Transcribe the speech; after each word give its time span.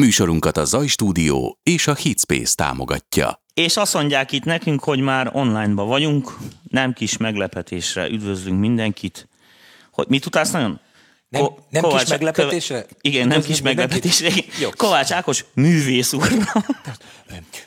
Műsorunkat 0.00 0.56
a 0.56 0.64
Zaj 0.64 0.86
Stúdió 0.86 1.58
és 1.62 1.86
a 1.86 1.94
Hitspace 1.94 2.54
támogatja. 2.54 3.42
És 3.54 3.76
azt 3.76 3.94
mondják 3.94 4.32
itt 4.32 4.44
nekünk, 4.44 4.84
hogy 4.84 5.00
már 5.00 5.30
online-ba 5.32 5.84
vagyunk, 5.84 6.36
nem 6.70 6.92
kis 6.92 7.16
meglepetésre 7.16 8.08
üdvözlünk 8.08 8.60
mindenkit. 8.60 9.28
Hogy 9.92 10.06
mit 10.08 10.26
utálsz 10.26 10.50
nagyon? 10.50 10.80
Nem, 11.30 11.42
Ko- 11.42 11.58
nem 11.70 11.82
Kovács- 11.82 12.00
kis 12.00 12.10
meglepetésre? 12.10 12.82
Kö- 12.82 12.96
Igen, 13.00 13.28
nem 13.28 13.42
kis 13.42 13.60
meglepetésre. 13.62 14.30
Jó. 14.60 14.68
Kovács 14.76 15.10
Ákos 15.10 15.44
művész 15.54 16.12
úr. 16.12 16.28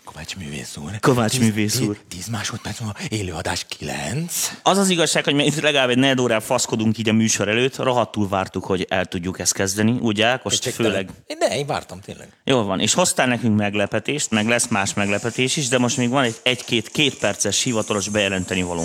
Kovács 0.04 0.36
művész 0.36 0.78
úr. 0.78 1.00
Kovács 1.00 1.40
művész 1.40 1.80
úr. 1.80 1.98
tíz- 2.08 2.18
Tíz 2.20 2.28
másodperc 2.28 2.80
múlva 2.80 2.96
élőadás 3.10 3.66
kilenc. 3.68 4.52
Az 4.64 4.78
az 4.78 4.90
igazság, 4.90 5.24
hogy 5.24 5.34
mi 5.34 5.46
itt 5.46 5.60
legalább 5.62 5.90
egy 5.90 5.98
negyed 5.98 6.20
órán 6.20 6.42
faszkodunk 6.42 6.98
így 6.98 7.10
a 7.10 7.14
műsor 7.14 7.48
előtt, 7.48 7.76
rohadtul 7.78 8.28
vártuk, 8.28 8.64
hogy 8.66 8.86
el 8.90 9.06
tudjuk 9.06 9.40
ezt 9.40 9.54
kezdeni, 9.54 9.92
ugye 10.02 10.26
Ákos? 10.26 10.60
Főleg. 10.60 11.10
Én, 11.28 11.38
ne, 11.40 11.58
én 11.58 11.66
vártam 11.66 12.00
tényleg. 12.00 12.28
Jól 12.44 12.64
van, 12.64 12.80
és 12.80 12.94
hoztál 12.94 13.28
nekünk 13.28 13.58
meglepetést, 13.58 14.30
meg 14.32 14.48
lesz 14.48 14.68
más 14.68 14.94
meglepetés 14.94 15.56
is, 15.58 15.68
de 15.68 15.78
most 15.78 15.98
még 15.98 16.10
van 16.10 16.24
egy 16.24 16.36
egy-két 16.44 16.90
két 16.90 17.18
perces 17.18 17.64
hivatalos 17.64 18.10
bejelenteni 18.10 18.62
való. 18.62 18.84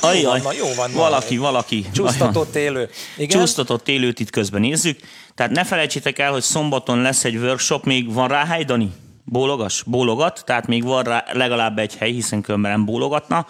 Ajjaj, 0.00 0.40
van, 0.40 0.54
jó 0.54 0.74
van, 0.76 0.92
valaki, 0.92 1.36
valaki. 1.36 1.86
Csúsztatott 1.92 2.54
élő. 2.54 2.90
Igen? 3.16 3.38
Csúsztatott 3.38 3.88
élőt 3.88 4.20
itt 4.20 4.30
közben 4.30 4.60
nézzük. 4.60 4.98
Tehát 5.34 5.52
ne 5.52 5.64
felejtsétek 5.64 6.18
el, 6.18 6.32
hogy 6.32 6.42
szombaton 6.42 7.02
lesz 7.02 7.24
egy 7.24 7.36
workshop, 7.36 7.84
még 7.84 8.12
van 8.12 8.28
rá 8.28 8.44
hely, 8.44 8.64
Dani? 8.64 8.90
Bólogas? 9.24 9.82
Bólogat, 9.86 10.42
tehát 10.46 10.66
még 10.66 10.84
van 10.84 11.02
rá 11.02 11.24
legalább 11.32 11.78
egy 11.78 11.96
hely, 11.96 12.12
hiszen 12.12 12.40
különben 12.40 12.70
nem 12.70 12.84
bólogatna. 12.84 13.46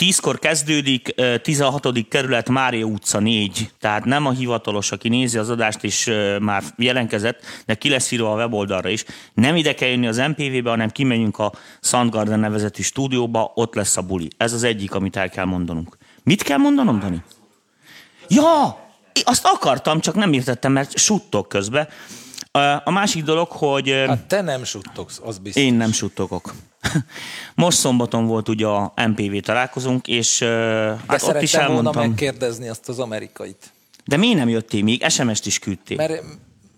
Tízkor 0.00 0.38
kezdődik, 0.38 1.12
ö, 1.16 1.38
16. 1.38 2.08
kerület, 2.08 2.48
Mária 2.48 2.84
utca 2.84 3.18
4. 3.18 3.70
Tehát 3.80 4.04
nem 4.04 4.26
a 4.26 4.30
hivatalos, 4.30 4.92
aki 4.92 5.08
nézi 5.08 5.38
az 5.38 5.50
adást 5.50 5.84
és 5.84 6.10
már 6.40 6.62
jelentkezett, 6.76 7.40
de 7.66 7.74
ki 7.74 7.88
lesz 7.88 8.10
írva 8.10 8.32
a 8.32 8.36
weboldalra 8.36 8.88
is. 8.88 9.04
Nem 9.34 9.56
ide 9.56 9.74
kell 9.74 9.88
jönni 9.88 10.06
az 10.06 10.16
MPV-be, 10.16 10.70
hanem 10.70 10.88
kimegyünk 10.88 11.38
a 11.38 11.52
Soundgarden 11.80 12.38
nevezetű 12.38 12.82
stúdióba, 12.82 13.52
ott 13.54 13.74
lesz 13.74 13.96
a 13.96 14.02
buli. 14.02 14.28
Ez 14.36 14.52
az 14.52 14.62
egyik, 14.62 14.94
amit 14.94 15.16
el 15.16 15.28
kell 15.28 15.44
mondanunk. 15.44 15.96
Mit 16.22 16.42
kell 16.42 16.58
mondanom, 16.58 16.98
Dani? 16.98 17.22
Ja, 18.28 18.78
azt 19.24 19.44
akartam, 19.44 20.00
csak 20.00 20.14
nem 20.14 20.32
értettem, 20.32 20.72
mert 20.72 20.98
suttog 20.98 21.46
közbe. 21.46 21.88
A 22.84 22.90
másik 22.90 23.22
dolog, 23.24 23.48
hogy 23.50 24.04
Hát 24.06 24.26
te 24.26 24.40
nem 24.40 24.64
suttogsz, 24.64 25.20
az 25.24 25.38
biztos. 25.38 25.62
én 25.62 25.74
nem 25.74 25.92
suttogok. 25.92 26.52
Most 27.54 27.78
szombaton 27.78 28.26
volt 28.26 28.48
ugye 28.48 28.66
a 28.66 28.92
MPV 29.06 29.36
találkozunk, 29.36 30.06
és 30.06 30.38
De 30.38 30.46
hát 31.06 31.22
ott 31.22 31.42
is 31.42 31.50
szerettem 31.50 31.58
volna 31.58 31.76
elmondtam. 31.76 32.08
megkérdezni 32.08 32.68
azt 32.68 32.88
az 32.88 32.98
amerikait. 32.98 33.72
De 34.04 34.16
miért 34.16 34.36
nem 34.38 34.48
jöttél 34.48 34.82
még? 34.82 35.08
SMS-t 35.08 35.46
is 35.46 35.58
küldtél. 35.58 35.96
Mert 35.96 36.22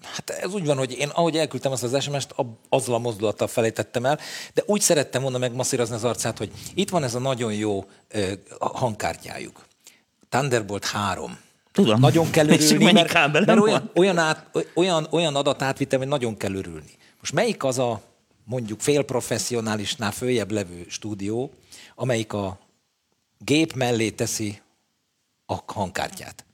hát 0.03 0.31
ez 0.31 0.55
úgy 0.55 0.67
van, 0.67 0.77
hogy 0.77 0.97
én 0.99 1.09
ahogy 1.09 1.37
elküldtem 1.37 1.73
azt 1.73 1.83
az 1.83 2.03
SMS-t, 2.03 2.35
azzal 2.69 2.95
a 2.95 2.99
mozdulattal 2.99 3.47
felejtettem 3.47 4.05
el, 4.05 4.19
de 4.55 4.63
úgy 4.67 4.81
szerettem 4.81 5.23
volna 5.23 5.39
megmasszírozni 5.39 5.95
az 5.95 6.05
arcát, 6.05 6.39
hogy 6.39 6.51
itt 6.75 6.91
van 6.91 7.03
ez 7.05 7.15
a 7.15 7.19
nagyon 7.19 7.53
jó 7.53 7.85
ö, 8.09 8.33
hangkártyájuk. 8.59 9.65
Thunderbolt 10.29 10.85
3. 10.85 11.39
Tudom. 11.73 12.01
Nagyon 12.01 12.31
kell 12.31 12.49
örülni, 12.49 12.93
mert, 12.93 13.13
mert 13.33 13.61
olyan, 13.61 13.91
olyan, 13.95 14.19
át, 14.19 14.47
olyan, 14.75 15.07
olyan 15.11 15.37
adatátvitel, 15.37 15.99
hogy 15.99 16.09
nagyon 16.09 16.37
kell 16.37 16.55
örülni. 16.55 16.91
Most 17.19 17.33
melyik 17.33 17.65
az 17.65 17.79
a 17.79 18.01
mondjuk 18.45 18.81
félprofessionálisnál 18.81 20.13
följebb 20.13 20.51
levő 20.51 20.85
stúdió, 20.89 21.53
amelyik 21.95 22.33
a 22.33 22.59
gép 23.39 23.73
mellé 23.73 24.11
teszi 24.11 24.61
a 25.47 25.73
hangkártyát? 25.73 26.45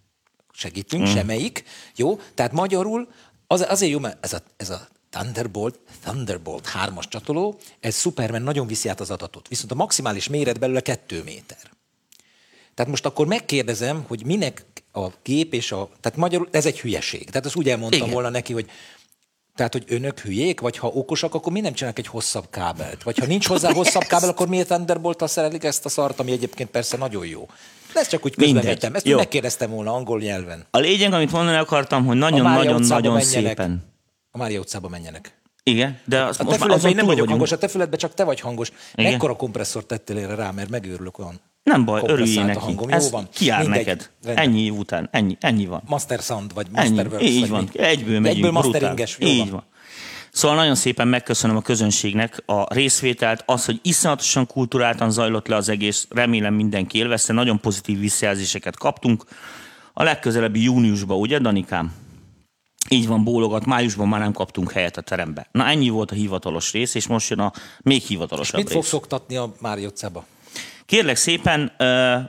Segítünk, 0.53 1.03
mm. 1.03 1.12
semmelyik. 1.12 1.64
Jó? 1.97 2.20
Tehát 2.34 2.53
magyarul 2.53 3.09
az, 3.47 3.64
azért 3.69 3.92
jó, 3.92 3.98
mert 3.98 4.25
ez 4.25 4.33
a, 4.33 4.42
ez 4.56 4.70
a 4.70 4.89
Thunderbolt, 5.11 5.78
Thunderbolt 6.03 6.69
3-as 6.75 7.09
csatoló, 7.09 7.59
ez 7.81 7.94
szuper, 7.94 8.31
mert 8.31 8.44
nagyon 8.44 8.66
viszi 8.66 8.89
át 8.89 9.00
az 9.00 9.11
adatot. 9.11 9.48
Viszont 9.48 9.70
a 9.70 9.75
maximális 9.75 10.28
méret 10.28 10.59
belőle 10.59 10.81
2 10.81 11.22
méter. 11.22 11.77
Tehát 12.75 12.91
most 12.91 13.06
akkor 13.06 13.27
megkérdezem, 13.27 14.04
hogy 14.06 14.25
minek 14.25 14.65
a 14.93 15.06
gép 15.22 15.54
és 15.54 15.72
a... 15.72 15.91
Tehát 16.00 16.19
magyarul 16.19 16.48
ez 16.50 16.66
egy 16.66 16.81
hülyeség. 16.81 17.27
Tehát 17.27 17.47
ezt 17.47 17.56
úgy 17.56 17.69
elmondtam 17.69 18.00
Igen. 18.00 18.12
volna 18.12 18.28
neki, 18.28 18.53
hogy 18.53 18.71
tehát, 19.59 19.73
hogy 19.73 19.85
önök 19.89 20.21
hülyék, 20.21 20.61
vagy 20.61 20.79
ha 20.79 20.89
okosak, 20.89 21.35
akkor 21.35 21.53
mi 21.53 21.61
nem 21.61 21.73
csinálnak 21.73 21.99
egy 21.99 22.07
hosszabb 22.07 22.45
kábelt? 22.51 23.03
Vagy 23.03 23.19
ha 23.19 23.27
nincs 23.27 23.47
hozzá 23.47 23.73
hosszabb 23.73 24.03
kábel, 24.13 24.29
akkor 24.29 24.49
miért 24.49 24.69
thunderbolt 24.69 25.29
szerelik 25.29 25.65
ezt 25.65 25.85
a 25.85 25.89
szart, 25.89 26.21
ami 26.21 26.33
egyébként 26.33 26.71
persze 26.71 26.97
nagyon 26.97 27.27
jó. 27.27 27.49
De 27.93 28.01
ezt 28.01 28.11
csak 28.11 28.25
úgy 28.25 28.35
közbevettem. 28.35 28.95
Ezt 28.95 29.15
megkérdeztem 29.15 29.71
volna 29.71 29.93
angol 29.93 30.19
nyelven. 30.21 30.67
A 30.71 30.79
lényeg, 30.79 31.13
amit 31.13 31.33
mondani 31.33 31.57
akartam, 31.57 32.07
hogy 32.07 32.17
nagyon-nagyon-nagyon 32.17 33.21
szépen. 33.21 33.85
A 34.31 34.39
Mária 34.39 34.61
utcába 34.61 34.89
menjenek. 34.89 35.41
Igen, 35.63 36.01
de 36.05 36.23
az, 36.23 36.41
A 36.41 36.45
most 36.45 36.59
te 36.59 36.67
már 36.67 36.79
füledben 36.79 36.79
azon 36.79 36.95
nem 36.95 37.05
vagyok 37.05 37.27
vagyunk. 37.27 37.29
hangos, 37.29 37.53
a 37.53 37.89
te 37.89 37.97
csak 37.97 38.15
te 38.15 38.25
vagy 38.25 38.41
hangos. 38.41 38.73
Igen. 38.95 39.11
Mekkora 39.11 39.37
kompresszort 39.37 39.87
tettél 39.87 40.19
erre 40.19 40.35
rá, 40.35 40.51
mert 40.51 40.69
megőrülök 40.69 41.19
olyan. 41.19 41.41
Nem 41.69 41.84
baj, 41.84 42.01
a 42.01 42.15
neki. 42.45 42.59
hangom. 42.59 42.89
Ez 42.91 43.05
Jó 43.05 43.11
van. 43.11 43.29
kiár 43.34 43.61
Mindegy. 43.61 43.79
neked. 43.87 44.11
Rendben. 44.25 44.45
Ennyi 44.45 44.61
év 44.61 44.75
után. 44.75 45.09
Ennyi, 45.12 45.37
ennyi 45.41 45.67
van. 45.67 45.83
Master 45.87 46.19
Sound, 46.21 46.55
vagy 46.55 46.67
Ennyi. 46.73 46.89
Masterworks. 46.89 47.25
Így 47.25 47.41
vagy 47.41 47.49
van. 47.49 47.69
mi? 47.73 47.81
Egyből 47.81 48.21
megyünk. 48.21 48.37
Egyből 48.37 48.51
masteringes. 48.51 49.17
Jó 49.21 49.29
Így 49.29 49.39
van. 49.39 49.51
van. 49.51 49.65
Szóval 50.33 50.57
nagyon 50.57 50.75
szépen 50.75 51.09
megköszönöm 51.09 51.57
a 51.57 51.61
közönségnek 51.62 52.43
a 52.47 52.75
részvételt, 52.75 53.43
az, 53.47 53.65
hogy 53.65 53.78
iszonyatosan 53.83 54.47
kulturáltan 54.47 55.11
zajlott 55.11 55.47
le 55.47 55.57
az 55.57 55.69
egész, 55.69 56.07
remélem 56.11 56.55
mindenki 56.55 56.99
élvezte, 56.99 57.33
nagyon 57.33 57.61
pozitív 57.61 57.99
visszajelzéseket 57.99 58.77
kaptunk. 58.77 59.25
A 59.93 60.03
legközelebbi 60.03 60.62
júniusban, 60.62 61.19
ugye, 61.19 61.39
Danikám? 61.39 61.93
Így 62.89 63.07
van, 63.07 63.25
bólogat, 63.25 63.65
májusban 63.67 64.09
már 64.09 64.21
nem 64.21 64.33
kaptunk 64.33 64.73
helyet 64.73 64.97
a 64.97 65.01
terembe. 65.01 65.49
Na 65.53 65.67
ennyi 65.67 65.89
volt 65.89 66.11
a 66.11 66.15
hivatalos 66.15 66.73
rész, 66.73 66.95
és 66.95 67.07
most 67.07 67.31
jön 67.31 67.39
a 67.39 67.53
még 67.83 68.03
hivatalosabb 68.03 68.57
Mit 68.57 68.67
rész. 68.67 68.75
fogsz 68.77 68.93
oktatni 68.93 69.37
a 69.37 69.53
Mária 69.61 69.87
utcába? 69.89 70.25
Kérlek 70.88 71.16
szépen, 71.16 71.72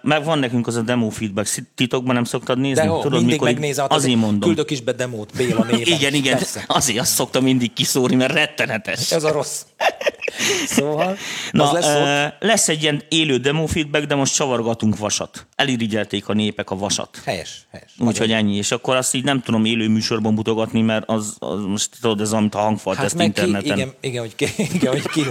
meg 0.02 0.24
van 0.24 0.40
nekünk 0.40 0.68
az 0.68 0.75
a 0.75 0.81
demo 0.81 1.09
feedback, 1.09 1.50
titokban 1.75 2.16
nem 2.16 2.24
szoktad 2.24 2.58
nézni? 2.58 2.84
De 2.84 2.88
ho, 2.88 3.09
mindig 3.09 3.25
mikor 3.25 3.47
megnézem, 3.47 3.84
hát 3.84 3.94
azért 3.94 4.18
mondom. 4.18 4.40
küldök 4.40 4.72
is 4.72 4.81
be 4.81 4.92
demót 4.92 5.36
Béla 5.38 5.64
néven. 5.64 5.94
Igen, 5.97 6.14
igen, 6.14 6.38
Persze. 6.38 6.64
azért 6.68 7.00
azt 7.00 7.14
szoktam 7.14 7.44
mindig 7.44 7.74
kiszórni, 7.74 8.16
mert 8.16 8.34
rettenetes. 8.34 9.12
Ez 9.12 9.24
a 9.24 9.31
rossz. 9.31 9.62
Szóval, 10.68 11.18
Na, 11.52 11.64
az 11.64 11.72
lesz 11.72 12.26
ott. 12.26 12.34
lesz 12.40 12.70
egy 12.70 12.82
ilyen 12.82 13.04
élő 13.10 13.38
demo 13.38 13.66
feedback, 13.66 14.06
de 14.06 14.16
most 14.16 14.34
csavargatunk 14.36 14.98
vasat. 14.98 15.48
Elirigyelték 15.56 16.28
a 16.28 16.34
népek 16.34 16.70
a 16.70 16.76
vasat. 16.76 17.22
Helyes, 17.26 17.68
helyes. 17.72 17.92
Úgyhogy 17.98 18.32
ennyi, 18.32 18.56
és 18.56 18.72
akkor 18.72 18.96
azt 18.96 19.14
így 19.14 19.24
nem 19.24 19.42
tudom 19.42 19.66
élő 19.66 19.88
műsorban 19.88 20.34
mutogatni, 20.34 20.82
mert 20.82 21.04
az, 21.08 21.36
az 21.40 21.60
most 21.66 21.90
tudod, 22.02 22.22
ez 22.22 22.32
amit 22.32 22.56
a 22.56 22.58
hangfalt, 22.60 22.98
Hát 22.98 23.06
ezt 23.06 23.16
meg 23.16 23.32
ki, 23.32 23.42
interneten. 23.42 23.78
igen, 23.78 23.94
igen, 24.02 24.22
hogy 24.22 24.36
ki, 24.36 24.46
igen, 24.74 24.92
hogy 24.92 25.08
ki, 25.10 25.22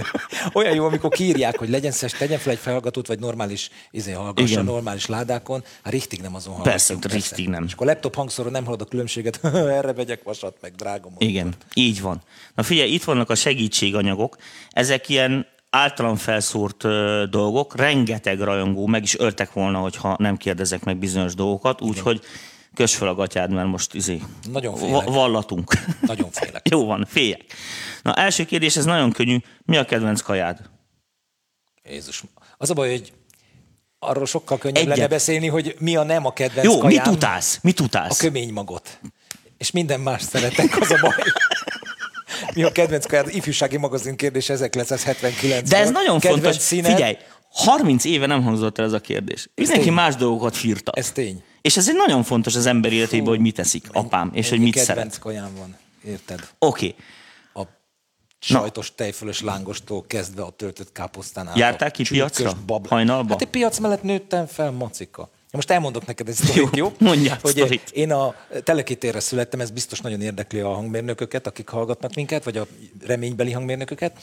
olyan 0.53 0.73
jó, 0.73 0.85
amikor 0.85 1.09
kiírják, 1.09 1.57
hogy 1.57 1.69
legyen 1.69 1.91
szes, 1.91 2.11
tegyen 2.11 2.39
fel 2.39 2.51
egy 2.53 2.59
felhallgatót, 2.59 3.07
vagy 3.07 3.19
normális, 3.19 3.69
izé, 3.91 4.11
hallgassa 4.11 4.51
Igen. 4.51 4.65
normális 4.65 5.05
ládákon, 5.05 5.63
hát 5.83 5.93
richtig 5.93 6.21
nem 6.21 6.35
azon 6.35 6.53
hallgatjuk. 6.53 6.99
Persze, 6.99 7.15
richtig 7.15 7.47
nem. 7.49 7.63
És 7.63 7.73
akkor 7.73 7.87
a 7.87 7.89
laptop 7.89 8.15
hangszoron 8.15 8.51
nem 8.51 8.63
hallod 8.65 8.81
a 8.81 8.85
különbséget, 8.85 9.39
erre 9.77 9.93
vegyek 9.93 10.23
vasat, 10.23 10.55
meg 10.61 10.73
drágom. 10.75 11.13
Igen, 11.17 11.53
így 11.73 12.01
van. 12.01 12.21
Na 12.59 12.65
figyelj, 12.65 12.91
itt 12.93 13.03
vannak 13.03 13.29
a 13.29 13.35
segítséganyagok. 13.35 14.37
Ezek 14.69 15.09
ilyen 15.09 15.47
általam 15.69 16.15
felszórt 16.15 16.83
ö, 16.83 17.23
dolgok, 17.29 17.75
rengeteg 17.75 18.39
rajongó 18.39 18.87
meg 18.87 19.03
is 19.03 19.17
öltek 19.19 19.53
volna, 19.53 19.79
hogyha 19.79 20.15
nem 20.19 20.37
kérdezek 20.37 20.83
meg 20.83 20.97
bizonyos 20.97 21.33
dolgokat, 21.35 21.81
úgyhogy 21.81 22.21
kös 22.73 22.95
fel 22.95 23.07
a 23.07 23.13
gatyád, 23.15 23.51
mert 23.51 23.67
most 23.67 23.93
izé, 23.93 24.21
Nagyon 24.51 24.73
va- 24.73 24.79
félek. 24.81 25.07
vallatunk. 25.07 25.73
Nagyon 26.01 26.29
félek. 26.31 26.67
Jó 26.71 26.85
van, 26.85 27.05
féljek. 27.09 27.41
Na, 28.03 28.13
első 28.13 28.45
kérdés, 28.45 28.75
ez 28.77 28.85
nagyon 28.85 29.11
könnyű. 29.11 29.37
Mi 29.65 29.77
a 29.77 29.85
kedvenc 29.85 30.21
kajád? 30.21 30.59
Jézus. 31.89 32.23
Az 32.57 32.69
a 32.69 32.73
baj, 32.73 32.89
hogy 32.89 33.13
arról 33.99 34.25
sokkal 34.25 34.57
könnyebb 34.57 34.75
Egyet. 34.83 34.95
lenne 34.95 35.07
beszélni, 35.09 35.47
hogy 35.47 35.75
mi 35.79 35.95
a 35.95 36.03
nem 36.03 36.25
a 36.25 36.33
kedvenc 36.33 36.67
Jó, 36.73 36.77
kajám. 36.77 37.03
mit 37.03 37.15
utálsz? 37.15 37.59
Mit 37.61 37.79
A 37.79 37.83
utálsz? 37.83 38.17
kömény 38.19 38.53
magot. 38.53 38.99
És 39.57 39.71
minden 39.71 39.99
más 39.99 40.21
szeretek, 40.21 40.77
az 40.79 40.91
a 40.91 40.97
baj. 41.01 41.13
Mi 42.53 42.63
a 42.63 42.71
kedvenc? 42.71 43.05
Ifjúsági 43.27 43.77
magazin 43.77 44.15
kérdés 44.15 44.49
1979 44.49 45.69
De 45.69 45.77
ez 45.77 45.89
nagyon 45.89 46.19
kedvenc 46.19 46.43
fontos. 46.43 46.61
Színed? 46.61 46.91
Figyelj, 46.91 47.17
30 47.49 48.05
éve 48.05 48.25
nem 48.25 48.43
hangzott 48.43 48.77
el 48.77 48.85
ez 48.85 48.93
a 48.93 48.99
kérdés. 48.99 49.49
Mindenki 49.55 49.83
tény. 49.83 49.93
más 49.93 50.15
dolgokat 50.15 50.57
firtat. 50.57 50.97
Ez 50.97 51.11
tény. 51.11 51.43
És 51.61 51.77
ez 51.77 51.89
egy 51.89 51.95
nagyon 51.95 52.23
fontos 52.23 52.55
az 52.55 52.65
ember 52.65 52.93
életében, 52.93 53.27
hogy 53.27 53.39
mit 53.39 53.55
teszik 53.55 53.87
apám, 53.91 54.29
és 54.33 54.49
hogy 54.49 54.59
mit 54.59 54.73
kedvenc 54.73 54.97
szeret. 54.97 55.19
kajám 55.19 55.55
van, 55.57 55.77
érted? 56.05 56.49
Oké. 56.59 56.95
A 57.53 57.61
sajtos 58.39 58.95
tejfölös 58.95 59.41
lángostól 59.41 60.03
kezdve 60.07 60.41
a 60.41 60.49
töltött 60.49 60.91
káposztán 60.91 61.47
át. 61.47 61.57
Jártál 61.57 61.91
ki 61.91 62.03
piacra? 62.03 62.51
Hajnalba? 62.89 63.31
Hát 63.31 63.41
egy 63.41 63.47
piac 63.47 63.79
mellett 63.79 64.03
nőttem 64.03 64.45
fel, 64.45 64.71
macika. 64.71 65.29
Most 65.51 65.71
elmondok 65.71 66.05
neked 66.05 66.27
egy 66.27 66.35
sztorit, 66.43 66.55
Jó, 66.55 66.67
jó? 66.73 66.93
mondjál 66.99 67.37
hogy 67.41 67.51
sztorit. 67.51 67.89
Én 67.89 68.11
a 68.11 68.35
telekitérre 68.63 69.19
születtem, 69.19 69.59
ez 69.59 69.69
biztos 69.69 69.99
nagyon 69.99 70.21
érdekli 70.21 70.59
a 70.59 70.73
hangmérnököket, 70.73 71.47
akik 71.47 71.69
hallgatnak 71.69 72.13
minket, 72.13 72.43
vagy 72.43 72.57
a 72.57 72.67
reménybeli 73.05 73.51
hangmérnököket. 73.51 74.19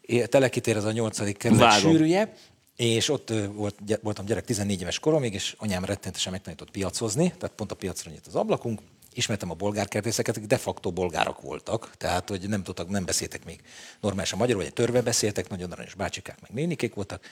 É, 0.00 0.24
Telekitér 0.24 0.76
az 0.76 0.84
a 0.84 0.92
nyolcadik 0.92 1.36
kerület 1.36 1.78
sűrűje, 1.78 2.32
és 2.76 3.08
ott 3.08 3.32
volt, 3.52 3.78
voltam 4.02 4.24
gyerek 4.24 4.44
14 4.44 4.80
éves 4.80 4.98
koromig, 4.98 5.34
és 5.34 5.54
anyám 5.58 5.84
rettenetesen 5.84 6.32
megtanított 6.32 6.70
piacozni, 6.70 7.32
tehát 7.38 7.54
pont 7.56 7.72
a 7.72 7.74
piacra 7.74 8.10
nyílt 8.10 8.26
az 8.26 8.34
ablakunk, 8.34 8.80
ismertem 9.14 9.50
a 9.50 9.54
bolgárkertészeket, 9.54 10.36
akik 10.36 10.48
de 10.48 10.56
facto 10.56 10.90
bolgárok 10.90 11.40
voltak, 11.40 11.90
tehát 11.96 12.28
hogy 12.28 12.48
nem 12.48 12.62
tudtak, 12.62 12.88
nem 12.88 13.04
beszéltek 13.04 13.44
még 13.44 13.60
normálisan 14.00 14.38
magyarul, 14.38 14.62
vagy 14.62 14.72
törve 14.72 15.02
beszéltek, 15.02 15.48
nagyon 15.48 15.72
aranyos 15.72 15.94
bácsikák, 15.94 16.40
meg 16.40 16.50
nénikék 16.50 16.94
voltak. 16.94 17.24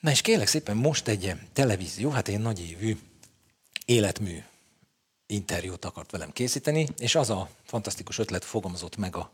Na 0.00 0.10
és 0.10 0.20
kérlek 0.20 0.46
szépen 0.46 0.76
most 0.76 1.08
egy 1.08 1.34
televízió, 1.52 2.10
hát 2.10 2.28
egy 2.28 2.38
nagy 2.38 2.60
évű 2.70 2.96
életmű 3.84 4.42
interjút 5.26 5.84
akart 5.84 6.10
velem 6.10 6.32
készíteni, 6.32 6.88
és 6.98 7.14
az 7.14 7.30
a 7.30 7.48
fantasztikus 7.64 8.18
ötlet 8.18 8.44
fogalmazott 8.44 8.96
meg 8.96 9.16
a 9.16 9.30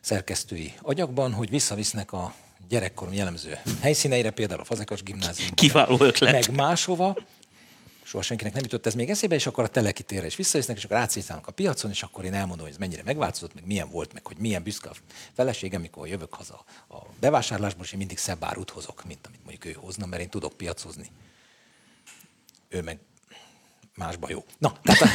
szerkesztői 0.00 0.74
agyakban, 0.80 1.32
hogy 1.32 1.50
visszavisznek 1.50 2.12
a 2.12 2.34
gyerekkorom 2.68 3.14
jellemző 3.14 3.58
helyszíneire, 3.80 4.30
például 4.30 4.60
a 4.60 4.64
Fazekas 4.64 5.02
gimnázium. 5.02 5.50
Kiváló 5.54 5.96
ötlet. 6.00 6.32
Meg 6.32 6.54
máshova, 6.54 7.16
soha 8.02 8.22
senkinek 8.22 8.52
nem 8.52 8.62
jutott 8.62 8.86
ez 8.86 8.94
még 8.94 9.10
eszébe, 9.10 9.34
és 9.34 9.46
akkor 9.46 9.64
a 9.64 9.68
Teleki 9.68 10.02
térre 10.02 10.26
is 10.26 10.36
visszavisznek, 10.36 10.76
és 10.76 10.84
akkor 10.84 10.96
átszétálnak 10.96 11.46
a 11.46 11.52
piacon, 11.52 11.90
és 11.90 12.02
akkor 12.02 12.24
én 12.24 12.34
elmondom, 12.34 12.64
hogy 12.64 12.72
ez 12.72 12.78
mennyire 12.78 13.02
megváltozott, 13.02 13.54
meg 13.54 13.66
milyen 13.66 13.90
volt, 13.90 14.12
meg 14.12 14.26
hogy 14.26 14.36
milyen 14.36 14.62
büszke 14.62 14.88
a 14.88 14.94
feleségem, 15.32 15.80
mikor 15.80 16.08
jövök 16.08 16.34
haza 16.34 16.64
a 16.88 16.96
bevásárlásból, 17.20 17.84
és 17.84 17.92
én 17.92 17.98
mindig 17.98 18.18
szebb 18.18 18.44
árut 18.44 18.70
hozok, 18.70 19.04
mint 19.04 19.26
amit 19.26 19.44
mondjuk 19.44 19.64
ő 19.64 19.72
hozna, 19.72 20.06
mert 20.06 20.22
én 20.22 20.28
tudok 20.28 20.52
piacozni. 20.52 21.10
Ő 22.68 22.82
meg 22.82 22.98
másba 23.94 24.30
jó. 24.30 24.44
Na, 24.58 24.78
tehát 24.82 25.00
a... 25.00 25.06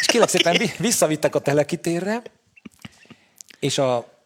és 0.00 0.06
kérlek 0.06 0.28
szépen 0.28 0.70
visszavittek 0.78 1.34
a 1.34 1.40
telekitérre, 1.40 2.22
és 3.58 3.78
a 3.78 4.17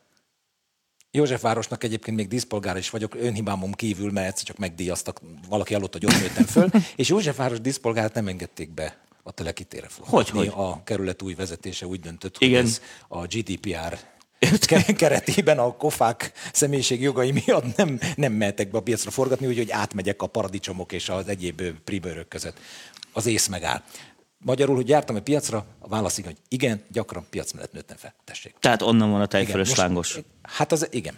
Józsefvárosnak 1.14 1.84
egyébként 1.84 2.16
még 2.16 2.28
díszpolgára 2.28 2.78
is 2.78 2.90
vagyok, 2.90 3.14
önhibámom 3.14 3.72
kívül, 3.72 4.10
mert 4.10 4.26
egyszer 4.28 4.44
csak 4.44 4.56
megdíjaztak, 4.56 5.20
valaki 5.48 5.74
alatt, 5.74 5.92
hogy 5.92 6.06
ott 6.06 6.20
nőttem 6.20 6.44
föl, 6.44 6.70
és 6.96 7.08
Józsefváros 7.08 7.60
díszpolgárat 7.60 8.14
nem 8.14 8.28
engedték 8.28 8.70
be 8.70 8.98
a 9.22 9.32
telekitére 9.32 9.88
Hogy, 10.00 10.28
hogy? 10.28 10.46
A 10.46 10.82
kerület 10.84 11.22
új 11.22 11.34
vezetése 11.34 11.86
úgy 11.86 12.00
döntött, 12.00 12.38
hogy 12.38 12.48
Igen. 12.48 12.64
ez 12.64 12.80
a 13.08 13.26
GDPR 13.26 13.98
keretében 14.96 15.58
a 15.58 15.76
kofák 15.76 16.32
személyiség 16.52 17.00
jogai 17.00 17.30
miatt 17.30 17.76
nem, 17.76 18.00
nem 18.16 18.32
mehetek 18.32 18.70
be 18.70 18.78
a 18.78 18.82
piacra 18.82 19.10
forgatni, 19.10 19.46
úgyhogy 19.46 19.70
átmegyek 19.70 20.22
a 20.22 20.26
paradicsomok 20.26 20.92
és 20.92 21.08
az 21.08 21.28
egyéb 21.28 21.62
pribőrök 21.84 22.28
között. 22.28 22.58
Az 23.12 23.26
ész 23.26 23.46
megáll. 23.46 23.82
Magyarul, 24.44 24.74
hogy 24.74 24.88
jártam 24.88 25.16
a 25.16 25.20
piacra, 25.20 25.64
a 25.78 25.88
válasz 25.88 26.18
igen, 26.18 26.30
hogy 26.30 26.40
igen, 26.48 26.82
gyakran 26.88 27.26
piac 27.30 27.52
mellett 27.52 27.72
nőttem 27.72 27.96
fel. 27.96 28.14
Tessék. 28.24 28.54
Tehát 28.60 28.82
onnan 28.82 29.10
van 29.10 29.20
a 29.20 29.26
tejfölös 29.26 29.74
lángos. 29.74 30.18
Hát 30.42 30.72
az, 30.72 30.88
igen. 30.90 31.14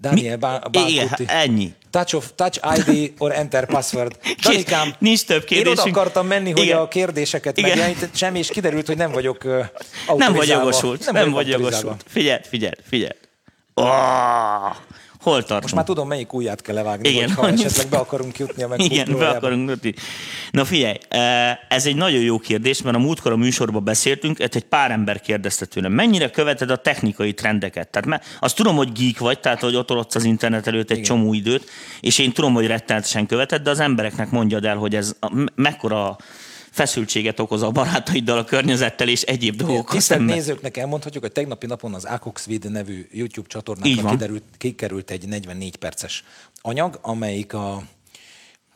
Daniel 0.00 0.36
Bá- 0.36 0.68
Igen, 0.72 1.08
ennyi. 1.26 1.74
Touch, 1.90 2.14
of, 2.14 2.30
touch 2.34 2.88
ID 2.88 3.12
or 3.18 3.32
enter 3.32 3.66
password. 3.66 4.18
Danikám, 4.42 4.94
nincs 4.98 5.24
több 5.24 5.44
kérdésünk. 5.44 5.78
Én 5.78 5.92
oda 5.92 6.00
akartam 6.00 6.26
menni, 6.26 6.50
hogy 6.50 6.62
Igen. 6.62 6.78
a 6.78 6.88
kérdéseket 6.88 7.60
megjelenítetsem, 7.60 8.34
és 8.34 8.48
kiderült, 8.48 8.86
hogy 8.86 8.96
nem 8.96 9.10
vagyok 9.10 9.44
uh, 9.44 9.64
Nem 10.16 10.32
vagy 10.32 10.48
jogosult. 10.48 11.04
Nem, 11.04 11.14
nem 11.14 11.30
vagy 11.30 11.48
jogosult. 11.48 12.04
Figyeld, 12.08 12.44
figyeld, 12.44 12.78
figyeld. 12.88 13.16
Oh! 13.74 14.76
Hol 15.28 15.40
tartunk? 15.40 15.62
Most 15.62 15.74
már 15.74 15.84
tudom, 15.84 16.08
melyik 16.08 16.32
ujját 16.32 16.62
kell 16.62 16.74
levágni, 16.74 17.08
Igen, 17.08 17.30
ha 17.30 17.48
esetleg 17.48 17.88
be 17.88 17.96
akarunk 17.96 18.38
jutni 18.38 18.62
a 18.62 18.74
Igen, 18.88 19.18
be 19.18 19.28
akarunk 19.28 19.68
jutni. 19.68 19.94
Na 20.50 20.64
figyelj, 20.64 20.98
e, 21.08 21.58
ez 21.68 21.86
egy 21.86 21.96
nagyon 21.96 22.20
jó 22.20 22.38
kérdés, 22.38 22.82
mert 22.82 22.96
a 22.96 22.98
múltkor 22.98 23.32
a 23.32 23.36
műsorban 23.36 23.84
beszéltünk, 23.84 24.38
egy 24.38 24.64
pár 24.64 24.90
ember 24.90 25.20
kérdezte 25.20 25.66
tőlem, 25.66 25.92
mennyire 25.92 26.30
követed 26.30 26.70
a 26.70 26.76
technikai 26.76 27.34
trendeket? 27.34 27.88
Tehát 27.88 28.08
mert 28.08 28.24
azt 28.40 28.56
tudom, 28.56 28.76
hogy 28.76 28.92
geek 28.92 29.18
vagy, 29.18 29.40
tehát 29.40 29.60
hogy 29.60 29.76
ott 29.76 30.14
az 30.14 30.24
internet 30.24 30.66
előtt 30.66 30.90
egy 30.90 30.96
Igen. 30.96 31.08
csomó 31.08 31.32
időt, 31.32 31.70
és 32.00 32.18
én 32.18 32.32
tudom, 32.32 32.54
hogy 32.54 32.66
rettenetesen 32.66 33.26
követed, 33.26 33.62
de 33.62 33.70
az 33.70 33.80
embereknek 33.80 34.30
mondjad 34.30 34.64
el, 34.64 34.76
hogy 34.76 34.94
ez 34.94 35.12
mekkora 35.54 36.16
feszültséget 36.78 37.40
okoz 37.40 37.62
a 37.62 37.70
barátaiddal, 37.70 38.38
a 38.38 38.44
környezettel 38.44 39.08
és 39.08 39.22
egyéb 39.22 39.56
dolgokkal 39.56 39.94
Tisztelt 39.96 40.24
nézőknek 40.24 40.76
elmondhatjuk, 40.76 41.22
hogy 41.22 41.32
tegnapi 41.32 41.66
napon 41.66 41.94
az 41.94 42.04
Akoxvid 42.04 42.70
nevű 42.70 43.08
YouTube 43.12 43.48
csatornára 43.48 44.10
kiderült, 44.10 44.42
kikerült 44.58 45.10
egy 45.10 45.28
44 45.28 45.76
perces 45.76 46.24
anyag, 46.60 46.98
amelyik 47.02 47.52
a 47.52 47.82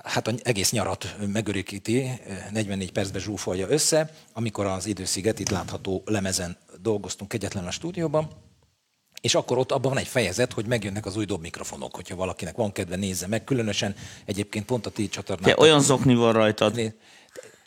hát 0.04 0.28
az 0.28 0.34
egész 0.42 0.70
nyarat 0.70 1.16
megörökíti, 1.32 2.10
44 2.52 2.92
percbe 2.92 3.18
zsúfolja 3.18 3.68
össze, 3.68 4.10
amikor 4.32 4.66
az 4.66 4.86
idősziget 4.86 5.38
itt 5.38 5.50
látható 5.50 6.02
lemezen 6.04 6.56
dolgoztunk 6.80 7.32
egyetlen 7.32 7.66
a 7.66 7.70
stúdióban, 7.70 8.30
és 9.20 9.34
akkor 9.34 9.58
ott 9.58 9.72
abban 9.72 9.90
van 9.90 10.00
egy 10.00 10.06
fejezet, 10.06 10.52
hogy 10.52 10.66
megjönnek 10.66 11.06
az 11.06 11.16
új 11.16 11.24
dob 11.24 11.40
mikrofonok, 11.40 11.94
hogyha 11.94 12.16
valakinek 12.16 12.56
van 12.56 12.72
kedve, 12.72 12.96
nézze 12.96 13.26
meg. 13.26 13.44
Különösen 13.44 13.94
egyébként 14.24 14.64
pont 14.64 14.86
a 14.86 14.90
ti 14.90 15.08
csatornán. 15.08 15.54
Olyan 15.58 15.80
zokni 15.80 16.14
van 16.14 16.32
rajtad. 16.32 16.94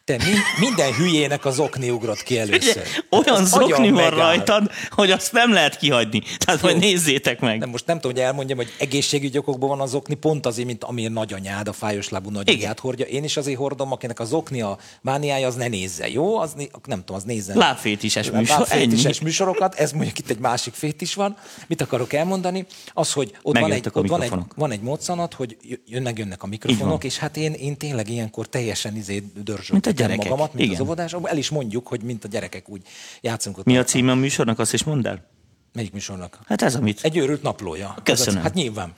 Te 0.06 0.18
mi, 0.18 0.66
minden 0.66 0.94
hülyének 0.94 1.46
az 1.46 1.60
okni 1.60 1.90
ugrott 1.90 2.24
ki 2.24 2.40
először. 2.40 2.84
Ugye, 3.12 3.28
olyan 3.30 3.42
Ezt 3.42 3.52
zokni 3.52 3.92
van 3.92 4.10
rajtad, 4.10 4.72
hogy 4.90 5.12
azt 5.12 5.32
nem 5.32 5.54
lehet 5.54 5.78
kihagyni. 5.78 6.22
Tehát 6.38 6.62
majd 6.62 6.78
nézzétek 6.78 7.40
meg. 7.40 7.60
Nem, 7.60 7.70
most 7.70 7.86
nem 7.86 8.00
tudom, 8.00 8.12
hogy 8.16 8.26
elmondjam, 8.26 8.58
hogy 8.58 8.74
egészségügyi 8.80 9.38
okokból 9.38 9.70
van 9.70 9.82
az 9.82 9.94
okni, 9.94 10.16
pont 10.16 10.46
azért, 10.46 10.68
mint 10.68 10.84
amilyen 10.84 11.12
nagyanyád, 11.12 11.68
a 11.68 11.74
fájos 11.74 12.10
lábú 12.10 12.30
nagyanyád 12.30 12.80
hordja. 12.80 13.06
Én 13.06 13.24
is 13.24 13.38
azért 13.38 13.58
hordom, 13.58 13.92
akinek 13.92 14.20
az 14.20 14.34
okni 14.34 14.62
a 14.62 14.78
mániája, 15.02 15.48
az 15.48 15.56
ne 15.56 15.68
nézze, 15.68 16.10
jó? 16.10 16.38
Az, 16.38 16.54
nem 16.86 17.00
tudom, 17.00 17.16
az 17.16 17.24
nézze. 17.24 17.56
Lábfétises 17.56 18.32
műsor. 18.32 18.58
Lábfétises 18.58 19.22
műsorokat, 19.22 19.76
ez 19.76 19.92
mondjuk 19.92 20.20
itt 20.20 20.30
egy 20.30 20.40
másik 20.40 20.74
fétis 20.74 21.14
van. 21.14 21.38
Mit 21.68 21.82
akarok 21.82 22.14
elmondani? 22.14 22.66
Az, 22.94 23.12
hogy 23.12 23.38
ott, 23.42 23.58
van 23.58 23.72
egy, 23.72 23.88
ott 23.94 24.08
van, 24.08 24.22
egy, 24.22 24.32
van 24.56 24.72
egy 24.72 24.82
módszanat, 24.82 25.34
hogy 25.34 25.58
jönnek, 25.86 26.18
jönnek 26.18 26.44
a 26.44 26.48
mikrofonok, 26.48 27.04
és 27.04 27.18
hát 27.18 27.38
én, 27.38 27.54
én 27.54 27.78
tényleg 27.78 28.10
ilyenkor 28.10 28.48
teljesen 28.48 28.96
izé 28.96 29.24
dörzsöltem 29.44 29.94
gyerekek. 29.96 30.30
magamat, 30.30 30.54
mint 30.54 30.66
Igen. 30.66 30.82
az 30.82 30.88
óvodás. 30.88 31.14
El 31.24 31.38
is 31.38 31.50
mondjuk, 31.50 31.88
hogy 31.88 32.04
mint 32.04 32.24
a 32.24 32.28
gyerekek 32.28 32.70
úgy 32.70 32.82
játszunk 33.22 33.58
ott. 33.58 33.66
Mi 33.66 33.78
a 33.78 33.84
címe 33.84 34.12
a 34.12 34.16
műsornak, 34.16 34.60
azt 34.60 34.74
is 34.74 34.84
mondd 34.84 35.08
el? 35.08 35.26
Melyik 35.74 35.94
műsornak? 35.94 36.40
Hát 36.46 36.62
ez, 36.62 36.76
amit... 36.76 37.00
Egy 37.04 37.18
őrült 37.18 37.42
naplója. 37.42 37.96
Köszönöm. 38.04 38.38
Az, 38.38 38.44
hát 38.44 38.54
nyilván. 38.54 38.94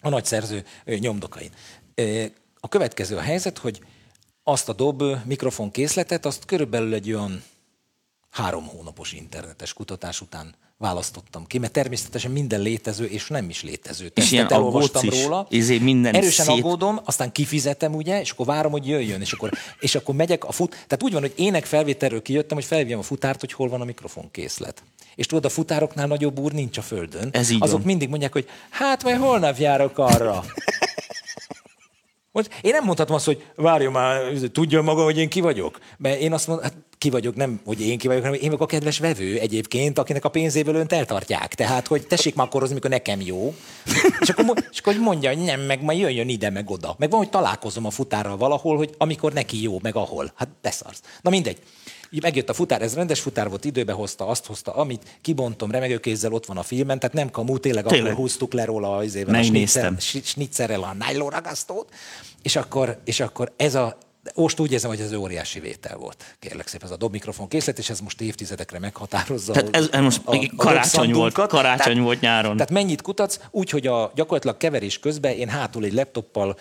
A 0.00 0.08
nagy 0.08 0.24
szerző 0.24 0.64
nyomdokain. 0.84 1.50
A 2.60 2.68
következő 2.68 3.16
a 3.16 3.20
helyzet, 3.20 3.58
hogy 3.58 3.80
azt 4.42 4.68
a 4.68 4.72
dob 4.72 5.02
mikrofon 5.24 5.70
készletet, 5.70 6.26
azt 6.26 6.44
körülbelül 6.44 6.94
egy 6.94 7.12
olyan 7.12 7.42
három 8.30 8.66
hónapos 8.66 9.12
internetes 9.12 9.72
kutatás 9.72 10.20
után 10.20 10.54
választottam 10.82 11.46
ki, 11.46 11.58
mert 11.58 11.72
természetesen 11.72 12.30
minden 12.30 12.60
létező 12.60 13.04
és 13.04 13.28
nem 13.28 13.48
is 13.48 13.62
létező 13.62 14.10
és 14.14 14.32
ilyen 14.32 14.52
elolvastam 14.52 15.04
is. 15.04 15.22
róla. 15.22 15.46
Izé 15.50 15.78
minden 15.78 16.14
Erősen 16.14 16.44
szét... 16.46 16.54
aggódom, 16.54 17.00
aztán 17.04 17.32
kifizetem, 17.32 17.94
ugye, 17.94 18.20
és 18.20 18.30
akkor 18.30 18.46
várom, 18.46 18.72
hogy 18.72 18.86
jöjjön, 18.88 19.20
és 19.20 19.32
akkor, 19.32 19.50
és 19.80 19.94
akkor 19.94 20.14
megyek 20.14 20.44
a 20.44 20.52
fut... 20.52 20.70
Tehát 20.70 21.02
úgy 21.02 21.12
van, 21.12 21.20
hogy 21.20 21.32
ének 21.36 21.64
felvételről 21.64 22.22
kijöttem, 22.22 22.56
hogy 22.56 22.66
felvívjam 22.66 22.98
a 22.98 23.02
futárt, 23.02 23.40
hogy 23.40 23.52
hol 23.52 23.68
van 23.68 23.80
a 23.80 23.84
mikrofon 23.84 24.30
készlet. 24.30 24.82
És 25.14 25.26
tudod, 25.26 25.44
a 25.44 25.48
futároknál 25.48 26.06
nagyobb 26.06 26.38
úr 26.38 26.52
nincs 26.52 26.78
a 26.78 26.82
földön. 26.82 27.28
Ez 27.32 27.50
így 27.50 27.62
Azok 27.62 27.76
van. 27.76 27.86
mindig 27.86 28.08
mondják, 28.08 28.32
hogy 28.32 28.48
hát 28.70 29.02
majd 29.02 29.16
holnap 29.16 29.58
járok 29.58 29.98
arra. 29.98 30.44
Most 32.32 32.50
én 32.60 32.72
nem 32.72 32.84
mondhatom 32.84 33.16
azt, 33.16 33.24
hogy 33.24 33.46
várjon 33.54 33.92
már, 33.92 34.20
tudja 34.52 34.82
maga, 34.82 35.02
hogy 35.02 35.18
én 35.18 35.28
ki 35.28 35.40
vagyok. 35.40 35.78
Mert 35.98 36.20
én 36.20 36.32
azt 36.32 36.46
mondom, 36.46 36.64
hát 36.64 36.76
ki 37.02 37.10
vagyok, 37.10 37.34
nem, 37.34 37.60
hogy 37.64 37.80
én 37.80 37.98
ki 37.98 38.06
vagyok, 38.06 38.22
hanem 38.22 38.38
én 38.38 38.44
vagyok 38.44 38.60
a 38.60 38.66
kedves 38.66 38.98
vevő 38.98 39.38
egyébként, 39.38 39.98
akinek 39.98 40.24
a 40.24 40.28
pénzéből 40.28 40.74
önt 40.74 40.92
eltartják. 40.92 41.54
Tehát, 41.54 41.86
hogy 41.86 42.06
tessék 42.06 42.34
már 42.34 42.46
akkorozni, 42.46 42.74
mikor 42.74 42.90
nekem 42.90 43.20
jó. 43.20 43.54
és, 44.20 44.28
akkor, 44.28 44.64
és 44.70 44.78
akkor 44.78 44.96
mondja, 44.96 45.32
hogy 45.34 45.44
nem, 45.44 45.60
meg 45.60 45.82
majd 45.82 45.98
jöjjön 45.98 46.28
ide, 46.28 46.50
meg 46.50 46.70
oda. 46.70 46.94
Meg 46.98 47.10
van, 47.10 47.18
hogy 47.18 47.30
találkozom 47.30 47.86
a 47.86 47.90
futárral 47.90 48.36
valahol, 48.36 48.76
hogy 48.76 48.94
amikor 48.98 49.32
neki 49.32 49.62
jó, 49.62 49.78
meg 49.82 49.96
ahol. 49.96 50.32
Hát 50.34 50.48
beszarsz. 50.60 51.00
Na 51.22 51.30
mindegy. 51.30 51.58
Megjött 52.20 52.48
a 52.48 52.52
futár, 52.54 52.82
ez 52.82 52.94
rendes 52.94 53.20
futár 53.20 53.48
volt, 53.48 53.64
időbe 53.64 53.92
hozta, 53.92 54.26
azt 54.26 54.46
hozta, 54.46 54.74
amit 54.74 55.18
kibontom 55.20 55.70
remegőkézzel, 55.70 56.32
ott 56.32 56.46
van 56.46 56.56
a 56.56 56.62
filmen, 56.62 56.98
tehát 56.98 57.14
nem 57.14 57.30
kamú, 57.30 57.58
tényleg, 57.58 57.84
tényleg. 57.84 58.06
akkor 58.06 58.18
húztuk 58.18 58.52
le 58.52 58.64
róla 58.64 58.96
az 58.96 59.14
éven 59.14 59.34
a 59.34 59.42
snitzer, 59.42 59.92
snitzerrel 59.98 60.82
a 60.82 60.96
nylon 61.06 61.30
ragasztót, 61.30 61.88
és 62.42 62.56
akkor, 62.56 63.00
és 63.04 63.20
akkor 63.20 63.52
ez 63.56 63.74
a, 63.74 63.98
most 64.34 64.60
úgy 64.60 64.72
érzem, 64.72 64.90
hogy 64.90 65.00
ez 65.00 65.12
óriási 65.12 65.60
vétel 65.60 65.96
volt. 65.96 66.36
Kérlek 66.38 66.66
szépen, 66.66 66.86
ez 66.86 66.92
a 66.92 66.96
dob 66.96 67.12
mikrofon 67.12 67.48
készlet, 67.48 67.78
és 67.78 67.90
ez 67.90 68.00
most 68.00 68.20
évtizedekre 68.20 68.78
meghatározza. 68.78 69.52
Tehát 69.52 69.76
ez, 69.76 69.88
ez 69.92 70.00
most 70.00 70.20
a, 70.24 70.36
a 70.36 70.48
karácsony 70.56 71.12
volt, 71.12 71.32
karácsony 71.32 71.76
tehát, 71.78 71.98
volt 71.98 72.20
nyáron. 72.20 72.56
Tehát 72.56 72.72
mennyit 72.72 73.02
kutatsz, 73.02 73.38
úgy, 73.50 73.70
hogy 73.70 73.86
a 73.86 74.12
gyakorlatilag 74.14 74.56
keverés 74.56 74.98
közben 74.98 75.32
én 75.32 75.48
hátul 75.48 75.84
egy 75.84 75.92
laptoppal 75.92 76.58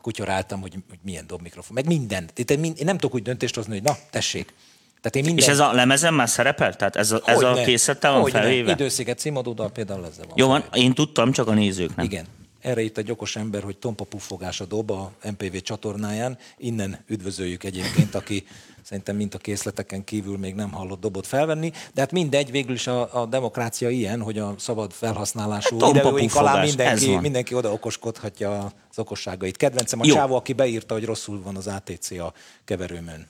kutyoráltam, 0.00 0.60
hogy, 0.60 0.72
hogy 0.88 0.98
milyen 1.02 1.26
dob 1.26 1.42
mikrofon, 1.42 1.74
meg 1.74 1.86
minden. 1.86 2.30
Én 2.34 2.74
nem 2.78 2.98
tudok 2.98 3.14
úgy 3.14 3.22
döntést 3.22 3.54
hozni, 3.54 3.72
hogy 3.72 3.82
na, 3.82 3.96
tessék. 4.10 4.54
Tehát 5.00 5.16
én 5.16 5.24
minden... 5.24 5.44
És 5.44 5.50
ez 5.50 5.58
a 5.58 5.72
lemezen 5.72 6.14
már 6.14 6.28
szerepel? 6.28 6.76
Tehát 6.76 6.96
ez 6.96 7.12
a, 7.12 7.22
ez 7.24 7.40
a 7.40 7.52
készlettel 7.52 8.12
van 8.12 8.30
felvéve? 8.30 8.72
Idősziget 8.72 9.18
címadódal 9.18 9.70
például 9.70 10.06
ezzel 10.06 10.24
van. 10.26 10.34
Jó 10.36 10.46
van, 10.46 10.64
én 10.72 10.94
tudtam, 10.94 11.32
csak 11.32 11.48
a 11.48 11.52
nézők 11.52 11.96
nem. 11.96 12.04
Igen. 12.04 12.26
Erre 12.64 12.82
itt 12.82 12.98
egy 12.98 13.10
okos 13.10 13.36
ember, 13.36 13.62
hogy 13.62 13.78
Tompa 13.78 14.04
Puffogás 14.04 14.60
a 14.60 14.64
dob 14.64 14.90
a 14.90 15.12
MPV 15.22 15.56
csatornáján. 15.56 16.38
Innen 16.56 17.04
üdvözöljük 17.06 17.64
egyébként, 17.64 18.14
aki 18.14 18.46
szerintem 18.82 19.16
mint 19.16 19.34
a 19.34 19.38
készleteken 19.38 20.04
kívül 20.04 20.38
még 20.38 20.54
nem 20.54 20.72
hallott 20.72 21.00
dobot 21.00 21.26
felvenni. 21.26 21.72
De 21.94 22.00
hát 22.00 22.12
mindegy, 22.12 22.50
végül 22.50 22.74
is 22.74 22.86
a, 22.86 23.20
a 23.20 23.26
demokrácia 23.26 23.88
ilyen, 23.88 24.22
hogy 24.22 24.38
a 24.38 24.54
szabad 24.58 24.92
felhasználású 24.92 25.80
hát, 25.80 25.92
videóink 25.92 26.34
alá 26.34 26.62
mindenki, 26.62 27.16
mindenki 27.16 27.54
oda 27.54 27.72
okoskodhatja 27.72 28.72
az 28.90 28.98
okosságait. 28.98 29.56
Kedvencem 29.56 30.00
a 30.00 30.06
Jó. 30.06 30.14
csávó, 30.14 30.34
aki 30.34 30.52
beírta, 30.52 30.94
hogy 30.94 31.04
rosszul 31.04 31.42
van 31.42 31.56
az 31.56 31.66
ATC 31.66 32.10
a 32.10 32.32
keverőmön. 32.64 33.28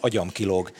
agyam 0.00 0.28
kilóg. 0.28 0.72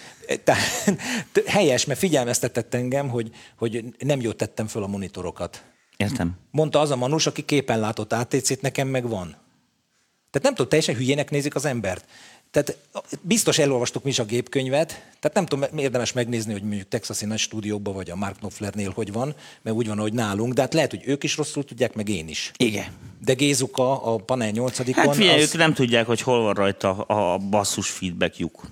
Tehát 0.45 0.97
helyes, 1.47 1.85
mert 1.85 1.99
figyelmeztetett 1.99 2.75
engem, 2.75 3.09
hogy, 3.09 3.30
hogy 3.56 3.85
nem 3.99 4.21
jót 4.21 4.37
tettem 4.37 4.66
föl 4.66 4.83
a 4.83 4.87
monitorokat. 4.87 5.64
Értem. 5.97 6.37
Mondta 6.50 6.81
az 6.81 6.91
a 6.91 6.97
manus, 6.97 7.26
aki 7.26 7.45
képen 7.45 7.81
látott 7.81 8.12
ATC-t, 8.12 8.61
nekem 8.61 8.88
meg 8.88 9.09
van. 9.09 9.37
Tehát 10.31 10.43
nem 10.43 10.55
tudom, 10.55 10.69
teljesen 10.69 10.95
hülyének 10.95 11.31
nézik 11.31 11.55
az 11.55 11.65
embert. 11.65 12.05
Tehát 12.50 12.76
biztos 13.21 13.59
elolvastuk 13.59 14.03
mi 14.03 14.11
is 14.11 14.19
a 14.19 14.25
gépkönyvet, 14.25 14.88
tehát 14.88 15.33
nem 15.35 15.47
tudom, 15.47 15.79
érdemes 15.79 16.12
megnézni, 16.12 16.53
hogy 16.53 16.62
mondjuk 16.62 16.88
Texasi 16.88 17.26
nagy 17.26 17.38
stúdióban 17.38 17.95
vagy 17.95 18.11
a 18.11 18.17
Mark 18.17 18.37
Knopflernél 18.38 18.93
hogy 18.95 19.12
van, 19.12 19.35
mert 19.62 19.76
úgy 19.76 19.87
van, 19.87 19.99
hogy 19.99 20.12
nálunk, 20.12 20.53
de 20.53 20.61
hát 20.61 20.75
lehet, 20.75 20.91
hogy 20.91 21.03
ők 21.05 21.25
is 21.25 21.37
rosszul 21.37 21.65
tudják, 21.65 21.95
meg 21.95 22.09
én 22.09 22.29
is. 22.29 22.53
Igen. 22.57 22.87
De 23.25 23.35
Gézuka 23.35 24.03
a 24.03 24.17
panel 24.17 24.50
8 24.50 24.95
Hát 24.95 25.15
figyelj, 25.15 25.43
az... 25.43 25.49
ők 25.49 25.57
nem 25.57 25.75
tudják, 25.75 26.07
hogy 26.07 26.21
hol 26.21 26.43
van 26.43 26.55
rajta 26.55 26.91
a 26.91 27.38
basszus 27.38 27.91
feedbackjuk. 27.91 28.67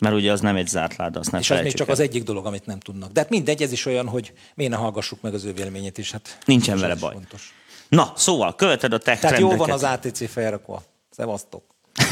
Mert 0.00 0.14
ugye 0.14 0.32
az 0.32 0.40
nem 0.40 0.56
egy 0.56 0.68
zárt 0.68 0.96
láda, 0.96 1.20
azt 1.20 1.30
nem 1.30 1.40
És 1.40 1.50
az 1.50 1.60
még 1.60 1.74
csak 1.74 1.86
el. 1.86 1.92
az 1.92 2.00
egyik 2.00 2.22
dolog, 2.22 2.46
amit 2.46 2.66
nem 2.66 2.80
tudnak. 2.80 3.12
De 3.12 3.20
hát 3.20 3.30
mindegy, 3.30 3.62
ez 3.62 3.72
is 3.72 3.86
olyan, 3.86 4.08
hogy 4.08 4.32
miért 4.54 4.72
ne 4.72 4.78
hallgassuk 4.78 5.20
meg 5.20 5.34
az 5.34 5.44
ő 5.44 5.52
véleményét 5.52 5.98
is. 5.98 6.10
Hát 6.10 6.38
Nincsen 6.44 6.78
vele 6.78 6.94
baj. 6.94 7.12
Fontos. 7.12 7.54
Na, 7.88 8.12
szóval, 8.16 8.54
követed 8.54 8.92
a 8.92 8.98
tech 8.98 9.20
Tehát 9.20 9.36
trendeket. 9.36 9.58
jó 9.58 9.64
van 9.64 9.70
az 9.70 9.82
ATC 9.82 10.30
felrakva. 10.30 10.82
Szevasztok. 11.10 11.62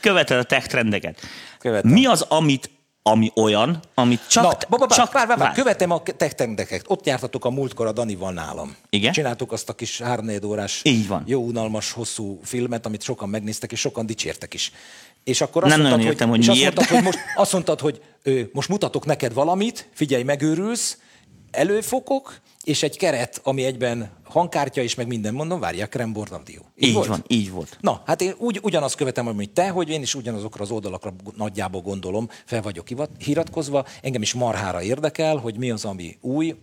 követed 0.00 0.38
a 0.38 0.42
tech 0.42 0.66
trendeket. 0.66 1.20
Követem. 1.58 1.90
Mi 1.90 2.06
az, 2.06 2.20
amit 2.20 2.70
ami 3.06 3.30
olyan, 3.34 3.80
amit 3.94 4.28
csak... 4.28 4.42
Na, 4.42 4.48
ba, 4.68 4.76
ba, 4.76 4.86
ba, 4.86 4.94
csak 4.94 5.12
vár, 5.12 5.26
vár, 5.26 5.38
vár, 5.38 5.52
követem 5.52 5.90
a 5.90 6.02
tech 6.02 6.34
trendeket. 6.34 6.84
Ott 6.86 7.06
jártatok 7.06 7.44
a 7.44 7.50
múltkor 7.50 7.86
a 7.86 7.92
Danival 7.92 8.32
nálam. 8.32 8.76
Igen? 8.90 9.12
Csináltuk 9.12 9.52
azt 9.52 9.68
a 9.68 9.72
kis 9.72 10.00
3 10.00 10.28
órás, 10.44 10.80
Így 10.84 11.08
van. 11.08 11.22
jó, 11.26 11.42
unalmas, 11.42 11.92
hosszú 11.92 12.40
filmet, 12.42 12.86
amit 12.86 13.02
sokan 13.02 13.28
megnéztek, 13.28 13.72
és 13.72 13.80
sokan 13.80 14.06
dicsértek 14.06 14.54
is. 14.54 14.72
És 15.24 15.40
akkor 15.40 15.64
azt 15.64 15.76
nem 15.76 15.86
mondtad, 15.86 16.06
értem, 16.06 16.28
hogy, 16.28 16.46
hogy 16.46 16.56
miért. 16.56 16.78
Azt 16.78 16.90
mondtad, 16.90 17.04
hogy 17.04 17.04
most, 17.04 17.18
azt 17.36 17.52
mondtad, 17.52 17.80
hogy 17.80 18.00
ő, 18.22 18.50
most 18.52 18.68
mutatok 18.68 19.06
neked 19.06 19.34
valamit, 19.34 19.88
figyelj, 19.92 20.22
megőrülsz, 20.22 20.98
előfokok, 21.50 22.40
és 22.64 22.82
egy 22.82 22.96
keret, 22.96 23.40
ami 23.44 23.64
egyben 23.64 24.10
hangkártya 24.24 24.82
is, 24.82 24.94
meg 24.94 25.06
minden 25.06 25.34
mondom, 25.34 25.60
várják, 25.60 25.88
Krembor 25.88 26.28
Audio. 26.30 26.60
Így, 26.74 26.88
így 26.88 26.94
volt? 26.94 27.06
van, 27.06 27.24
így 27.26 27.50
volt. 27.50 27.78
Na, 27.80 28.02
hát 28.06 28.20
én 28.20 28.34
úgy, 28.38 28.58
ugyanazt 28.62 28.94
követem, 28.94 29.26
amit 29.26 29.50
te, 29.50 29.68
hogy 29.68 29.88
én 29.88 30.02
is 30.02 30.14
ugyanazokra 30.14 30.62
az 30.62 30.70
oldalakra 30.70 31.14
nagyjából 31.36 31.80
gondolom, 31.80 32.28
fel 32.44 32.62
vagyok 32.62 32.86
hiratkozva, 33.18 33.86
engem 34.02 34.22
is 34.22 34.34
marhára 34.34 34.82
érdekel, 34.82 35.36
hogy 35.36 35.56
mi 35.56 35.70
az, 35.70 35.84
ami 35.84 36.16
új. 36.20 36.54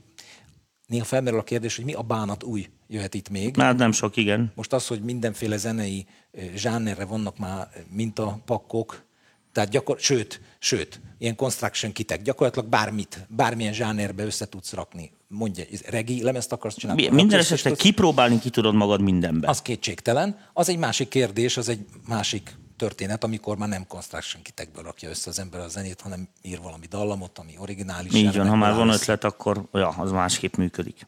Néha 0.87 1.05
felmerül 1.05 1.39
a 1.39 1.43
kérdés, 1.43 1.75
hogy 1.75 1.85
mi 1.85 1.93
a 1.93 2.01
bánat 2.01 2.43
új 2.43 2.67
jöhet 2.87 3.13
itt 3.13 3.29
még. 3.29 3.57
Hát 3.57 3.77
nem 3.77 3.91
sok, 3.91 4.17
igen. 4.17 4.51
Most 4.55 4.73
az, 4.73 4.87
hogy 4.87 5.01
mindenféle 5.01 5.57
zenei 5.57 6.05
zsánerre 6.55 7.05
vannak 7.05 7.37
már 7.37 7.69
mintapakkok, 7.89 9.03
tehát 9.51 9.69
gyakor, 9.69 9.99
sőt, 9.99 10.41
sőt, 10.59 11.01
ilyen 11.17 11.35
construction 11.35 11.91
kitek, 11.91 12.21
gyakorlatilag 12.21 12.69
bármit, 12.69 13.25
bármilyen 13.29 13.73
zsánerbe 13.73 14.23
össze 14.23 14.49
tudsz 14.49 14.73
rakni. 14.73 15.11
Mondja, 15.27 15.63
regi 15.85 16.23
lemezt 16.23 16.51
akarsz 16.51 16.75
csinálni? 16.75 17.07
Mi, 17.07 17.15
minden 17.15 17.39
esetre 17.39 17.71
kipróbálni 17.71 18.39
ki 18.39 18.49
tudod 18.49 18.75
magad 18.75 19.01
mindenben. 19.01 19.49
Az 19.49 19.61
kétségtelen. 19.61 20.37
Az 20.53 20.69
egy 20.69 20.77
másik 20.77 21.07
kérdés, 21.07 21.57
az 21.57 21.69
egy 21.69 21.85
másik 22.07 22.55
történet, 22.77 23.23
amikor 23.23 23.57
már 23.57 23.69
nem 23.69 23.87
construction 23.87 24.43
kitekből 24.43 24.83
rakja 24.83 25.09
össze 25.09 25.29
az 25.29 25.39
ember 25.39 25.59
a 25.59 25.67
zenét, 25.67 26.01
hanem 26.01 26.27
ír 26.41 26.59
valami 26.61 26.85
dallamot, 26.85 27.37
ami 27.39 27.53
originális. 27.57 28.13
Így 28.13 28.37
van, 28.37 28.47
ha 28.47 28.55
már 28.55 28.73
van 28.73 28.89
ötlet, 28.89 29.23
akkor 29.23 29.67
ja, 29.73 29.87
az 29.87 30.11
másképp 30.11 30.55
működik. 30.55 31.07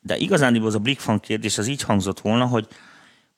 De 0.00 0.16
igazán 0.16 0.62
az 0.62 0.74
a 0.74 0.78
Blickfang 0.78 1.20
kérdés 1.20 1.58
az 1.58 1.66
így 1.66 1.82
hangzott 1.82 2.20
volna, 2.20 2.46
hogy 2.46 2.68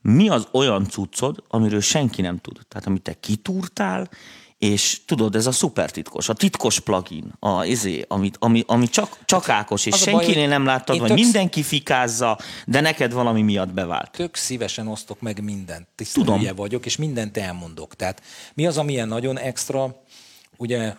mi 0.01 0.29
az 0.29 0.49
olyan 0.53 0.89
cuccod, 0.89 1.43
amiről 1.49 1.81
senki 1.81 2.23
nem 2.23 2.39
tud. 2.39 2.61
Tehát 2.69 2.87
amit 2.87 3.03
te 3.03 3.15
kitúrtál, 3.21 4.11
és 4.59 5.05
tudod, 5.05 5.35
ez 5.35 5.47
a 5.47 5.53
szuper 5.53 5.91
titkos, 5.91 6.29
a 6.29 6.33
titkos 6.33 6.81
plugin, 6.81 7.33
a, 7.39 7.65
izé, 7.65 8.05
amit, 8.09 8.37
ami, 8.39 8.65
ami 8.67 8.89
csak, 8.89 9.19
csak 9.25 9.45
hát, 9.45 9.59
Ákos, 9.59 9.87
és 9.87 9.97
senkinél 9.97 10.49
nem 10.49 10.65
láttad, 10.65 10.99
vagy 10.99 11.09
tök... 11.09 11.19
mindenki 11.19 11.63
fikázza, 11.63 12.39
de 12.67 12.81
neked 12.81 13.13
valami 13.13 13.43
miatt 13.43 13.73
bevált. 13.73 14.11
Tök 14.11 14.37
szívesen 14.37 14.89
osztok 14.89 15.21
meg 15.21 15.43
mindent. 15.43 15.87
Tisztelője 15.95 16.53
vagyok, 16.53 16.87
és 16.87 16.97
mindent 16.97 17.37
elmondok. 17.37 17.95
Tehát 17.95 18.23
mi 18.55 18.67
az, 18.67 18.79
ami 18.79 18.93
ilyen 18.93 19.09
nagyon 19.09 19.39
extra, 19.39 20.03
ugye 20.57 20.95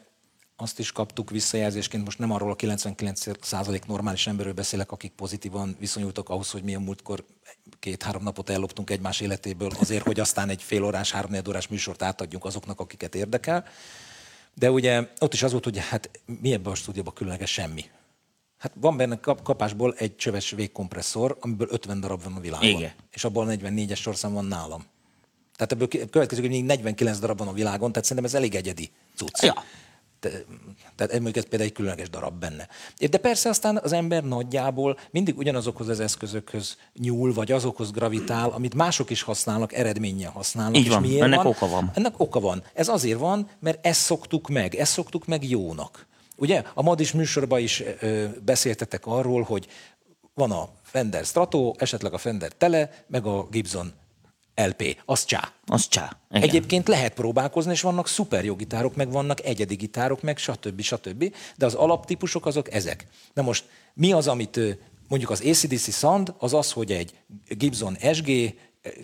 azt 0.55 0.79
is 0.79 0.91
kaptuk 0.91 1.29
visszajelzésként, 1.29 2.05
most 2.05 2.19
nem 2.19 2.31
arról 2.31 2.51
a 2.51 2.55
99% 2.55 3.85
normális 3.87 4.27
emberről 4.27 4.53
beszélek, 4.53 4.91
akik 4.91 5.11
pozitívan 5.11 5.75
viszonyultak 5.79 6.29
ahhoz, 6.29 6.51
hogy 6.51 6.63
milyen 6.63 6.81
múltkor 6.81 7.25
két-három 7.79 8.23
napot 8.23 8.49
elloptunk 8.49 8.89
egymás 8.89 9.19
életéből 9.19 9.71
azért, 9.79 10.03
hogy 10.03 10.19
aztán 10.19 10.49
egy 10.49 10.63
fél 10.63 10.83
órás, 10.83 11.11
három 11.11 11.31
órás 11.47 11.67
műsort 11.67 12.01
átadjunk 12.01 12.45
azoknak, 12.45 12.79
akiket 12.79 13.15
érdekel. 13.15 13.65
De 14.53 14.71
ugye 14.71 15.07
ott 15.19 15.33
is 15.33 15.43
az 15.43 15.51
volt, 15.51 15.63
hogy 15.63 15.77
hát 15.77 16.09
mi 16.41 16.53
ebben 16.53 16.71
a 16.71 16.75
stúdióban 16.75 17.13
különleges 17.13 17.51
semmi. 17.51 17.85
Hát 18.57 18.71
van 18.75 18.97
benne 18.97 19.19
kap- 19.19 19.41
kapásból 19.41 19.93
egy 19.97 20.15
csöves 20.15 20.49
végkompresszor, 20.49 21.37
amiből 21.39 21.67
50 21.71 21.99
darab 21.99 22.23
van 22.23 22.33
a 22.33 22.39
világon. 22.39 22.69
Igen. 22.69 22.91
És 23.11 23.23
abból 23.23 23.47
44-es 23.49 23.97
sorszám 23.97 24.33
van 24.33 24.45
nálam. 24.45 24.85
Tehát 25.55 25.71
ebből 25.71 25.87
következik, 26.09 26.43
hogy 26.43 26.53
még 26.53 26.65
49 26.65 27.19
darab 27.19 27.37
van 27.37 27.47
a 27.47 27.53
világon, 27.53 27.91
tehát 27.91 28.07
szerintem 28.07 28.25
ez 28.25 28.33
elég 28.33 28.55
egyedi 28.55 28.91
cucc. 29.15 29.41
Ja. 29.41 29.63
Tehát 30.95 31.13
ez 31.13 31.21
például 31.21 31.61
egy 31.61 31.71
különleges 31.71 32.09
darab 32.09 32.39
benne. 32.39 32.67
De 33.09 33.17
persze 33.17 33.49
aztán 33.49 33.79
az 33.83 33.91
ember 33.91 34.23
nagyjából 34.23 34.97
mindig 35.11 35.37
ugyanazokhoz 35.37 35.87
az 35.87 35.99
eszközökhöz 35.99 36.77
nyúl, 36.93 37.33
vagy 37.33 37.51
azokhoz 37.51 37.91
gravitál, 37.91 38.49
amit 38.49 38.73
mások 38.73 39.09
is 39.09 39.21
használnak, 39.21 39.73
eredménnyel 39.73 40.31
használnak. 40.31 40.77
Így 40.77 40.89
van, 40.89 41.03
és 41.03 41.09
miért 41.09 41.23
ennek 41.23 41.41
van? 41.41 41.47
oka 41.47 41.67
van. 41.67 41.91
Ennek 41.93 42.19
oka 42.19 42.39
van. 42.39 42.63
Ez 42.73 42.87
azért 42.87 43.19
van, 43.19 43.49
mert 43.59 43.85
ezt 43.85 44.01
szoktuk 44.01 44.47
meg, 44.47 44.75
ezt 44.75 44.91
szoktuk 44.91 45.25
meg 45.25 45.49
jónak. 45.49 46.07
Ugye 46.37 46.63
a 46.73 46.81
Madis 46.81 47.11
műsorban 47.11 47.59
is 47.59 47.83
ö, 47.99 48.25
beszéltetek 48.45 49.05
arról, 49.05 49.41
hogy 49.41 49.67
van 50.33 50.51
a 50.51 50.69
Fender 50.83 51.25
Strato, 51.25 51.73
esetleg 51.77 52.13
a 52.13 52.17
Fender 52.17 52.51
Tele, 52.51 53.03
meg 53.07 53.25
a 53.25 53.47
Gibson 53.51 53.93
LP, 54.67 55.01
az 55.05 55.25
csá. 55.25 55.51
Az 55.65 55.87
csá. 55.87 56.17
Igen. 56.31 56.43
Egyébként 56.43 56.87
lehet 56.87 57.13
próbálkozni, 57.13 57.71
és 57.71 57.81
vannak 57.81 58.07
szuper 58.07 58.45
jó 58.45 58.55
gitárok, 58.55 58.95
meg 58.95 59.11
vannak 59.11 59.45
egyedi 59.45 59.75
gitárok, 59.75 60.21
meg 60.21 60.37
stb. 60.37 60.81
stb. 60.81 61.33
De 61.57 61.65
az 61.65 61.73
alaptípusok 61.73 62.45
azok 62.45 62.73
ezek. 62.73 63.07
Na 63.33 63.41
most 63.41 63.63
mi 63.93 64.11
az, 64.11 64.27
amit 64.27 64.59
mondjuk 65.07 65.31
az 65.31 65.41
ACDC 65.41 65.93
Sound, 65.93 66.33
az 66.37 66.53
az, 66.53 66.71
hogy 66.71 66.91
egy 66.91 67.13
Gibson 67.47 67.97
SG 68.13 68.55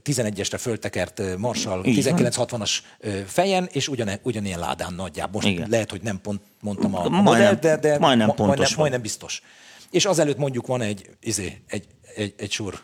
11-esre 0.04 0.58
föltekert 0.60 1.38
Marshall 1.38 1.82
1960-as 1.86 2.72
fejen, 3.26 3.70
és 3.72 3.88
ugyan, 3.88 4.10
ugyanilyen 4.24 4.60
ládán 4.60 4.94
nagyjából. 4.94 5.42
Most 5.42 5.54
Igen. 5.54 5.70
lehet, 5.70 5.92
hogy 5.92 6.02
nem 6.02 6.22
pont 6.22 6.42
mondtam 6.62 6.96
a 6.96 7.10
majdnem, 7.10 7.58
de, 7.62 7.78
de 7.78 8.00
majdnem, 8.00 8.34
ma, 8.38 8.46
majdnem, 8.46 8.70
majdnem 8.78 9.02
biztos. 9.02 9.42
És 9.92 10.06
azelőtt 10.06 10.38
mondjuk 10.38 10.68
van 10.68 10.82
egy, 10.82 11.10
izé, 11.22 11.62
egy, 11.68 11.88
egy, 12.16 12.34
egy 12.38 12.52
sur, 12.52 12.82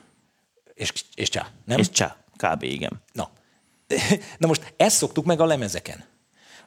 és, 0.73 0.93
és 1.15 1.29
csá, 1.29 1.47
nem? 1.65 1.79
És 1.79 1.89
csá. 1.89 2.20
Kb. 2.41 2.63
igen. 2.63 3.01
Na. 3.13 3.29
Na 4.37 4.47
most 4.47 4.73
ezt 4.77 4.95
szoktuk 4.95 5.25
meg 5.25 5.39
a 5.39 5.45
lemezeken. 5.45 6.03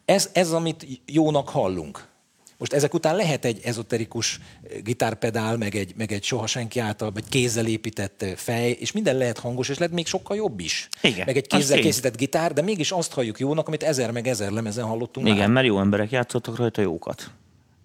Ez, 0.04 0.31
ez 0.33 0.52
amit 0.52 0.87
jónak 1.07 1.49
hallunk. 1.49 2.12
Most 2.59 2.73
ezek 2.73 2.95
után 2.95 3.16
lehet 3.16 3.45
egy 3.45 3.61
ezoterikus 3.64 4.40
gitárpedál, 4.83 5.57
meg 5.57 5.75
egy, 5.75 5.93
meg 5.97 6.12
egy 6.12 6.25
soha 6.25 6.47
senki 6.47 6.78
által, 6.78 7.11
vagy 7.11 7.28
kézzel 7.28 7.66
épített 7.66 8.25
fej, 8.37 8.71
és 8.71 8.93
minden 8.93 9.16
lehet 9.16 9.38
hangos, 9.38 9.69
és 9.69 9.78
lehet 9.78 9.95
még 9.95 10.07
sokkal 10.07 10.37
jobb 10.37 10.61
is. 10.61 10.88
Igen, 11.00 11.23
meg 11.26 11.37
egy 11.37 11.47
kézzel 11.47 11.78
készített 11.78 12.16
gitár, 12.16 12.52
de 12.52 12.62
mégis 12.62 12.90
azt 12.90 13.12
halljuk 13.12 13.38
jónak, 13.38 13.69
amit 13.69 13.83
ezer 13.83 14.11
meg 14.11 14.26
ezer 14.26 14.50
lemezen 14.50 14.85
hallottunk 14.85 15.26
Igen, 15.26 15.38
már. 15.38 15.49
mert 15.49 15.66
jó 15.66 15.78
emberek 15.78 16.11
játszottak 16.11 16.57
rajta 16.57 16.81
jókat. 16.81 17.31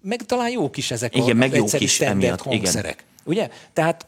Meg 0.02 0.22
talán 0.22 0.50
jók 0.50 0.76
is 0.76 0.90
ezek 0.90 1.16
igen, 1.16 1.30
a 1.30 1.34
meg 1.34 1.54
jók 1.54 1.80
is 1.80 2.00
emiatt, 2.00 2.40
hangszerek. 2.40 2.92
Igen. 2.92 3.06
Ugye? 3.24 3.50
Tehát 3.72 4.06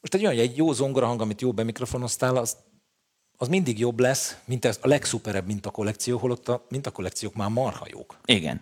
most 0.00 0.14
egy 0.14 0.26
olyan, 0.26 0.38
egy 0.38 0.56
jó 0.56 0.72
zongorahang, 0.72 1.20
amit 1.20 1.40
jó 1.40 1.52
bemikrofonoztál, 1.52 2.36
az 2.36 2.56
az 3.40 3.48
mindig 3.48 3.78
jobb 3.78 4.00
lesz, 4.00 4.36
mint 4.44 4.64
ez 4.64 4.78
a 4.82 4.88
legszuperebb 4.88 5.46
mintakollekció, 5.46 6.18
holott 6.18 6.48
a 6.48 6.66
mintakollekciók 6.68 7.34
már 7.34 7.48
marha 7.48 7.86
jók. 7.90 8.18
Igen. 8.24 8.60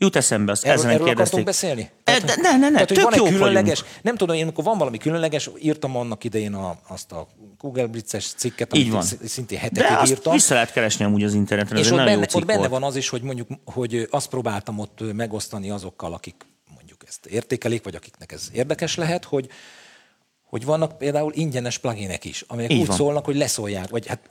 Jut 0.00 0.16
eszembe, 0.16 0.52
azt 0.52 0.64
erről, 0.64 0.86
erről 0.86 1.08
akartunk 1.08 1.44
beszélni? 1.44 1.90
E, 2.04 2.20
Tehát, 2.20 2.24
de, 2.24 2.34
ne, 2.36 2.50
ne, 2.50 2.58
ne, 2.58 2.70
tehát, 2.70 2.88
tök 2.88 3.02
van 3.02 3.12
egy 3.12 3.32
különleges, 3.32 3.80
vagyunk. 3.80 4.02
nem 4.02 4.16
tudom, 4.16 4.36
én 4.36 4.42
amikor 4.42 4.64
van 4.64 4.78
valami 4.78 4.98
különleges, 4.98 5.50
írtam 5.58 5.96
annak 5.96 6.24
idején 6.24 6.54
a, 6.54 6.78
azt 6.88 7.12
a 7.12 7.28
Google 7.58 7.86
Blitz-es 7.86 8.32
cikket, 8.36 8.72
amit 8.72 8.84
Így 8.84 8.92
van. 8.92 9.02
szintén 9.24 9.58
hetekig 9.58 9.96
de 9.96 10.02
írtam. 10.06 10.32
vissza 10.32 10.54
lehet 10.54 10.72
keresni 10.72 11.04
amúgy 11.04 11.24
az 11.24 11.34
interneten, 11.34 11.76
és 11.76 11.90
ott 11.90 11.96
benne, 12.04 12.26
ott 12.32 12.44
benne 12.44 12.68
van 12.68 12.82
az 12.82 12.96
is, 12.96 13.08
hogy 13.08 13.22
mondjuk, 13.22 13.48
hogy 13.64 14.08
azt 14.10 14.28
próbáltam 14.28 14.78
ott 14.78 15.12
megosztani 15.12 15.70
azokkal, 15.70 16.12
akik 16.12 16.46
mondjuk 16.74 17.04
ezt 17.06 17.26
értékelik, 17.26 17.84
vagy 17.84 17.94
akiknek 17.94 18.32
ez 18.32 18.48
érdekes 18.52 18.96
lehet, 18.96 19.24
hogy, 19.24 19.48
hogy 20.48 20.64
vannak 20.64 20.98
például 20.98 21.32
ingyenes 21.34 21.78
pluginek 21.78 22.24
is, 22.24 22.44
amelyek 22.46 22.70
Így 22.72 22.80
úgy 22.80 22.86
van. 22.86 22.96
szólnak, 22.96 23.24
hogy 23.24 23.36
leszólják, 23.36 23.88
vagy 23.88 24.06
hát 24.06 24.30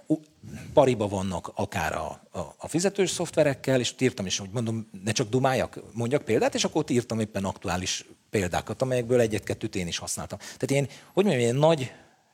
pariba 0.74 1.08
vannak 1.08 1.52
akár 1.56 1.96
a, 1.96 2.22
a, 2.32 2.40
a 2.58 2.68
fizetős 2.68 3.10
szoftverekkel, 3.10 3.80
és 3.80 3.94
írtam 4.00 4.26
is, 4.26 4.38
hogy 4.38 4.50
mondom, 4.52 4.90
ne 5.04 5.12
csak 5.12 5.30
dumáljak, 5.30 5.80
mondjak 5.94 6.24
példát, 6.24 6.56
és 6.56 6.64
akkor 6.64 6.82
ott 6.82 6.90
írtam 6.90 7.20
éppen 7.20 7.46
aktuális 7.46 8.06
példákat, 8.30 8.82
amelyekből 8.82 9.20
egyet-kettőt 9.20 9.76
én 9.76 9.88
is 9.88 9.98
használtam. 9.98 10.38
Tehát 10.38 10.72
én, 10.72 10.88
hogy 11.14 11.24
mondjam, 11.24 11.40
ilyen 11.44 11.56
nagy 11.56 11.92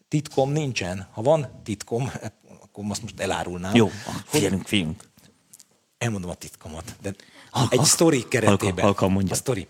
titkom 0.07 0.51
nincsen. 0.51 1.07
Ha 1.11 1.21
van 1.21 1.61
titkom, 1.63 2.11
akkor 2.63 2.83
azt 2.89 3.01
most 3.01 3.19
elárulnám. 3.19 3.75
Jó, 3.75 3.89
figyelünk, 4.25 4.67
figyelünk. 4.67 5.03
elmondom 5.97 6.29
a 6.29 6.33
titkomat, 6.33 6.95
de 7.01 7.13
egy 7.69 7.83
sztori 7.83 8.27
keretében. 8.27 8.83
halkan 8.85 9.11
mondja. 9.11 9.33
A 9.33 9.35
sztori. 9.35 9.67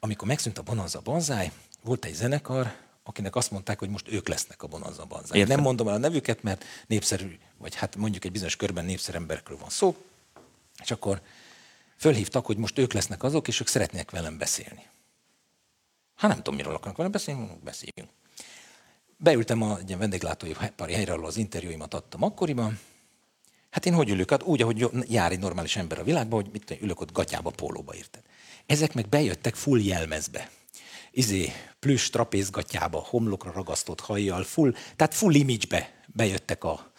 Amikor 0.00 0.28
megszűnt 0.28 0.58
a 0.58 0.62
Bonanza 0.62 1.00
Banzai, 1.00 1.50
volt 1.82 2.04
egy 2.04 2.14
zenekar, 2.14 2.74
akinek 3.04 3.36
azt 3.36 3.50
mondták, 3.50 3.78
hogy 3.78 3.88
most 3.88 4.12
ők 4.12 4.28
lesznek 4.28 4.62
a 4.62 4.66
Bonanza 4.66 5.04
Banzai. 5.04 5.42
Nem 5.42 5.60
mondom 5.60 5.88
el 5.88 5.94
a 5.94 5.98
nevüket, 5.98 6.42
mert 6.42 6.64
népszerű, 6.86 7.38
vagy 7.58 7.74
hát 7.74 7.96
mondjuk 7.96 8.24
egy 8.24 8.32
bizonyos 8.32 8.56
körben 8.56 8.84
népszerű 8.84 9.16
emberekről 9.16 9.58
van 9.58 9.70
szó, 9.70 9.96
és 10.82 10.90
akkor 10.90 11.20
fölhívtak, 11.96 12.46
hogy 12.46 12.56
most 12.56 12.78
ők 12.78 12.92
lesznek 12.92 13.22
azok, 13.22 13.48
és 13.48 13.60
ők 13.60 13.66
szeretnék 13.66 14.10
velem 14.10 14.38
beszélni. 14.38 14.82
Hát 16.14 16.30
nem 16.30 16.36
tudom, 16.36 16.54
miről 16.54 16.74
akarnak 16.74 16.96
velem 16.96 17.12
beszélni, 17.12 17.50
beszéljünk. 17.64 18.08
Beültem 19.16 19.62
a 19.62 19.78
egy 19.78 19.96
vendéglátóipari 19.96 20.92
helyre, 20.92 21.12
ahol 21.12 21.26
az 21.26 21.36
interjúimat 21.36 21.94
adtam 21.94 22.22
akkoriban. 22.22 22.80
Hát 23.70 23.86
én 23.86 23.94
hogy 23.94 24.08
ülök? 24.08 24.30
Hát 24.30 24.42
úgy, 24.42 24.62
ahogy 24.62 24.90
jár 25.08 25.32
egy 25.32 25.38
normális 25.38 25.76
ember 25.76 25.98
a 25.98 26.04
világban, 26.04 26.42
hogy 26.42 26.52
mit 26.52 26.80
ülök 26.80 27.00
ott 27.00 27.12
gatyába, 27.12 27.50
pólóba 27.50 27.94
érted. 27.94 28.22
Ezek 28.66 28.94
meg 28.94 29.08
bejöttek 29.08 29.54
full 29.54 29.80
jelmezbe. 29.80 30.50
Izé, 31.16 31.52
plüss 31.78 32.10
trapézgatyába, 32.10 32.98
homlokra 32.98 33.52
ragasztott 33.52 34.00
hajjal, 34.00 34.44
full, 34.44 34.74
tehát 34.96 35.14
full 35.14 35.34
image-be 35.34 36.02
bejöttek 36.06 36.64
a 36.64 36.92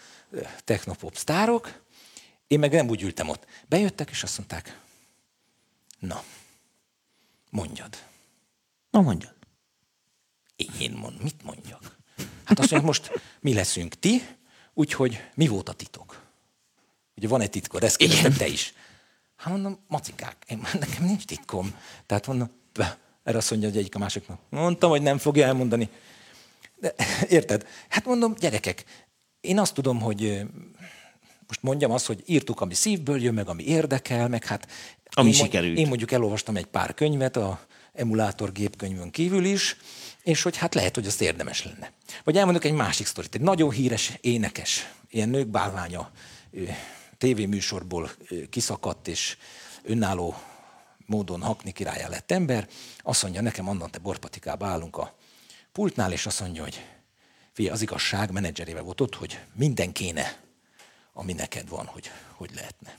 technopop 0.63 1.15
sztárok, 1.15 1.83
én 2.47 2.59
meg 2.59 2.71
nem 2.71 2.89
úgy 2.89 3.01
ültem 3.01 3.29
ott. 3.29 3.45
Bejöttek, 3.67 4.09
és 4.09 4.23
azt 4.23 4.37
mondták, 4.37 4.81
na, 5.99 6.23
mondjad. 7.49 8.03
Na 8.89 9.01
mondjad. 9.01 9.35
Én 10.79 10.91
mond, 10.91 11.21
mit 11.21 11.43
mondjak? 11.43 11.97
Hát 12.43 12.59
azt 12.59 12.71
mondják, 12.71 12.81
most 12.81 13.11
mi 13.39 13.53
leszünk 13.53 13.99
ti, 13.99 14.27
úgyhogy 14.73 15.23
mi 15.33 15.47
volt 15.47 15.69
a 15.69 15.73
titok? 15.73 16.21
Ugye 17.15 17.27
van 17.27 17.41
egy 17.41 17.49
titkod, 17.49 17.83
ezt 17.83 17.97
kérdezted 17.97 18.37
te 18.37 18.47
is. 18.47 18.73
Hát 19.35 19.53
mondom, 19.53 19.79
macikák, 19.87 20.43
én, 20.47 20.67
nekem 20.73 21.03
nincs 21.03 21.25
titkom. 21.25 21.79
Tehát 22.05 22.27
mondom, 22.27 22.51
erre 23.25 23.37
azt 23.37 23.49
mondja 23.49 23.69
hogy 23.69 23.77
egyik 23.77 23.95
a 23.95 23.99
másiknak. 23.99 24.39
Mondtam, 24.49 24.89
hogy 24.89 25.01
nem 25.01 25.17
fogja 25.17 25.45
elmondani. 25.45 25.89
De, 26.75 26.95
érted? 27.29 27.67
Hát 27.89 28.05
mondom, 28.05 28.35
gyerekek, 28.39 28.83
én 29.41 29.59
azt 29.59 29.73
tudom, 29.73 30.01
hogy 30.01 30.41
most 31.47 31.61
mondjam 31.61 31.91
azt, 31.91 32.05
hogy 32.05 32.23
írtuk, 32.25 32.61
ami 32.61 32.73
szívből 32.73 33.21
jön, 33.21 33.33
meg 33.33 33.47
ami 33.47 33.63
érdekel, 33.63 34.27
meg 34.27 34.45
hát... 34.45 34.67
Ami 35.11 35.27
én, 35.27 35.33
sikerült. 35.33 35.77
Én 35.77 35.87
mondjuk 35.87 36.11
elolvastam 36.11 36.55
egy 36.55 36.65
pár 36.65 36.93
könyvet 36.93 37.37
a 37.37 37.59
emulátor 37.93 38.51
gépkönyvön 38.51 39.11
kívül 39.11 39.45
is, 39.45 39.77
és 40.23 40.41
hogy 40.41 40.57
hát 40.57 40.73
lehet, 40.73 40.95
hogy 40.95 41.05
az 41.05 41.21
érdemes 41.21 41.63
lenne. 41.63 41.91
Vagy 42.23 42.37
elmondok 42.37 42.63
egy 42.63 42.73
másik 42.73 43.05
sztorit. 43.05 43.35
Egy 43.35 43.41
nagyon 43.41 43.71
híres 43.71 44.17
énekes, 44.21 44.91
ilyen 45.09 45.29
nők 45.29 45.47
bálványa 45.47 46.11
tévéműsorból 47.17 48.11
kiszakadt, 48.49 49.07
és 49.07 49.37
önálló 49.83 50.35
módon 51.05 51.41
hakni 51.41 51.71
királyá 51.71 52.07
lett 52.07 52.31
ember. 52.31 52.67
Azt 52.97 53.23
mondja, 53.23 53.41
nekem 53.41 53.69
annak 53.69 53.89
te 53.89 53.99
borpatikába 53.99 54.65
állunk 54.65 54.97
a 54.97 55.15
pultnál, 55.71 56.11
és 56.11 56.25
azt 56.25 56.39
mondja, 56.39 56.63
hogy 56.63 56.85
figyelj, 57.51 57.75
az 57.75 57.81
igazság 57.81 58.31
menedzserével 58.31 58.83
volt 58.83 59.01
ott, 59.01 59.15
hogy 59.15 59.39
minden 59.53 59.91
kéne, 59.91 60.37
ami 61.13 61.33
neked 61.33 61.69
van, 61.69 61.85
hogy 61.85 62.11
hogy 62.31 62.51
lehetne. 62.55 62.97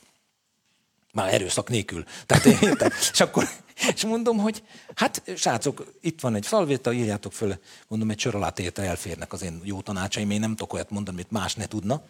Már 1.13 1.35
erőszak 1.35 1.69
nélkül. 1.69 2.05
Tehát, 2.27 2.45
érted? 2.45 2.93
és 3.13 3.21
akkor 3.21 3.49
és 3.95 4.05
mondom, 4.05 4.39
hogy 4.39 4.63
hát 4.95 5.23
srácok, 5.37 5.93
itt 6.01 6.21
van 6.21 6.35
egy 6.35 6.47
falvétel, 6.47 6.93
írjátok 6.93 7.33
föl, 7.33 7.59
mondom, 7.89 8.11
egy 8.11 8.19
sör 8.19 8.35
alá 8.35 8.53
elférnek 8.75 9.33
az 9.33 9.43
én 9.43 9.61
jó 9.65 9.81
tanácsaim, 9.81 10.31
én 10.31 10.41
nem 10.41 10.51
tudok 10.51 10.73
olyat 10.73 10.91
mondani, 10.91 11.17
amit 11.17 11.31
más 11.31 11.55
ne 11.55 11.67
tudna. 11.67 12.03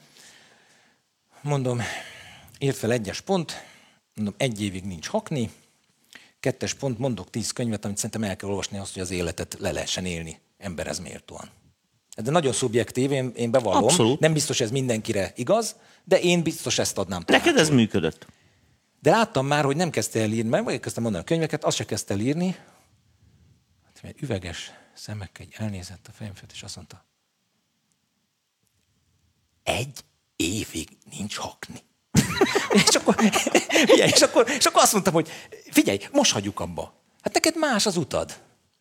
Mondom, 1.41 1.83
írd 2.59 2.77
fel 2.77 2.93
egyes 2.93 3.21
pont, 3.21 3.65
mondom, 4.15 4.35
egy 4.37 4.63
évig 4.63 4.85
nincs 4.85 5.09
hakni, 5.09 5.51
kettes 6.47 6.75
pont, 6.75 6.99
mondok 6.99 7.31
tíz 7.31 7.51
könyvet, 7.51 7.85
amit 7.85 7.97
szerintem 7.97 8.23
el 8.23 8.37
kell 8.37 8.49
olvasni 8.49 8.79
azt, 8.79 8.93
hogy 8.93 9.03
az 9.03 9.11
életet 9.11 9.57
le 9.59 9.73
lehessen 9.73 10.05
élni 10.05 10.41
emberhez 10.59 10.99
méltóan. 10.99 11.51
De 12.23 12.31
nagyon 12.31 12.53
szubjektív, 12.53 13.13
én, 13.13 13.33
én 13.35 13.51
bevallom. 13.51 13.85
Abszolút. 13.85 14.21
Nem 14.21 14.33
biztos 14.33 14.61
ez 14.61 14.71
mindenkire 14.71 15.33
igaz, 15.37 15.77
de 16.05 16.21
én 16.21 16.43
biztos 16.43 16.79
ezt 16.79 16.99
adnám. 16.99 17.23
Neked 17.27 17.57
ez 17.57 17.71
működött. 17.71 18.27
De 19.01 19.11
láttam 19.11 19.47
már, 19.47 19.65
hogy 19.65 19.77
nem 19.77 19.91
kezdte 19.91 20.21
el 20.21 20.31
írni, 20.31 20.49
meg 20.49 20.81
kezdtem 20.81 21.03
mondani 21.03 21.25
a 21.25 21.27
könyveket, 21.27 21.65
azt 21.65 21.77
se 21.77 21.85
kezdte 21.85 22.15
el 22.15 22.21
írni. 22.21 22.57
Hát, 23.85 24.01
egy 24.03 24.23
üveges 24.23 24.73
szemekkel 24.95 25.47
egy 25.47 25.55
elnézett 25.57 26.07
a 26.09 26.13
fejem 26.13 26.35
felett, 26.35 26.53
és 26.53 26.63
azt 26.63 26.77
mondta, 26.77 27.05
egy 29.63 30.05
évig 30.37 30.89
nincs 31.11 31.37
hakni. 31.37 31.81
És, 32.73 32.95
akkor, 32.95 33.15
figyelj, 33.87 34.11
és, 34.15 34.23
akkor, 34.23 34.51
és 34.59 34.65
akkor 34.65 34.83
azt 34.83 34.93
mondtam, 34.93 35.15
hogy 35.15 35.31
figyelj, 35.71 35.99
most 36.13 36.33
hagyjuk 36.33 36.61
abba. 36.61 36.93
Hát 37.23 37.35
neked 37.35 37.57
más 37.59 37.87
az 37.87 37.97
utad. 37.97 38.37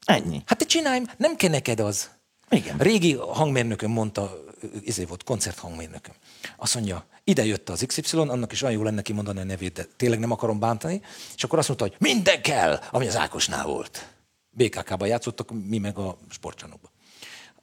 Ennyi. 0.06 0.41
Hát 0.45 0.58
te 0.58 0.65
csinálj, 0.65 1.02
nem 1.17 1.36
kell 1.36 1.50
neked 1.50 1.80
az. 1.80 2.10
Igen. 2.50 2.78
Régi 2.78 3.13
hangmérnököm 3.13 3.91
mondta, 3.91 4.43
ezé 4.86 5.04
volt 5.04 5.24
koncerthangmérnököm. 5.24 6.13
Azt 6.58 6.74
mondja, 6.74 7.06
ide 7.24 7.45
jött 7.45 7.69
az 7.69 7.84
XY, 7.88 8.17
annak 8.17 8.52
is 8.52 8.62
olyan 8.62 8.76
jó 8.76 8.84
lenne 8.84 9.02
kimondani 9.02 9.39
a 9.39 9.43
nevét, 9.43 9.74
de 9.74 9.88
tényleg 9.98 10.19
nem 10.19 10.32
akarom 10.32 10.60
bántani. 10.60 11.02
És 11.36 11.43
akkor 11.43 11.60
azt 11.60 11.67
mondta, 11.67 11.86
hogy 11.88 11.95
minden 12.00 12.41
kell, 12.41 12.80
ami 12.91 13.08
az 13.08 13.15
Ákosnál 13.15 13.65
volt. 13.65 14.08
BKK-ban 14.50 15.08
játszottak, 15.08 15.52
mi 15.67 15.78
meg 15.78 15.98
a 15.98 16.17
sportcsarnokban. 16.30 16.91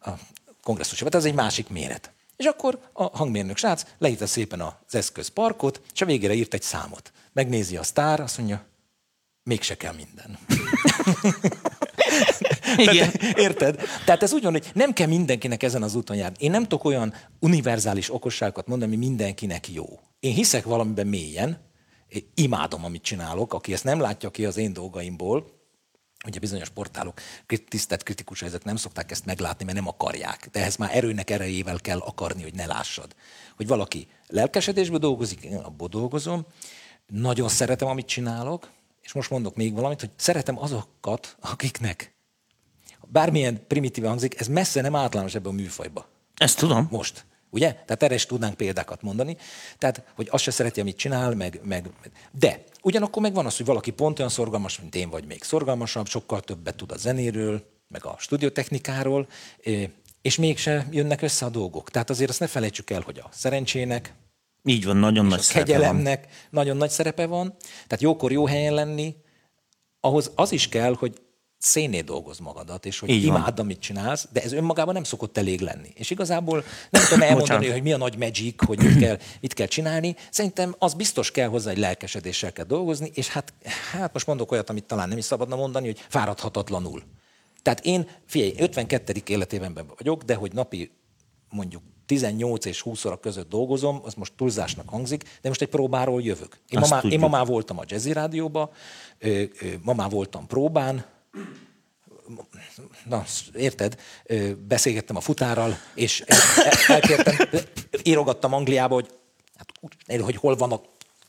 A 0.01 0.11
kongresszusban. 0.63 1.11
Tehát 1.11 1.27
ez 1.27 1.33
egy 1.33 1.39
másik 1.39 1.69
méret. 1.69 2.13
És 2.43 2.49
akkor 2.49 2.79
a 2.93 3.17
hangmérnök 3.17 3.57
srác 3.57 3.85
leírta 3.99 4.27
szépen 4.27 4.61
az 4.61 4.95
eszközparkot, 4.95 5.81
és 5.95 6.01
a 6.01 6.05
végére 6.05 6.35
írt 6.35 6.55
egy 6.55 6.63
számot. 6.63 7.13
Megnézi 7.33 7.77
a 7.77 7.83
sztár, 7.83 8.21
azt 8.21 8.39
mondja, 8.39 8.67
mégse 9.43 9.77
kell 9.77 9.95
minden. 9.95 10.39
Igen. 12.77 13.11
Tehát, 13.11 13.39
érted? 13.39 13.81
Tehát 14.05 14.23
ez 14.23 14.33
úgy 14.33 14.43
van, 14.43 14.53
hogy 14.53 14.71
nem 14.75 14.93
kell 14.93 15.07
mindenkinek 15.07 15.63
ezen 15.63 15.83
az 15.83 15.95
úton 15.95 16.17
járni. 16.17 16.37
Én 16.39 16.51
nem 16.51 16.63
tudok 16.63 16.85
olyan 16.85 17.15
univerzális 17.41 18.15
okosságokat 18.15 18.67
mondani, 18.67 18.95
ami 18.95 19.07
mindenkinek 19.07 19.73
jó. 19.73 20.01
Én 20.21 20.35
hiszek 20.35 20.65
valamiben 20.65 21.07
mélyen, 21.07 21.61
én 22.09 22.31
imádom, 22.35 22.85
amit 22.85 23.03
csinálok, 23.03 23.55
aki 23.55 23.73
ezt 23.73 23.85
nem 23.85 24.01
látja 24.01 24.31
ki 24.31 24.45
az 24.45 24.57
én 24.57 24.73
dolgaimból, 24.73 25.62
ugye 26.27 26.39
bizonyos 26.39 26.69
portálok 26.69 27.21
tisztelt 27.69 28.03
kritikusai 28.03 28.49
ezek 28.49 28.65
nem 28.65 28.77
szokták 28.77 29.11
ezt 29.11 29.25
meglátni, 29.25 29.65
mert 29.65 29.77
nem 29.77 29.89
akarják. 29.89 30.49
De 30.53 30.61
ehhez 30.61 30.77
már 30.77 30.97
erőnek 30.97 31.31
erejével 31.31 31.81
kell 31.81 31.99
akarni, 31.99 32.43
hogy 32.43 32.55
ne 32.55 32.67
lássad. 32.67 33.15
Hogy 33.57 33.67
valaki 33.67 34.09
lelkesedésből 34.27 34.99
dolgozik, 34.99 35.43
én 35.43 35.57
abból 35.57 35.89
dolgozom, 35.89 36.47
nagyon 37.07 37.49
szeretem, 37.49 37.89
amit 37.89 38.07
csinálok, 38.07 38.71
és 39.03 39.13
most 39.13 39.31
mondok 39.31 39.57
még 39.57 39.75
valamit, 39.75 40.01
hogy 40.01 40.11
szeretem 40.17 40.59
azokat, 40.59 41.37
akiknek 41.41 42.13
bármilyen 43.13 43.67
primitív 43.67 44.05
hangzik, 44.05 44.41
ez 44.41 44.47
messze 44.47 44.81
nem 44.81 44.95
általános 44.95 45.35
ebben 45.35 45.53
a 45.53 45.55
műfajba. 45.55 46.09
Ezt 46.37 46.59
tudom. 46.59 46.89
Most. 46.91 47.25
Ugye? 47.53 47.73
Tehát 47.73 48.03
erre 48.03 48.15
is 48.15 48.27
tudnánk 48.27 48.57
példákat 48.57 49.03
mondani. 49.03 49.37
Tehát, 49.79 50.03
hogy 50.15 50.29
azt 50.31 50.43
se 50.43 50.51
szereti, 50.51 50.81
amit 50.81 50.97
csinál, 50.97 51.35
meg, 51.35 51.61
meg... 51.65 51.91
De 52.39 52.65
ugyanakkor 52.83 53.23
meg 53.23 53.35
van 53.35 53.47
az, 53.47 53.57
hogy 53.57 53.67
valaki 53.67 53.91
pont 53.91 54.19
olyan 54.19 54.31
szorgalmas, 54.31 54.81
mint 54.81 54.95
én, 54.95 55.11
vagy 55.11 55.27
még 55.27 55.43
szorgalmasabb, 55.43 56.07
sokkal 56.07 56.41
többet 56.41 56.77
tud 56.77 56.93
a 56.93 56.97
zenéről, 56.97 57.63
meg 57.89 58.05
a 58.05 58.17
stúdiótechnikáról, 58.19 59.29
és 60.23 60.37
mégse 60.37 60.87
jönnek 60.91 61.23
össze 61.23 61.47
a 61.47 61.49
dolgok. 61.49 61.91
Tehát 61.91 62.11
azért 62.11 62.31
azt 62.31 62.41
ne 62.41 62.47
felejtsük 62.47 62.91
el, 62.91 63.01
hogy 63.01 63.19
a 63.19 63.29
szerencsének, 63.33 64.15
Így 64.65 64.85
van, 64.85 64.97
nagyon 64.97 65.27
nagy 65.27 65.41
szerepe 65.41 65.73
van. 65.73 65.81
kegyelemnek 65.81 66.27
nagyon 66.51 66.77
nagy 66.77 66.91
szerepe 66.91 67.27
van. 67.27 67.57
Tehát 67.87 68.01
jókor 68.01 68.33
jó 68.33 68.47
helyen 68.47 68.75
lenni, 68.75 69.17
ahhoz 70.01 70.31
az 70.35 70.53
is 70.53 70.69
kell, 70.69 70.95
hogy 70.95 71.21
széné 71.63 72.01
dolgoz 72.01 72.39
magadat, 72.39 72.87
és 72.87 72.99
hogy 72.99 73.09
Így 73.09 73.27
van. 73.27 73.37
imádd, 73.37 73.61
amit 73.61 73.81
csinálsz, 73.81 74.29
de 74.33 74.43
ez 74.43 74.53
önmagában 74.53 74.95
nem 74.95 75.05
szokott 75.05 75.39
elég 75.39 75.61
lenni. 75.61 75.89
És 75.95 76.11
igazából 76.11 76.65
nem 76.91 77.03
tudom 77.03 77.23
elmondani, 77.23 77.41
Bocsánat. 77.41 77.73
hogy 77.73 77.83
mi 77.83 77.93
a 77.93 77.97
nagy 77.97 78.19
magic, 78.19 78.65
hogy 78.67 78.79
mit 78.79 78.99
kell, 78.99 79.19
mit 79.41 79.53
kell 79.55 79.67
csinálni. 79.67 80.17
Szerintem 80.31 80.75
az 80.79 80.95
biztos 80.95 81.31
kell 81.31 81.49
hozzá, 81.49 81.71
hogy 81.71 81.79
lelkesedéssel 81.79 82.53
kell 82.53 82.65
dolgozni, 82.65 83.11
és 83.15 83.29
hát, 83.29 83.53
hát 83.93 84.13
most 84.13 84.27
mondok 84.27 84.53
olyat, 84.53 84.71
amit 84.71 84.85
talán 84.85 85.09
nem 85.09 85.19
is 85.19 85.25
szabadna 85.25 85.57
mondani, 85.57 85.87
hogy 85.87 86.05
fáradhatatlanul. 86.09 87.03
Tehát 87.63 87.85
én, 87.85 88.09
figyelj, 88.27 88.55
52. 88.59 89.23
életévenben 89.27 89.87
vagyok, 89.97 90.23
de 90.23 90.35
hogy 90.35 90.53
napi 90.53 90.91
mondjuk 91.49 91.83
18 92.07 92.65
és 92.65 92.81
20 92.81 93.05
óra 93.05 93.17
között 93.17 93.49
dolgozom, 93.49 94.01
az 94.05 94.15
most 94.15 94.33
túlzásnak 94.37 94.89
hangzik, 94.89 95.23
de 95.23 95.49
most 95.49 95.63
egy 95.63 95.69
próbáról 95.69 96.23
jövök. 96.23 96.59
Én, 96.69 96.79
ma, 96.81 96.87
már, 96.89 97.05
én 97.05 97.11
tudjuk. 97.11 97.21
ma 97.21 97.37
már 97.37 97.47
voltam 97.47 97.79
a 97.79 97.83
Jazzy 97.87 98.13
Rádióba, 98.13 98.71
ma 99.83 99.93
már 99.93 100.11
voltam 100.11 100.47
próbán, 100.47 101.05
na, 103.05 103.25
érted, 103.55 104.01
beszélgettem 104.69 105.17
a 105.17 105.21
futárral, 105.21 105.79
és 105.95 106.21
el- 106.27 106.39
el- 106.65 106.79
elkértem, 106.87 107.49
írogattam 108.03 108.53
Angliába, 108.53 108.95
hogy, 108.95 109.09
hát, 109.57 110.21
hogy 110.21 110.37
hol 110.37 110.57
van 110.57 110.73
a 110.73 110.81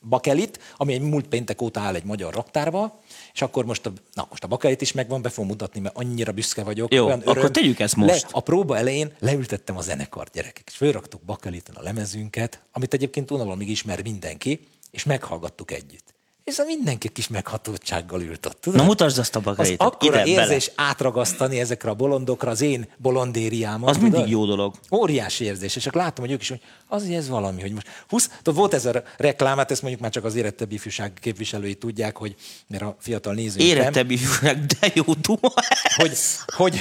bakelit, 0.01 0.59
ami 0.77 0.93
egy 0.93 1.01
múlt 1.01 1.27
péntek 1.27 1.61
óta 1.61 1.79
áll 1.79 1.95
egy 1.95 2.03
magyar 2.03 2.33
raktárba, 2.33 2.99
és 3.33 3.41
akkor 3.41 3.65
most 3.65 3.85
a, 3.85 3.91
na, 4.13 4.27
most 4.29 4.43
a 4.43 4.47
bakelit 4.47 4.81
is 4.81 4.91
megvan, 4.91 5.21
be 5.21 5.29
fogom 5.29 5.49
mutatni, 5.49 5.79
mert 5.79 5.97
annyira 5.97 6.31
büszke 6.31 6.63
vagyok. 6.63 6.93
Jó, 6.93 7.07
akkor 7.07 7.51
tegyük 7.51 7.79
ezt 7.79 7.95
most. 7.95 8.21
Le, 8.23 8.27
a 8.31 8.39
próba 8.39 8.77
elején 8.77 9.13
leültettem 9.19 9.77
a 9.77 9.81
zenekart, 9.81 10.33
gyerekek, 10.33 10.67
és 10.67 10.75
fölraktuk 10.75 11.21
bakeliten 11.21 11.75
a 11.75 11.81
lemezünket, 11.81 12.61
amit 12.71 12.93
egyébként 12.93 13.31
unalomig 13.31 13.69
ismer 13.69 14.03
mindenki, 14.03 14.67
és 14.91 15.03
meghallgattuk 15.03 15.71
együtt. 15.71 16.12
És 16.43 16.61
mindenki 16.65 17.09
kis 17.09 17.27
meghatottsággal 17.27 18.21
ült 18.21 18.45
ott. 18.45 18.61
Tudod? 18.61 18.79
Na 18.79 18.85
mutasd 18.85 19.17
azt 19.17 19.35
a 19.35 19.39
az 19.39 19.43
bakerétet. 19.45 19.81
akkora 19.81 20.25
Ide, 20.25 20.35
bele. 20.35 20.41
érzés 20.41 20.71
átragasztani 20.75 21.59
ezekre 21.59 21.89
a 21.89 21.93
bolondokra, 21.93 22.49
az 22.51 22.61
én 22.61 22.87
bolondériámat. 22.97 23.89
Az 23.89 23.95
mindig 23.97 24.13
tudod? 24.13 24.29
jó 24.29 24.45
dolog. 24.45 24.75
Óriási 24.91 25.43
érzés, 25.45 25.75
és 25.75 25.83
csak 25.83 25.93
látom, 25.93 26.25
hogy 26.25 26.33
ők 26.33 26.41
is, 26.41 26.49
hogy 26.49 26.61
azért 26.87 27.17
ez 27.17 27.29
valami, 27.29 27.61
hogy 27.61 27.71
most 27.71 27.87
20, 28.09 28.29
tudod, 28.41 28.59
volt 28.59 28.73
ez 28.73 28.85
a 28.85 29.03
reklám, 29.17 29.57
hát 29.57 29.71
ezt 29.71 29.81
mondjuk 29.81 30.01
már 30.03 30.11
csak 30.11 30.23
az 30.23 30.35
érettebb 30.35 30.71
ifjúság 30.71 31.13
képviselői 31.21 31.75
tudják, 31.75 32.17
hogy 32.17 32.35
mert 32.67 32.83
a 32.83 32.95
fiatal 32.99 33.33
nézők 33.33 33.57
nem, 33.57 33.67
Érettebb 33.67 34.11
ifjúság, 34.11 34.65
de 34.65 34.91
jó 34.93 35.03
duma. 35.21 35.53
hogy, 35.95 36.17
hogy 36.55 36.79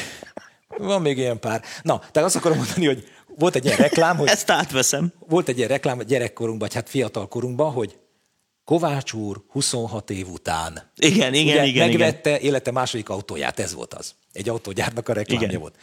van 0.79 1.03
még 1.03 1.19
ilyen 1.19 1.39
pár. 1.41 1.63
Na, 1.83 1.99
tehát 1.99 2.29
azt 2.29 2.37
akarom 2.37 2.57
mondani, 2.57 2.87
hogy 2.87 3.05
volt 3.39 3.55
egy 3.55 3.65
ilyen 3.65 3.77
reklám, 3.77 4.17
hogy 4.17 4.29
Ezt 4.29 4.51
átveszem. 4.51 5.13
volt 5.29 5.49
egy 5.49 5.57
ilyen 5.57 5.69
reklám 5.69 5.99
gyerekkorunkban, 5.99 6.69
vagy 6.69 6.77
hát 6.77 6.89
fiatal 6.89 7.29
korunkban, 7.29 7.73
hogy 7.73 7.97
Kovács 8.65 9.13
úr 9.13 9.43
26 9.49 10.11
év 10.11 10.29
után 10.29 10.91
Igen, 10.97 11.35
igen, 11.35 11.55
ugye, 11.55 11.67
igen, 11.67 11.67
igen. 11.67 11.89
megvette 11.89 12.41
élete 12.41 12.71
második 12.71 13.09
autóját, 13.09 13.59
ez 13.59 13.75
volt 13.75 13.95
az. 13.95 14.15
Egy 14.33 14.49
autógyárnak 14.49 15.09
a 15.09 15.13
reklámja 15.13 15.49
Igen. 15.49 15.61
volt. 15.61 15.75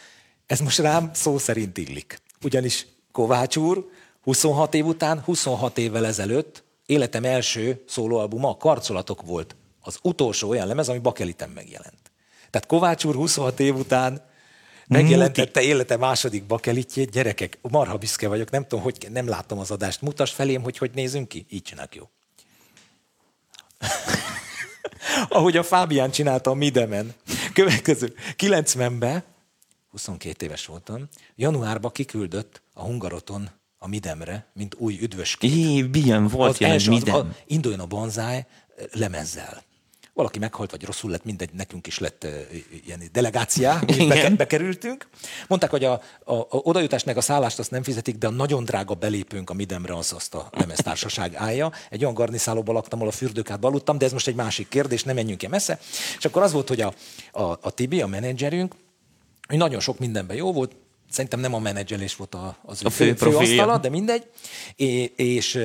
Ez 0.45 0.59
most 0.59 0.77
rám 0.79 1.11
szó 1.13 1.37
szerint 1.37 1.77
illik. 1.77 2.21
Ugyanis 2.43 2.87
Kovács 3.11 3.55
úr 3.55 3.89
26 4.21 4.73
év 4.73 4.85
után, 4.85 5.19
26 5.19 5.77
évvel 5.77 6.05
ezelőtt 6.05 6.63
életem 6.85 7.23
első 7.23 7.83
szólóalbuma 7.87 8.49
a 8.49 8.57
Karcolatok 8.57 9.21
volt. 9.21 9.55
Az 9.81 9.99
utolsó 10.01 10.49
olyan 10.49 10.67
lemez, 10.67 10.89
ami 10.89 10.99
Bakeliten 10.99 11.49
megjelent. 11.49 12.11
Tehát 12.49 12.67
Kovács 12.67 13.03
úr 13.05 13.15
26 13.15 13.59
év 13.59 13.75
után 13.75 14.27
megjelentette 14.87 15.61
élete 15.61 15.97
második 15.97 16.45
bakelitjét. 16.45 17.11
Gyerekek, 17.11 17.57
marha 17.61 17.97
büszke 17.97 18.27
vagyok, 18.27 18.49
nem 18.49 18.63
tudom, 18.67 18.83
hogy 18.83 19.07
nem 19.11 19.27
láttam 19.27 19.59
az 19.59 19.71
adást. 19.71 20.01
Mutasd 20.01 20.33
felém, 20.33 20.61
hogy 20.61 20.77
hogy 20.77 20.91
nézünk 20.93 21.27
ki. 21.27 21.45
Így 21.49 21.61
csináljuk 21.61 21.95
jó. 21.95 22.09
Ahogy 25.29 25.57
a 25.57 25.63
Fábián 25.63 26.11
csinálta 26.11 26.49
a 26.49 26.53
Midemen. 26.53 27.13
Következő. 27.53 28.13
90-ben, 28.37 29.23
22 29.91 30.45
éves 30.45 30.65
voltam, 30.65 31.07
januárban 31.35 31.91
kiküldött 31.91 32.61
a 32.73 32.83
Hungaroton 32.83 33.49
a 33.77 33.87
Midemre, 33.87 34.51
mint 34.53 34.75
új 34.77 34.97
üdvös. 35.01 35.37
Jé, 35.41 35.81
milyen 35.81 36.27
volt 36.27 36.51
Az 36.51 36.61
első, 36.61 36.91
az, 36.91 37.03
minden. 37.03 37.15
a, 37.15 37.35
induljon 37.45 37.79
a 37.79 37.85
bonzáj 37.85 38.45
lemezzel. 38.91 39.63
Valaki 40.19 40.39
meghalt, 40.39 40.71
vagy 40.71 40.83
rosszul 40.83 41.11
lett, 41.11 41.23
mindegy, 41.23 41.49
nekünk 41.53 41.87
is 41.87 41.99
lett 41.99 42.27
ilyen 42.85 43.01
delegáciá, 43.11 43.79
beke, 44.07 44.29
bekerültünk. 44.29 45.07
Mondták, 45.47 45.69
hogy 45.69 45.83
a, 45.83 45.91
a, 46.23 46.33
a 46.33 46.47
odajutásnak 46.49 47.17
a 47.17 47.21
szállást 47.21 47.59
azt 47.59 47.71
nem 47.71 47.83
fizetik, 47.83 48.15
de 48.15 48.27
a 48.27 48.29
nagyon 48.29 48.63
drága 48.63 48.93
belépőnk 48.93 49.49
a 49.49 49.53
Midemre 49.53 49.95
az 49.95 50.13
azt 50.13 50.35
a 50.35 50.49
lemeztársaság 50.51 51.35
állja. 51.35 51.71
Egy 51.89 52.01
olyan 52.01 52.13
garniszálóban 52.13 52.75
laktam, 52.75 52.99
ahol 52.99 53.11
a 53.11 53.15
fürdőkát 53.15 53.63
aludtam, 53.63 53.97
de 53.97 54.05
ez 54.05 54.11
most 54.11 54.27
egy 54.27 54.35
másik 54.35 54.69
kérdés, 54.69 55.03
nem 55.03 55.15
menjünk 55.15 55.41
ilyen 55.41 55.53
messze. 55.53 55.79
És 56.17 56.25
akkor 56.25 56.41
az 56.41 56.51
volt, 56.51 56.67
hogy 56.67 56.81
a, 56.81 56.93
a, 57.31 57.41
a 57.61 57.71
Tibi, 57.71 58.01
a 58.01 58.07
menedzserünk, 58.07 58.75
hogy 59.47 59.57
nagyon 59.57 59.79
sok 59.79 59.99
mindenben 59.99 60.35
jó 60.35 60.53
volt, 60.53 60.75
szerintem 61.09 61.39
nem 61.39 61.53
a 61.53 61.59
menedzselés 61.59 62.15
volt 62.15 62.35
a, 62.35 62.57
az 62.61 62.85
A 62.85 62.89
fő 62.89 63.13
fő, 63.13 63.35
asztala, 63.35 63.77
de 63.77 63.89
mindegy. 63.89 64.23
É, 64.75 65.03
és 65.15 65.55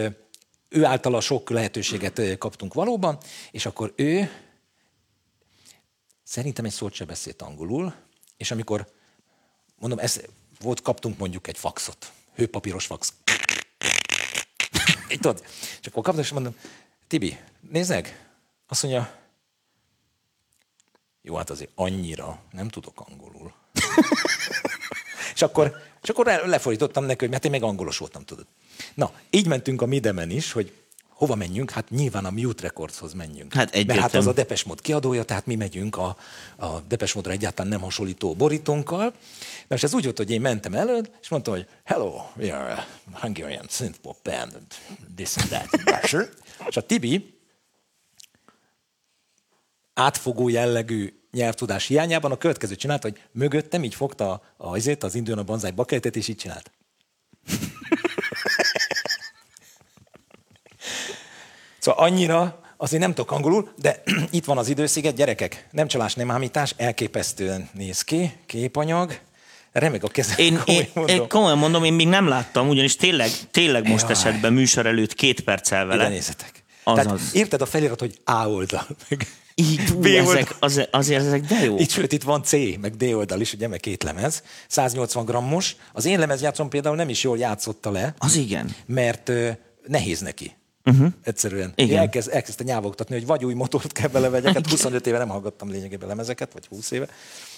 ő 0.69 0.85
általa 0.85 1.21
sok 1.21 1.51
lehetőséget 1.51 2.39
kaptunk 2.39 2.75
valóban, 2.75 3.19
és 3.51 3.67
akkor 3.67 3.93
ő 3.97 4.31
szerintem 6.25 6.65
egy 6.65 6.73
szót 6.73 6.93
se 6.93 7.05
beszélt 7.05 7.43
angolul, 7.43 7.95
és 8.37 8.51
amikor, 8.51 8.93
mondom, 9.79 9.99
ez, 9.99 10.21
volt, 10.61 10.83
kaptunk 10.83 11.19
mondjuk 11.19 11.47
egy 11.47 11.59
faxot, 11.59 12.13
hőpapíros 12.35 12.87
fax. 12.87 13.13
Így 15.11 15.21
tudod? 15.21 15.45
És 15.81 15.87
akkor 15.87 16.03
kaptam, 16.03 16.23
és 16.23 16.31
mondom, 16.31 16.57
Tibi, 17.07 17.39
nézd 17.71 17.91
meg, 17.91 18.29
azt 18.67 18.83
mondja, 18.83 19.23
jó, 21.23 21.35
hát 21.35 21.51
azért 21.51 21.71
annyira 21.75 22.43
nem 22.51 22.69
tudok 22.69 23.01
angolul. 23.01 23.55
és 25.35 25.43
akkor, 25.43 25.77
és 26.03 26.09
akkor 26.09 26.27
le- 26.27 26.47
lefordítottam 26.47 27.05
neki, 27.05 27.25
hogy 27.25 27.35
hát 27.35 27.45
én 27.45 27.51
meg 27.51 27.63
angolos 27.63 27.99
voltam, 27.99 28.25
tudod. 28.25 28.47
Na, 28.95 29.13
így 29.31 29.47
mentünk 29.47 29.83
a 29.83 29.87
Midemen 29.87 30.31
is, 30.31 30.53
hogy 30.53 30.73
hova 31.15 31.35
menjünk? 31.35 31.71
Hát 31.71 31.91
nyilván 31.91 32.25
a 32.25 32.31
Mute 32.31 32.63
Recordshoz 32.63 33.13
menjünk. 33.13 33.53
Hát 33.53 33.65
Mert 33.65 33.75
hát 33.75 33.89
egyértelmű. 33.89 34.27
az 34.27 34.33
a 34.33 34.33
Depes 34.33 34.63
Mod 34.63 34.81
kiadója, 34.81 35.23
tehát 35.25 35.47
mi 35.47 35.55
megyünk 35.55 35.97
a, 35.97 36.17
a 36.57 36.81
Depes 36.81 37.13
Modra 37.13 37.33
egyáltalán 37.33 37.71
nem 37.71 37.81
hasonlító 37.81 38.35
borítónkkal. 38.35 39.13
Na 39.69 39.77
és 39.77 39.83
ez 39.83 39.95
úgy 39.95 40.05
volt, 40.05 40.17
hogy 40.17 40.31
én 40.31 40.41
mentem 40.41 40.75
elő, 40.75 41.01
és 41.21 41.29
mondtam, 41.29 41.55
hogy 41.55 41.67
hello, 41.85 42.17
we 42.37 42.57
are 42.57 42.73
a 43.13 43.19
Hungarian 43.21 43.67
synth 43.69 43.99
pop 43.99 44.17
band, 44.23 44.53
and 44.55 44.67
this 45.17 45.37
and 45.37 45.49
that. 45.49 46.29
és 46.69 46.77
a 46.77 46.87
Tibi 46.87 47.35
átfogó 49.95 50.49
jellegű 50.49 51.19
nyelvtudás 51.33 51.87
hiányában 51.87 52.33
a 52.33 52.37
következő 52.37 52.75
csinálta, 52.75 53.09
hogy 53.09 53.21
mögöttem 53.33 53.85
így 53.85 53.95
fogta 53.95 54.31
a, 54.31 54.43
azért, 54.57 55.03
az 55.03 55.15
Indiana 55.15 55.43
Banzai 55.43 55.71
bakeltet, 55.71 56.17
és 56.17 56.29
így 56.29 56.37
csinált. 56.37 56.71
Szóval 61.85 62.05
annyira, 62.07 62.61
azért 62.77 63.03
nem 63.03 63.15
tudok 63.15 63.31
angolul, 63.33 63.69
de 63.77 64.03
itt 64.31 64.45
van 64.45 64.59
az 64.59 64.69
idősziget, 64.69 65.15
gyerekek, 65.15 65.67
nem 65.71 65.87
csalás, 65.89 66.15
nem 66.15 66.31
ámítás, 66.31 66.75
elképesztően 66.77 67.69
néz 67.73 68.03
ki, 68.03 68.33
képanyag, 68.47 69.19
remeg 69.73 70.05
a 70.05 70.09
kezem, 70.09 70.35
Én, 70.39 70.61
én, 70.67 70.89
komolyan 70.95 71.17
én 71.21 71.29
komolyan 71.29 71.59
mondom, 71.59 71.85
én 71.85 71.93
még 71.93 72.09
nem 72.09 72.29
láttam, 72.29 72.69
ugyanis 72.69 72.97
tényleg, 72.97 73.31
tényleg 73.51 73.89
most 73.89 74.03
Jaj. 74.03 74.13
esetben 74.13 74.53
műsor 74.53 74.87
előtt 74.87 75.15
két 75.15 75.41
perccel 75.41 75.85
Ide 75.87 75.97
vele. 75.97 76.09
nézzetek. 76.09 76.65
Azaz. 76.85 77.05
Tehát 77.05 77.21
érted 77.33 77.61
a 77.61 77.67
felirat, 77.67 78.01
hogy 78.01 78.19
A 78.25 78.49
oldal, 78.49 78.87
meg 79.09 79.27
Így, 79.55 79.85
B 79.93 80.05
ú, 80.05 80.09
oldal. 80.09 80.21
ezek, 80.37 80.57
az, 80.61 80.87
azért 80.91 81.25
ezek 81.25 81.41
de 81.41 81.65
jó. 81.65 81.79
Itt, 81.79 81.91
sőt, 81.91 82.13
itt 82.13 82.23
van 82.23 82.43
C, 82.43 82.53
meg 82.81 82.97
D 82.97 83.03
oldal 83.03 83.41
is, 83.41 83.53
ugye, 83.53 83.69
meg 83.69 83.81
két 83.81 84.03
lemez, 84.03 84.43
180 84.69 85.25
grammos. 85.25 85.77
Az 85.93 86.05
én 86.05 86.19
lemezjátszom 86.19 86.69
például 86.69 86.97
nem 86.97 87.09
is 87.09 87.23
jól 87.23 87.39
játszotta 87.39 87.91
le, 87.91 88.15
Az 88.19 88.35
igen. 88.37 88.75
mert 88.87 89.29
ö, 89.29 89.51
nehéz 89.87 90.21
neki. 90.21 90.57
Uh-huh. 90.85 91.13
Egyszerűen. 91.23 91.73
Igen. 91.75 91.99
Elkezd, 91.99 92.31
elkezdte 92.33 92.65
nyávogtatni, 92.65 93.15
hogy 93.15 93.27
vagy 93.27 93.45
új 93.45 93.55
motort 93.55 93.93
kell 93.93 94.09
belevegyek, 94.09 94.55
hát 94.55 94.71
25 94.71 95.07
éve 95.07 95.19
nem 95.19 95.29
hallgattam 95.29 95.71
lényegében 95.71 96.09
lemezeket, 96.09 96.53
vagy 96.53 96.67
20 96.67 96.91
éve. 96.91 97.07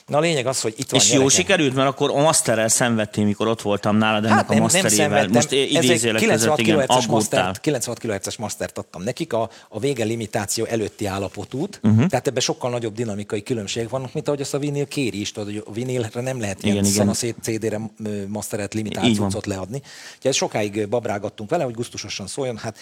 Na 0.06 0.16
a 0.16 0.20
lényeg 0.20 0.46
az, 0.46 0.60
hogy 0.60 0.74
itt 0.76 0.90
van 0.90 1.00
És 1.00 1.06
jó 1.06 1.12
gyerekem. 1.12 1.36
sikerült, 1.36 1.74
mert 1.74 1.88
akkor 1.88 2.10
a 2.10 2.22
masterrel 2.22 2.68
szenvedtél, 2.68 3.24
mikor 3.24 3.46
ott 3.48 3.62
voltam 3.62 3.96
nálad 3.96 4.24
ennek 4.24 4.36
Hát 4.36 4.50
a 4.50 4.54
nem, 4.54 4.62
nem 4.72 4.82
masterével. 4.82 5.28
Most 5.28 5.52
Ez 5.52 5.52
idézélek 5.52 6.20
96 6.20 6.56
között, 6.56 6.58
igen, 6.58 7.04
mastert, 7.08 7.60
96 7.60 7.98
kHz-es 7.98 8.36
mastert 8.36 8.78
adtam 8.78 9.02
nekik, 9.02 9.32
a, 9.32 9.50
a 9.68 9.78
vége 9.78 10.04
limitáció 10.04 10.64
előtti 10.64 11.06
állapotút, 11.06 11.80
uh-huh. 11.82 12.06
tehát 12.06 12.26
ebben 12.26 12.40
sokkal 12.40 12.70
nagyobb 12.70 12.94
dinamikai 12.94 13.42
különbségek 13.42 13.88
vannak, 13.88 14.12
mint 14.12 14.28
ahogy 14.28 14.40
azt 14.40 14.54
a 14.54 14.58
vinil 14.58 14.86
kéri 14.86 15.20
is, 15.20 15.32
tudod, 15.32 15.52
hogy 15.52 15.62
a 15.66 15.72
vinilre 15.72 16.20
nem 16.20 16.40
lehet 16.40 16.62
ilyen 16.62 16.76
Igen, 16.76 16.88
igen. 16.88 16.96
szanaszét 16.96 17.36
CD-re 17.42 17.80
masteret 18.28 18.74
cuccot 19.14 19.46
leadni. 19.46 19.76
Úgyhogy 20.14 20.30
ezt 20.30 20.38
sokáig 20.38 20.88
babrágattunk 20.88 21.50
vele, 21.50 21.64
hogy 21.64 21.74
gusztusosan 21.74 22.26
szóljon, 22.26 22.56
hát 22.56 22.78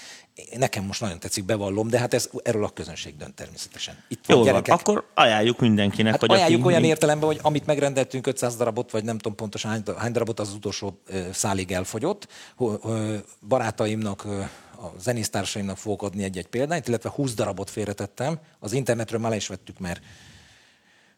nekem 0.56 0.84
most 0.84 1.00
nagyon 1.00 1.18
tetszik, 1.18 1.44
bevallom, 1.44 1.88
de 1.88 1.98
hát 1.98 2.14
ez 2.14 2.28
erről 2.42 2.64
a 2.64 2.68
közönség 2.68 3.16
dönt 3.16 3.34
természetesen. 3.34 3.94
Itt 4.08 4.24
van 4.26 4.36
Jó 4.36 4.44
van, 4.44 4.62
akkor 4.66 5.04
ajánljuk 5.14 5.60
mindenkinek, 5.60 6.12
Hát 6.12 6.20
hogy 6.20 6.30
ajánljuk 6.30 6.60
aki... 6.60 6.68
olyan 6.68 6.84
értelemben, 7.14 7.28
hogy 7.28 7.38
amit 7.42 7.66
megrendeltünk 7.66 8.26
500 8.26 8.56
darabot, 8.56 8.90
vagy 8.90 9.04
nem 9.04 9.18
tudom 9.18 9.36
pontosan 9.36 9.70
hány, 9.70 9.82
hány 9.96 10.12
darabot, 10.12 10.40
az 10.40 10.52
utolsó 10.52 11.00
szálig 11.32 11.72
elfogyott. 11.72 12.28
Barátaimnak, 13.48 14.24
a 14.76 14.92
zenésztársaimnak 14.98 15.76
fogok 15.76 16.02
adni 16.02 16.22
egy-egy 16.22 16.46
példányt, 16.46 16.88
illetve 16.88 17.10
20 17.10 17.34
darabot 17.34 17.70
félretettem. 17.70 18.38
Az 18.58 18.72
internetről 18.72 19.20
már 19.20 19.30
le 19.30 19.36
is 19.36 19.46
vettük, 19.46 19.78
mert 19.78 20.00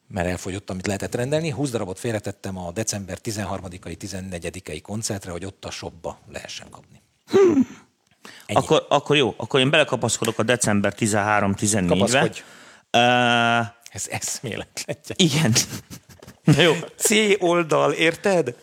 mert 0.08 0.28
elfogyott, 0.28 0.70
amit 0.70 0.86
lehetett 0.86 1.14
rendelni. 1.14 1.50
20 1.50 1.70
darabot 1.70 1.98
félretettem 1.98 2.58
a 2.58 2.72
december 2.72 3.18
13-ai, 3.24 3.96
14-ei 4.00 4.80
koncertre, 4.82 5.30
hogy 5.30 5.44
ott 5.44 5.64
a 5.64 5.70
shopba 5.70 6.18
lehessen 6.32 6.66
kapni. 6.70 7.02
Ennyi. 8.46 8.58
Akkor, 8.58 8.86
akkor 8.88 9.16
jó, 9.16 9.34
akkor 9.36 9.60
én 9.60 9.70
belekapaszkodok 9.70 10.38
a 10.38 10.42
december 10.42 10.94
13-14-be. 10.98 11.86
Kapaszkodj. 11.86 12.42
Uh, 12.92 13.66
Ez 13.96 14.06
eszméletlen. 14.10 14.96
igen. 15.16 15.52
Na 16.44 16.60
jó. 16.60 16.72
C 16.96 17.10
oldal, 17.38 17.92
érted? 17.92 18.54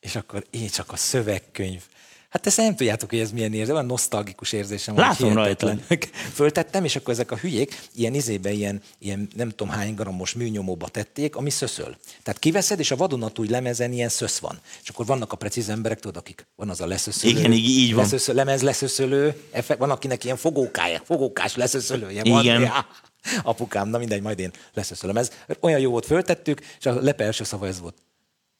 És 0.00 0.16
akkor 0.16 0.44
én 0.50 0.68
csak 0.68 0.92
a 0.92 0.96
szövegkönyv. 0.96 1.82
Hát 2.28 2.46
ezt 2.46 2.56
nem 2.56 2.76
tudjátok, 2.76 3.10
hogy 3.10 3.18
ez 3.18 3.30
milyen 3.32 3.52
érzés, 3.54 3.72
olyan 3.74 3.86
nosztalgikus 3.86 4.52
érzésem 4.52 4.94
van. 4.94 5.04
Látom 5.04 5.30
hihetetlen. 5.30 5.84
Föltettem, 6.34 6.84
és 6.84 6.96
akkor 6.96 7.12
ezek 7.12 7.30
a 7.30 7.36
hülyék 7.36 7.80
ilyen 7.94 8.14
izébe, 8.14 8.50
ilyen, 8.52 8.82
ilyen 8.98 9.28
nem 9.34 9.48
tudom 9.50 9.68
hány 9.68 9.94
grammos 9.94 10.32
műnyomóba 10.32 10.88
tették, 10.88 11.36
ami 11.36 11.50
szöszöl. 11.50 11.96
Tehát 12.22 12.40
kiveszed, 12.40 12.78
és 12.78 12.90
a 12.90 12.96
vadonatúj 12.96 13.48
lemezen 13.48 13.92
ilyen 13.92 14.08
szösz 14.08 14.38
van. 14.38 14.58
És 14.82 14.88
akkor 14.88 15.06
vannak 15.06 15.32
a 15.32 15.36
precíz 15.36 15.68
emberek, 15.68 16.00
tudod, 16.00 16.16
akik 16.16 16.46
van 16.56 16.68
az 16.70 16.80
a 16.80 16.86
leszöszölő. 16.86 17.38
Igen, 17.38 17.52
így- 17.52 17.68
így 17.68 17.94
van. 17.94 18.02
Leszöszöl, 18.02 18.34
lemez 18.34 18.62
leszöszölő, 18.62 19.42
effekt, 19.50 19.78
van 19.80 19.90
akinek 19.90 20.24
ilyen 20.24 20.36
fogókája, 20.36 21.00
fogókás 21.04 21.54
leszöszölője 21.56 22.22
van. 22.24 22.40
Igen. 22.42 22.60
Ja. 22.60 22.86
Apukám, 23.42 23.88
na 23.88 23.98
mindegy, 23.98 24.22
majd 24.22 24.38
én 24.38 24.50
leszöszölöm. 24.74 25.16
Ez 25.16 25.30
olyan 25.60 25.80
jó 25.80 25.90
volt, 25.90 26.06
föltettük, 26.06 26.60
és 26.78 26.86
a 26.86 27.00
lepe 27.00 27.24
első 27.24 27.44
szava 27.44 27.66
ez 27.66 27.80
volt. 27.80 27.96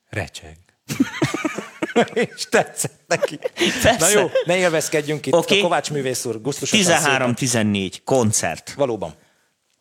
Recseg. 0.09 0.57
és 2.13 2.47
tetszett 2.51 3.01
neki. 3.07 3.39
Persze. 3.83 3.97
Na 3.99 4.09
jó, 4.09 4.31
ne 4.45 4.57
élvezkedjünk 4.57 5.27
itt. 5.27 5.35
Oké. 5.35 5.59
A 5.59 5.63
Kovács 5.63 5.91
művész 5.91 6.25
úr, 6.25 6.41
gusztusosan 6.41 7.01
szépen. 7.01 7.35
13-14, 7.37 7.97
koncert. 8.05 8.75
Valóban. 8.77 9.15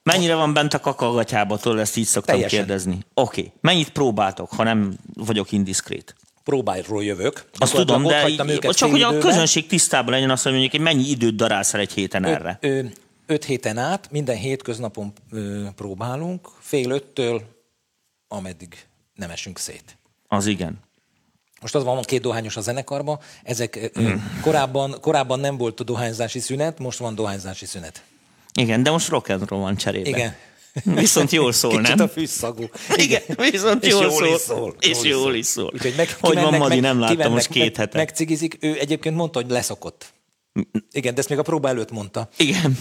Mennyire 0.04 0.36
van 0.36 0.54
bent 0.54 0.74
a 0.74 0.80
kakagatyába, 0.80 1.58
tőle 1.58 1.82
ezt 1.82 1.98
így 1.98 2.06
szoktam 2.06 2.36
Teljesen. 2.36 2.60
kérdezni. 2.60 2.98
Oké. 3.14 3.40
Okay. 3.40 3.54
Mennyit 3.62 3.90
próbáltok, 3.90 4.50
ha 4.50 4.64
nem 4.64 4.94
vagyok 5.14 5.52
indiszkrét? 5.52 6.16
Próbályról 6.44 7.04
jövök. 7.04 7.46
Azt 7.58 7.74
tudom, 7.74 8.04
de 8.04 8.28
így, 8.28 8.60
csak 8.60 8.90
hogy 8.90 9.02
a 9.02 9.18
közönség 9.18 9.68
tisztában 9.68 10.12
legyen 10.12 10.30
azt, 10.30 10.44
hogy 10.44 10.52
mondjuk, 10.52 10.72
hogy 10.72 10.82
mennyi 10.82 11.10
időt 11.10 11.36
darálsz 11.36 11.74
el 11.74 11.80
egy 11.80 11.94
héten 11.94 12.26
erre. 12.26 12.58
Ö, 12.62 12.68
ö, 12.68 12.84
öt 13.32 13.46
héten 13.46 13.78
át, 13.78 14.12
minden 14.12 14.36
hétköznapon 14.36 15.14
próbálunk, 15.76 16.50
fél 16.60 16.90
öttől, 16.90 17.44
ameddig 18.28 18.86
nem 19.14 19.30
esünk 19.30 19.58
szét. 19.58 19.98
Az 20.28 20.46
igen. 20.46 20.80
Most 21.62 21.76
az 21.76 21.84
van, 21.84 21.96
van 21.96 22.04
két 22.04 22.22
dohányos 22.22 22.58
a 22.58 22.62
zenekarban, 22.62 23.20
ezek 23.44 23.92
korábban, 24.42 24.98
korábban 25.02 25.40
nem 25.40 25.58
volt 25.58 25.84
dohányzási 25.84 26.40
szünet, 26.40 26.80
most 26.80 26.98
van 26.98 27.16
dohányzási 27.16 27.66
szünet. 27.66 28.04
Igen, 28.54 28.84
de 28.84 28.92
most 28.92 29.08
rock 29.10 29.30
and 29.30 29.50
roll 29.50 29.60
van 29.60 29.76
cserébe. 29.76 30.10
Igen. 30.10 30.36
Viszont 30.84 31.32
jól 31.32 31.52
szól, 31.62 31.72
Kicsit 31.82 31.96
nem? 31.96 32.06
a 32.06 32.10
fűszagú. 32.10 32.70
Igen, 32.96 33.22
viszont 33.52 33.86
jól, 33.86 34.02
jól 34.02 34.12
szól. 34.12 34.28
is 34.28 34.42
szól. 34.42 34.76
És 34.80 35.04
jól 35.04 35.36
is 35.36 35.46
szól. 35.46 35.72
Úgyhogy 35.74 35.94
meg, 35.98 36.18
hogy 36.20 36.36
van 36.36 36.58
Madi, 36.58 36.74
meg, 36.74 36.82
nem 36.82 37.00
láttam 37.00 37.32
most 37.32 37.48
két 37.48 37.78
hete. 37.78 37.98
Megcigizik, 37.98 38.58
ő 38.60 38.80
egyébként 38.80 39.16
mondta, 39.16 39.42
hogy 39.42 39.50
leszokott. 39.50 40.14
Igen, 40.92 41.14
de 41.14 41.20
ezt 41.20 41.30
még 41.30 41.38
a 41.38 41.42
próba 41.42 41.68
előtt 41.68 41.92
mondta. 41.92 42.30
Igen, 42.38 42.78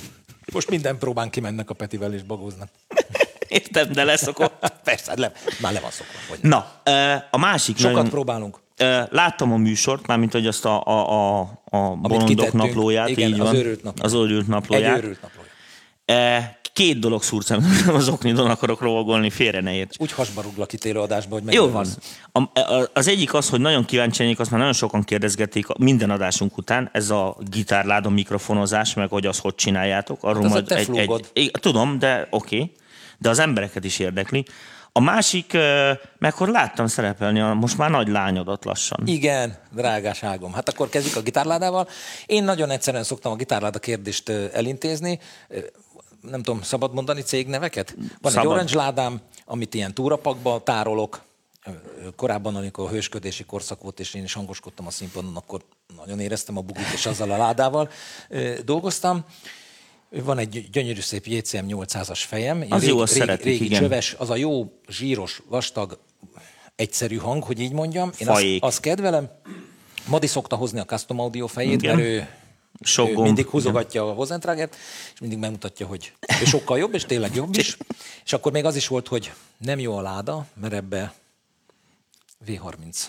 Most 0.52 0.70
minden 0.70 0.98
próbán 0.98 1.30
kimennek 1.30 1.70
a 1.70 1.74
Petivel 1.74 2.14
és 2.14 2.22
bagóznak. 2.22 2.68
értem, 3.48 3.92
de 3.92 4.04
leszokott. 4.04 4.72
Persze, 4.84 5.14
le, 5.16 5.32
már 5.60 5.72
le 5.72 5.80
van 5.80 5.90
szokva. 5.90 6.12
Hogy 6.28 6.38
Na, 6.42 6.80
a 7.30 7.38
másik 7.38 7.76
Sokat 7.76 7.92
nagyon... 7.94 8.10
próbálunk. 8.10 8.58
Láttam 9.10 9.52
a 9.52 9.56
műsort, 9.56 10.06
mármint 10.06 10.32
hogy 10.32 10.46
azt 10.46 10.64
a, 10.64 10.84
a, 10.86 11.40
a, 11.40 11.40
a 11.64 11.78
bolondok 11.96 12.52
naplóját, 12.52 13.08
Igen, 13.08 13.28
így 13.28 13.40
az 13.40 13.46
van. 13.46 13.54
őrült 13.56 13.82
naplóját. 13.82 14.04
Az 14.04 14.12
őrült 14.14 14.42
Egy 14.42 14.48
naplóját. 14.48 14.96
őrült 14.96 15.20
naplója. 15.22 15.48
Két 16.80 16.98
dolog 16.98 17.22
szúrcem, 17.22 17.64
az 17.94 18.08
oknidon 18.08 18.50
akarok 18.50 18.80
rovagolni, 18.80 19.30
félre 19.30 19.60
ne 19.60 19.74
érts. 19.74 19.96
Úgy 19.98 20.12
hasba 20.12 20.42
rúglak 20.42 20.72
itt 20.72 20.84
élőadásba, 20.84 21.34
hogy 21.40 21.52
Jó 21.52 21.68
mennyire 21.68 21.86
van. 22.32 22.48
A, 22.54 22.60
a, 22.60 22.90
az 22.92 23.08
egyik 23.08 23.34
az, 23.34 23.48
hogy 23.48 23.60
nagyon 23.60 23.84
kíváncsi 23.84 24.22
lennék, 24.22 24.38
azt 24.40 24.50
már 24.50 24.58
nagyon 24.58 24.74
sokan 24.74 25.02
kérdezgették 25.02 25.68
a- 25.68 25.76
minden 25.78 26.10
adásunk 26.10 26.58
után, 26.58 26.88
ez 26.92 27.10
a 27.10 27.36
gitárláda 27.50 28.10
mikrofonozás, 28.10 28.94
meg 28.94 29.08
hogy 29.08 29.26
azt 29.26 29.40
hogy 29.40 29.54
csináljátok. 29.54 30.24
Arról 30.24 30.42
Hát 30.42 30.52
majd 30.52 30.64
te 30.64 30.76
egy, 30.76 30.84
flúgod. 30.84 31.30
egy, 31.32 31.50
tudom, 31.60 31.98
de 31.98 32.26
oké. 32.30 32.56
Okay. 32.56 32.72
De 33.18 33.28
az 33.28 33.38
embereket 33.38 33.84
is 33.84 33.98
érdekli. 33.98 34.44
A 34.92 35.00
másik, 35.00 35.52
meg 36.18 36.32
hogy 36.34 36.48
láttam 36.48 36.86
szerepelni 36.86 37.40
a 37.40 37.54
most 37.54 37.78
már 37.78 37.90
nagy 37.90 38.08
lányodat 38.08 38.64
lassan. 38.64 39.02
Igen, 39.04 39.58
drágáságom. 39.72 40.52
Hát 40.52 40.68
akkor 40.68 40.88
kezdjük 40.88 41.16
a 41.16 41.20
gitárládával. 41.20 41.88
Én 42.26 42.44
nagyon 42.44 42.70
egyszerűen 42.70 43.04
szoktam 43.04 43.32
a 43.32 43.36
gitárláda 43.36 43.78
kérdést 43.78 44.28
elintézni. 44.28 45.18
Nem 46.20 46.42
tudom, 46.42 46.62
szabad 46.62 46.94
mondani 46.94 47.22
cégneveket? 47.22 47.94
Van 48.20 48.32
Szabad. 48.32 48.46
egy 48.46 48.52
orange 48.52 48.74
ládám, 48.76 49.20
amit 49.44 49.74
ilyen 49.74 49.94
túrapakba 49.94 50.62
tárolok. 50.62 51.22
Korábban, 52.16 52.56
amikor 52.56 52.84
a 52.84 52.88
hősködési 52.88 53.44
korszak 53.44 53.82
volt, 53.82 54.00
és 54.00 54.14
én 54.14 54.22
is 54.22 54.32
hangoskodtam 54.32 54.86
a 54.86 54.90
színpadon, 54.90 55.36
akkor 55.36 55.60
nagyon 55.96 56.20
éreztem 56.20 56.56
a 56.56 56.60
bugit, 56.60 56.92
és 56.94 57.06
azzal 57.06 57.30
a 57.30 57.36
ládával 57.36 57.90
dolgoztam. 58.64 59.24
Van 60.08 60.38
egy 60.38 60.70
gyönyörű 60.70 61.00
szép 61.00 61.26
JCM 61.26 61.64
800-as 61.68 62.20
fejem. 62.26 62.64
Az 62.68 62.82
jó, 62.82 62.88
régi, 62.88 63.00
azt 63.00 63.12
régi, 63.12 63.24
szeretik, 63.24 63.44
régi 63.44 63.64
igen. 63.64 63.80
csöves, 63.80 64.14
az 64.18 64.30
a 64.30 64.36
jó, 64.36 64.72
zsíros, 64.88 65.42
vastag, 65.48 65.98
egyszerű 66.76 67.16
hang, 67.16 67.42
hogy 67.42 67.60
így 67.60 67.72
mondjam. 67.72 68.10
Én 68.18 68.28
azt, 68.28 68.38
Fajék. 68.38 68.62
azt 68.62 68.80
kedvelem. 68.80 69.30
Madi 70.06 70.26
szokta 70.26 70.56
hozni 70.56 70.78
a 70.78 70.84
custom 70.84 71.20
audio 71.20 71.46
fejét, 71.46 71.82
Igen. 71.82 71.96
mert 71.96 72.08
ő, 72.08 72.28
Sok 72.80 73.08
ő 73.08 73.12
gomb, 73.12 73.26
mindig 73.26 73.46
húzogatja 73.46 74.08
a 74.08 74.12
Hozentrágert, 74.12 74.76
és 75.14 75.20
mindig 75.20 75.38
megmutatja, 75.38 75.86
hogy 75.86 76.12
ő 76.42 76.44
sokkal 76.44 76.78
jobb, 76.78 76.94
és 76.94 77.04
tényleg 77.04 77.34
jobb 77.34 77.54
is. 77.56 77.76
És 78.24 78.32
akkor 78.32 78.52
még 78.52 78.64
az 78.64 78.76
is 78.76 78.86
volt, 78.86 79.08
hogy 79.08 79.32
nem 79.58 79.78
jó 79.78 79.96
a 79.96 80.00
láda, 80.00 80.46
mert 80.60 80.72
ebbe 80.72 81.14
V30 82.46 83.04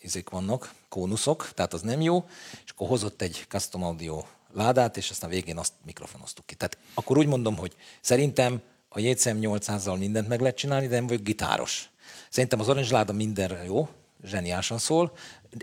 izék 0.00 0.28
vannak, 0.28 0.74
kónuszok, 0.88 1.50
tehát 1.54 1.72
az 1.72 1.80
nem 1.80 2.00
jó, 2.00 2.24
és 2.64 2.70
akkor 2.70 2.88
hozott 2.88 3.22
egy 3.22 3.44
custom 3.48 3.82
audio 3.84 4.22
ládát, 4.52 4.96
és 4.96 5.10
aztán 5.10 5.30
végén 5.30 5.58
azt 5.58 5.72
mikrofonoztuk 5.84 6.46
ki. 6.46 6.54
Tehát 6.54 6.78
akkor 6.94 7.18
úgy 7.18 7.26
mondom, 7.26 7.56
hogy 7.56 7.72
szerintem 8.00 8.60
a 8.88 9.00
JCM 9.00 9.36
800-zal 9.40 9.98
mindent 9.98 10.28
meg 10.28 10.40
lehet 10.40 10.56
csinálni, 10.56 10.86
de 10.86 10.94
nem 10.94 11.06
vagyok 11.06 11.22
gitáros. 11.22 11.90
Szerintem 12.30 12.60
az 12.60 12.68
Orange 12.68 12.92
láda 12.92 13.12
mindenre 13.12 13.64
jó, 13.64 13.88
zseniálisan 14.24 14.78
szól. 14.78 15.12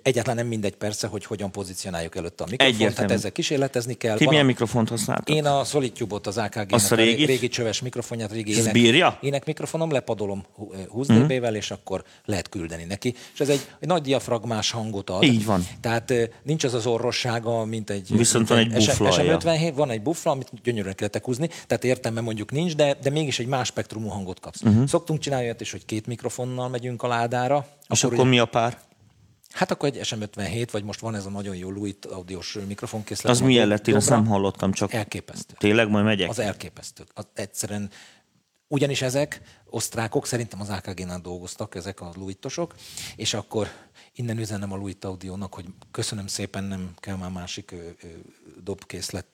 Egyáltalán 0.04 0.38
nem 0.38 0.48
mindegy 0.48 0.76
persze, 0.76 1.08
hogy 1.08 1.26
hogyan 1.26 1.52
pozícionáljuk 1.52 2.16
előtte 2.16 2.44
a 2.44 2.48
mikrofont, 2.50 2.76
Egyértelmű. 2.76 2.96
tehát 2.96 3.12
ezzel 3.12 3.32
kísérletezni 3.32 3.94
kell. 3.94 4.18
Ti 4.18 4.24
Van 4.24 4.34
milyen 4.34 4.46
a- 4.46 4.52
mikrofont 4.52 4.90
használtok? 4.90 5.30
én 5.36 5.46
a 5.46 5.64
Solitude-ot, 5.64 6.28
az 6.28 6.38
AKG-nek 6.38 6.72
Azt 6.72 6.92
a 6.92 6.96
régi, 6.96 7.26
régi 7.26 7.48
csöves 7.48 7.82
mikrofonját, 7.82 8.32
régi 8.32 8.58
ének, 8.58 8.74
bírja? 8.74 9.18
ének 9.22 9.46
mikrofonom, 9.46 9.92
lepadolom 9.92 10.44
hú- 10.56 10.74
20 10.90 11.08
dB-vel, 11.08 11.56
és 11.56 11.72
akkor 11.72 12.04
lehet 12.26 12.50
küldeni 12.50 12.84
neki. 12.84 13.16
És 13.34 13.40
ez 13.40 13.50
egy, 13.50 13.68
egy 13.80 13.88
nagy 13.88 14.02
diafragmás 14.02 14.72
hangot 14.72 15.10
ad. 15.10 15.24
Így 15.24 15.46
van. 15.46 15.68
Tehát 15.82 16.12
ö, 16.12 16.24
nincs 16.44 16.64
az 16.64 16.74
az 16.74 16.86
orrossága, 16.86 17.66
mint 17.66 17.90
egy... 17.90 18.18
Viszont 18.18 18.50
mint 18.50 18.72
van 18.72 18.80
egy 18.82 18.86
bufflalja. 18.86 19.38
SM57, 19.40 19.72
van 19.76 19.90
egy 19.90 20.02
buffla, 20.02 20.32
amit 20.32 20.50
gyönyörűen 20.64 20.96
kell 20.96 21.10
húzni, 21.24 21.50
tehát 21.68 21.84
értelme 21.84 22.22
mondjuk 22.22 22.52
nincs, 22.52 22.76
de, 22.76 22.98
de 23.04 23.10
mégis 23.10 23.40
egy 23.40 23.48
más 23.48 23.68
spektrumú 23.68 24.08
hangot 24.08 24.40
kapsz. 24.40 24.62
Uh-huh. 24.62 24.88
Szoktunk 24.88 25.20
csinálni 25.20 25.46
olyat 25.46 25.62
is, 25.62 25.72
hogy 25.72 25.86
két 25.86 26.08
mikrofonnal 26.08 26.70
megyünk 26.70 27.04
a 27.04 27.08
ládára. 27.08 27.68
És 27.90 28.04
ugye- 28.04 28.16
akkor 28.16 28.28
mi 28.30 28.40
a 28.40 28.46
pár? 28.46 28.78
Hát 29.56 29.72
akkor 29.72 29.90
egy 29.90 30.00
SM57, 30.04 30.68
vagy 30.72 30.84
most 30.84 31.00
van 31.00 31.16
ez 31.16 31.26
a 31.26 31.30
nagyon 31.30 31.56
jó 31.56 31.72
Louis 31.72 31.94
audiós 32.10 32.58
mikrofonkészlet. 32.68 33.32
Az 33.32 33.40
milyen 33.40 33.68
lett? 33.68 33.88
Én 33.88 33.96
azt 33.96 34.10
nem 34.10 34.26
hallottam, 34.26 34.72
csak 34.72 34.94
Elképesztő. 34.94 35.56
tényleg 35.58 35.90
majd 35.90 36.06
megyek? 36.06 36.30
Az 36.30 36.40
elképesztő. 36.40 37.04
Az 37.14 37.28
egyszerűen, 37.34 37.90
ugyanis 38.68 39.02
ezek 39.02 39.42
osztrákok, 39.66 40.26
szerintem 40.26 40.62
az 40.62 40.70
AKG-nál 40.70 41.20
dolgoztak, 41.20 41.76
ezek 41.76 42.02
a 42.02 42.12
Luitosok, 42.16 42.76
és 43.16 43.34
akkor 43.34 43.68
innen 44.16 44.38
üzenem 44.38 44.72
a 44.72 44.76
Luit 44.76 45.06
Audio-nak, 45.06 45.54
hogy 45.54 45.66
köszönöm 45.92 46.28
szépen, 46.28 46.64
nem 46.64 46.90
kell 46.96 47.16
már 47.16 47.32
másik 47.32 47.72
ö, 47.72 47.76
ö, 47.76 48.08
dobkészlet, 48.64 49.26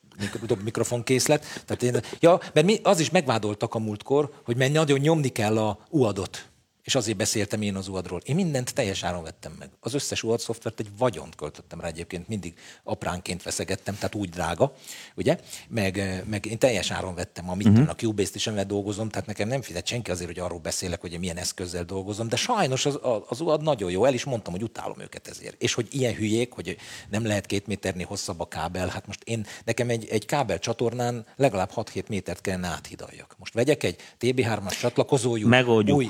dob 0.46 0.64
mikrofonkészlet. 0.64 1.46
Tehát 1.66 1.84
én, 1.84 2.02
ja, 2.20 2.40
mert 2.54 2.66
mi, 2.66 2.80
az 2.84 3.00
is 3.00 3.10
megvádoltak 3.10 3.76
a 3.76 3.80
múltkor, 3.80 4.42
hogy 4.44 4.58
mert 4.58 4.74
nagyon 4.74 5.00
nyomni 5.00 5.30
kell 5.30 5.58
a 5.58 5.80
UAD-ot. 5.90 6.51
És 6.84 6.96
azért 6.96 7.18
beszéltem 7.18 7.62
én 7.62 7.76
az 7.76 7.88
UAD-ról. 7.88 8.22
Én 8.24 8.36
mindent 8.36 8.74
teljes 8.74 9.04
áron 9.04 9.24
vettem 9.24 9.56
meg. 9.60 9.70
Az 9.80 9.94
összes 9.94 10.24
UAD 10.24 10.40
szoftvert 10.40 10.80
egy 10.80 10.90
vagyont 10.98 11.36
költöttem 11.36 11.82
rá 11.82 11.88
egyébként, 11.88 12.28
mindig 12.28 12.54
apránként 12.84 13.44
veszegettem, 13.44 13.96
tehát 13.96 14.16
úgy 14.16 14.30
drága, 14.30 14.74
ugye? 15.16 15.38
Meg, 15.68 16.24
meg 16.30 16.46
én 16.46 16.58
teljes 16.58 16.92
áron 16.92 17.16
vettem, 17.16 17.50
amit 17.50 17.68
uh-huh. 17.68 17.90
a 17.90 17.96
Cubase-t 17.96 18.36
is 18.36 18.48
amivel 18.48 18.66
dolgozom, 18.66 19.10
tehát 19.10 19.28
nekem 19.28 19.48
nem 19.48 19.62
fizet 19.62 19.88
senki 19.88 20.12
azért, 20.12 20.30
hogy 20.30 20.40
arról 20.40 20.60
beszélek, 20.60 21.02
hogy 21.02 21.14
én 21.14 21.20
milyen 21.20 21.38
eszközzel 21.38 21.84
dolgozom, 21.84 22.28
de 22.28 22.36
sajnos 22.36 22.86
az, 22.86 22.96
a- 22.96 23.26
az 23.30 23.40
UAD 23.40 23.62
nagyon 23.62 23.92
jó, 23.92 24.06
el 24.06 24.14
is 24.14 24.24
mondtam, 24.24 24.54
hogy 24.54 24.64
utálom 24.64 25.00
őket 25.00 25.28
ezért. 25.28 25.62
És 25.62 25.74
hogy 25.74 25.88
ilyen 25.92 26.14
hülyék, 26.14 26.54
hogy 26.54 26.78
nem 27.10 27.26
lehet 27.26 27.46
két 27.46 27.68
méternél 27.68 28.06
hosszabb 28.06 28.40
a 28.40 28.48
kábel, 28.48 28.88
hát 28.88 29.08
most 29.08 29.24
én, 29.24 29.46
nekem 29.66 29.90
egy, 29.90 30.08
egy 30.10 30.26
kábel 30.26 30.60
csatornán 30.60 31.26
legalább 31.36 31.72
6-7 31.76 32.08
métert 32.08 32.42
kellene 32.42 32.68
áthidaljak. 32.68 33.36
Most 33.38 33.54
vegyek 33.54 33.84
egy 33.84 33.96
TB3-as 34.20 34.80
csatlakozójú, 34.80 35.48
Megoldjuk. 35.48 35.98
új 35.98 36.10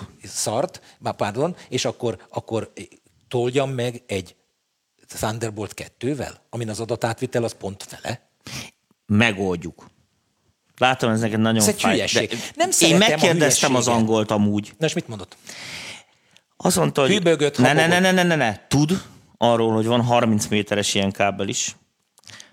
szart, 0.71 0.95
már 0.99 1.15
pardon, 1.15 1.55
és 1.69 1.85
akkor, 1.85 2.17
akkor 2.29 2.71
toljam 3.27 3.69
meg 3.69 4.03
egy 4.07 4.35
Thunderbolt 5.07 5.73
2-vel, 5.99 6.33
amin 6.49 6.69
az 6.69 6.79
adatátvitel 6.79 7.43
az 7.43 7.53
pont 7.53 7.83
fele. 7.83 8.29
Megoldjuk. 9.05 9.89
Látom, 10.77 11.11
ez 11.11 11.19
neked 11.19 11.39
nagyon 11.39 11.61
Ez 11.61 11.67
egy 11.67 11.81
fáj. 11.81 11.93
hülyeség. 11.93 12.37
Nem 12.55 12.69
Én 12.79 12.97
megkérdeztem 12.97 13.75
az 13.75 13.87
angolt 13.87 14.31
amúgy. 14.31 14.73
Na 14.77 14.85
és 14.85 14.93
mit 14.93 15.07
mondott? 15.07 15.35
Azt 16.57 16.75
mondta, 16.77 17.01
hogy 17.01 17.09
Hűbögött, 17.09 17.57
ne, 17.57 17.73
ne, 17.73 17.87
ne, 17.87 17.99
ne, 17.99 18.11
ne, 18.11 18.23
ne, 18.23 18.35
ne, 18.35 18.67
tud 18.67 19.01
arról, 19.37 19.73
hogy 19.73 19.85
van 19.85 20.01
30 20.01 20.47
méteres 20.47 20.93
ilyen 20.93 21.11
kábel 21.11 21.47
is. 21.47 21.75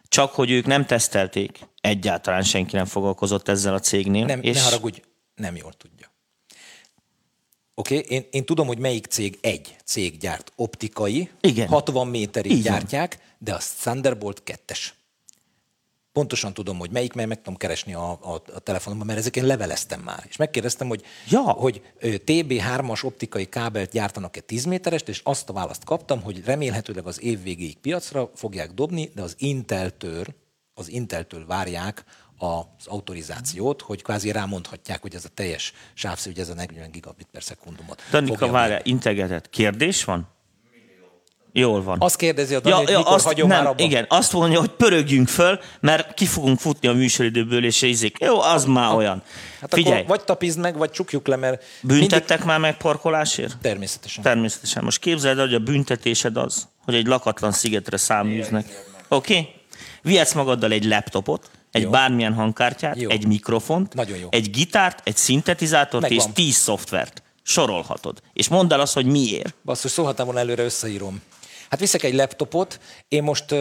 Csak 0.08 0.32
hogy 0.32 0.50
ők 0.50 0.66
nem 0.66 0.86
tesztelték, 0.86 1.58
egyáltalán 1.80 2.42
senki 2.42 2.76
nem 2.76 2.84
foglalkozott 2.84 3.48
ezzel 3.48 3.74
a 3.74 3.78
cégnél. 3.78 4.24
Nem, 4.24 4.42
és 4.42 4.56
ne 4.56 4.62
haragudj, 4.62 5.00
nem 5.34 5.56
jól 5.56 5.72
tudja. 5.72 6.07
Oké, 7.78 7.96
okay? 7.98 8.16
én, 8.16 8.26
én 8.30 8.44
tudom, 8.44 8.66
hogy 8.66 8.78
melyik 8.78 9.06
cég 9.06 9.38
egy 9.40 9.76
cég 9.84 10.18
gyárt 10.18 10.52
optikai, 10.56 11.30
Igen. 11.40 11.68
60 11.68 12.06
méterig 12.06 12.52
Így 12.52 12.62
van. 12.62 12.72
gyártják, 12.72 13.18
de 13.38 13.54
a 13.54 13.58
Thunderbolt 13.80 14.42
2-es. 14.46 14.78
Pontosan 16.12 16.54
tudom, 16.54 16.78
hogy 16.78 16.90
melyik, 16.90 17.12
mert 17.12 17.28
meg 17.28 17.36
tudom 17.36 17.56
keresni 17.56 17.94
a, 17.94 18.10
a, 18.10 18.42
a 18.54 18.58
telefonomban, 18.58 19.06
mert 19.06 19.18
ezeket 19.18 19.42
én 19.42 19.48
leveleztem 19.48 20.00
már. 20.00 20.24
És 20.28 20.36
megkérdeztem, 20.36 20.88
hogy, 20.88 21.02
Ja. 21.28 21.40
hogy 21.40 21.82
ö, 21.98 22.08
TB3-as 22.26 23.04
optikai 23.04 23.48
kábelt 23.48 23.90
gyártanak-e 23.90 24.40
10 24.40 24.64
méterest, 24.64 25.08
és 25.08 25.20
azt 25.24 25.48
a 25.48 25.52
választ 25.52 25.84
kaptam, 25.84 26.22
hogy 26.22 26.44
remélhetőleg 26.44 27.06
az 27.06 27.22
év 27.22 27.42
végéig 27.42 27.76
piacra 27.76 28.30
fogják 28.34 28.72
dobni, 28.72 29.10
de 29.14 29.22
az 29.22 29.34
Inteltől, 29.38 30.24
az 30.74 30.88
Inteltől 30.88 31.46
várják 31.46 32.04
az 32.38 32.86
autorizációt, 32.86 33.82
hogy 33.82 34.02
kvázi 34.02 34.32
rámondhatják, 34.32 35.02
hogy 35.02 35.14
ez 35.14 35.24
a 35.24 35.28
teljes 35.34 35.72
sávszű, 35.94 36.30
hogy 36.30 36.40
ez 36.40 36.48
a 36.48 36.54
40 36.54 36.90
gigabit 36.90 37.28
per 37.32 37.42
szekundumot. 37.42 38.02
Danika, 38.10 38.50
várjál, 38.50 38.80
integetett. 38.84 39.50
Kérdés 39.50 40.04
van? 40.04 40.36
Jól 41.52 41.82
van. 41.82 41.96
Azt 42.00 42.16
kérdezi 42.16 42.54
a 42.54 42.60
Dani, 42.60 42.74
hogy 42.74 42.96
mikor 42.96 43.12
azt, 43.12 43.24
hagyom 43.24 43.48
nem, 43.48 43.58
már 43.58 43.66
abba. 43.66 43.82
Igen, 43.82 44.06
azt 44.08 44.32
mondja, 44.32 44.58
hogy 44.58 44.68
pörögjünk 44.68 45.28
föl, 45.28 45.60
mert 45.80 46.14
ki 46.14 46.26
fogunk 46.26 46.58
futni 46.58 46.88
a 46.88 46.92
műsoridőből, 46.92 47.64
és 47.64 47.82
ízik. 47.82 48.16
Jó, 48.20 48.40
az 48.40 48.64
már 48.64 48.94
olyan. 48.94 49.22
Hát 49.60 49.74
Figyelj, 49.74 49.96
akkor 49.96 50.08
vagy 50.08 50.24
tapizd 50.24 50.58
meg, 50.58 50.76
vagy 50.76 50.90
csukjuk 50.90 51.26
le, 51.26 51.36
mert 51.36 51.64
büntettek 51.82 52.44
már 52.44 52.58
meg 52.58 52.76
parkolásért? 52.76 53.58
Természetesen. 53.60 54.22
Természetesen. 54.22 54.84
Most 54.84 54.98
képzeld 54.98 55.38
el, 55.38 55.44
hogy 55.44 55.54
a 55.54 55.58
büntetésed 55.58 56.36
az, 56.36 56.68
hogy 56.84 56.94
egy 56.94 57.06
lakatlan 57.06 57.52
szigetre 57.52 57.96
száműznek. 57.96 58.84
Oké? 59.08 59.38
Okay? 59.38 59.48
Vihetsz 60.02 60.32
magaddal 60.32 60.72
egy 60.72 60.84
laptopot, 60.84 61.50
egy 61.78 61.84
Jó. 61.84 61.90
bármilyen 61.90 62.34
hangkártyát, 62.34 63.00
Jó. 63.00 63.10
egy 63.10 63.26
mikrofont, 63.26 63.94
egy 64.30 64.50
gitárt, 64.50 65.00
egy 65.04 65.16
szintetizátort 65.16 66.02
Megvan. 66.02 66.26
és 66.26 66.32
tíz 66.34 66.54
szoftvert. 66.54 67.22
Sorolhatod. 67.42 68.20
És 68.32 68.48
mondd 68.48 68.72
el 68.72 68.80
azt, 68.80 68.94
hogy 68.94 69.06
miért. 69.06 69.54
Basszus, 69.64 69.90
szólhatnám 69.90 70.26
volna 70.26 70.40
előre 70.40 70.62
összeírom. 70.62 71.22
Hát 71.70 71.80
viszek 71.80 72.02
egy 72.02 72.14
laptopot, 72.14 72.80
én 73.08 73.22
most... 73.22 73.54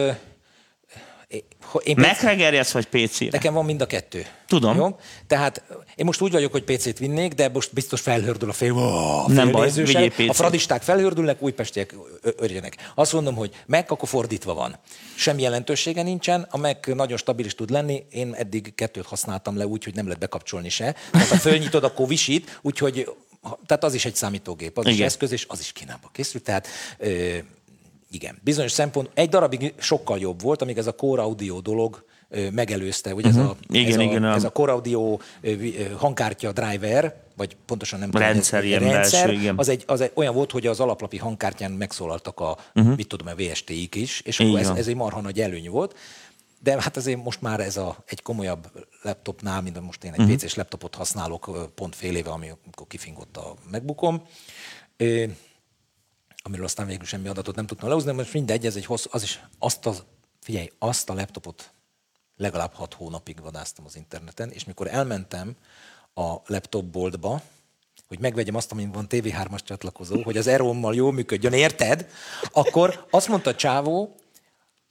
Én 1.82 1.96
Megregerjedsz 1.96 2.72
vagy 2.72 2.86
PC-re? 2.86 3.28
Nekem 3.30 3.54
van 3.54 3.64
mind 3.64 3.80
a 3.80 3.86
kettő. 3.86 4.26
Tudom. 4.46 4.76
Jó? 4.76 4.98
Tehát 5.26 5.62
én 5.94 6.04
most 6.04 6.20
úgy 6.20 6.32
vagyok, 6.32 6.52
hogy 6.52 6.64
PC-t 6.64 6.98
vinnék, 6.98 7.32
de 7.32 7.48
most 7.48 7.72
biztos 7.72 8.00
felhördül 8.00 8.48
a 8.48 8.52
fél, 8.52 8.72
Nem 9.26 9.44
fél 9.44 9.50
baj, 9.50 9.70
vigyél 9.70 10.10
PC-t. 10.10 10.28
A 10.28 10.32
fradisták 10.32 10.82
felhördülnek, 10.82 11.42
újpestiek 11.42 11.94
örjenek. 12.22 12.76
Azt 12.94 13.12
mondom, 13.12 13.34
hogy 13.34 13.62
meg, 13.66 13.90
akkor 13.90 14.08
fordítva 14.08 14.54
van. 14.54 14.76
Semmi 15.16 15.42
jelentősége 15.42 16.02
nincsen, 16.02 16.46
a 16.50 16.56
Mac 16.56 16.86
nagyon 16.86 17.16
stabil 17.16 17.46
is 17.46 17.54
tud 17.54 17.70
lenni. 17.70 18.04
Én 18.10 18.34
eddig 18.34 18.74
kettőt 18.74 19.06
használtam 19.06 19.56
le 19.56 19.66
úgy, 19.66 19.84
hogy 19.84 19.94
nem 19.94 20.04
lehet 20.04 20.20
bekapcsolni 20.20 20.68
se. 20.68 20.94
Tehát 21.10 21.28
ha 21.28 21.36
fölnyitod, 21.36 21.84
akkor 21.84 22.06
visít, 22.06 22.58
úgyhogy 22.62 23.08
tehát 23.66 23.84
az 23.84 23.94
is 23.94 24.04
egy 24.04 24.14
számítógép, 24.14 24.78
az 24.78 24.86
is 24.86 24.94
Igen. 24.94 25.06
eszköz, 25.06 25.32
és 25.32 25.46
az 25.48 25.60
is 25.60 25.72
Kínába 25.72 26.10
készült. 26.12 26.44
Tehát 26.44 26.68
ö, 26.98 27.36
igen, 28.10 28.38
bizonyos 28.44 28.72
szempont, 28.72 29.10
egy 29.14 29.28
darabig 29.28 29.74
sokkal 29.78 30.18
jobb 30.18 30.42
volt, 30.42 30.62
amíg 30.62 30.78
ez 30.78 30.86
a 30.86 30.92
Core 30.92 31.22
Audio 31.22 31.60
dolog 31.60 32.04
megelőzte, 32.52 33.14
ugye 33.14 33.28
ez, 33.28 33.36
a, 33.36 33.42
Mhm. 33.42 33.74
Igen, 33.74 33.92
ez, 33.92 33.96
a, 33.98 34.02
igen, 34.02 34.24
a- 34.24 34.34
ez 34.34 34.44
a 34.44 34.50
Core 34.50 34.72
Audio 34.72 35.18
hangkártya 35.96 36.52
driver, 36.52 37.16
vagy 37.36 37.56
pontosan 37.66 37.98
nem 37.98 38.10
Rendszer, 38.10 38.62
tudom, 38.62 38.78
ilyen 38.80 38.92
rendszer, 38.92 39.26
belső, 39.26 39.40
igen. 39.40 39.58
az, 39.58 39.68
egy, 39.68 39.82
az 39.86 40.00
egy, 40.00 40.10
olyan 40.14 40.34
volt, 40.34 40.50
hogy 40.50 40.66
az 40.66 40.80
alaplapi 40.80 41.16
hangkártyán 41.16 41.70
megszólaltak 41.72 42.40
a, 42.40 42.56
uh-huh. 42.74 42.96
mit 42.96 43.08
tudom, 43.08 43.26
a 43.26 43.34
VST-ik 43.34 43.94
is, 43.94 44.20
és 44.20 44.40
akkor 44.40 44.52
Mhm. 44.52 44.62
Így 44.62 44.70
ez, 44.70 44.76
ez 44.78 44.86
egy 44.88 44.94
marha 44.94 45.20
nagy 45.20 45.40
előny 45.40 45.70
volt. 45.70 45.96
De 46.62 46.82
hát 46.82 46.96
azért 46.96 47.22
most 47.24 47.40
már 47.42 47.60
ez 47.60 47.76
a, 47.76 47.96
egy 48.06 48.22
komolyabb 48.22 48.70
laptopnál, 49.02 49.62
mint 49.62 49.80
most 49.80 50.04
én 50.04 50.10
egy 50.12 50.18
Mhm. 50.18 50.26
uh-huh. 50.30 50.42
PC-s 50.44 50.54
laptopot 50.54 50.94
használok 50.94 51.70
pont 51.74 51.94
fél 51.96 52.16
éve, 52.16 52.30
amikor 52.30 52.86
kifingott 52.88 53.36
a 53.36 53.54
megbukom, 53.70 54.22
amiről 56.42 56.64
aztán 56.64 56.86
végül 56.86 57.06
semmi 57.06 57.28
adatot 57.28 57.54
nem 57.54 57.66
tudtam 57.66 57.88
lehozni, 57.88 58.10
de 58.10 58.16
most 58.16 58.32
mindegy, 58.32 58.66
ez 58.66 58.76
egy 58.76 58.86
hosszú, 58.86 59.08
az 59.12 59.22
is 59.22 59.40
azt 59.58 59.86
a, 59.86 59.94
figyelj, 60.40 60.70
azt 60.78 61.10
a 61.10 61.14
laptopot 61.14 61.72
legalább 62.36 62.72
hat 62.72 62.94
hónapig 62.94 63.40
vadáztam 63.40 63.84
az 63.84 63.96
interneten, 63.96 64.50
és 64.50 64.64
mikor 64.64 64.86
elmentem 64.86 65.56
a 66.14 66.34
laptopboltba, 66.46 67.42
hogy 68.08 68.18
megvegyem 68.18 68.54
azt, 68.54 68.72
amin 68.72 68.92
van 68.92 69.06
TV3-as 69.08 69.64
csatlakozó, 69.64 70.22
hogy 70.22 70.36
az 70.36 70.46
Erommal 70.46 70.94
jól 70.94 71.12
működjön, 71.12 71.52
érted? 71.52 72.08
Akkor 72.52 73.06
azt 73.10 73.28
mondta 73.28 73.54
csávó, 73.54 74.14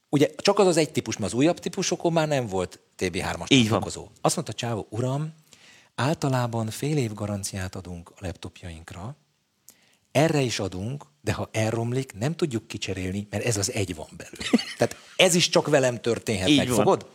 ugye 0.10 0.30
csak 0.38 0.60
az 0.60 0.68
az 0.68 0.78
egy 0.78 0.92
típus, 0.92 1.18
mert 1.18 1.32
az 1.32 1.38
újabb 1.38 1.60
típusokon 1.60 2.14
már 2.14 2.28
nem 2.28 2.48
volt 2.48 2.80
TV3-as 2.98 3.48
Így 3.48 3.70
van. 3.70 3.80
csatlakozó. 3.80 4.08
Azt 4.22 4.36
mondta 4.36 4.54
csávó, 4.54 4.88
uram, 4.90 5.34
általában 5.96 6.70
fél 6.70 6.98
év 6.98 7.14
garanciát 7.14 7.76
adunk 7.76 8.10
a 8.10 8.26
laptopjainkra, 8.26 9.16
erre 10.12 10.42
is 10.42 10.60
adunk, 10.60 11.06
de 11.28 11.34
ha 11.34 11.50
elromlik, 11.52 12.14
nem 12.14 12.36
tudjuk 12.36 12.68
kicserélni, 12.68 13.28
mert 13.30 13.44
ez 13.46 13.58
az 13.58 13.72
egy 13.72 13.96
van 13.96 14.08
belőle. 14.18 14.64
Tehát 14.78 14.96
ez 15.16 15.36
is 15.36 15.50
csak 15.50 15.68
velem 15.68 16.02
történhet, 16.02 16.48
Így 16.48 16.58
megfogod? 16.58 17.06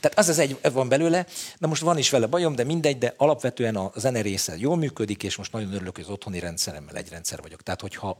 Tehát 0.00 0.18
az 0.18 0.28
az 0.28 0.38
egy 0.38 0.58
van 0.72 0.88
belőle, 0.88 1.26
de 1.58 1.66
most 1.66 1.82
van 1.82 1.98
is 1.98 2.10
vele 2.10 2.26
bajom, 2.26 2.54
de 2.54 2.64
mindegy, 2.64 2.98
de 2.98 3.14
alapvetően 3.16 3.76
a 3.76 3.92
zene 3.96 4.20
része 4.20 4.56
jól 4.56 4.76
működik, 4.76 5.22
és 5.22 5.36
most 5.36 5.52
nagyon 5.52 5.72
örülök, 5.72 5.94
hogy 5.94 6.04
az 6.04 6.10
otthoni 6.10 6.38
rendszeremmel 6.38 6.96
egy 6.96 7.08
rendszer 7.08 7.40
vagyok. 7.42 7.62
Tehát, 7.62 7.80
hogyha 7.80 8.18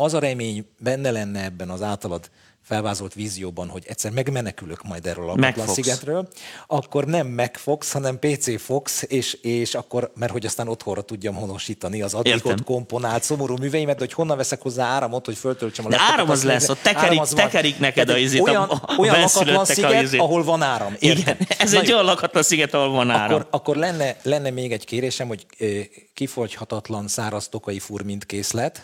az 0.00 0.14
a 0.14 0.18
remény 0.18 0.66
benne 0.78 1.10
lenne 1.10 1.44
ebben 1.44 1.70
az 1.70 1.82
általad 1.82 2.30
felvázolt 2.62 3.14
vízióban, 3.14 3.68
hogy 3.68 3.84
egyszer 3.86 4.10
megmenekülök 4.10 4.82
majd 4.82 5.06
erről 5.06 5.30
a 5.30 5.34
Megfogsz. 5.34 5.72
szigetről, 5.72 6.28
akkor 6.66 7.04
nem 7.04 7.26
megfogsz, 7.26 7.92
hanem 7.92 8.18
PC 8.18 8.60
fogsz, 8.60 9.04
és, 9.08 9.32
és 9.34 9.74
akkor, 9.74 10.12
mert 10.14 10.32
hogy 10.32 10.46
aztán 10.46 10.68
otthonra 10.68 11.00
tudjam 11.02 11.34
honosítani 11.34 12.02
az 12.02 12.14
addig 12.14 12.46
ott 12.46 12.64
komponált 12.64 13.22
szomorú 13.22 13.56
műveimet, 13.56 13.94
de 13.94 14.04
hogy 14.04 14.12
honnan 14.12 14.36
veszek 14.36 14.62
hozzá 14.62 14.84
áramot, 14.86 15.24
hogy 15.26 15.36
föltöltsem 15.36 15.86
a 15.86 15.88
De 15.88 15.96
laptopot, 15.96 16.18
áram 16.20 16.30
az 16.32 16.44
lesz, 16.44 16.68
ott 16.68 16.78
tekerik- 16.82 17.06
áram 17.08 17.18
az 17.18 17.32
van. 17.32 17.40
tekerik 17.44 17.78
neked 17.78 18.06
Tehát 18.06 18.20
a 18.20 18.22
izét, 18.24 18.40
Olyan, 18.40 18.62
a- 18.62 18.94
olyan 18.98 19.20
lakatlan 19.20 19.64
sziget, 19.64 20.02
izét. 20.02 20.20
ahol 20.20 20.44
van 20.44 20.62
áram. 20.62 20.94
Igen, 20.98 21.16
érted? 21.16 21.46
ez 21.58 21.72
Na 21.72 21.80
egy 21.80 21.88
jó. 21.88 21.94
olyan 21.94 22.06
lakatlan 22.06 22.42
sziget, 22.42 22.74
ahol 22.74 22.90
van 22.90 23.10
áram. 23.10 23.34
Akkor, 23.34 23.46
akkor 23.50 23.76
lenne, 23.76 24.16
lenne 24.22 24.50
még 24.50 24.72
egy 24.72 24.84
kérésem, 24.84 25.28
hogy 25.28 25.46
ö, 25.58 25.78
kifogyhatatlan 26.14 27.08
száraz 27.08 27.48
tokai 27.48 27.78
furmint 27.78 28.26
készlet. 28.26 28.82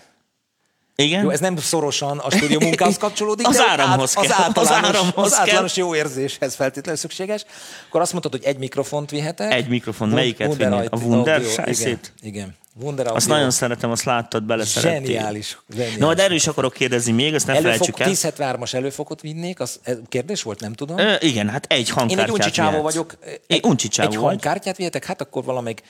Igen? 0.97 1.23
Jó, 1.23 1.31
ez 1.31 1.41
nem 1.41 1.57
szorosan 1.57 2.19
a 2.19 2.31
stúdió 2.31 2.61
munkához 2.61 2.97
kapcsolódik, 2.97 3.47
Az 3.49 3.57
de 3.57 3.65
áramhoz 3.69 4.13
az, 4.17 4.27
kell. 4.27 4.37
általános, 4.43 4.71
Az 4.89 4.95
áramhoz 4.95 5.33
az 5.33 5.39
általános 5.39 5.73
kell. 5.73 5.85
jó 5.85 5.95
érzéshez 5.95 6.55
feltétlenül 6.55 7.01
szükséges. 7.01 7.45
Akkor 7.89 8.01
azt 8.01 8.11
mondtad, 8.13 8.33
hogy 8.33 8.45
egy 8.45 8.59
mikrofont 8.59 9.11
vihetek. 9.11 9.53
Egy 9.53 9.69
mikrofon. 9.69 10.07
Wun- 10.09 10.19
Melyiket 10.19 10.49
Wunder 10.49 10.71
vinnéd? 10.71 10.89
A 10.91 10.97
Wunder 10.97 11.43
Igen, 11.67 11.99
igen. 12.23 12.57
Wunder 12.81 13.07
Azt 13.07 13.29
nagyon 13.29 13.51
szeretem, 13.51 13.91
azt 13.91 14.05
láttad, 14.05 14.43
beleszerettél. 14.43 15.01
Zseniális, 15.07 15.59
zseniális. 15.71 15.97
No, 15.97 16.15
de 16.15 16.23
erről 16.23 16.37
is 16.37 16.47
akarok 16.47 16.73
kérdezni 16.73 17.13
még, 17.13 17.35
azt 17.35 17.47
ne 17.47 17.55
felejtsük 17.55 18.01
Előfok, 18.01 18.25
el. 18.25 18.57
1073-as 18.59 18.75
előfokot 18.75 19.21
vinnék, 19.21 19.61
az 19.61 19.81
kérdés 20.09 20.43
volt, 20.43 20.61
nem 20.61 20.73
tudom. 20.73 20.99
Ö, 20.99 21.15
igen, 21.21 21.49
hát 21.49 21.67
egy 21.69 21.89
Én 21.89 21.95
hangkártyát 21.95 22.27
egy 22.29 22.33
uncsi 22.33 22.51
csávó 22.51 22.83
vagyok. 22.83 23.15
Egy 23.47 23.65
uncsi 23.65 23.89
csávó 23.89 24.11
Egy 24.11 24.17
hangkártyát 24.17 24.77
vihetek, 24.77 25.05
hát 25.05 25.21
akkor 25.21 25.45
valamelyik 25.45 25.83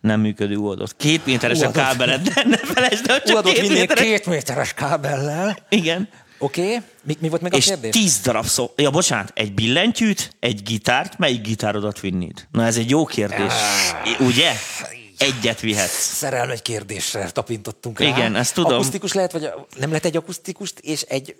Nem 0.00 0.20
működő 0.20 0.56
uadott. 0.56 0.96
Két 0.96 1.26
méteres 1.26 1.56
a 1.58 1.66
Uadott. 1.66 1.82
kábeled, 1.82 2.28
de 2.28 2.42
ne 2.46 2.56
felejtsd 2.56 3.08
el, 3.10 3.22
csak 3.22 3.34
Uadott 3.36 3.52
két 3.52 3.68
méteres. 3.68 4.04
két 4.04 4.26
méteres 4.26 4.74
kábellel. 4.74 5.58
Igen. 5.68 6.08
Oké, 6.38 6.60
okay. 6.62 6.78
mi, 7.02 7.16
mi 7.20 7.28
volt 7.28 7.42
még 7.42 7.52
a 7.52 7.56
És 7.56 7.64
kérdés? 7.64 7.94
tíz 7.94 8.18
darab 8.20 8.44
szó. 8.44 8.70
Ja, 8.76 8.90
bocsánat, 8.90 9.30
egy 9.34 9.54
billentyűt, 9.54 10.36
egy 10.40 10.62
gitárt, 10.62 11.18
melyik 11.18 11.40
gitárodat 11.40 12.00
vinnéd? 12.00 12.46
Na 12.50 12.64
ez 12.66 12.76
egy 12.76 12.90
jó 12.90 13.04
kérdés. 13.04 13.52
I- 14.04 14.24
Ugye? 14.24 14.52
Egyet 15.18 15.60
vihetsz. 15.60 16.14
Szerelmes 16.14 16.62
kérdésre 16.62 17.30
tapintottunk 17.30 17.98
rá. 18.00 18.06
Igen, 18.08 18.36
ezt 18.36 18.54
tudom. 18.54 18.72
Akusztikus 18.72 19.12
lehet, 19.12 19.32
vagy 19.32 19.50
nem 19.78 19.88
lehet 19.88 20.04
egy 20.04 20.16
akusztikust, 20.16 20.78
és 20.78 21.02
egy 21.02 21.36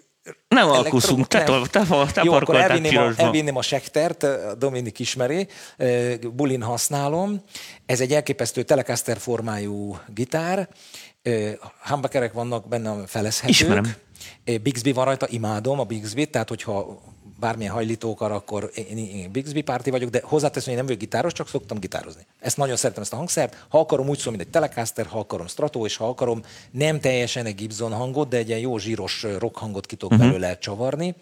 Nem 0.48 0.70
alkuszunk, 0.70 1.26
te, 1.26 1.44
nem. 1.44 1.62
te, 1.70 1.84
te, 1.86 2.06
te 2.12 2.22
Jó, 2.24 2.32
akkor 2.32 2.56
elvinném 2.56 2.96
a, 2.96 3.00
pirosba. 3.00 3.22
elvinném 3.22 3.56
a 3.56 3.62
sektert, 3.62 4.26
Dominik 4.58 4.98
ismeri, 4.98 5.48
bulin 6.32 6.62
használom. 6.62 7.42
Ez 7.86 8.00
egy 8.00 8.12
elképesztő 8.12 8.62
Telecaster 8.62 9.18
formájú 9.18 9.98
gitár, 10.14 10.68
humbuckerek 11.84 12.32
vannak 12.32 12.68
benne 12.68 13.06
felezhetők. 13.06 13.50
Ismerem. 13.50 13.94
Bixby 14.62 14.92
van 14.92 15.04
rajta, 15.04 15.26
imádom 15.28 15.80
a 15.80 15.84
Bixby-t, 15.84 16.30
tehát 16.30 16.48
hogyha 16.48 17.02
bármilyen 17.40 17.72
hajlítók 17.72 18.20
arra, 18.20 18.34
akkor 18.34 18.70
én, 18.74 18.98
én 18.98 19.30
Bixby 19.32 19.60
párti 19.60 19.90
vagyok, 19.90 20.10
de 20.10 20.20
hozzáteszem, 20.24 20.62
hogy 20.62 20.72
én 20.72 20.76
nem 20.76 20.86
vagyok 20.86 21.00
gitáros, 21.00 21.32
csak 21.32 21.48
szoktam 21.48 21.78
gitározni. 21.78 22.26
Ezt 22.40 22.56
nagyon 22.56 22.76
szeretem, 22.76 23.02
ezt 23.02 23.12
a 23.12 23.16
hangszert. 23.16 23.64
Ha 23.68 23.78
akarom, 23.78 24.08
úgy 24.08 24.18
szól, 24.18 24.32
mint 24.32 24.44
egy 24.44 24.50
Telecaster, 24.50 25.06
ha 25.06 25.18
akarom 25.18 25.46
Strato, 25.46 25.84
és 25.84 25.96
ha 25.96 26.08
akarom, 26.08 26.42
nem 26.70 27.00
teljesen 27.00 27.46
egy 27.46 27.54
Gibson 27.54 27.92
hangot, 27.92 28.28
de 28.28 28.36
egy 28.36 28.48
ilyen 28.48 28.60
jó 28.60 28.78
zsíros 28.78 29.26
rock 29.38 29.56
hangot 29.56 29.86
ki 29.86 29.96
tudok 29.96 30.12
uh-huh. 30.12 30.32
belőle 30.32 30.58
csavarni. 30.58 31.14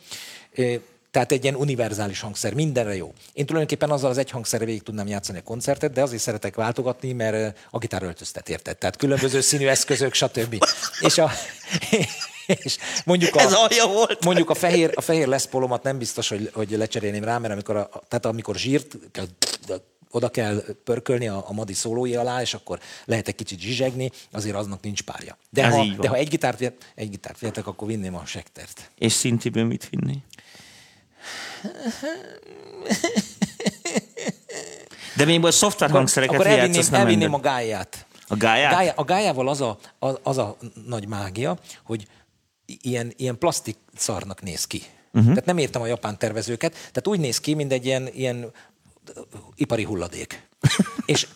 Tehát 1.11 1.33
egy 1.33 1.43
ilyen 1.43 1.55
univerzális 1.55 2.21
hangszer, 2.21 2.55
mindenre 2.55 2.97
jó. 2.97 3.13
Én 3.33 3.47
tulajdonképpen 3.47 3.91
azzal 3.91 4.11
az 4.11 4.19
egy 4.19 4.31
hangszerre 4.31 4.65
végig 4.65 4.83
tudnám 4.83 5.07
játszani 5.07 5.39
a 5.39 5.43
koncertet, 5.43 5.93
de 5.93 6.03
azért 6.03 6.23
szeretek 6.23 6.55
váltogatni, 6.55 7.13
mert 7.13 7.59
a 7.71 7.79
gitár 7.79 8.03
öltöztet, 8.03 8.49
érted? 8.49 8.79
Tehát 8.79 8.97
különböző 8.97 9.41
színű 9.41 9.67
eszközök, 9.67 10.15
stb. 10.15 10.65
És, 11.01 11.19
a, 11.19 11.31
és 12.57 12.77
mondjuk 13.05 13.35
a, 13.35 13.41
Ez 13.41 13.53
alja 13.53 13.87
volt. 13.87 14.25
Mondjuk 14.25 14.51
a 14.51 14.55
fehér, 14.55 14.93
a 14.95 15.01
fehér 15.01 15.27
leszpolomat 15.27 15.83
nem 15.83 15.99
biztos, 15.99 16.29
hogy, 16.29 16.51
hogy 16.55 16.70
lecserélném 16.70 17.25
rá, 17.25 17.39
mert 17.39 17.53
amikor, 17.53 17.77
a, 17.77 17.89
tehát 18.09 18.27
amikor 18.27 18.57
zsírt 18.57 18.97
oda 20.11 20.29
kell 20.29 20.64
pörkölni 20.85 21.29
a, 21.29 21.45
a 21.49 21.53
madi 21.53 21.72
szólói 21.75 22.14
alá, 22.14 22.41
és 22.41 22.55
akkor 22.55 22.79
lehet 23.05 23.29
egy 23.29 23.35
kicsit 23.35 23.61
zsizsegni, 23.61 24.11
azért 24.33 24.57
aznak 24.57 24.83
nincs 24.83 25.03
párja. 25.03 25.37
De, 25.51 25.64
Ez 25.64 25.75
ha, 25.75 25.85
de 26.01 26.09
ha 26.09 26.14
egy 26.14 26.29
gitárt, 26.29 26.59
vihet- 26.59 26.93
egy 26.95 27.11
gitárt 27.11 27.39
vihetek, 27.39 27.66
akkor 27.66 27.89
vinném 27.89 28.14
a 28.14 28.27
sektert. 28.27 28.91
És 28.99 29.12
szintiből 29.12 29.64
mit 29.64 29.89
vinni? 29.91 30.16
De 35.16 35.25
még 35.25 35.45
a 35.45 35.51
szoftver 35.51 35.91
hangszereket 35.91 36.35
akkor 36.35 36.47
vihetsz, 36.47 36.62
elvinném, 36.62 36.91
nem 36.91 37.01
elvinném 37.01 37.35
a 37.35 37.41
gáját. 37.41 38.07
A 38.29 38.37
gályát? 38.37 38.72
Gályá, 38.72 38.93
a 38.97 39.05
gályával 39.05 39.49
az 39.49 39.61
a, 39.61 39.79
az, 39.99 40.18
az 40.22 40.39
a 40.39 40.57
nagy 40.87 41.07
mágia, 41.07 41.59
hogy 41.83 42.07
ilyen, 42.83 43.12
ilyen 43.16 43.39
plastik 43.39 43.77
szarnak 43.95 44.43
néz 44.43 44.64
ki. 44.64 44.83
Uh-huh. 45.12 45.29
Tehát 45.29 45.45
nem 45.45 45.59
értem 45.59 45.83
a 45.83 45.87
japán 45.87 46.19
tervezőket. 46.19 46.73
Tehát 46.73 47.07
úgy 47.07 47.21
néz 47.21 47.41
ki, 47.41 47.55
mint 47.55 47.73
egy 47.73 47.87
ilyen, 47.87 48.09
ilyen 48.14 48.53
ipari 49.55 49.85
hulladék. 49.85 50.49
És 51.07 51.27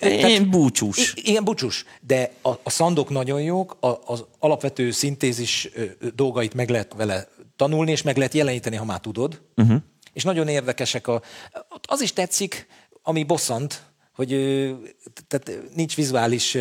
Én 0.00 0.50
búcsús. 0.50 1.14
Igen, 1.16 1.44
búcsús. 1.44 1.84
De 2.00 2.32
a, 2.42 2.48
a 2.48 2.70
szandok 2.70 3.08
nagyon 3.08 3.42
jók, 3.42 3.76
a, 3.80 4.00
az 4.04 4.24
alapvető 4.38 4.90
szintézis 4.90 5.68
dolgait 6.14 6.54
meg 6.54 6.68
lehet 6.68 6.92
vele 6.96 7.28
tanulni, 7.56 7.90
és 7.90 8.02
meg 8.02 8.16
lehet 8.16 8.34
jeleníteni, 8.34 8.76
ha 8.76 8.84
már 8.84 9.00
tudod. 9.00 9.40
Uh-huh. 9.56 9.76
És 10.12 10.22
nagyon 10.22 10.48
érdekesek. 10.48 11.06
A, 11.06 11.22
az 11.82 12.00
is 12.00 12.12
tetszik, 12.12 12.66
ami 13.02 13.24
bosszant, 13.24 13.82
hogy 14.14 14.28
tehát 15.28 15.60
nincs 15.74 15.96
vizuális 15.96 16.58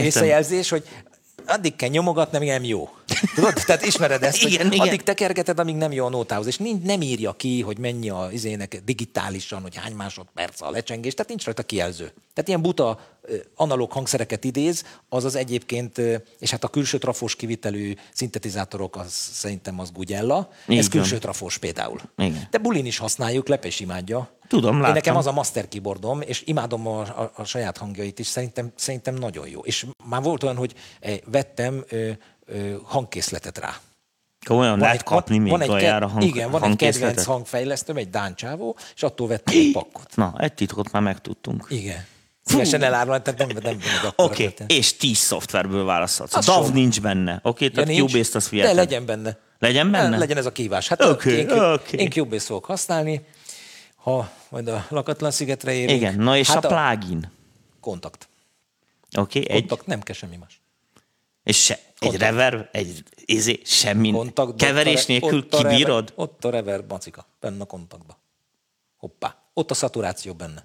visszajelzés, 0.00 0.68
hogy 0.68 0.84
addig 1.46 1.76
kell 1.76 1.88
nyomogatni, 1.88 2.46
nem 2.46 2.64
jó. 2.64 2.88
Tudod? 3.34 3.54
Tehát 3.66 3.86
ismered 3.86 4.22
ezt, 4.22 4.42
Igen, 4.42 4.66
hogy 4.66 4.74
igen. 4.74 4.86
addig 4.86 5.02
tekergeted, 5.02 5.58
amíg 5.58 5.76
nem 5.76 5.92
jó 5.92 6.06
a 6.06 6.08
nótához, 6.08 6.46
és 6.46 6.56
nincs, 6.56 6.82
nem 6.82 7.00
írja 7.00 7.32
ki, 7.32 7.60
hogy 7.60 7.78
mennyi 7.78 8.10
a 8.10 8.28
izének 8.32 8.80
digitálisan, 8.84 9.62
hogy 9.62 9.76
hány 9.76 9.92
másodperc 9.92 10.60
a 10.60 10.70
lecsengés, 10.70 11.14
tehát 11.14 11.28
nincs 11.28 11.44
rajta 11.44 11.62
kijelző. 11.62 12.12
Tehát 12.34 12.48
ilyen 12.48 12.62
buta 12.62 13.00
analóg 13.54 13.92
hangszereket 13.92 14.44
idéz, 14.44 14.84
az 15.08 15.24
az 15.24 15.34
egyébként, 15.34 16.00
és 16.38 16.50
hát 16.50 16.64
a 16.64 16.68
külső 16.68 16.98
trafós 16.98 17.36
kivitelű 17.36 17.94
szintetizátorok, 18.12 18.96
az 18.96 19.12
szerintem 19.32 19.80
az 19.80 19.90
Gugella, 19.90 20.50
Így 20.66 20.78
ez 20.78 20.88
külső 20.88 21.18
trafós 21.18 21.58
például. 21.58 22.00
Igen. 22.16 22.48
De 22.50 22.58
bulin 22.58 22.86
is 22.86 22.98
használjuk, 22.98 23.48
Lepe 23.48 23.66
is 23.66 23.80
imádja. 23.80 24.36
Tudom, 24.48 24.74
Én 24.74 24.78
láttam. 24.80 24.94
nekem 24.94 25.16
az 25.16 25.26
a 25.26 25.32
master 25.32 25.68
keyboardom, 25.68 26.20
és 26.20 26.42
imádom 26.46 26.86
a, 26.86 27.00
a, 27.00 27.32
a 27.34 27.44
saját 27.44 27.76
hangjait 27.76 28.18
is, 28.18 28.26
szerintem, 28.26 28.72
szerintem 28.74 29.14
nagyon 29.14 29.48
jó. 29.48 29.60
És 29.60 29.86
már 30.04 30.22
volt 30.22 30.42
olyan, 30.42 30.56
hogy 30.56 30.74
eh, 31.00 31.16
vettem 31.24 31.84
hangkészletet 32.82 33.58
rá. 33.58 33.80
Olyan 34.48 34.78
lehet 34.78 35.02
kapni 35.02 35.38
még 35.38 35.50
van 35.50 35.60
egy, 35.60 35.74
ked- 35.76 36.02
hang, 36.02 36.22
Igen, 36.22 36.50
van 36.50 36.62
egy 36.62 36.76
kedvenc 36.76 37.24
hangfejlesztőm, 37.24 37.96
egy 37.96 38.10
Dán 38.10 38.34
csávó, 38.34 38.76
és 38.94 39.02
attól 39.02 39.28
vettem 39.28 39.58
egy 39.58 39.72
pakkot. 39.72 40.16
Na, 40.16 40.34
egy 40.38 40.54
titkot 40.54 40.92
már 40.92 41.02
megtudtunk. 41.02 41.66
Igen. 41.68 42.06
Szívesen 42.48 42.82
elárulom, 42.82 43.22
tehát 43.22 43.38
nem, 43.38 43.48
nem, 43.62 43.64
egy 43.64 43.84
Oké, 44.16 44.46
okay. 44.46 44.66
és 44.76 44.96
10 44.96 45.16
szoftverből 45.18 45.84
választhatsz. 45.84 46.36
Az 46.36 46.44
DAV 46.44 46.64
sok. 46.64 46.74
nincs 46.74 47.00
benne. 47.00 47.40
Oké, 47.42 47.48
okay, 47.48 47.66
Ja, 47.66 47.72
tehát 47.72 47.88
nincs, 47.88 48.10
Cubase-t 48.10 48.32
De 48.32 48.40
fiatal. 48.40 48.74
legyen 48.74 49.06
benne. 49.06 49.38
Legyen 49.58 49.90
benne? 49.90 50.16
Legyen 50.16 50.36
ez 50.36 50.46
a 50.46 50.52
kívás. 50.52 50.88
Hát 50.88 51.04
Oké, 51.04 51.36
én, 51.36 51.50
oké. 51.50 51.96
én 51.96 52.10
Cubase 52.10 52.44
fogok 52.44 52.64
használni, 52.64 53.26
ha 53.96 54.30
majd 54.48 54.68
a 54.68 54.86
lakatlan 54.88 55.30
szigetre 55.30 55.72
érünk. 55.72 56.00
Igen, 56.00 56.14
na 56.14 56.36
és 56.36 56.48
hát 56.48 56.64
a 56.64 56.68
plugin. 56.68 57.30
Kontakt. 57.80 58.28
Oké, 59.16 59.38
okay, 59.38 59.54
egy, 59.54 59.60
Kontakt, 59.60 59.86
nem 59.86 60.00
kell 60.00 60.14
semmi 60.14 60.36
más. 60.36 60.60
és 61.42 61.64
se, 61.64 61.78
egy 61.98 62.16
reverb, 62.16 62.66
egy 62.72 63.02
izé, 63.24 63.60
semmi. 63.64 64.10
Kontakt, 64.10 64.56
Keverés 64.56 65.06
re- 65.06 65.06
nélkül 65.06 65.38
ott 65.38 65.54
a 65.54 65.56
kibírod? 65.56 66.12
Ott 66.14 66.44
a 66.44 66.50
reverb 66.50 66.90
macika, 66.90 67.26
benne 67.40 67.62
a 67.62 67.64
kontaktba. 67.64 68.18
Hoppá. 68.96 69.50
Ott 69.54 69.70
a 69.70 69.74
szaturáció 69.74 70.34
benne. 70.34 70.64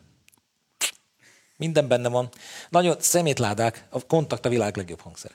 Minden 1.57 1.87
benne 1.87 2.09
van. 2.09 2.29
Nagyon 2.69 2.95
szemétládák, 2.99 3.87
a 3.89 4.05
kontakt 4.05 4.45
a 4.45 4.49
világ 4.49 4.77
legjobb 4.77 4.99
hangszer. 4.99 5.31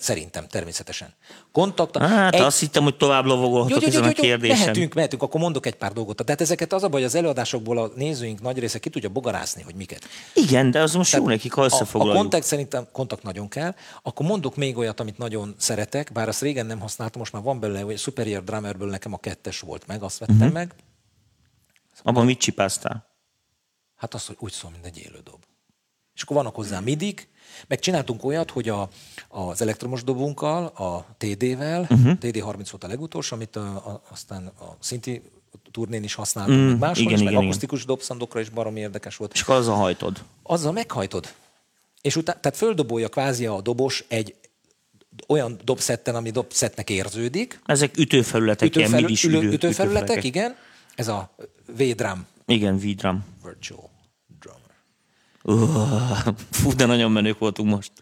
Szerintem, 0.00 0.46
természetesen. 0.48 1.14
Kontakt 1.52 1.96
a... 1.96 2.06
Hát 2.06 2.34
egy- 2.34 2.40
azt 2.40 2.58
hittem, 2.58 2.82
hogy 2.82 2.96
tovább 2.96 3.24
lovagolhatok 3.24 3.82
ezen 3.82 4.04
a 4.04 4.12
kérdésen. 4.12 4.58
Mehetünk, 4.58 4.94
mehetünk, 4.94 5.22
akkor 5.22 5.40
mondok 5.40 5.66
egy 5.66 5.74
pár 5.74 5.92
dolgot. 5.92 6.24
Tehát 6.24 6.40
ezeket 6.40 6.72
az 6.72 6.82
a 6.82 6.88
baj, 6.88 7.04
az 7.04 7.14
előadásokból 7.14 7.78
a 7.78 7.90
nézőink 7.94 8.40
nagy 8.40 8.58
része 8.58 8.78
ki 8.78 8.90
tudja 8.90 9.08
bogarászni, 9.08 9.62
hogy 9.62 9.74
miket. 9.74 10.04
Igen, 10.34 10.70
de 10.70 10.82
az 10.82 10.94
most 10.94 11.14
jó 11.14 11.28
nekik, 11.28 11.52
ha 11.52 11.60
a, 11.60 11.64
a 11.64 11.66
összefoglaljuk. 11.66 12.20
kontakt 12.20 12.44
szerintem 12.44 12.86
kontakt 12.92 13.22
nagyon 13.22 13.48
kell. 13.48 13.74
Akkor 14.02 14.26
mondok 14.26 14.56
még 14.56 14.76
olyat, 14.76 15.00
amit 15.00 15.18
nagyon 15.18 15.54
szeretek, 15.58 16.12
bár 16.12 16.28
azt 16.28 16.40
régen 16.40 16.66
nem 16.66 16.80
használtam, 16.80 17.20
most 17.20 17.32
már 17.32 17.42
van 17.42 17.60
belőle, 17.60 17.80
hogy 17.80 17.94
a 17.94 17.98
Superior 17.98 18.44
Drummerből 18.44 18.90
nekem 18.90 19.12
a 19.12 19.18
kettes 19.18 19.60
volt 19.60 19.86
meg, 19.86 20.02
azt 20.02 20.18
vettem 20.18 20.36
uh-huh. 20.36 20.52
meg. 20.52 20.74
Abban 22.02 22.24
mit 22.24 22.38
csipáztál? 22.38 23.06
Hát 23.96 24.14
az, 24.14 24.26
hogy 24.26 24.36
úgy 24.38 24.52
szól, 24.52 24.70
mint 24.70 24.86
egy 24.86 24.98
élő 24.98 25.20
dob. 25.24 25.42
És 26.14 26.22
akkor 26.22 26.36
vannak 26.36 26.54
hozzá 26.54 26.80
midik, 26.80 27.28
meg 27.66 27.78
csináltunk 27.78 28.24
olyat, 28.24 28.50
hogy 28.50 28.68
a, 28.68 28.88
az 29.28 29.62
elektromos 29.62 30.04
dobunkkal, 30.04 30.64
a 30.66 31.06
TD-vel, 31.18 31.80
Mhm. 31.80 31.92
uh-huh. 31.92 32.18
TD30 32.20 32.66
volt 32.70 32.84
a 32.84 32.86
legutolsó, 32.88 33.36
amit 33.36 33.56
a, 33.56 33.60
a, 33.60 34.02
aztán 34.10 34.46
a 34.46 34.76
szinti 34.80 35.22
turnén 35.70 36.02
is 36.02 36.14
használtunk, 36.14 36.58
mm, 36.58 36.66
meg 36.68 36.78
máshol 36.78 36.96
igen, 37.02 37.12
is, 37.14 37.20
igen, 37.20 37.24
meg 37.24 37.32
igen. 37.32 37.44
akusztikus 37.44 37.84
dobszandokra 37.84 38.40
is 38.40 38.48
baromi 38.48 38.80
érdekes 38.80 39.16
volt. 39.16 39.32
És 39.34 39.40
akkor 39.40 39.54
azzal 39.54 39.74
hajtod. 39.74 40.22
azzal 40.42 40.72
meghajtod. 40.72 41.32
És 42.02 42.16
utána, 42.16 42.40
tehát 42.40 42.58
földobolja 42.58 43.08
kvázi 43.08 43.46
a 43.46 43.60
dobos 43.60 44.04
egy 44.08 44.34
olyan 45.28 45.58
dobszetten, 45.64 46.14
ami 46.14 46.30
dobszettnek 46.30 46.90
érződik. 46.90 47.60
Ezek 47.66 47.96
ütőfelületek, 47.96 48.74
ilyen 48.76 48.80
Ütőfelü- 48.88 49.06
midis 49.08 49.24
ülő- 49.24 49.38
ülő, 49.40 49.52
ütőfelületek, 49.52 50.24
igen. 50.24 50.56
Ez 50.94 51.08
a 51.08 51.34
V-drum, 51.76 52.26
Igen, 52.46 52.76
V-drum. 52.78 53.24
Virtual 53.44 53.90
fú, 56.50 56.72
de 56.76 56.86
nagyon 56.86 57.10
menők 57.10 57.38
voltunk 57.38 57.70
most. 57.70 57.92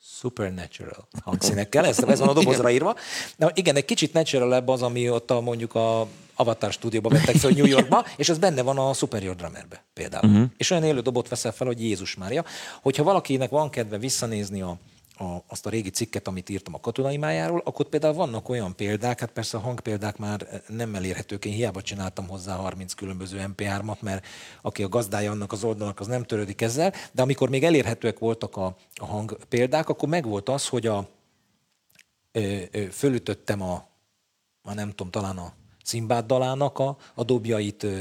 Supernatural 0.00 1.08
hangszínekkel, 1.24 1.86
ez, 1.86 1.98
ez 1.98 2.18
van 2.18 2.28
a 2.28 2.32
dobozra 2.32 2.70
írva. 2.70 2.96
Na, 3.36 3.50
igen, 3.54 3.76
egy 3.76 3.84
kicsit 3.84 4.12
natural 4.12 4.52
az, 4.52 4.82
ami 4.82 5.10
ott 5.10 5.30
a, 5.30 5.40
mondjuk 5.40 5.74
a 5.74 6.06
Avatar 6.34 6.72
stúdióba 6.72 7.08
vettek 7.08 7.36
fel 7.36 7.50
New 7.50 7.66
Yorkba, 7.66 8.04
és 8.16 8.28
az 8.28 8.38
benne 8.38 8.62
van 8.62 8.78
a 8.78 8.92
Superior 8.92 9.34
Drummerbe 9.34 9.84
például. 9.92 10.30
Uh-huh. 10.30 10.46
És 10.56 10.70
olyan 10.70 10.84
élő 10.84 11.00
dobot 11.00 11.28
veszel 11.28 11.52
fel, 11.52 11.66
hogy 11.66 11.82
Jézus 11.82 12.14
Mária. 12.14 12.44
Hogyha 12.82 13.02
valakinek 13.02 13.50
van 13.50 13.70
kedve 13.70 13.98
visszanézni 13.98 14.62
a, 14.62 14.76
a, 15.20 15.44
azt 15.46 15.66
a 15.66 15.70
régi 15.70 15.90
cikket, 15.90 16.28
amit 16.28 16.48
írtam 16.48 16.74
a 16.74 16.80
katonai 16.80 17.16
májáról, 17.16 17.62
akkor 17.64 17.86
például 17.86 18.14
vannak 18.14 18.48
olyan 18.48 18.76
példák, 18.76 19.20
hát 19.20 19.30
persze 19.30 19.56
a 19.56 19.60
hangpéldák 19.60 20.16
már 20.16 20.62
nem 20.68 20.94
elérhetők, 20.94 21.44
én 21.44 21.52
hiába 21.52 21.82
csináltam 21.82 22.28
hozzá 22.28 22.54
30 22.54 22.92
különböző 22.92 23.44
MP3-at, 23.56 24.00
mert 24.00 24.26
aki 24.62 24.82
a 24.82 24.88
gazdája 24.88 25.30
annak 25.30 25.52
az 25.52 25.64
oldalnak, 25.64 26.00
az 26.00 26.06
nem 26.06 26.24
törődik 26.24 26.60
ezzel, 26.60 26.92
de 27.12 27.22
amikor 27.22 27.48
még 27.48 27.64
elérhetőek 27.64 28.18
voltak 28.18 28.56
a, 28.56 28.76
a 28.94 29.06
hangpéldák, 29.06 29.88
akkor 29.88 30.08
megvolt 30.08 30.48
az, 30.48 30.68
hogy 30.68 30.86
a, 30.86 31.08
ö, 32.32 32.62
ö, 32.70 32.82
fölütöttem 32.90 33.62
a, 33.62 33.86
már 34.62 34.74
nem 34.74 34.88
tudom, 34.88 35.10
talán 35.10 35.36
a 35.36 35.52
Szimbád 35.84 36.26
dalának 36.26 36.78
a, 36.78 36.96
a 37.14 37.24
dobjait 37.24 37.82
ö, 37.82 37.98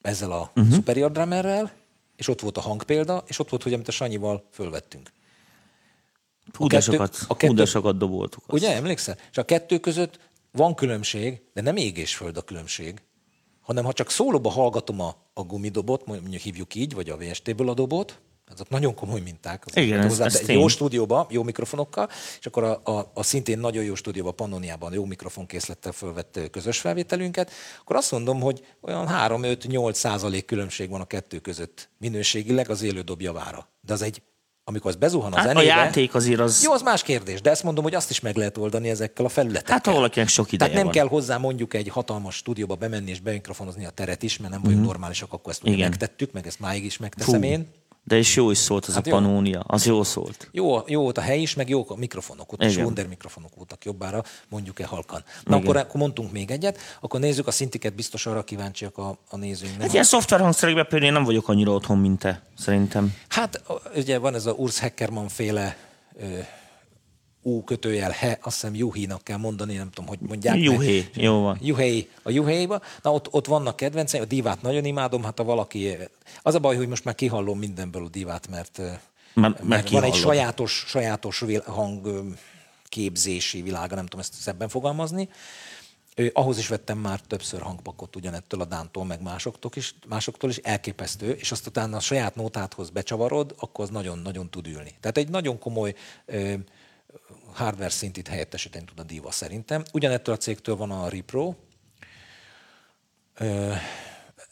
ezzel 0.00 0.32
a 0.32 0.50
uh-huh. 0.54 0.74
Superior 0.74 1.10
Drummerrel, 1.10 1.72
és 2.16 2.28
ott 2.28 2.40
volt 2.40 2.56
a 2.56 2.60
hangpélda, 2.60 3.24
és 3.26 3.38
ott 3.38 3.48
volt, 3.48 3.62
hogy 3.62 3.72
amit 3.72 3.88
a 3.88 3.92
Sanyival 3.92 4.44
fölvettünk. 4.50 5.10
Hú, 6.52 6.66
de 6.66 6.76
kettő- 6.78 6.92
sokat, 6.92 7.14
a 7.14 7.24
hú, 7.26 7.34
de 7.38 7.46
kettő- 7.46 7.64
sokat 7.64 7.96
doboltuk. 7.98 8.42
azt. 8.46 8.52
Ugye, 8.52 8.74
emlékszel? 8.74 9.16
És 9.30 9.38
a 9.38 9.44
kettő 9.44 9.78
között 9.78 10.18
van 10.52 10.74
különbség, 10.74 11.42
de 11.54 11.60
nem 11.60 11.76
ég 11.76 11.96
és 11.96 12.16
föld 12.16 12.36
a 12.36 12.42
különbség, 12.42 13.02
hanem 13.60 13.84
ha 13.84 13.92
csak 13.92 14.10
szólóba 14.10 14.50
hallgatom 14.50 15.00
a, 15.00 15.16
a 15.34 15.42
gumidobot, 15.42 16.06
mondjuk 16.06 16.42
hívjuk 16.42 16.74
így, 16.74 16.94
vagy 16.94 17.08
a 17.10 17.16
VST-ből 17.16 17.68
a 17.68 17.74
dobot, 17.74 18.20
azok 18.52 18.68
nagyon 18.68 18.94
komoly 18.94 19.20
minták. 19.20 19.64
azok 19.66 19.84
Igen, 19.84 19.98
ez- 19.98 20.06
hozzá, 20.06 20.24
ez 20.24 20.32
tény. 20.38 20.58
jó 20.58 20.68
stúdióba, 20.68 21.26
jó 21.30 21.42
mikrofonokkal, 21.42 22.08
és 22.40 22.46
akkor 22.46 22.64
a, 22.64 22.80
a, 22.84 23.10
a 23.14 23.22
szintén 23.22 23.58
nagyon 23.58 23.84
jó 23.84 23.94
stúdióba, 23.94 24.32
Pannoniában 24.32 24.92
jó 24.92 25.04
mikrofonkészlettel 25.04 25.92
fölvett 25.92 26.40
közös 26.50 26.78
felvételünket, 26.80 27.50
akkor 27.80 27.96
azt 27.96 28.10
mondom, 28.10 28.40
hogy 28.40 28.66
olyan 28.80 29.06
3-5-8 29.10 29.92
százalék 29.92 30.44
különbség 30.44 30.90
van 30.90 31.00
a 31.00 31.04
kettő 31.06 31.38
között 31.38 31.88
minőségileg 31.98 32.70
az 32.70 32.82
élő 32.82 33.00
dob 33.00 33.20
javára. 33.20 33.68
De 33.80 33.92
az 33.92 34.02
egy, 34.02 34.22
amikor 34.64 34.90
az 34.90 34.96
bezuhan 34.96 35.32
a 35.32 35.36
Hát 35.36 35.44
a 35.44 35.48
zenébe... 35.48 35.66
játék 35.66 36.14
azért 36.14 36.40
az... 36.40 36.62
Jó, 36.62 36.72
az 36.72 36.82
más 36.82 37.02
kérdés, 37.02 37.40
de 37.40 37.50
ezt 37.50 37.62
mondom, 37.62 37.84
hogy 37.84 37.94
azt 37.94 38.10
is 38.10 38.20
meg 38.20 38.36
lehet 38.36 38.58
oldani 38.58 38.88
ezekkel 38.88 39.24
a 39.24 39.28
felületekkel. 39.28 39.72
Hát 39.74 39.86
ha 39.86 39.92
valakinek 39.92 40.28
sok 40.28 40.52
ideje 40.52 40.58
Tehát 40.58 40.74
nem 40.74 40.84
van. 40.84 40.92
kell 40.92 41.18
hozzá 41.18 41.38
mondjuk 41.38 41.74
egy 41.74 41.88
hatalmas 41.88 42.34
stúdióba 42.34 42.74
bemenni 42.74 43.10
és 43.10 43.20
bemikrofonozni 43.20 43.84
a 43.84 43.90
teret 43.90 44.22
is, 44.22 44.38
mert 44.38 44.52
nem 44.52 44.62
vagyunk 44.62 44.84
normálisak, 44.84 45.32
akkor 45.32 45.52
ezt 45.52 45.62
ugye 45.64 45.88
megtettük, 45.88 46.32
meg 46.32 46.46
ezt 46.46 46.60
máig 46.60 46.84
is 46.84 46.98
megteszem 46.98 47.40
Fú, 47.40 47.46
én. 47.46 47.68
De 48.04 48.16
és 48.16 48.36
jó 48.36 48.50
is 48.50 48.58
szólt 48.58 48.84
az 48.84 48.94
Hát 48.94 49.06
a 49.06 49.08
jó. 49.10 49.14
panónia. 49.14 49.60
Az 49.66 49.86
jó 49.86 50.02
szólt. 50.02 50.48
Jó, 50.52 50.78
jó 50.86 51.02
volt 51.02 51.18
a 51.18 51.20
hely 51.20 51.40
is, 51.40 51.54
meg 51.54 51.68
jók 51.68 51.90
a 51.90 51.96
mikrofonok, 51.96 52.52
ott 52.52 52.62
is 52.62 52.72
Igen. 52.72 52.84
Wonder 52.84 53.06
mikrofonok 53.06 53.50
voltak 53.56 53.84
jobbára, 53.84 54.22
mondjuk-e 54.48 54.86
halkan. 54.86 55.24
Na 55.44 55.56
akkor, 55.56 55.76
akkor 55.76 56.00
mondtunk 56.00 56.32
még 56.32 56.50
egyet, 56.50 56.78
akkor 57.00 57.20
nézzük 57.20 57.46
a 57.46 57.50
szintiket, 57.50 57.94
biztos 57.94 58.26
arra 58.26 58.44
kíváncsiak 58.44 58.98
a, 58.98 59.18
a 59.30 59.36
nézőink. 59.36 59.80
Hát 59.80 59.92
ilyen 59.92 60.04
szoftverhangszerekben 60.04 60.86
például 60.88 61.10
én 61.10 61.16
nem 61.16 61.24
vagyok 61.24 61.48
annyira 61.48 61.72
otthon, 61.72 61.98
mint 61.98 62.18
te, 62.18 62.42
szerintem. 62.58 63.14
Hát 63.28 63.62
ugye 63.96 64.18
van 64.18 64.34
ez 64.34 64.46
a 64.46 64.52
Urs 64.52 64.78
Heckermann 64.78 65.26
féle 65.26 65.76
ö, 66.20 66.38
U 67.42 67.64
kötőjel 67.64 68.10
he, 68.10 68.38
azt 68.42 68.60
hiszem 68.60 68.74
Juhinak 68.74 69.22
kell 69.22 69.36
mondani, 69.36 69.74
nem 69.74 69.90
tudom, 69.90 70.08
hogy 70.08 70.18
mondják. 70.20 70.58
Juhé, 70.58 71.08
jó 71.14 71.40
van. 71.40 71.58
Juhé, 71.60 72.08
a 72.22 72.30
Juhéba. 72.30 72.80
Na 73.02 73.12
ott, 73.12 73.32
ott 73.32 73.46
vannak 73.46 73.76
kedvenceim, 73.76 74.22
a 74.22 74.26
divát 74.26 74.62
nagyon 74.62 74.84
imádom, 74.84 75.22
hát 75.22 75.38
a 75.38 75.44
valaki... 75.44 75.96
Az 76.42 76.54
a 76.54 76.58
baj, 76.58 76.76
hogy 76.76 76.88
most 76.88 77.04
már 77.04 77.14
kihallom 77.14 77.58
mindenből 77.58 78.04
a 78.04 78.08
divát, 78.08 78.48
mert, 78.48 78.80
mert 79.34 79.62
mert 79.62 79.90
van 79.90 80.02
egy 80.02 80.14
sajátos, 80.14 80.84
sajátos 80.86 81.44
hang 81.64 82.24
képzési 82.88 83.62
világa, 83.62 83.94
nem 83.94 84.04
tudom 84.04 84.20
ezt 84.20 84.34
szebben 84.34 84.68
fogalmazni. 84.68 85.28
Ö, 86.14 86.26
ahhoz 86.32 86.58
is 86.58 86.68
vettem 86.68 86.98
már 86.98 87.20
többször 87.20 87.60
hangpakot 87.60 88.16
ugyanettől 88.16 88.60
a 88.60 88.64
Dántól, 88.64 89.04
meg 89.04 89.22
másoktól 89.22 89.70
is, 89.74 89.94
másoktól 90.08 90.50
is 90.50 90.56
elképesztő, 90.56 91.30
és 91.30 91.52
azt 91.52 91.66
utána 91.66 91.96
a 91.96 92.00
saját 92.00 92.34
nótádhoz 92.34 92.90
becsavarod, 92.90 93.54
akkor 93.58 93.84
az 93.84 93.90
nagyon-nagyon 93.90 94.50
tud 94.50 94.66
ülni. 94.66 94.94
Tehát 95.00 95.16
egy 95.16 95.28
nagyon 95.28 95.58
komoly 95.58 95.94
ö, 96.26 96.54
hardware 97.52 97.88
szintit 97.88 98.28
helyettesíteni 98.28 98.84
tud 98.84 98.98
a 98.98 99.02
Diva 99.02 99.30
szerintem. 99.30 99.82
Ugyanettől 99.92 100.34
a 100.34 100.38
cégtől 100.38 100.76
van 100.76 100.90
a 100.90 101.08
Repro, 101.08 101.54
Ö, 103.38 103.72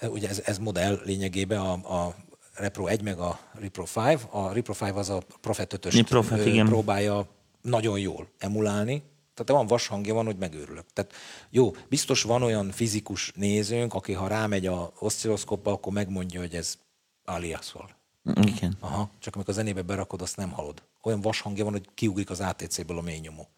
ugye 0.02 0.28
ez, 0.28 0.42
ez 0.44 0.58
modell 0.58 1.00
lényegében 1.04 1.60
a, 1.60 1.72
a 1.72 2.14
Repro 2.54 2.86
1 2.86 3.02
meg 3.02 3.18
a 3.18 3.40
Repro 3.52 3.82
5. 3.82 4.26
A 4.30 4.52
Repro 4.52 4.74
5 4.86 4.96
az 4.96 5.10
a 5.10 5.22
Prophet 5.40 5.72
5 5.72 5.92
Mi 5.92 6.02
Prophet, 6.02 6.46
igen. 6.46 6.66
próbálja 6.66 7.28
nagyon 7.62 7.98
jól 7.98 8.28
emulálni. 8.38 9.02
Tehát 9.34 9.62
van 9.62 9.66
vashangja, 9.66 10.14
van, 10.14 10.24
hogy 10.24 10.36
megőrülök. 10.36 10.84
Tehát 10.92 11.12
jó, 11.50 11.74
biztos 11.88 12.22
van 12.22 12.42
olyan 12.42 12.70
fizikus 12.70 13.32
nézőnk, 13.34 13.94
aki 13.94 14.12
ha 14.12 14.26
rámegy 14.26 14.66
a 14.66 14.92
oszcilloszkópa, 14.98 15.72
akkor 15.72 15.92
megmondja, 15.92 16.40
hogy 16.40 16.54
ez 16.54 16.78
aliasol. 17.24 17.99
Igen. 18.24 18.76
Aha, 18.80 19.10
csak 19.18 19.34
amikor 19.34 19.52
a 19.52 19.56
zenébe 19.56 19.82
berakod, 19.82 20.22
azt 20.22 20.36
nem 20.36 20.50
hallod. 20.50 20.82
Olyan 21.02 21.20
vashangja 21.20 21.64
van, 21.64 21.72
hogy 21.72 21.88
kiugrik 21.94 22.30
az 22.30 22.40
ATC-ből 22.40 22.98
a 22.98 23.00
mély 23.00 23.18
nyomó. 23.18 23.48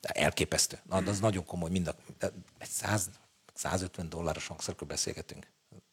De 0.00 0.08
elképesztő. 0.08 0.78
Na, 0.88 1.00
de 1.00 1.10
az 1.10 1.20
nagyon 1.20 1.44
komoly. 1.44 1.70
Mind 1.70 1.86
a, 1.86 1.94
egy 2.58 2.68
100, 2.68 3.10
150 3.54 4.08
dolláros 4.08 4.46
hangszerről 4.46 4.88
beszélgetünk. 4.88 5.46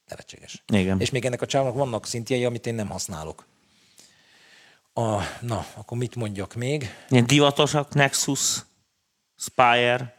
Nevetséges. 0.08 0.64
Igen. 0.68 1.00
És 1.00 1.10
még 1.10 1.26
ennek 1.26 1.42
a 1.42 1.46
csávnak 1.46 1.74
vannak 1.74 2.06
szintjei, 2.06 2.46
amit 2.46 2.66
én 2.66 2.76
nem 2.76 2.90
használok. 2.90 3.46
A, 4.94 5.22
na, 5.42 5.66
akkor 5.76 5.98
mit 5.98 6.16
mondjak 6.16 6.54
még? 6.56 6.90
Ilyen 7.10 7.28
divatosak, 7.28 7.94
Nexus, 7.94 8.66
Spire. 9.36 10.17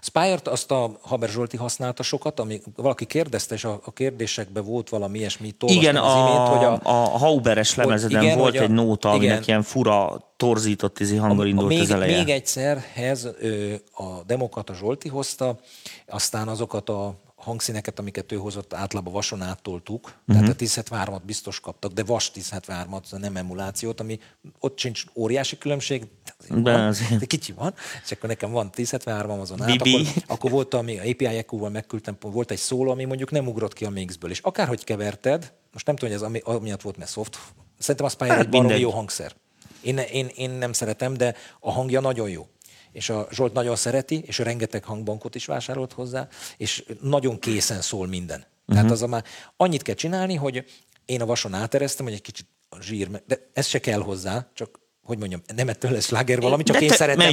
Spire-t 0.00 0.48
azt 0.48 0.70
a 0.70 0.90
Haber 1.00 1.28
Zsolti 1.28 1.56
használta 1.56 2.02
sokat, 2.02 2.40
ami 2.40 2.60
valaki 2.76 3.04
kérdezte, 3.04 3.54
és 3.54 3.64
a, 3.64 3.80
a 3.84 3.92
kérdésekben 3.92 4.64
volt 4.64 4.88
valami 4.88 5.18
ilyesmi, 5.18 5.54
Igen, 5.66 5.96
az 5.96 6.12
a, 6.12 6.18
imént, 6.18 6.48
hogy 6.48 6.64
a, 6.64 6.80
a 6.82 7.18
Hauberes 7.18 7.74
lemezeden 7.74 8.22
igen, 8.22 8.38
volt 8.38 8.56
a- 8.56 8.62
egy 8.62 8.70
nóta, 8.70 9.08
aminek 9.10 9.26
igen. 9.30 9.42
ilyen 9.46 9.62
fura, 9.62 10.26
torzított 10.36 11.00
izi 11.00 11.16
hanggal 11.16 11.46
indult 11.46 11.68
még, 11.68 11.80
az 11.80 11.90
eleje. 11.90 12.16
még 12.16 12.28
egyszerhez 12.28 13.28
ö, 13.40 13.72
a 13.92 14.22
demokat 14.26 14.70
a 14.70 14.74
Zsolti 14.74 15.08
hozta, 15.08 15.58
aztán 16.06 16.48
azokat 16.48 16.88
a 16.88 17.14
hangszíneket, 17.38 17.98
amiket 17.98 18.32
ő 18.32 18.36
hozott, 18.36 18.74
általában 18.74 19.12
vason 19.12 19.42
áttoltuk, 19.42 20.04
uh-huh. 20.04 20.44
tehát 20.44 20.60
a 20.60 20.64
1073-at 20.64 21.20
biztos 21.24 21.60
kaptak, 21.60 21.92
de 21.92 22.04
vas 22.04 22.30
1073-at, 22.34 23.18
nem 23.18 23.36
emulációt, 23.36 24.00
ami 24.00 24.20
ott 24.58 24.78
sincs 24.78 25.04
óriási 25.14 25.58
különbség, 25.58 26.06
de, 26.48 26.92
De 27.18 27.26
kicsi 27.26 27.52
van, 27.52 27.74
és 28.04 28.10
akkor 28.10 28.28
nekem 28.28 28.50
van 28.50 28.70
1073 28.76 29.40
azon 29.40 29.62
át, 29.62 29.70
akkor, 29.70 30.00
akkor 30.26 30.50
volt, 30.50 30.74
ami 30.74 30.98
API 30.98 31.26
EQ-val 31.26 31.70
megküldtem, 31.70 32.16
volt 32.20 32.50
egy 32.50 32.58
szóló, 32.58 32.90
ami 32.90 33.04
mondjuk 33.04 33.30
nem 33.30 33.46
ugrott 33.46 33.72
ki 33.72 33.84
a 33.84 33.90
mixből, 33.90 34.30
és 34.30 34.40
akárhogy 34.40 34.84
keverted, 34.84 35.52
most 35.72 35.86
nem 35.86 35.96
tudom, 35.96 36.14
hogy 36.14 36.22
ez 36.22 36.28
ami, 36.28 36.40
amiatt 36.44 36.82
volt, 36.82 36.96
mert 36.96 37.10
soft, 37.10 37.38
szerintem 37.78 38.06
a 38.06 38.08
Spire 38.08 38.30
Hát 38.30 38.40
egy 38.40 38.48
baromi 38.48 38.78
jó 38.78 38.90
hangszer. 38.90 39.32
Én, 39.80 39.98
én, 39.98 40.26
én 40.34 40.50
nem 40.50 40.72
szeretem, 40.72 41.14
de 41.14 41.34
a 41.60 41.72
hangja 41.72 42.00
nagyon 42.00 42.28
jó. 42.28 42.48
És 42.92 43.10
a 43.10 43.28
Zsolt 43.30 43.52
nagyon 43.52 43.76
szereti, 43.76 44.22
és 44.26 44.38
rengeteg 44.38 44.84
hangbankot 44.84 45.34
is 45.34 45.46
vásárolt 45.46 45.92
hozzá, 45.92 46.28
és 46.56 46.84
nagyon 47.00 47.38
készen 47.38 47.80
szól 47.80 48.06
minden. 48.06 48.38
Uh-huh. 48.38 48.74
Tehát 48.74 48.90
az 48.90 49.02
a 49.02 49.06
már 49.06 49.24
annyit 49.56 49.82
kell 49.82 49.94
csinálni, 49.94 50.34
hogy 50.34 50.64
én 51.04 51.20
a 51.20 51.26
vason 51.26 51.54
átereztem, 51.54 52.04
hogy 52.04 52.14
egy 52.14 52.22
kicsit 52.22 52.46
a 52.68 52.80
zsír, 52.80 53.22
de 53.26 53.50
ez 53.52 53.66
se 53.66 53.78
kell 53.78 54.00
hozzá, 54.00 54.50
csak 54.54 54.80
hogy 55.08 55.18
mondjam, 55.18 55.42
nem 55.56 55.68
ettől 55.68 55.90
lesz 55.90 56.04
sláger 56.04 56.40
valami, 56.40 56.62
csak 56.62 56.76
De 56.76 56.82
én 56.82 56.88
te 56.88 56.94
szeretem. 56.94 57.26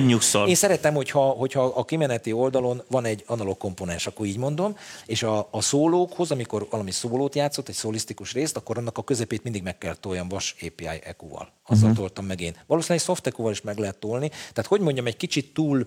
Én 0.48 0.56
szeretem, 0.56 0.94
hogyha, 0.94 1.20
hogyha 1.20 1.64
a 1.64 1.86
kimeneti 1.86 2.32
oldalon 2.32 2.84
van 2.88 3.06
egy 3.06 3.24
analóg 3.28 3.58
komponens, 3.58 4.08
akkor 4.08 4.26
így 4.26 4.38
mondom, 4.38 4.78
és 5.06 5.24
a, 5.24 5.48
a 5.52 5.62
szólókhoz, 5.62 6.32
amikor 6.32 6.68
valami 6.70 6.92
szólót 6.92 7.36
játszott, 7.36 7.70
egy 7.70 7.76
szólisztikus 7.76 8.34
részt, 8.34 8.58
akkor 8.58 8.78
annak 8.78 8.98
a 8.98 9.04
közepét 9.04 9.44
mindig 9.44 9.64
meg 9.64 9.78
kell 9.78 9.96
toljam 9.96 10.28
vas 10.28 10.56
API 10.62 10.86
EQ-val. 11.04 11.52
Azzal 11.66 11.82
uh-huh. 11.82 11.98
toltam 11.98 12.26
meg 12.26 12.42
én. 12.42 12.56
Valószínűleg 12.68 13.04
soft 13.04 13.28
EQ-val 13.28 13.52
is 13.52 13.62
meg 13.62 13.78
lehet 13.78 13.98
tolni. 13.98 14.30
Tehát 14.30 14.66
hogy 14.66 14.80
mondjam, 14.82 15.06
egy 15.06 15.18
kicsit 15.18 15.54
túl, 15.54 15.86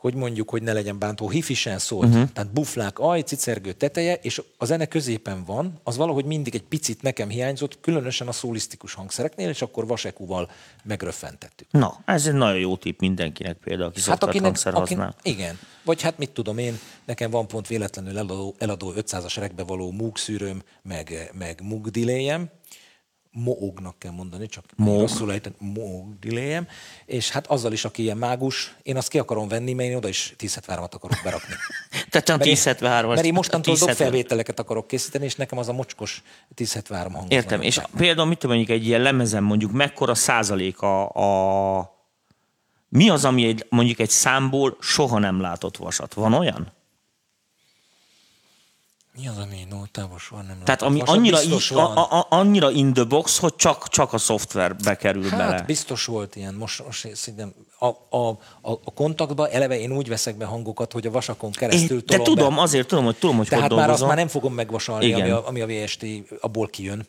hogy 0.00 0.14
mondjuk, 0.14 0.50
hogy 0.50 0.62
ne 0.62 0.72
legyen 0.72 0.98
bántó, 0.98 1.28
hifisen 1.28 1.78
szólt. 1.78 2.08
Uh-huh. 2.08 2.28
Tehát 2.32 2.52
buflák, 2.52 2.98
aj, 2.98 3.20
cicergő 3.22 3.72
teteje, 3.72 4.14
és 4.14 4.42
a 4.56 4.64
zene 4.64 4.86
középen 4.86 5.44
van, 5.44 5.80
az 5.82 5.96
valahogy 5.96 6.24
mindig 6.24 6.54
egy 6.54 6.62
picit 6.62 7.02
nekem 7.02 7.28
hiányzott, 7.28 7.80
különösen 7.80 8.28
a 8.28 8.32
szólisztikus 8.32 8.94
hangszereknél, 8.94 9.48
és 9.48 9.62
akkor 9.62 9.86
vasekúval 9.86 10.50
megröffentettük. 10.84 11.66
Na, 11.70 11.98
ez 12.04 12.26
egy 12.26 12.34
nagyon 12.34 12.58
jó 12.58 12.76
tipp 12.76 13.00
mindenkinek 13.00 13.56
például, 13.56 13.88
aki 13.88 14.00
hát 14.06 14.22
akinek, 14.22 14.44
hangszer 14.46 14.72
használ. 14.72 15.14
igen. 15.22 15.58
Vagy 15.84 16.02
hát 16.02 16.18
mit 16.18 16.30
tudom 16.30 16.58
én, 16.58 16.78
nekem 17.04 17.30
van 17.30 17.48
pont 17.48 17.66
véletlenül 17.66 18.18
eladó, 18.18 18.54
eladó 18.58 18.92
500-as 18.96 19.34
rekbe 19.38 19.62
való 19.62 19.90
múg 19.90 20.16
szűrőm, 20.16 20.62
meg, 20.82 21.30
meg 21.38 21.60
múg 21.62 21.90
Moognak 23.32 23.98
kell 23.98 24.10
mondani, 24.10 24.46
csak 24.46 24.64
Moog. 24.76 25.00
rosszul 25.00 25.32
ejtett, 25.32 25.54
Moog 25.58 26.18
diléjem, 26.18 26.68
és 27.06 27.30
hát 27.30 27.46
azzal 27.46 27.72
is, 27.72 27.84
aki 27.84 28.02
ilyen 28.02 28.16
mágus, 28.16 28.76
én 28.82 28.96
azt 28.96 29.08
ki 29.08 29.18
akarom 29.18 29.48
venni, 29.48 29.72
mert 29.72 29.88
én 29.88 29.96
oda 29.96 30.08
is 30.08 30.34
1073-at 30.38 30.90
akarok 30.90 31.20
berakni. 31.24 31.54
Tehát 32.10 32.26
csak 32.26 32.36
Mert 32.36 32.44
én- 32.48 32.52
1073 32.52 33.10
Mert 33.14 33.24
én 33.26 33.32
mostantól 33.32 33.74
1070. 33.74 34.06
dobfelvételeket 34.06 34.58
akarok 34.58 34.86
készíteni, 34.86 35.24
és 35.24 35.34
nekem 35.34 35.58
az 35.58 35.68
a 35.68 35.72
mocskos 35.72 36.22
1073 36.56 37.12
hang. 37.12 37.32
Értem, 37.32 37.62
és 37.62 37.80
például 37.96 38.28
mit 38.28 38.38
tudom, 38.38 38.56
mondjuk 38.56 38.78
egy 38.78 38.86
ilyen 38.86 39.00
lemezen 39.00 39.42
mondjuk 39.42 39.72
mekkora 39.72 40.14
százalék 40.14 40.80
a, 40.80 41.08
a 41.78 41.98
mi 42.88 43.08
az, 43.10 43.24
ami 43.24 43.44
egy, 43.46 43.66
mondjuk 43.68 43.98
egy 43.98 44.10
számból 44.10 44.76
soha 44.80 45.18
nem 45.18 45.40
látott 45.40 45.76
vasat? 45.76 46.14
Van 46.14 46.32
olyan? 46.32 46.72
Mi 49.20 49.28
az, 49.28 49.38
ami 49.38 49.66
nótában 49.70 50.18
soha 50.18 50.42
nem 50.42 50.58
Tehát 50.64 50.82
ami 50.82 51.00
annyira, 51.04 51.36
biztos 51.38 51.70
i, 51.70 51.74
van. 51.74 51.96
a, 51.96 52.18
a, 52.18 52.26
annyira 52.28 52.70
in 52.70 52.92
the 52.92 53.04
box, 53.04 53.38
hogy 53.38 53.56
csak, 53.56 53.88
csak 53.88 54.12
a 54.12 54.18
szoftverbe 54.18 54.96
kerül 54.96 55.28
Hát 55.28 55.38
bele. 55.38 55.62
biztos 55.62 56.04
volt 56.04 56.36
ilyen. 56.36 56.54
Most, 56.54 56.84
most 56.84 57.14
szerintem 57.16 57.54
a, 57.78 57.86
a, 58.16 58.28
a, 58.62 58.70
a 58.72 58.90
kontaktba 58.94 59.48
eleve 59.48 59.78
én 59.80 59.92
úgy 59.96 60.08
veszek 60.08 60.36
be 60.36 60.44
hangokat, 60.44 60.92
hogy 60.92 61.06
a 61.06 61.10
vasakon 61.10 61.50
keresztül 61.50 61.98
Én, 61.98 62.04
de 62.06 62.18
tudom, 62.18 62.54
be. 62.54 62.60
azért 62.62 62.88
tudom, 62.88 63.04
hogy 63.04 63.16
tudom, 63.16 63.36
hogy 63.36 63.48
Tehát 63.48 63.66
hogy 63.68 63.76
már 63.76 63.90
azt 63.90 63.98
dolgozom. 63.98 64.08
már 64.08 64.16
nem 64.16 64.28
fogom 64.28 64.54
megvasalni, 64.54 65.04
Igen. 65.06 65.20
ami 65.20 65.30
a, 65.30 65.46
ami 65.48 65.60
a 65.60 65.66
VST 65.66 66.06
abból 66.40 66.66
kijön. 66.68 67.06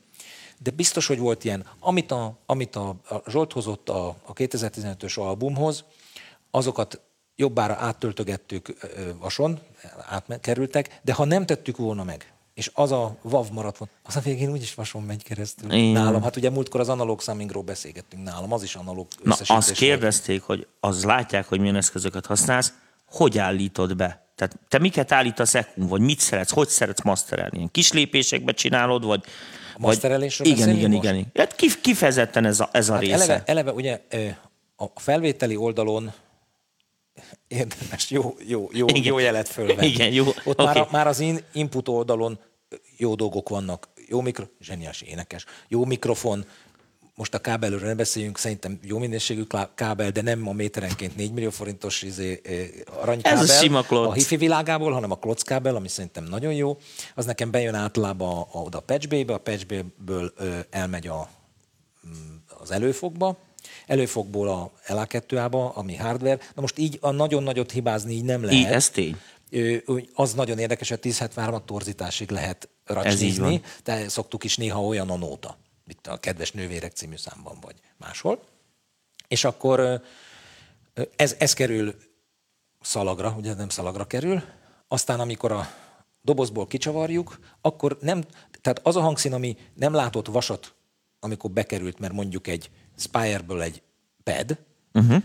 De 0.58 0.72
biztos, 0.72 1.08
hogy 1.08 1.20
volt 1.20 1.44
ilyen. 1.44 1.66
Amit 1.80 2.12
a, 2.12 2.38
amit 2.46 2.76
a, 2.76 2.90
a 3.10 3.30
Zsolt 3.30 3.52
hozott 3.54 3.90
a, 3.90 4.08
a 4.26 4.34
2015-ös 4.34 5.20
albumhoz, 5.20 5.84
azokat 6.52 7.02
jobbára 7.42 7.76
áttöltögettük 7.80 8.74
vason, 9.20 9.60
átkerültek, 10.10 11.00
de 11.02 11.14
ha 11.14 11.26
nem 11.26 11.46
tettük 11.46 11.78
volna 11.78 12.04
meg, 12.04 12.34
és 12.54 12.72
az 12.74 12.92
a 12.92 13.16
VAV 13.22 13.52
maradt 13.52 13.78
volna, 13.78 13.94
az 14.04 14.16
a 14.16 14.20
végén 14.20 14.52
úgyis 14.52 14.74
vason 14.74 15.02
megy 15.04 15.24
keresztül 15.24 15.72
Igen. 15.72 15.92
nálam. 15.92 16.22
Hát 16.22 16.36
ugye 16.36 16.50
múltkor 16.50 16.80
az 16.80 16.90
analóg 16.90 17.22
summingról 17.22 17.64
beszélgettünk 17.64 18.24
nálam, 18.24 18.54
az 18.54 18.64
is 18.64 18.76
analóg 18.76 19.08
Na, 19.24 19.36
azt 19.48 19.72
kérdezték, 19.72 20.42
hogy 20.42 20.68
az 20.80 21.04
látják, 21.04 21.48
hogy 21.48 21.60
milyen 21.60 21.76
eszközöket 21.76 22.26
használsz, 22.26 22.74
hogy 23.06 23.38
állítod 23.38 23.96
be? 23.96 24.26
Tehát 24.36 24.60
te 24.68 24.80
miket 24.80 25.12
állítasz 25.12 25.56
ekun, 25.56 25.88
vagy 25.88 26.02
mit 26.02 26.20
szeretsz, 26.20 26.52
hogy 26.52 26.68
szeretsz 26.68 27.02
masterelni? 27.04 27.58
Ilyen 27.58 27.72
kis 27.72 27.92
lépésekbe 27.92 28.52
csinálod, 28.52 29.06
vagy... 29.06 29.24
A 29.76 29.80
masterelésről 29.80 30.48
vagy, 30.48 30.58
Igen, 30.58 30.76
igen, 30.76 30.92
most? 30.92 31.04
igen. 31.04 31.32
Hát 31.36 31.56
kif- 31.56 31.82
kifejezetten 31.82 32.46
ez 32.46 32.60
a, 32.60 32.70
ez 32.72 32.90
a 32.90 32.94
Hát 32.94 33.02
része. 33.02 33.14
eleve, 33.14 33.44
eleve 33.46 33.72
ugye 33.72 34.02
a 34.76 35.00
felvételi 35.00 35.56
oldalon 35.56 36.14
érdemes 37.48 38.10
jó, 38.10 38.36
jó, 38.48 38.70
jó, 38.72 38.88
Igen. 38.88 39.04
jó 39.04 39.20
jelet 39.20 39.48
fölvenni. 39.48 39.88
Igen, 39.88 40.12
jó, 40.12 40.26
Ott 40.28 40.60
oké. 40.60 40.64
már, 40.64 40.88
már 40.92 41.08
az 41.08 41.20
in, 41.20 41.40
input 41.54 41.88
oldalon 41.88 42.40
jó 42.98 43.16
dolgok 43.16 43.50
vannak. 43.50 43.90
Jó 44.08 44.22
mikro, 44.22 44.46
zseniás 44.60 45.02
énekes. 45.02 45.46
Jó 45.68 45.86
mikrofon, 45.86 46.46
most 47.16 47.34
a 47.34 47.40
kábelről 47.40 47.80
ne 47.80 47.96
beszéljünk, 47.96 48.38
szerintem 48.38 48.80
jó 48.84 48.98
minőségű 48.98 49.44
kábel, 49.76 50.12
de 50.12 50.22
nem 50.22 50.48
a 50.48 50.54
méterenként 50.54 51.16
4 51.16 51.32
millió 51.32 51.50
forintos 51.50 52.02
izé, 52.02 52.42
eh, 52.44 52.68
aranykábel. 53.02 53.44
Ez 53.44 53.50
a 53.50 53.54
sima 53.54 53.82
klocc. 53.82 54.10
A 54.10 54.14
hifi 54.14 54.38
világából, 54.38 54.92
hanem 54.92 55.12
a 55.12 55.16
klockkábel, 55.16 55.76
ami 55.76 55.88
szerintem 55.88 56.24
nagyon 56.24 56.54
jó. 56.54 56.78
Az 57.16 57.26
nekem 57.26 57.52
bejön 57.52 57.74
általában 57.74 58.38
a, 58.38 58.40
a, 58.52 58.62
oda 58.62 58.78
a 58.78 58.82
patch 58.82 59.08
bay-be, 59.08 59.34
a 59.34 59.38
patch 59.38 59.66
bay-ből 59.68 60.34
ö, 60.38 60.60
elmegy 60.70 61.08
a, 61.08 61.30
az 62.60 62.72
előfogba, 62.72 63.38
előfogból 63.88 64.50
a 64.50 64.72
LA2-ába, 64.88 65.74
ami 65.74 65.96
hardware. 65.96 66.40
Na 66.56 66.62
most 66.62 66.78
így 66.78 66.98
a 67.02 67.12
nagyon 67.12 67.44
nagyot 67.44 67.72
hibázni 67.72 68.14
így 68.14 68.24
nem 68.24 68.44
lehet. 68.44 68.60
Így, 68.60 68.66
ez 68.66 68.90
tény. 68.90 69.18
Az 70.14 70.34
nagyon 70.34 70.60
érdekes, 70.60 70.90
hogy 70.90 71.00
a 71.04 71.08
1073 71.08 71.66
torzításig 71.66 72.30
lehet 72.30 72.70
van. 73.38 73.62
de 73.84 74.10
szoktuk 74.10 74.44
is 74.44 74.58
néha 74.58 74.82
olyan 74.82 75.10
a 75.10 75.18
nóta, 75.18 75.58
mint 75.86 76.08
a 76.08 76.18
Kedves 76.18 76.52
Nővérek 76.52 76.92
című 76.92 77.16
számban 77.16 77.58
vagy 77.62 77.76
máshol. 77.98 78.40
És 79.28 79.44
akkor 79.44 80.02
ez, 81.16 81.36
ez 81.40 81.54
kerül 81.54 81.96
szalagra, 82.82 83.36
ugye 83.38 83.54
nem 83.54 83.70
szalagra 83.70 84.06
kerül, 84.06 84.44
aztán 84.88 85.20
amikor 85.20 85.52
a 85.52 85.70
dobozból 86.22 86.68
kicsavarjuk, 86.68 87.40
akkor 87.62 87.98
nem, 88.02 88.24
tehát 88.62 88.80
az 88.84 88.96
a 88.96 89.02
hangszín, 89.02 89.34
ami 89.34 89.58
nem 89.74 89.94
látott 89.94 90.28
vasat, 90.28 90.74
amikor 91.20 91.52
bekerült, 91.52 92.00
mert 92.00 92.14
mondjuk 92.14 92.48
egy 92.48 92.70
Spire-ből 93.02 93.62
egy 93.62 93.82
pad, 94.24 94.58
uh-huh. 94.94 95.24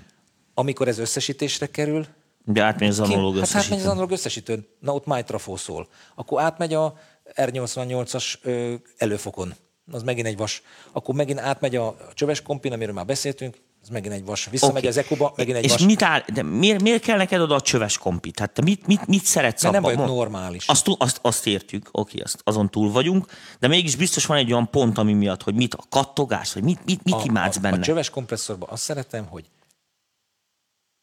amikor 0.55 0.89
ez 0.89 0.99
összesítésre 0.99 1.67
kerül, 1.67 2.07
De 2.45 2.63
átmegy 2.63 2.89
az 2.89 3.01
analóg 3.01 3.35
Hát 3.37 3.45
átmegy 3.45 3.63
az 3.63 3.67
összesítő. 3.67 3.89
analóg 3.91 4.11
összesítőn. 4.11 4.67
Na 4.81 4.95
ott 4.95 5.07
Maitrafó 5.07 5.57
szól. 5.57 5.89
Akkor 6.15 6.43
átmegy 6.43 6.75
a 6.75 6.99
R88-as 7.35 8.35
ö, 8.43 8.75
előfokon. 8.97 9.55
Az 9.93 10.03
megint 10.03 10.27
egy 10.27 10.37
vas. 10.37 10.63
Akkor 10.93 11.15
megint 11.15 11.39
átmegy 11.39 11.77
a 11.77 11.97
csöves 12.15 12.43
kompin, 12.43 12.73
amiről 12.73 12.95
már 12.95 13.07
beszéltünk, 13.07 13.57
Ez 13.87 13.93
megint 13.93 14.15
egy 14.15 14.25
vas. 14.25 14.49
Visszamegy 14.51 14.77
Oké. 14.77 14.87
az 14.87 14.97
ekuba, 14.97 15.33
megint 15.37 15.57
egy 15.57 15.65
És 15.65 15.71
vas. 15.71 15.83
mit 15.83 16.03
áll, 16.03 16.23
de 16.33 16.43
miért, 16.43 16.83
miért 16.83 17.03
kell 17.03 17.17
neked 17.17 17.41
oda 17.41 17.55
a 17.55 17.61
csöves 17.61 17.99
kompit? 17.99 18.39
Hát 18.39 18.51
te 18.51 18.63
mit, 18.63 18.87
mit, 18.87 19.07
mit 19.07 19.25
szeretsz 19.25 19.63
Mert 19.63 19.75
nem 19.75 19.85
abban? 19.85 19.97
vagyok 19.97 20.11
normális. 20.17 20.67
Azt, 20.67 20.89
azt, 20.99 21.19
azt 21.23 21.47
értjük, 21.47 21.89
oké, 21.93 22.21
azt, 22.21 22.41
azon 22.45 22.71
túl 22.71 22.91
vagyunk, 22.91 23.27
de 23.59 23.69
mégis 23.69 23.97
biztos 23.97 24.27
van 24.27 24.37
egy 24.37 24.53
olyan 24.53 24.71
pont, 24.71 24.99
ami 24.99 25.13
miatt, 25.13 25.43
hogy 25.43 25.55
mit 25.55 25.75
a 25.75 25.85
kattogás, 25.89 26.53
vagy 26.53 26.63
mit, 26.63 26.85
mit, 26.85 27.05
mit 27.05 27.25
imádsz 27.25 27.57
a, 27.57 27.61
benne. 27.61 27.77
A 27.77 27.81
csöves 27.81 28.11
kompresszorban 28.11 28.69
azt 28.69 28.83
szeretem, 28.83 29.27
hogy 29.27 29.45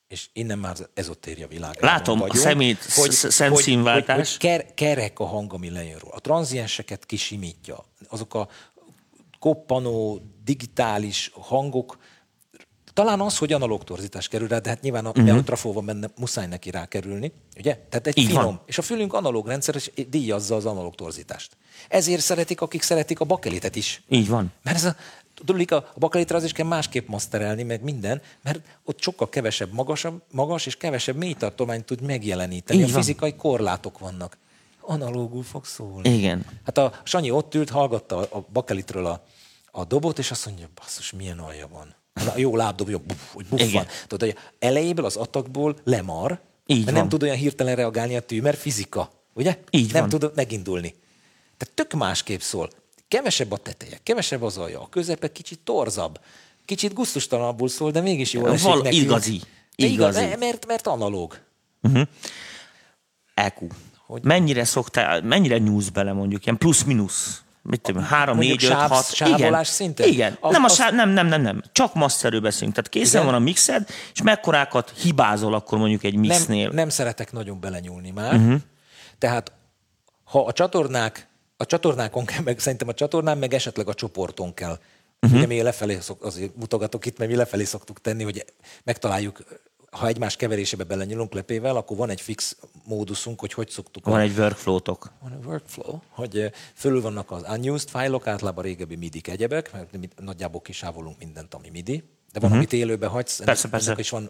és 0.08 0.30
innen 0.34 0.60
már 0.60 0.72
az 0.72 0.88
ezotéria 0.94 1.48
világában 1.48 1.90
Látom, 1.90 2.18
a 2.18 2.22
vagyunk, 2.22 2.44
szemét- 2.44 2.82
sz- 2.82 3.32
szemszínváltás. 3.32 4.16
Hogy, 4.18 4.28
hogy 4.28 4.38
ker, 4.38 4.74
kerek 4.74 5.20
a 5.20 5.26
hang, 5.26 5.54
ami 5.54 5.70
lejön 5.70 5.98
róla. 6.00 6.14
A 6.16 6.20
tranzienseket 6.20 7.06
kisimítja. 7.06 7.86
Azok 8.10 8.34
a 8.34 8.48
koppanó, 9.40 10.22
digitális 10.44 11.32
hangok, 11.34 11.98
talán 12.94 13.20
az, 13.20 13.38
hogy 13.38 13.54
analóg 13.54 13.84
torzítás 13.84 14.28
kerül 14.28 14.48
rá, 14.48 14.58
de 14.58 14.70
hát 14.70 14.82
nyilván 14.82 15.06
a 15.06 15.10
uh-huh. 15.10 15.26
neutrafó 15.26 15.74
van 15.74 15.86
benne, 15.86 16.10
muszáj 16.18 16.48
neki 16.48 16.72
rákerülni, 16.72 17.32
ugye? 17.58 17.78
Tehát 17.90 18.08
egy 18.08 18.18
Így 18.18 18.26
finom. 18.26 18.44
van. 18.44 18.62
És 18.66 18.78
a 18.78 18.82
fülünk 18.82 19.14
analóg 19.14 19.48
rendszer, 19.48 19.76
és 19.76 19.92
díjazza 20.10 20.56
az 20.56 20.66
analóg 20.66 20.96
torzítást. 20.96 21.58
Ezért 21.90 22.22
szeretik, 22.22 22.62
akik 22.62 22.82
szeretik 22.82 23.20
a 23.20 23.26
bakelitet 23.26 23.76
is. 23.76 24.04
Így 24.10 24.28
van. 24.28 24.52
Mert 24.64 24.78
ez 24.78 24.86
a, 24.86 24.96
tudod, 25.34 25.72
a 25.72 25.76
a 25.76 26.00
bakelitre 26.00 26.36
az 26.36 26.44
is 26.44 26.52
kell 26.52 26.66
másképp 26.66 27.08
maszterelni, 27.08 27.64
meg 27.64 27.84
minden, 27.84 28.22
mert 28.42 28.60
ott 28.84 29.02
sokkal 29.02 29.30
kevesebb 29.30 29.74
magasabb, 29.74 30.22
magas 30.32 30.66
és 30.66 30.78
kevesebb 30.78 31.16
mélytartományt 31.16 31.86
tud 31.86 32.02
megjeleníteni. 32.02 32.80
Így 32.80 32.90
a 32.90 32.92
van. 32.92 33.02
fizikai 33.02 33.36
korlátok 33.36 34.00
vannak. 34.00 34.38
Analógul 34.82 35.44
fog 35.44 35.66
szólni. 35.66 36.10
Igen. 36.10 36.46
Hát 36.66 36.78
a 36.78 36.94
Sanyi 37.04 37.32
ott 37.32 37.56
ült, 37.56 37.70
hallgatta 37.70 38.18
a 38.18 38.46
bakelitről 38.54 39.06
a, 39.06 39.26
a 39.72 39.86
dobot, 39.86 40.20
és 40.20 40.32
azt 40.32 40.46
mondja, 40.46 40.68
basszus, 40.76 41.12
milyen 41.12 41.40
alja 41.40 41.68
van. 41.68 41.96
Na, 42.14 42.38
jó 42.38 42.56
lábdob, 42.56 42.90
jó, 42.90 42.98
buff, 42.98 43.34
hogy 43.34 43.46
buffan. 43.46 43.68
Igen. 43.68 43.86
Tudod, 44.08 44.30
hogy 44.30 44.38
elejéből 44.60 45.06
az 45.06 45.16
atakból 45.16 45.76
lemar, 45.84 46.40
Így 46.66 46.78
mert 46.78 46.90
van. 46.92 47.00
nem 47.00 47.10
tud 47.10 47.24
olyan 47.24 47.36
hirtelen 47.36 47.76
reagálni 47.76 48.16
a 48.16 48.22
tű, 48.22 48.42
mert 48.42 48.58
fizika, 48.60 49.12
ugye? 49.34 49.60
Így 49.70 49.94
nem 49.94 50.10
van. 50.10 50.20
tud 50.20 50.32
megindulni. 50.36 50.96
Tehát 51.58 51.74
tök 51.76 51.94
másképp 51.94 52.40
szól. 52.40 52.70
Kevesebb 53.08 53.52
a 53.52 53.58
teteje, 53.58 54.00
kevesebb 54.04 54.42
az 54.42 54.58
alja, 54.58 54.82
a 54.82 54.90
közepe 54.90 55.32
kicsit 55.32 55.60
torzabb, 55.60 56.20
kicsit 56.66 56.94
gusztustalanabbul 56.94 57.68
szól, 57.68 57.92
de 57.92 58.02
mégis 58.02 58.34
jól 58.34 58.52
esik 58.52 58.66
Val- 58.68 58.84
nekünk. 58.84 59.02
igazi. 59.04 59.42
De 59.76 59.86
igaz, 59.86 60.16
Igazi. 60.18 60.36
mert, 60.40 60.66
mert 60.66 60.88
analóg. 60.88 61.40
EQ. 63.34 63.68
Mennyire 64.22 64.64
szoktál, 64.64 65.22
mennyire 65.22 65.58
nyúlsz 65.58 65.90
bele 65.90 66.14
mondjuk, 66.14 66.46
ilyen 66.46 66.58
plusz-minusz? 66.58 67.42
Mit 67.66 67.82
tudom, 67.82 68.04
három, 68.04 68.36
Mondjuk 68.36 68.60
négy, 68.60 68.70
öt, 68.70 68.76
sáv- 68.78 68.92
hat. 68.92 69.14
sávolás 69.14 69.42
Igen. 69.42 69.64
szinten? 69.64 70.08
Igen. 70.08 70.38
Az- 70.40 70.52
nem, 70.52 70.64
a 70.64 70.70
sáv, 70.70 70.94
nem, 70.94 71.10
nem, 71.10 71.28
nem, 71.28 71.42
nem. 71.42 71.62
Csak 71.72 71.94
masterről 71.94 72.40
beszélünk. 72.42 72.74
Tehát 72.76 72.90
készen 72.90 73.22
Igen? 73.22 73.26
van 73.34 73.42
a 73.42 73.44
mixed, 73.44 73.88
és 74.14 74.22
mekkorákat 74.22 74.94
hibázol 75.02 75.54
akkor 75.54 75.78
mondjuk 75.78 76.04
egy 76.04 76.16
mixnél. 76.16 76.66
nem, 76.66 76.76
nem 76.76 76.90
szeretek 76.90 77.32
nagyon 77.32 77.60
belenyúlni 77.60 78.12
már. 78.12 78.34
Uh-huh. 78.34 78.60
Tehát 79.18 79.52
ha 80.24 80.46
a 80.46 80.52
csatornák, 80.52 81.28
a 81.58 81.66
csatornákon 81.66 82.26
kell, 82.26 82.42
meg 82.44 82.60
szerintem 82.60 82.88
a 82.88 82.94
csatornán, 82.94 83.38
meg 83.38 83.54
esetleg 83.54 83.88
a 83.88 83.94
csoporton 83.94 84.54
kell. 84.54 84.80
Uh-huh. 85.22 85.38
Ugye 85.38 85.48
mi 85.48 85.62
lefelé, 85.62 85.98
szok, 86.00 86.24
azért 86.24 86.56
mutogatok 86.56 87.06
itt, 87.06 87.18
mert 87.18 87.32
mi 87.32 87.38
lefelé 87.38 87.64
szoktuk 87.64 88.02
tenni, 88.02 88.24
hogy 88.24 88.46
megtaláljuk, 88.84 89.44
ha 89.94 90.08
egymás 90.08 90.36
keverésébe 90.36 90.84
belenyúlunk 90.84 91.34
lepével, 91.34 91.76
akkor 91.76 91.98
van 91.98 92.10
egy 92.10 92.22
fix 92.22 92.58
móduszunk, 92.86 93.40
hogy 93.40 93.54
hogy 93.54 93.70
szoktuk. 93.70 94.06
Van 94.06 94.20
a, 94.20 94.22
egy 94.22 94.38
workflow-tok. 94.38 95.12
van 95.22 95.32
egy 95.32 95.46
workflow, 95.46 96.00
hogy 96.10 96.52
fölül 96.74 97.02
vannak 97.02 97.32
az 97.32 97.44
unused 97.50 97.90
fájlok, 97.90 98.28
általában 98.28 98.64
régebbi 98.64 98.96
MIDI 98.96 99.22
egyebek, 99.24 99.74
mert 99.74 99.98
mi 99.98 100.10
nagyjából 100.16 100.62
kisávolunk 100.62 101.18
mindent, 101.18 101.54
ami 101.54 101.70
MIDI, 101.70 101.96
de 102.32 102.40
van, 102.40 102.44
uh-huh. 102.44 102.58
amit 102.58 102.74
élőben 102.74 103.10
hagysz, 103.10 103.36
ennek, 103.36 103.46
Persze, 103.46 103.70
persze. 103.70 103.88
ennek 103.88 104.00
is 104.00 104.10
van 104.10 104.30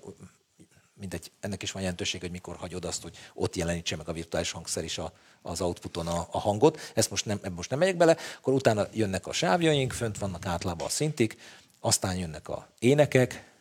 mindegy, 0.93 1.31
ennek 1.39 1.63
is 1.63 1.71
van 1.71 1.81
jelentőség, 1.81 2.21
hogy 2.21 2.31
mikor 2.31 2.55
hagyod 2.55 2.85
azt, 2.85 3.01
hogy 3.01 3.17
ott 3.33 3.55
jelenítse 3.55 3.95
meg 3.95 4.09
a 4.09 4.13
virtuális 4.13 4.51
hangszer 4.51 4.83
is 4.83 4.97
a, 4.97 5.13
az 5.41 5.61
outputon 5.61 6.07
a, 6.07 6.27
a 6.31 6.39
hangot. 6.39 6.79
Ezt 6.93 7.09
most 7.09 7.25
nem, 7.25 7.39
most 7.55 7.69
nem 7.69 7.79
megyek 7.79 7.97
bele, 7.97 8.17
akkor 8.37 8.53
utána 8.53 8.87
jönnek 8.93 9.27
a 9.27 9.33
sávjaink, 9.33 9.91
fönt 9.91 10.17
vannak 10.17 10.45
általában 10.45 10.87
a 10.87 10.89
szintik, 10.89 11.37
aztán 11.79 12.17
jönnek 12.17 12.49
a 12.49 12.67
énekek, 12.79 13.51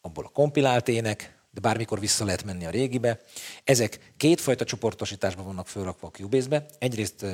abból 0.00 0.24
a 0.24 0.28
kompilált 0.28 0.88
ének, 0.88 1.37
de 1.58 1.68
bármikor 1.68 2.00
vissza 2.00 2.24
lehet 2.24 2.44
menni 2.44 2.66
a 2.66 2.70
régibe. 2.70 3.20
Ezek 3.64 4.12
kétfajta 4.16 4.64
csoportosításban 4.64 5.44
vannak 5.44 5.66
fölrakva 5.66 6.06
a 6.06 6.10
Cubase-be. 6.10 6.66
Egyrészt 6.78 7.26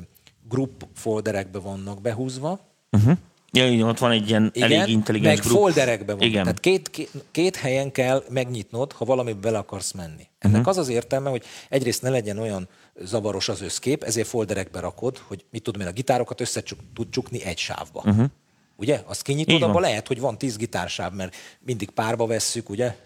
group 0.48 0.86
folderekbe 0.94 1.58
vannak 1.58 2.00
behúzva, 2.00 2.72
Uh-huh. 2.94 3.16
Ja, 3.52 3.68
így 3.68 3.82
ott 3.82 3.98
van 3.98 4.10
egy 4.10 4.28
ilyen 4.28 4.50
igen, 4.52 4.72
elég 4.72 4.88
intelligens 4.94 5.36
meg 5.36 5.44
group. 5.44 5.58
folderekben 5.58 6.16
van. 6.16 6.26
Igen. 6.26 6.42
Tehát 6.42 6.60
két, 6.60 6.90
két, 6.90 7.10
két 7.30 7.56
helyen 7.56 7.92
kell 7.92 8.24
megnyitnod, 8.28 8.92
ha 8.92 9.04
valamibe 9.04 9.40
bele 9.40 9.58
akarsz 9.58 9.92
menni. 9.92 10.28
Ennek 10.38 10.56
uh-huh. 10.56 10.70
az 10.70 10.78
az 10.78 10.88
értelme, 10.88 11.30
hogy 11.30 11.44
egyrészt 11.68 12.02
ne 12.02 12.10
legyen 12.10 12.38
olyan 12.38 12.68
zavaros 13.00 13.48
az 13.48 13.60
összkép, 13.60 14.02
ezért 14.02 14.28
folderekbe 14.28 14.80
rakod, 14.80 15.18
hogy 15.18 15.44
mit 15.50 15.62
tudom 15.62 15.80
én, 15.80 15.86
a 15.86 15.92
gitárokat 15.92 16.40
össze 16.40 16.62
tud 16.94 17.08
csukni 17.10 17.44
egy 17.44 17.58
sávba. 17.58 18.02
Uh-huh. 18.04 18.26
Ugye? 18.76 19.02
Azt 19.06 19.22
kinyitod, 19.22 19.62
abban 19.62 19.82
lehet, 19.82 20.06
hogy 20.06 20.20
van 20.20 20.38
tíz 20.38 20.56
gitársáv, 20.56 21.12
mert 21.12 21.36
mindig 21.60 21.90
párba 21.90 22.26
vesszük, 22.26 22.68
ugye? 22.68 22.96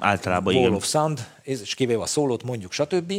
Általában 0.00 0.52
Wall 0.54 0.62
igen. 0.62 0.74
of 0.74 0.86
Sound, 0.86 1.26
és 1.42 1.74
kivéve 1.74 2.02
a 2.02 2.06
szólót 2.06 2.42
mondjuk, 2.42 2.72
stb. 2.72 3.12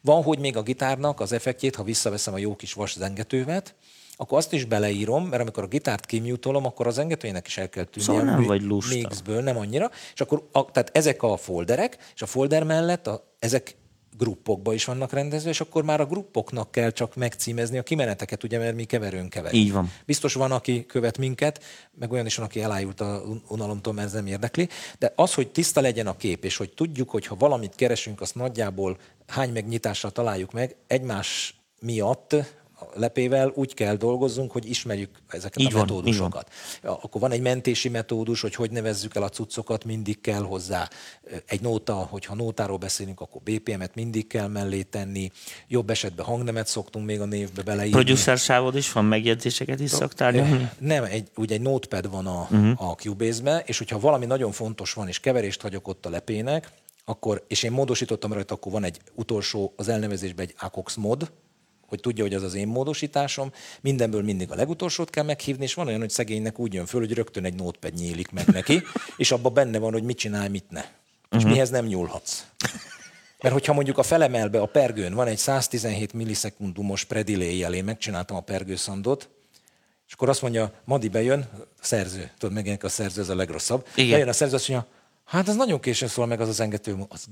Van, 0.00 0.22
hogy 0.22 0.38
még 0.38 0.56
a 0.56 0.62
gitárnak 0.62 1.20
az 1.20 1.32
effektjét, 1.32 1.76
ha 1.76 1.82
visszaveszem 1.82 2.34
a 2.34 2.38
jó 2.38 2.56
kis 2.56 2.72
vas 2.72 2.96
zengetővet, 2.96 3.74
akkor 4.16 4.38
azt 4.38 4.52
is 4.52 4.64
beleírom, 4.64 5.26
mert 5.26 5.42
amikor 5.42 5.62
a 5.62 5.66
gitárt 5.66 6.06
kimutolom, 6.06 6.66
akkor 6.66 6.86
a 6.86 6.90
zengetőjének 6.90 7.46
is 7.46 7.58
el 7.58 7.68
kell 7.68 7.84
tűnni 7.84 8.06
Szóval 8.06 8.22
a 8.22 8.24
nem 8.24 8.42
vagy 8.42 8.62
lusta. 8.62 8.94
mixből, 8.94 9.42
nem 9.42 9.56
annyira. 9.56 9.90
És 10.14 10.20
akkor, 10.20 10.48
a, 10.52 10.70
tehát 10.70 10.90
ezek 10.92 11.22
a 11.22 11.36
folderek, 11.36 11.98
és 12.14 12.22
a 12.22 12.26
folder 12.26 12.64
mellett 12.64 13.06
a, 13.06 13.34
ezek 13.38 13.76
gruppokba 14.20 14.74
is 14.74 14.84
vannak 14.84 15.12
rendezve, 15.12 15.50
és 15.50 15.60
akkor 15.60 15.84
már 15.84 16.00
a 16.00 16.06
gruppoknak 16.06 16.70
kell 16.70 16.90
csak 16.90 17.14
megcímezni 17.14 17.78
a 17.78 17.82
kimeneteket, 17.82 18.44
ugye, 18.44 18.58
mert 18.58 18.74
mi 18.74 18.84
keverünk. 18.84 19.34
Így 19.52 19.72
van. 19.72 19.92
Biztos 20.06 20.34
van, 20.34 20.52
aki 20.52 20.86
követ 20.86 21.18
minket, 21.18 21.64
meg 21.98 22.12
olyan 22.12 22.26
is 22.26 22.36
van, 22.36 22.46
aki 22.46 22.62
elájult 22.62 23.00
a 23.00 23.22
unalomtól, 23.48 23.92
mert 23.92 24.06
ez 24.06 24.12
nem 24.12 24.26
érdekli. 24.26 24.68
De 24.98 25.12
az, 25.16 25.34
hogy 25.34 25.48
tiszta 25.48 25.80
legyen 25.80 26.06
a 26.06 26.16
kép, 26.16 26.44
és 26.44 26.56
hogy 26.56 26.72
tudjuk, 26.72 27.10
hogy 27.10 27.26
ha 27.26 27.34
valamit 27.34 27.74
keresünk, 27.74 28.20
azt 28.20 28.34
nagyjából 28.34 28.98
hány 29.26 29.52
megnyitással 29.52 30.10
találjuk 30.10 30.52
meg, 30.52 30.76
egymás 30.86 31.54
miatt 31.80 32.36
lepével 32.94 33.52
úgy 33.54 33.74
kell 33.74 33.94
dolgozzunk, 33.94 34.52
hogy 34.52 34.68
ismerjük 34.68 35.10
ezeket 35.28 35.58
Így 35.58 35.66
a 35.66 35.70
van, 35.70 35.80
metódusokat. 35.80 36.50
Ja, 36.82 36.98
Akkor 37.02 37.20
van 37.20 37.32
egy 37.32 37.40
mentési 37.40 37.88
metódus, 37.88 38.40
hogy 38.40 38.54
hogy 38.54 38.70
nevezzük 38.70 39.16
el 39.16 39.22
a 39.22 39.28
cuccokat, 39.28 39.84
mindig 39.84 40.20
kell 40.20 40.42
hozzá 40.42 40.88
egy 41.46 41.60
nóta, 41.60 41.94
hogyha 41.94 42.34
nótáról 42.34 42.76
beszélünk, 42.76 43.20
akkor 43.20 43.42
BPM-et 43.42 43.94
mindig 43.94 44.26
kell 44.26 44.48
mellé 44.48 44.82
tenni, 44.82 45.30
jobb 45.68 45.90
esetben 45.90 46.26
hangnemet 46.26 46.66
szoktunk 46.66 47.06
még 47.06 47.20
a 47.20 47.24
névbe 47.24 47.62
beleírni. 47.62 47.90
Producer 47.90 48.38
sávod 48.38 48.76
is 48.76 48.92
van, 48.92 49.04
megjegyzéseket 49.04 49.80
is 49.80 49.90
szoktál 49.90 50.32
nyomni? 50.32 50.70
Nem, 50.78 51.04
egy, 51.04 51.28
ugye 51.36 51.54
egy 51.54 51.60
notepad 51.60 52.10
van 52.10 52.26
a, 52.26 52.48
uh-huh. 52.50 52.90
a 52.90 52.94
Cubase-be, 52.94 53.62
és 53.66 53.78
hogyha 53.78 53.98
valami 53.98 54.26
nagyon 54.26 54.52
fontos 54.52 54.92
van, 54.92 55.08
és 55.08 55.20
keverést 55.20 55.60
hagyok 55.60 55.88
ott 55.88 56.06
a 56.06 56.10
lepének, 56.10 56.70
akkor, 57.04 57.44
és 57.48 57.62
én 57.62 57.72
módosítottam 57.72 58.32
rajta, 58.32 58.54
akkor 58.54 58.72
van 58.72 58.84
egy 58.84 59.00
utolsó, 59.14 59.72
az 59.76 59.88
elnevezésben 59.88 60.46
egy 60.46 60.54
ACOX 60.58 60.94
mod, 60.94 61.30
hogy 61.90 62.00
tudja, 62.00 62.24
hogy 62.24 62.34
az 62.34 62.42
az 62.42 62.54
én 62.54 62.68
módosításom. 62.68 63.52
Mindenből 63.80 64.22
mindig 64.22 64.50
a 64.50 64.54
legutolsót 64.54 65.10
kell 65.10 65.24
meghívni, 65.24 65.64
és 65.64 65.74
van 65.74 65.86
olyan, 65.86 66.00
hogy 66.00 66.10
szegénynek 66.10 66.58
úgy 66.58 66.74
jön 66.74 66.86
föl, 66.86 67.00
hogy 67.00 67.12
rögtön 67.12 67.44
egy 67.44 67.54
notepad 67.54 67.94
nyílik 67.94 68.30
meg 68.30 68.46
neki, 68.46 68.82
és 69.16 69.32
abban 69.32 69.54
benne 69.54 69.78
van, 69.78 69.92
hogy 69.92 70.02
mit 70.02 70.18
csinál, 70.18 70.48
mit 70.48 70.70
ne. 70.70 70.80
És 70.80 71.36
uh-huh. 71.36 71.50
mihez 71.50 71.70
nem 71.70 71.86
nyúlhatsz. 71.86 72.44
Mert 73.40 73.54
hogyha 73.54 73.72
mondjuk 73.72 73.98
a 73.98 74.02
felemelbe 74.02 74.60
a 74.60 74.66
pergőn 74.66 75.14
van 75.14 75.26
egy 75.26 75.38
117 75.38 76.12
millisekundumos 76.12 77.04
predilé 77.04 77.56
én 77.56 77.84
megcsináltam 77.84 78.36
a 78.36 78.40
pergőszandot, 78.40 79.28
és 80.10 80.16
akkor 80.16 80.28
azt 80.28 80.42
mondja, 80.42 80.72
Madi 80.84 81.08
bejön, 81.08 81.48
a 81.80 81.84
szerző, 81.84 82.30
tudod, 82.38 82.54
megjelenik 82.54 82.84
a 82.84 82.88
szerző, 82.88 83.20
ez 83.20 83.28
a 83.28 83.34
legrosszabb. 83.34 83.86
Igen. 83.94 84.10
Bejön 84.10 84.28
a 84.28 84.32
szerző, 84.32 84.54
azt 84.54 84.68
mondja, 84.68 84.88
hát 85.24 85.48
ez 85.48 85.56
nagyon 85.56 85.80
későn 85.80 86.08
szól 86.08 86.26
meg 86.26 86.40
az 86.40 86.48
az 86.48 86.60
engető, 86.60 86.96
az 87.08 87.24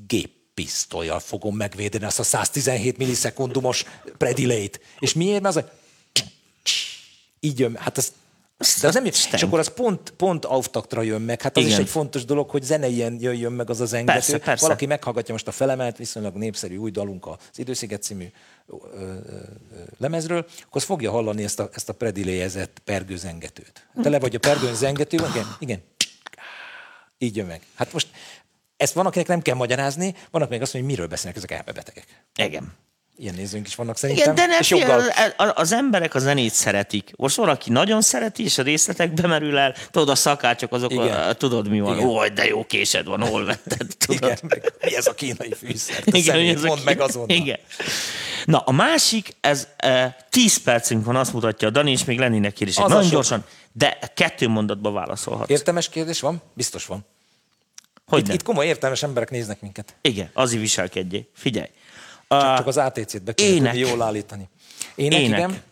géppisztolyjal 0.58 1.20
fogom 1.20 1.56
megvédeni 1.56 2.04
azt 2.04 2.18
a 2.18 2.22
117 2.22 2.96
millisekundumos 2.96 3.84
predilét. 4.16 4.80
És 4.98 5.14
miért? 5.14 5.42
Mert 5.42 5.56
az, 5.56 5.62
hogy 5.62 5.72
így 7.40 7.58
jön, 7.58 7.76
hát 7.76 7.98
ez 7.98 8.12
de 8.80 8.86
az 8.86 8.94
nem, 8.94 9.04
és 9.04 9.42
akkor 9.42 9.58
az 9.58 9.68
pont, 9.68 10.10
pont 10.10 10.44
auftaktra 10.44 11.02
jön 11.02 11.20
meg. 11.20 11.42
Hát 11.42 11.56
az 11.56 11.62
Igen. 11.62 11.74
is 11.74 11.84
egy 11.84 11.90
fontos 11.90 12.24
dolog, 12.24 12.50
hogy 12.50 12.62
zenei 12.62 12.96
jöjjön 12.96 13.52
meg 13.52 13.70
az 13.70 13.80
az 13.80 13.92
engető. 13.92 14.12
Persze, 14.12 14.38
persze. 14.38 14.66
Valaki 14.66 14.86
meghallgatja 14.86 15.32
most 15.32 15.48
a 15.48 15.50
felemelt, 15.52 15.96
viszonylag 15.96 16.34
népszerű 16.34 16.76
új 16.76 16.90
dalunk 16.90 17.26
az 17.26 17.36
Idősziget 17.54 18.02
című 18.02 18.26
ö, 18.66 18.74
ö, 18.94 18.98
ö, 18.98 19.40
lemezről, 19.98 20.38
akkor 20.38 20.76
az 20.80 20.82
fogja 20.82 21.10
hallani 21.10 21.42
ezt 21.42 21.60
a, 21.60 21.68
ezt 21.72 21.88
a 21.88 21.92
prediléjezett 21.92 22.80
pergőzengetőt. 22.84 23.86
Tele 24.02 24.18
vagy 24.18 24.34
a 24.34 24.38
pergőn 24.38 24.74
zengető, 24.74 25.16
igen, 25.16 25.56
igen. 25.58 25.82
Így 27.18 27.36
jön 27.36 27.46
meg. 27.46 27.62
Hát 27.74 27.92
most 27.92 28.08
ezt 28.78 28.94
van, 28.94 29.06
akinek 29.06 29.26
nem 29.26 29.42
kell 29.42 29.54
magyarázni, 29.54 30.14
van, 30.30 30.42
akinek 30.42 30.62
azt 30.62 30.72
mondja, 30.72 30.90
hogy 30.90 30.90
miről 30.90 31.06
beszélnek 31.06 31.36
ezek 31.36 31.50
elmebetegek. 31.50 32.04
Igen. 32.36 32.72
Ilyen 33.20 33.34
nézőink 33.34 33.66
is 33.66 33.74
vannak 33.74 33.96
szerintem. 33.96 34.32
Igen, 34.32 34.48
de 34.48 34.54
ne 34.54 34.58
joggal. 34.68 35.02
az, 35.54 35.72
emberek 35.72 36.14
a 36.14 36.18
zenét 36.18 36.52
szeretik. 36.52 37.10
Most 37.16 37.36
van, 37.36 37.48
aki 37.48 37.70
nagyon 37.70 38.00
szereti, 38.00 38.44
és 38.44 38.58
a 38.58 38.62
részletekbe 38.62 39.26
merül 39.26 39.58
el. 39.58 39.74
Tudod, 39.90 40.08
a 40.08 40.14
szakácsok 40.14 40.72
azok, 40.72 40.92
Igen. 40.92 41.14
a, 41.28 41.32
tudod, 41.32 41.68
mi 41.68 41.80
van. 41.80 41.98
Ó, 41.98 42.26
de 42.28 42.44
jó 42.44 42.66
késed 42.66 43.06
van, 43.06 43.26
hol 43.26 43.44
vetted. 43.44 43.86
Tudod? 44.06 44.22
Igen, 44.22 44.38
meg 44.48 44.72
mi 44.80 44.96
ez 44.96 45.06
a 45.06 45.14
kínai 45.14 45.54
fűszer? 45.54 46.02
Igen, 46.04 46.22
szemét, 46.22 46.54
ez 46.54 46.62
a 46.62 46.66
mondd 46.66 46.78
ki- 46.78 46.84
meg 46.84 47.00
azonnal. 47.00 47.36
Igen. 47.36 47.58
Na, 48.44 48.58
a 48.58 48.72
másik, 48.72 49.36
ez 49.40 49.68
e, 49.76 50.16
10 50.30 50.62
percünk 50.62 51.04
van, 51.04 51.16
azt 51.16 51.32
mutatja 51.32 51.68
a 51.68 51.70
Dani, 51.70 51.90
és 51.90 52.04
még 52.04 52.18
lennének 52.18 52.52
kérdések. 52.52 52.86
Nagyon 52.86 53.10
gyorsan, 53.10 53.44
de 53.72 53.98
kettő 54.14 54.48
mondatba 54.48 54.90
válaszolhatsz. 54.90 55.50
Értelmes 55.50 55.88
kérdés 55.88 56.20
van? 56.20 56.42
Biztos 56.54 56.86
van. 56.86 57.06
Hogy 58.08 58.28
Itt, 58.28 58.34
itt 58.34 58.42
komoly 58.42 58.66
értelmes 58.66 59.02
emberek 59.02 59.30
néznek 59.30 59.60
minket. 59.60 59.94
Igen, 60.00 60.30
azért 60.32 60.60
viselkedjél. 60.60 61.22
Figyelj. 61.34 61.68
Csak, 62.28 62.42
A, 62.42 62.56
csak 62.56 62.66
az 62.66 62.76
ATC-t 62.76 63.22
be 63.22 63.32
kéne 63.34 63.74
jól 63.74 64.02
állítani. 64.02 64.48
Ének, 64.94 65.20
ének. 65.20 65.38
igen. 65.38 65.62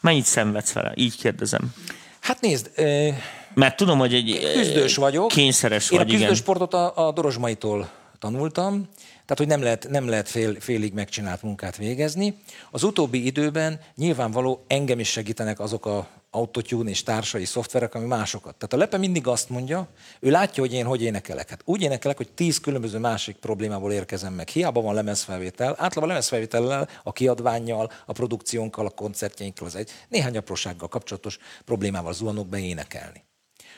Mennyit 0.00 0.24
szenvedsz 0.24 0.72
vele? 0.72 0.92
Így 0.96 1.16
kérdezem. 1.16 1.74
Hát 2.20 2.40
nézd, 2.40 2.70
ö, 2.74 3.08
Mert 3.54 3.76
tudom, 3.76 3.98
hogy 3.98 4.14
egy 4.14 4.50
küzdős 4.54 4.96
vagyok. 4.96 5.28
kényszeres 5.28 5.90
Én 5.90 5.98
vagy, 5.98 6.14
a 6.14 6.18
küzdősportot 6.18 6.74
a, 6.74 7.06
a 7.06 7.12
Dorosmaitól 7.12 7.90
tanultam, 8.18 8.88
tehát 9.12 9.36
hogy 9.36 9.46
nem 9.46 9.62
lehet, 9.62 9.86
nem 9.90 10.08
lehet 10.08 10.28
fél, 10.28 10.60
félig 10.60 10.92
megcsinált 10.92 11.42
munkát 11.42 11.76
végezni. 11.76 12.34
Az 12.70 12.82
utóbbi 12.82 13.26
időben 13.26 13.80
nyilvánvaló 13.96 14.64
engem 14.66 14.98
is 14.98 15.08
segítenek 15.08 15.60
azok 15.60 15.86
a 15.86 16.08
autotune 16.34 16.90
és 16.90 17.02
társai 17.02 17.44
szoftverek, 17.44 17.94
ami 17.94 18.06
másokat. 18.06 18.54
Tehát 18.54 18.72
a 18.72 18.76
Lepe 18.76 18.96
mindig 18.96 19.26
azt 19.26 19.48
mondja, 19.48 19.88
ő 20.20 20.30
látja, 20.30 20.62
hogy 20.62 20.72
én 20.72 20.84
hogy 20.84 21.02
énekelek. 21.02 21.48
Hát 21.48 21.62
úgy 21.64 21.82
énekelek, 21.82 22.16
hogy 22.16 22.32
tíz 22.32 22.60
különböző 22.60 22.98
másik 22.98 23.36
problémából 23.36 23.92
érkezem 23.92 24.32
meg. 24.32 24.48
Hiába 24.48 24.80
van 24.80 24.94
lemezfelvétel, 24.94 25.68
általában 25.68 26.08
lemezfelvétellel, 26.08 26.88
a 27.02 27.12
kiadványjal, 27.12 27.90
a 28.06 28.12
produkciónkkal, 28.12 28.86
a 28.86 28.90
koncertjeinkkel, 28.90 29.66
az 29.66 29.76
egy 29.76 29.90
néhány 30.08 30.36
aprósággal 30.36 30.88
kapcsolatos 30.88 31.38
problémával 31.64 32.12
zuhanok 32.12 32.48
be 32.48 32.58
énekelni. 32.58 33.24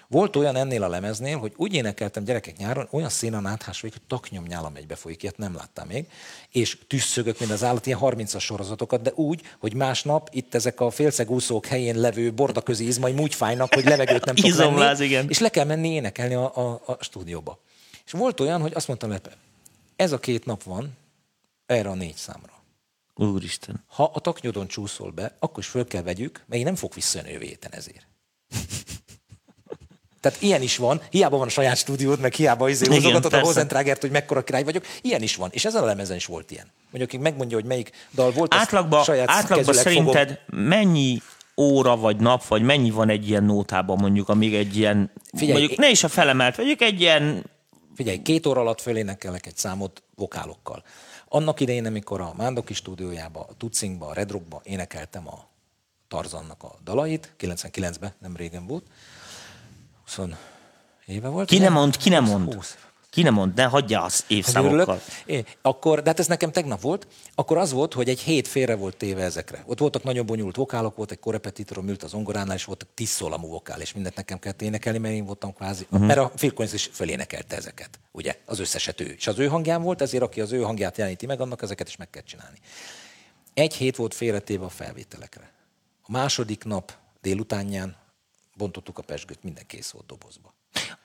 Volt 0.09 0.37
olyan 0.37 0.57
ennél 0.57 0.83
a 0.83 0.89
lemeznél, 0.89 1.39
hogy 1.39 1.53
úgy 1.57 1.75
énekeltem 1.75 2.25
gyerekek 2.25 2.57
nyáron, 2.57 2.89
olyan 2.91 3.09
szénen 3.09 3.47
áthás 3.47 3.81
hogy 3.81 3.93
taknyom 4.07 4.45
nyálam 4.45 4.77
egybe 4.77 4.95
folyik, 4.95 5.23
ilyet 5.23 5.37
nem 5.37 5.55
láttam 5.55 5.87
még, 5.87 6.07
és 6.51 6.79
tüsszögök, 6.87 7.39
mint 7.39 7.51
az 7.51 7.65
állat, 7.65 7.87
ilyen 7.87 7.99
30-as 8.03 8.41
sorozatokat, 8.41 9.03
de 9.03 9.13
úgy, 9.15 9.43
hogy 9.59 9.75
másnap 9.75 10.29
itt 10.33 10.55
ezek 10.55 10.81
a 10.81 10.91
félszegúszók 10.91 11.67
helyén 11.67 11.99
levő 11.99 12.33
bordaközi 12.33 12.87
izmaim 12.87 13.19
úgy 13.19 13.35
fájnak, 13.35 13.75
hogy 13.75 13.85
levegőt 13.85 14.25
nem 14.25 14.35
tudok 14.35 14.77
venni, 14.79 15.05
igen. 15.05 15.29
és 15.29 15.39
le 15.39 15.49
kell 15.49 15.65
menni 15.65 15.89
énekelni 15.89 16.35
a, 16.35 16.57
a, 16.57 16.83
a 16.87 16.97
stúdióba. 17.01 17.59
És 18.05 18.13
volt 18.13 18.41
olyan, 18.41 18.61
hogy 18.61 18.73
azt 18.75 18.89
mondtam 18.89 19.11
Lepe, 19.11 19.37
ez 19.97 20.13
a 20.13 20.19
két 20.19 20.45
nap 20.45 20.63
van 20.63 20.97
erre 21.67 21.89
a 21.89 21.95
négy 21.95 22.17
számra. 22.17 22.53
Úristen. 23.15 23.85
Ha 23.87 24.11
a 24.15 24.21
taknyodon 24.21 24.67
csúszol 24.67 25.11
be, 25.11 25.37
akkor 25.39 25.59
is 25.59 25.67
föl 25.67 25.87
kell 25.87 26.03
vegyük, 26.03 26.43
mert 26.47 26.61
én 26.61 26.67
nem 26.67 26.75
fog 26.75 26.95
visszajönni 26.95 27.33
jövő 27.33 27.45
héten 27.45 27.73
ezért. 27.73 28.07
Tehát 30.25 30.43
ilyen 30.43 30.63
is 30.63 30.77
van, 30.77 31.01
hiába 31.11 31.37
van 31.37 31.47
a 31.47 31.51
saját 31.51 31.77
stúdiód, 31.77 32.21
meg 32.21 32.33
hiába 32.33 32.69
izé 32.69 32.87
húzogatod 32.87 33.33
a. 33.33 33.41
Hozentrágert, 33.41 34.01
hogy 34.01 34.11
mekkora 34.11 34.45
király 34.45 34.65
vagyok, 34.65 34.85
ilyen 35.03 35.23
is 35.23 35.37
van. 35.37 35.49
És 35.53 35.65
ezen 35.65 35.83
a 35.83 35.87
lemezen 35.87 36.17
is 36.17 36.27
volt 36.27 36.51
ilyen. 36.51 36.67
Mondjuk, 36.91 37.09
aki 37.09 37.19
megmondja, 37.23 37.57
hogy 37.57 37.67
melyik 37.67 37.91
dal 38.15 38.31
volt, 38.31 38.55
azt 38.55 38.63
Átlagban 38.63 39.05
saját 39.05 39.29
átlagba 39.31 39.55
kezüleg 39.55 39.93
fogom. 39.93 40.13
szerinted 40.13 40.39
mennyi 40.47 41.23
óra 41.57 41.97
vagy 41.97 42.17
nap, 42.17 42.47
vagy 42.47 42.63
mennyi 42.63 42.91
van 42.91 43.09
egy 43.09 43.29
ilyen 43.29 43.45
nótában 43.45 43.97
mondjuk, 44.01 44.29
amíg 44.29 44.55
egy 44.55 44.77
ilyen, 44.77 45.11
Figyelj, 45.33 45.59
mondjuk 45.59 45.79
ne 45.79 45.91
is 45.91 46.05
a 46.05 46.09
felemelt, 46.09 46.57
mondjuk 46.57 46.81
egy 46.81 47.01
ilyen, 47.01 47.45
Figyelj, 47.95 48.23
két 48.23 48.47
óra 48.47 48.61
alatt 48.61 48.81
fölénekelek 48.81 49.47
egy 49.47 49.57
számot 49.57 50.03
vokálokkal. 50.15 50.85
Annak 51.29 51.61
idején, 51.61 51.87
amikor 51.87 52.21
a 52.21 52.33
Mándoki 52.37 52.75
stúdiójába, 52.75 53.41
a 53.41 53.55
Tucingba, 53.59 54.07
a 54.07 54.13
Red 54.13 54.31
Rockba 54.31 54.61
énekeltem 54.65 55.29
a 55.29 55.49
Tarzannak 56.09 56.63
a 56.63 56.75
dalait, 56.85 57.33
99-ben, 57.41 58.15
nem 58.19 58.37
régen 58.37 58.67
volt, 58.67 58.85
20 60.05 60.29
éve 61.07 61.29
volt. 61.29 61.49
ki 61.49 61.59
nem 61.59 61.73
mond, 61.73 61.97
ki 61.97 62.09
nem 62.09 62.25
mond. 62.25 62.55
20. 62.55 62.77
Ki 63.15 63.23
nem 63.23 63.35
mond, 63.35 63.55
ne 63.55 63.65
hagyja 63.65 64.03
az 64.03 64.25
évszámokkal. 64.29 65.01
É, 65.25 65.45
akkor, 65.63 66.03
de 66.03 66.09
hát 66.09 66.19
ez 66.19 66.27
nekem 66.27 66.53
tegnap 66.53 66.81
volt, 66.81 67.07
akkor 67.35 67.59
az 67.59 67.73
volt, 67.73 67.95
hogy 67.95 68.09
egy 68.09 68.21
hét 68.21 68.49
félre 68.49 68.75
volt 68.75 68.97
téve 68.97 69.23
ezekre. 69.23 69.63
Ott 69.67 69.79
voltak 69.79 70.03
nagyon 70.03 70.27
bonyolult 70.27 70.57
vokálok, 70.57 70.97
volt 70.97 71.11
egy 71.11 71.19
korepetitorom, 71.19 71.89
ült 71.89 72.03
az 72.03 72.15
ongoránál, 72.15 72.57
és 72.57 72.65
voltak 72.65 72.89
tíz 72.95 73.09
szólamú 73.09 73.49
vokál, 73.49 73.81
és 73.81 73.93
mindent 73.93 74.17
nekem 74.17 74.39
kellett 74.39 74.63
énekelni, 74.63 74.99
mert 74.99 75.15
én 75.15 75.25
voltam 75.25 75.55
kvázi, 75.55 75.87
uh-huh. 75.91 76.07
mert 76.07 76.19
a 76.19 76.29
Phil 76.29 76.53
Collins 76.53 76.75
is 76.75 76.91
fölénekelte 76.93 77.57
ezeket, 77.57 77.99
ugye, 78.13 78.39
az 78.45 78.59
összeset 78.59 79.01
ő. 79.01 79.15
És 79.17 79.27
az 79.27 79.39
ő 79.39 79.47
hangján 79.47 79.83
volt, 79.83 80.03
ezért 80.03 80.23
aki 80.23 80.41
az 80.41 80.53
ő 80.53 80.61
hangját 80.61 80.97
jeleníti 80.97 81.27
meg, 81.27 81.41
annak 81.41 81.63
ezeket 81.63 81.89
is 81.89 81.97
meg 81.97 82.11
kell 82.11 82.23
csinálni. 82.23 82.59
Egy 83.55 83.75
hét 83.75 83.97
volt 83.97 84.15
félretéve 84.15 84.65
a 84.65 84.69
felvételekre. 84.69 85.53
A 86.03 86.11
második 86.11 86.65
nap 86.65 86.93
délutánján 87.21 87.97
bontottuk 88.55 88.99
a 88.99 89.03
pesgőt, 89.03 89.43
minden 89.43 89.67
kész 89.67 89.91
volt 89.91 90.07
dobozba. 90.07 90.55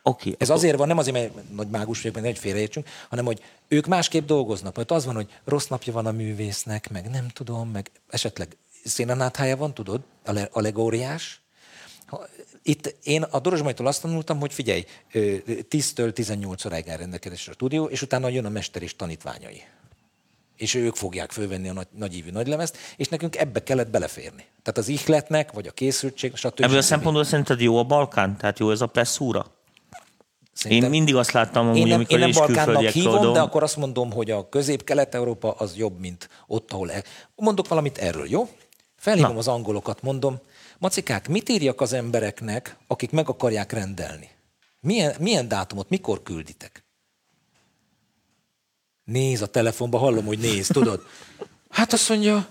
Oké, 0.03 0.35
Ez 0.37 0.49
azért 0.49 0.77
van, 0.77 0.87
nem 0.87 0.97
azért, 0.97 1.33
mert 1.33 1.51
nagy 1.51 1.69
mágus 1.69 2.01
vagyok, 2.01 2.15
meg 2.15 2.25
egy 2.25 2.39
félreértsünk, 2.39 2.87
hanem 3.09 3.25
hogy 3.25 3.41
ők 3.67 3.85
másképp 3.85 4.25
dolgoznak. 4.25 4.75
Mert 4.75 4.91
az 4.91 5.05
van, 5.05 5.15
hogy 5.15 5.29
rossz 5.43 5.67
napja 5.67 5.93
van 5.93 6.05
a 6.05 6.11
művésznek, 6.11 6.89
meg 6.89 7.09
nem 7.09 7.27
tudom, 7.27 7.69
meg 7.69 7.91
esetleg 8.09 8.57
szénanáthája 8.83 9.57
van, 9.57 9.73
tudod, 9.73 10.01
allegóriás. 10.51 11.41
Itt 12.63 12.95
én 13.03 13.23
a 13.23 13.39
Dorozsmajtól 13.39 13.87
azt 13.87 14.01
tanultam, 14.01 14.39
hogy 14.39 14.53
figyelj, 14.53 14.85
ö, 15.11 15.35
10-től 15.69 16.13
18 16.13 16.65
óráig 16.65 16.89
áll 16.89 16.97
rendelkezésre 16.97 17.51
a 17.51 17.53
stúdió, 17.53 17.85
és 17.85 18.01
utána 18.01 18.27
jön 18.27 18.45
a 18.45 18.49
mester 18.49 18.81
és 18.81 18.95
tanítványai. 18.95 19.63
És 20.59 20.73
ők 20.73 20.95
fogják 20.95 21.31
fölvenni 21.31 21.69
a 21.69 21.73
nagy, 21.73 21.87
nagyívű 21.97 22.31
nagylemezt, 22.31 22.77
és 22.97 23.07
nekünk 23.07 23.35
ebbe 23.37 23.63
kellett 23.63 23.89
beleférni. 23.89 24.45
Tehát 24.61 24.77
az 24.77 24.87
ihletnek, 24.87 25.51
vagy 25.51 25.67
a 25.67 25.71
készültség, 25.71 26.35
stb. 26.35 26.61
Ebből 26.61 26.77
a 26.77 26.81
szempontból 26.81 27.23
szerinted 27.23 27.61
jó 27.61 27.77
a 27.77 27.83
Balkán? 27.83 28.37
Tehát 28.37 28.59
jó 28.59 28.71
ez 28.71 28.81
a 28.81 28.87
presszúra? 28.87 29.45
Szerintem- 30.53 30.93
Én 30.93 30.97
mindig 30.97 31.15
azt 31.15 31.31
láttam, 31.31 31.65
amúgy, 31.65 31.77
Én 31.77 31.87
nem, 31.87 31.95
amikor 31.95 32.19
én 32.19 32.19
nem 32.19 32.31
Balkánnak 32.31 32.83
hívom, 32.83 33.15
tudom. 33.15 33.33
de 33.33 33.39
akkor 33.39 33.63
azt 33.63 33.77
mondom, 33.77 34.11
hogy 34.11 34.31
a 34.31 34.49
közép-kelet-európa 34.49 35.51
az 35.51 35.75
jobb, 35.77 35.99
mint 35.99 36.29
ott, 36.47 36.71
ahol... 36.71 36.91
El... 36.91 37.03
Mondok 37.35 37.67
valamit 37.67 37.97
erről, 37.97 38.29
jó? 38.29 38.49
Felhívom 38.95 39.31
Na. 39.33 39.37
az 39.37 39.47
angolokat, 39.47 40.01
mondom, 40.01 40.39
macikák, 40.77 41.27
mit 41.27 41.49
írjak 41.49 41.81
az 41.81 41.93
embereknek, 41.93 42.77
akik 42.87 43.11
meg 43.11 43.29
akarják 43.29 43.71
rendelni? 43.71 44.29
Milyen, 44.79 45.15
milyen 45.19 45.47
dátumot, 45.47 45.89
mikor 45.89 46.23
külditek? 46.23 46.83
Néz 49.09 49.41
a 49.41 49.47
telefonba, 49.47 49.97
hallom, 49.97 50.25
hogy 50.25 50.39
néz, 50.39 50.67
tudod? 50.67 51.05
Hát 51.69 51.93
azt 51.93 52.09
mondja, 52.09 52.49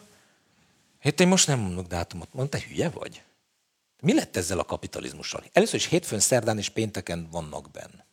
hát 1.01 1.21
én 1.21 1.29
most 1.29 1.47
nem 1.47 1.59
mondok 1.59 1.87
dátumot. 1.87 2.29
Mondta, 2.33 2.59
te 2.59 2.65
hülye 2.69 2.89
vagy? 2.89 3.23
Mi 4.01 4.15
lett 4.15 4.37
ezzel 4.37 4.59
a 4.59 4.65
kapitalizmussal? 4.65 5.45
Először 5.53 5.75
is 5.75 5.87
hétfőn, 5.87 6.21
szerdán 6.21 6.59
és 6.59 6.69
pénteken 6.69 7.29
vannak 7.31 7.71
benne. 7.71 8.07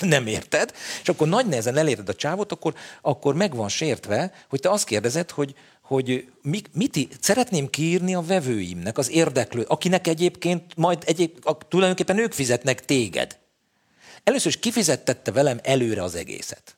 Nem 0.16 0.26
érted? 0.26 0.72
És 1.02 1.08
akkor 1.08 1.28
nagy 1.28 1.46
nehezen 1.46 1.76
eléred 1.76 2.08
a 2.08 2.14
csávot, 2.14 2.52
akkor, 2.52 2.74
akkor 3.00 3.34
meg 3.34 3.54
van 3.54 3.68
sértve, 3.68 4.32
hogy 4.48 4.60
te 4.60 4.70
azt 4.70 4.84
kérdezed, 4.84 5.30
hogy, 5.30 5.54
hogy 5.82 6.32
mi, 6.42 6.62
mit, 6.72 6.96
í- 6.96 7.16
szeretném 7.20 7.70
kiírni 7.70 8.14
a 8.14 8.20
vevőimnek, 8.22 8.98
az 8.98 9.10
érdeklő, 9.10 9.62
akinek 9.62 10.06
egyébként 10.06 10.76
majd 10.76 11.02
egyéb, 11.06 11.38
a, 11.42 11.58
tulajdonképpen 11.58 12.18
ők 12.18 12.32
fizetnek 12.32 12.84
téged. 12.84 13.39
Először 14.24 14.46
is 14.46 14.58
kifizettette 14.58 15.32
velem 15.32 15.60
előre 15.62 16.02
az 16.02 16.14
egészet. 16.14 16.76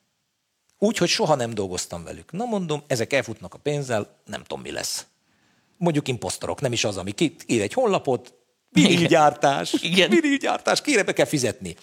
Úgy, 0.79 0.97
hogy 0.99 1.09
soha 1.09 1.35
nem 1.35 1.55
dolgoztam 1.55 2.05
velük. 2.05 2.33
Na 2.33 2.45
mondom, 2.45 2.83
ezek 2.87 3.13
elfutnak 3.13 3.55
a 3.55 3.59
pénzzel, 3.59 4.17
nem 4.27 4.43
tudom, 4.43 4.61
mi 4.63 4.71
lesz. 4.71 5.07
Mondjuk 5.77 6.09
imposztorok, 6.09 6.61
nem 6.61 6.73
is 6.73 6.85
az, 6.85 6.97
ami 6.97 7.13
ki- 7.13 7.37
ír 7.47 7.61
egy 7.61 7.73
honlapot, 7.73 8.35
vinilgyártás, 8.71 9.73
Igen. 9.73 10.11
vinilgyártás, 10.11 10.81
kire 10.81 11.03
be 11.03 11.13
kell 11.13 11.27
fizetni. 11.27 11.77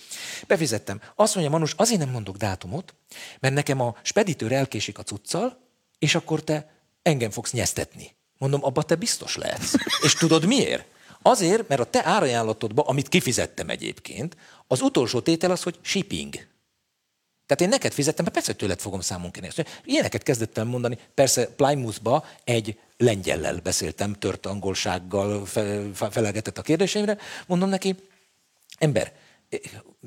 Befizettem. 0.47 1.01
Azt 1.15 1.35
mondja 1.35 1.53
Manus, 1.53 1.73
azért 1.77 1.99
nem 1.99 2.09
mondok 2.09 2.37
dátumot, 2.37 2.93
mert 3.39 3.53
nekem 3.53 3.81
a 3.81 3.95
speditőr 4.01 4.51
elkésik 4.51 4.97
a 4.97 5.03
cuccal, 5.03 5.59
és 5.99 6.15
akkor 6.15 6.43
te 6.43 6.71
engem 7.01 7.29
fogsz 7.29 7.51
nyeztetni. 7.51 8.15
Mondom, 8.37 8.63
abba 8.63 8.83
te 8.83 8.95
biztos 8.95 9.35
lehetsz. 9.35 9.73
És 10.03 10.13
tudod 10.13 10.45
miért? 10.45 10.85
Azért, 11.21 11.67
mert 11.67 11.81
a 11.81 11.85
te 11.85 12.05
árajánlatodba, 12.05 12.81
amit 12.81 13.09
kifizettem 13.09 13.69
egyébként, 13.69 14.35
az 14.71 14.81
utolsó 14.81 15.19
tétel 15.19 15.51
az, 15.51 15.63
hogy 15.63 15.79
shipping. 15.81 16.33
Tehát 17.45 17.61
én 17.61 17.69
neked 17.69 17.91
fizettem, 17.91 18.23
mert 18.23 18.35
persze 18.35 18.53
tőled 18.53 18.79
fogom 18.79 19.01
számon 19.01 19.31
kérni. 19.31 19.49
Ilyeneket 19.83 20.23
kezdett 20.23 20.57
el 20.57 20.63
mondani. 20.63 20.97
Persze 21.13 21.47
Plymouthba 21.47 22.25
egy 22.43 22.79
lengyellel 22.97 23.59
beszéltem, 23.63 24.13
tört 24.13 24.45
angolsággal, 24.45 25.45
fe, 25.45 25.81
fe- 25.93 26.11
felelgetett 26.11 26.57
a 26.57 26.61
kérdéseimre. 26.61 27.17
Mondom 27.47 27.69
neki, 27.69 27.95
ember, 28.77 29.13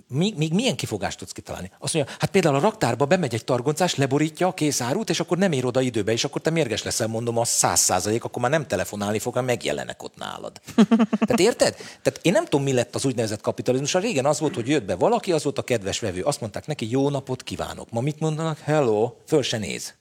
még, 0.08 0.36
még 0.36 0.52
milyen 0.52 0.76
kifogást 0.76 1.18
tudsz 1.18 1.32
kitalálni? 1.32 1.70
Azt 1.78 1.94
mondja, 1.94 2.14
hát 2.18 2.30
például 2.30 2.54
a 2.54 2.60
raktárba 2.60 3.04
bemegy 3.04 3.34
egy 3.34 3.44
targoncás, 3.44 3.94
leborítja 3.94 4.46
a 4.46 4.54
kész 4.54 4.80
árut, 4.80 5.10
és 5.10 5.20
akkor 5.20 5.38
nem 5.38 5.52
ér 5.52 5.64
oda 5.64 5.80
időbe, 5.80 6.12
és 6.12 6.24
akkor 6.24 6.40
te 6.40 6.50
mérges 6.50 6.82
leszel, 6.82 7.06
mondom, 7.06 7.38
az 7.38 7.48
száz 7.48 7.80
százalék, 7.80 8.24
akkor 8.24 8.42
már 8.42 8.50
nem 8.50 8.66
telefonálni 8.66 9.18
fog, 9.18 9.32
hanem 9.32 9.48
megjelenek 9.48 10.02
ott 10.02 10.16
nálad. 10.16 10.60
Tehát 11.26 11.40
érted? 11.40 11.74
Tehát 11.74 12.18
én 12.22 12.32
nem 12.32 12.44
tudom, 12.44 12.62
mi 12.62 12.72
lett 12.72 12.94
az 12.94 13.04
úgynevezett 13.04 13.40
kapitalizmus. 13.40 13.94
Régen 13.94 14.26
az 14.26 14.40
volt, 14.40 14.54
hogy 14.54 14.68
jött 14.68 14.84
be 14.84 14.94
valaki, 14.94 15.32
az 15.32 15.42
volt 15.42 15.58
a 15.58 15.62
kedves 15.62 15.98
vevő. 16.00 16.22
Azt 16.22 16.40
mondták 16.40 16.66
neki, 16.66 16.90
jó 16.90 17.10
napot 17.10 17.42
kívánok. 17.42 17.90
Ma 17.90 18.00
mit 18.00 18.20
mondanak? 18.20 18.58
Hello, 18.58 19.12
föl 19.26 19.42
se 19.42 19.58
néz. 19.58 19.94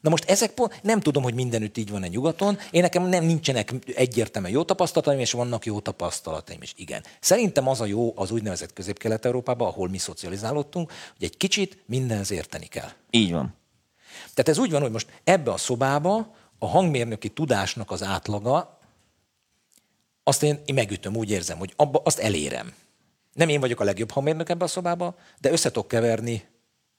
Na 0.00 0.10
most 0.10 0.24
ezek 0.24 0.50
pont, 0.50 0.82
nem 0.82 1.00
tudom, 1.00 1.22
hogy 1.22 1.34
mindenütt 1.34 1.76
így 1.76 1.90
van-e 1.90 2.08
nyugaton. 2.08 2.58
Én 2.70 2.82
nekem 2.82 3.02
nem 3.02 3.24
nincsenek 3.24 3.72
egyértelműen 3.94 4.54
jó 4.54 4.64
tapasztalataim, 4.64 5.18
és 5.18 5.32
vannak 5.32 5.64
jó 5.64 5.80
tapasztalataim 5.80 6.62
is. 6.62 6.72
Igen. 6.76 7.04
Szerintem 7.20 7.68
az 7.68 7.80
a 7.80 7.86
jó 7.86 8.12
az 8.16 8.30
úgynevezett 8.30 8.72
közép-kelet-európában, 8.72 9.68
ahol 9.68 9.88
mi 9.88 9.98
szocializálódtunk, 9.98 10.92
hogy 11.16 11.26
egy 11.26 11.36
kicsit 11.36 11.82
mindenhez 11.86 12.30
érteni 12.30 12.66
kell. 12.66 12.90
Így 13.10 13.32
van. 13.32 13.54
Tehát 14.34 14.48
ez 14.48 14.58
úgy 14.58 14.70
van, 14.70 14.80
hogy 14.80 14.90
most 14.90 15.20
ebbe 15.24 15.52
a 15.52 15.56
szobába 15.56 16.34
a 16.58 16.66
hangmérnöki 16.66 17.28
tudásnak 17.28 17.90
az 17.90 18.02
átlaga, 18.02 18.78
azt 20.22 20.42
én, 20.42 20.62
én 20.64 20.74
megütöm, 20.74 21.16
úgy 21.16 21.30
érzem, 21.30 21.58
hogy 21.58 21.72
abba, 21.76 22.00
azt 22.04 22.18
elérem. 22.18 22.74
Nem 23.32 23.48
én 23.48 23.60
vagyok 23.60 23.80
a 23.80 23.84
legjobb 23.84 24.10
hangmérnök 24.10 24.48
ebbe 24.48 24.64
a 24.64 24.68
szobába, 24.68 25.16
de 25.40 25.50
össze 25.50 25.70
tudok 25.70 25.88
keverni, 25.88 26.48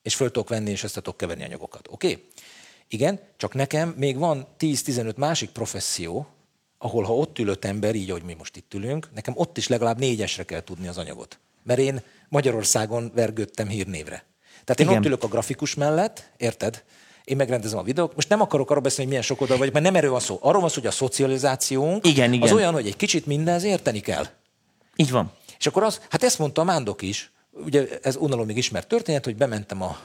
és 0.02 0.16
föl 0.16 0.32
tudok 0.32 0.50
venni, 0.50 0.70
és 0.70 0.84
össze 0.84 1.02
tudok 1.02 1.18
keverni 1.18 1.44
anyagokat. 1.44 1.88
Oké? 1.92 2.12
Okay? 2.12 2.28
Igen, 2.94 3.20
csak 3.38 3.54
nekem 3.54 3.94
még 3.98 4.18
van 4.18 4.48
10-15 4.60 5.16
másik 5.16 5.50
professzió, 5.50 6.28
ahol 6.78 7.04
ha 7.04 7.16
ott 7.16 7.40
ülött 7.40 7.66
ember, 7.66 7.96
így, 7.96 8.10
ahogy 8.10 8.24
mi 8.24 8.36
most 8.38 8.56
itt 8.58 8.74
ülünk, 8.74 9.10
nekem 9.14 9.34
ott 9.38 9.58
is 9.58 9.68
legalább 9.68 10.00
négyesre 10.00 10.44
kell 10.44 10.64
tudni 10.64 10.88
az 10.88 10.98
anyagot. 10.98 11.40
Mert 11.64 11.80
én 11.80 12.02
Magyarországon 12.30 13.12
vergődtem 13.16 13.68
hírnévre. 13.68 14.26
Tehát 14.64 14.80
én 14.80 14.86
Igen. 14.88 14.98
ott 14.98 15.06
ülök 15.06 15.24
a 15.24 15.28
grafikus 15.28 15.76
mellett, 15.76 16.32
érted? 16.38 16.84
Én 17.24 17.36
megrendezem 17.36 17.80
a 17.80 17.84
videót. 17.84 18.16
Most 18.16 18.30
nem 18.30 18.42
akarok 18.42 18.70
arról 18.70 18.82
beszélni, 18.82 19.04
hogy 19.04 19.10
milyen 19.10 19.24
sok 19.24 19.42
oldal 19.42 19.58
vagy, 19.58 19.74
mert 19.74 19.86
nem 19.86 19.96
erről 19.96 20.12
van 20.12 20.20
szó. 20.20 20.40
Arról 20.42 20.62
van 20.62 20.70
szó, 20.70 20.76
hogy 20.76 20.88
a 20.88 20.92
szocializációnk 20.92 22.08
igen, 22.08 22.34
igen. 22.34 22.48
az 22.48 22.54
olyan, 22.54 22.74
hogy 22.74 22.88
egy 22.88 22.96
kicsit 22.96 23.26
mindenhez 23.26 23.64
érteni 23.64 24.00
kell. 24.00 24.26
Így 24.96 25.12
van. 25.12 25.32
És 25.60 25.68
akkor 25.68 25.84
az, 25.84 26.02
hát 26.10 26.24
ezt 26.24 26.40
mondta 26.40 26.62
a 26.62 26.64
Mándok 26.64 27.02
is, 27.02 27.32
ugye 27.52 27.88
ez 28.02 28.16
unalomig 28.16 28.58
ismert 28.58 28.88
történet, 28.88 29.26
hogy 29.26 29.36
bementem 29.36 29.82
a 29.82 30.00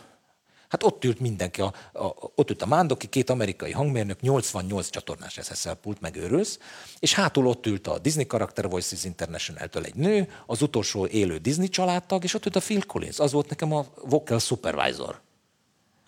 Hát 0.69 0.83
ott 0.83 1.05
ült 1.05 1.21
mindenki, 1.21 1.61
a, 1.61 1.73
a, 1.93 2.05
ott 2.35 2.51
ült 2.51 2.63
a 2.63 2.67
Mándoki, 2.67 3.07
két 3.07 3.31
amerikai 3.31 3.73
hangmérnök, 3.73 4.21
88 4.21 4.91
csatornás 4.91 5.39
SSL 5.43 5.71
pult, 5.71 6.01
megőrülsz, 6.01 6.59
és 6.99 7.15
hátul 7.15 7.47
ott 7.47 7.67
ült 7.67 7.87
a 7.87 7.99
Disney 7.99 8.27
Character 8.27 8.69
Voices 8.69 9.05
International-től 9.05 9.85
egy 9.85 9.95
nő, 9.95 10.33
az 10.47 10.63
utolsó 10.63 11.07
élő 11.07 11.37
Disney 11.37 11.69
családtag, 11.69 12.25
és 12.25 12.35
ott 12.35 12.47
ült 12.47 12.57
a 12.57 12.61
Phil 12.61 12.83
Collins, 12.83 13.19
az 13.19 13.33
volt 13.33 13.49
nekem 13.49 13.73
a 13.73 13.87
vocal 14.05 14.39
supervisor. 14.39 15.21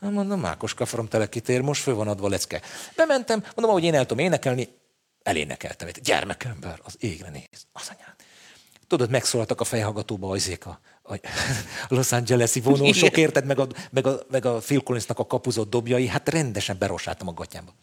Hát 0.00 0.12
mondom, 0.12 0.40
Mákos 0.40 0.74
kafarom 0.74 1.08
telekitér, 1.08 1.60
most 1.60 1.82
fő 1.82 1.94
van 1.94 2.08
adva 2.08 2.28
lecke. 2.28 2.60
Bementem, 2.96 3.40
mondom, 3.40 3.70
ahogy 3.70 3.84
én 3.84 3.94
el 3.94 4.06
tudom 4.06 4.24
énekelni, 4.24 4.68
elénekeltem. 5.22 5.88
Egy 5.88 6.00
gyermekember, 6.02 6.80
az 6.84 6.94
égre 6.98 7.30
néz, 7.30 7.66
az 7.72 7.90
anyám. 7.96 8.14
Tudod, 8.88 9.10
megszólaltak 9.10 9.60
a 9.60 9.64
fejhallgatóba 9.64 10.30
azék 10.30 10.66
a, 10.66 10.80
a 11.02 11.14
Los 11.88 12.12
Angeles-i 12.12 12.60
vonósok, 12.60 13.16
érted, 13.16 13.44
meg 13.44 13.58
a, 13.58 13.66
meg, 13.90 14.06
a, 14.06 14.20
meg 14.30 14.44
a 14.44 14.58
Phil 14.58 14.80
Collinsnak 14.80 15.18
a 15.18 15.26
kapuzott 15.26 15.70
dobjai, 15.70 16.06
hát 16.06 16.28
rendesen 16.28 16.78
berosáltam 16.78 17.28
a 17.28 17.32
gatyámba. 17.32 17.74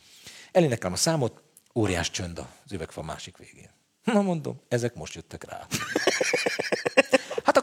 Elénekelem 0.51 0.93
a 0.93 0.95
számot, 0.95 1.43
óriás 1.75 2.11
csönd 2.11 2.37
az 2.65 2.71
üvegfa 2.71 3.01
másik 3.01 3.37
végén. 3.37 3.69
Na 4.03 4.21
mondom, 4.21 4.61
ezek 4.67 4.95
most 4.95 5.13
jöttek 5.13 5.49
rá. 5.49 5.67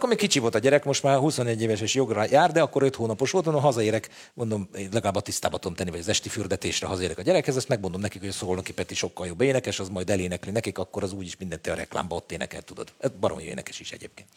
Hát 0.03 0.11
akkor 0.11 0.21
még 0.21 0.31
kicsi 0.31 0.43
volt 0.43 0.55
a 0.55 0.59
gyerek, 0.59 0.85
most 0.85 1.03
már 1.03 1.19
21 1.19 1.63
éves 1.63 1.81
és 1.81 1.95
jogra 1.95 2.25
jár, 2.31 2.53
de 2.53 2.63
akkor 2.63 2.83
5 2.83 2.95
hónapos 2.95 3.31
volt, 3.31 3.45
mondom, 3.45 3.63
hazaérek, 3.63 4.09
mondom, 4.35 4.69
legalább 4.73 5.15
a 5.15 5.21
tisztába 5.21 5.59
tudom 5.59 5.77
tenni, 5.77 5.91
vagy 5.91 5.99
az 5.99 6.09
esti 6.09 6.29
fürdetésre 6.29 6.87
hazaérek 6.87 7.19
a 7.19 7.23
gyerekhez, 7.23 7.57
ezt 7.57 7.69
megmondom 7.69 8.01
nekik, 8.01 8.21
hogy 8.21 8.29
a 8.29 8.33
Szolnoki 8.33 8.73
Peti 8.73 8.95
sokkal 8.95 9.27
jobb 9.27 9.41
énekes, 9.41 9.79
az 9.79 9.89
majd 9.89 10.11
elénekli 10.11 10.51
nekik, 10.51 10.79
akkor 10.79 11.03
az 11.03 11.13
úgyis 11.13 11.37
mindent 11.37 11.67
a 11.67 11.75
reklámba 11.75 12.17
ott 12.17 12.33
énekel, 12.33 12.63
tudod. 12.63 12.93
Ez 12.99 13.11
baromi 13.21 13.43
énekes 13.43 13.81
is 13.81 13.93
egyébként. 13.93 14.29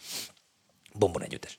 Bombon 0.93 1.21
együttes. 1.21 1.57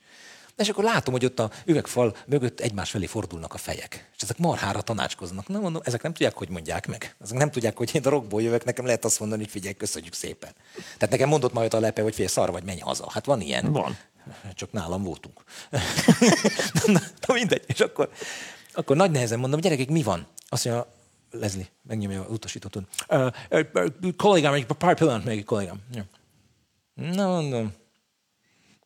És 0.56 0.68
akkor 0.68 0.84
látom, 0.84 1.14
hogy 1.14 1.24
ott 1.24 1.38
a 1.38 1.50
üvegfal 1.64 2.16
mögött 2.26 2.60
egymás 2.60 2.90
felé 2.90 3.06
fordulnak 3.06 3.54
a 3.54 3.58
fejek. 3.58 4.10
És 4.16 4.22
ezek 4.22 4.38
marhára 4.38 4.80
tanácskoznak. 4.80 5.48
Na 5.48 5.60
mondom, 5.60 5.82
ezek 5.84 6.02
nem 6.02 6.12
tudják, 6.12 6.36
hogy 6.36 6.48
mondják 6.48 6.86
meg. 6.86 7.16
Ezek 7.20 7.38
nem 7.38 7.50
tudják, 7.50 7.76
hogy 7.76 7.90
én 7.94 8.02
a 8.04 8.08
rockból 8.08 8.42
jövök, 8.42 8.64
nekem 8.64 8.84
lehet 8.86 9.04
azt 9.04 9.20
mondani, 9.20 9.42
hogy 9.42 9.50
figyelj, 9.50 9.74
köszönjük 9.74 10.14
szépen. 10.14 10.50
Tehát 10.74 11.10
nekem 11.10 11.28
mondott 11.28 11.52
majd 11.52 11.74
a 11.74 11.80
lepe, 11.80 12.02
hogy 12.02 12.12
figyelj, 12.12 12.32
szar 12.32 12.50
vagy, 12.50 12.64
menj 12.64 12.78
haza. 12.78 13.10
Hát 13.10 13.24
van 13.24 13.40
ilyen. 13.40 13.72
Van. 13.72 13.96
Csak 14.54 14.72
nálam 14.72 15.02
voltunk. 15.02 15.42
na, 16.86 17.00
na, 17.26 17.34
mindegy. 17.34 17.64
És 17.66 17.80
akkor, 17.80 18.10
akkor 18.72 18.96
nagy 18.96 19.10
nehezen 19.10 19.38
mondom, 19.38 19.60
gyerekek, 19.60 19.88
mi 19.88 20.02
van? 20.02 20.26
Azt 20.48 20.64
mondja, 20.64 20.86
Leslie, 21.30 21.66
megnyomja 21.82 22.20
az 22.20 22.30
utasítót. 22.30 22.76
Uh, 22.76 22.84
uh, 23.50 23.60
uh, 23.74 24.16
kollégám, 24.16 24.52
egy 24.52 24.66
pár 24.66 24.96
pillanat 24.96 25.24
még, 25.24 25.44
kollégám. 25.44 25.80
Na, 26.94 27.28
mondom, 27.28 27.72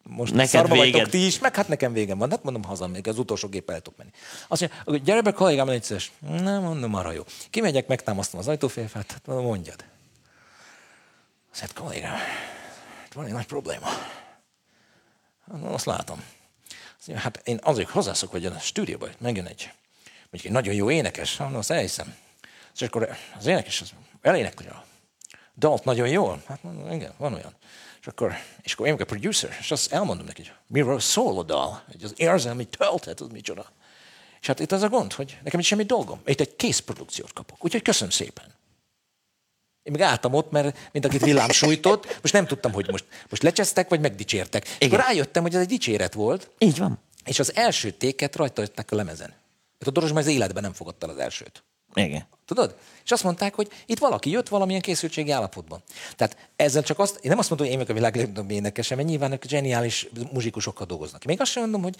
most 0.02 0.32
Neked 0.32 0.48
szarba 0.50 0.74
véged. 0.74 0.92
vagytok 0.92 1.10
ti 1.10 1.26
is, 1.26 1.38
meg 1.38 1.56
hát 1.56 1.68
nekem 1.68 1.92
végem 1.92 2.18
van. 2.18 2.30
Hát 2.30 2.42
mondom, 2.42 2.62
haza 2.64 2.86
még 2.86 3.08
az 3.08 3.18
utolsó 3.18 3.48
géppel 3.48 3.74
el 3.74 3.80
tudok 3.80 3.98
menni. 3.98 4.10
Azt 4.48 4.70
mondja, 4.84 5.04
gyere 5.04 5.20
be 5.20 5.32
kollégám, 5.32 5.68
légy 5.68 5.82
szíves. 5.82 6.12
Nem, 6.18 6.62
mondom, 6.62 6.94
arra 6.94 7.12
jó. 7.12 7.22
Kimegyek, 7.50 7.86
megtámasztom 7.86 8.40
az 8.40 8.48
ajtófélfát, 8.48 9.12
hát 9.12 9.26
mondjad. 9.26 9.84
Azt 11.52 11.60
mondja, 11.60 11.82
kollégám, 11.82 12.18
van 13.14 13.26
egy 13.26 13.32
nagy 13.32 13.46
probléma. 13.46 13.88
Azt 15.62 15.84
látom. 15.84 16.24
Azt 16.98 17.06
mondja, 17.06 17.24
hát 17.24 17.40
én 17.44 17.58
azért 17.62 17.88
hozzászok, 17.90 18.30
hogy 18.30 18.46
a 18.46 18.58
stúdióba 18.58 19.06
megjön 19.18 19.46
egy, 19.46 19.70
mondjuk 20.30 20.44
egy 20.44 20.50
nagyon 20.50 20.74
jó 20.74 20.90
énekes, 20.90 21.36
mondom, 21.36 21.58
azt 21.58 21.70
elhiszem. 21.70 22.14
És 22.74 22.82
akkor 22.82 23.16
az 23.38 23.46
énekes 23.46 23.80
az 23.80 23.92
elénekli 24.22 24.66
a 24.66 24.84
dalt 25.56 25.84
nagyon 25.84 26.08
jól. 26.08 26.42
Hát 26.46 26.62
mondom, 26.62 26.92
igen, 26.92 27.12
van 27.16 27.34
olyan. 27.34 27.54
És 28.00 28.06
akkor, 28.06 28.34
és 28.62 28.72
akkor 28.72 28.86
én 28.86 28.94
a 28.94 29.04
producer, 29.04 29.56
és 29.60 29.70
azt 29.70 29.92
elmondom 29.92 30.26
neki, 30.26 30.42
hogy 30.42 30.52
miről 30.66 31.00
szól 31.00 31.38
a 31.38 31.42
dal, 31.42 31.82
hogy 31.90 32.04
az 32.04 32.12
érzelmi 32.16 32.64
töltet, 32.64 33.20
az 33.20 33.28
micsoda. 33.28 33.72
És 34.40 34.46
hát 34.46 34.60
itt 34.60 34.72
az 34.72 34.82
a 34.82 34.88
gond, 34.88 35.12
hogy 35.12 35.38
nekem 35.44 35.60
itt 35.60 35.66
semmi 35.66 35.82
dolgom. 35.82 36.20
Itt 36.24 36.40
egy 36.40 36.56
kész 36.56 36.78
produkciót 36.78 37.32
kapok. 37.32 37.64
Úgyhogy 37.64 37.82
köszönöm 37.82 38.10
szépen. 38.10 38.44
Én 39.82 39.92
meg 39.92 40.00
álltam 40.00 40.34
ott, 40.34 40.50
mert 40.50 40.90
mint 40.92 41.04
akit 41.04 41.24
villám 41.24 41.50
sújtott, 41.50 42.18
most 42.20 42.32
nem 42.32 42.46
tudtam, 42.46 42.72
hogy 42.72 42.90
most, 42.90 43.04
most 43.28 43.42
lecsesztek, 43.42 43.88
vagy 43.88 44.00
megdicsértek. 44.00 44.68
Igen. 44.78 44.88
Akkor 44.88 45.04
rájöttem, 45.06 45.42
hogy 45.42 45.54
ez 45.54 45.60
egy 45.60 45.68
dicséret 45.68 46.14
volt. 46.14 46.50
Így 46.58 46.78
van. 46.78 46.98
És 47.24 47.38
az 47.38 47.56
első 47.56 47.90
téket 47.90 48.36
rajta 48.36 48.62
a 48.62 48.94
lemezen. 48.94 49.28
Hát 49.78 49.88
a 49.88 49.90
Doros 49.90 50.10
az 50.10 50.26
életben 50.26 50.62
nem 50.62 50.72
fogadta 50.72 51.06
az 51.06 51.16
elsőt. 51.16 51.62
Igen. 51.94 52.26
Tudod? 52.44 52.76
És 53.04 53.10
azt 53.10 53.22
mondták, 53.22 53.54
hogy 53.54 53.68
itt 53.86 53.98
valaki 53.98 54.30
jött 54.30 54.48
valamilyen 54.48 54.80
készültségi 54.80 55.30
állapotban. 55.30 55.82
Tehát 56.16 56.50
ezzel 56.56 56.82
csak 56.82 56.98
azt, 56.98 57.16
én 57.16 57.30
nem 57.30 57.38
azt 57.38 57.48
mondom, 57.48 57.66
hogy 57.66 57.76
én 57.76 57.82
vagyok 57.82 57.96
a 57.96 58.00
világ 58.00 58.16
legnagyobb 58.16 58.50
énekese, 58.50 58.94
mert 58.94 59.08
nyilván 59.08 59.32
ők 59.32 59.44
zseniális 59.44 60.08
muzsikusokkal 60.32 60.86
dolgoznak. 60.86 61.24
Még 61.24 61.40
azt 61.40 61.50
sem 61.50 61.62
mondom, 61.62 61.82
hogy 61.82 61.96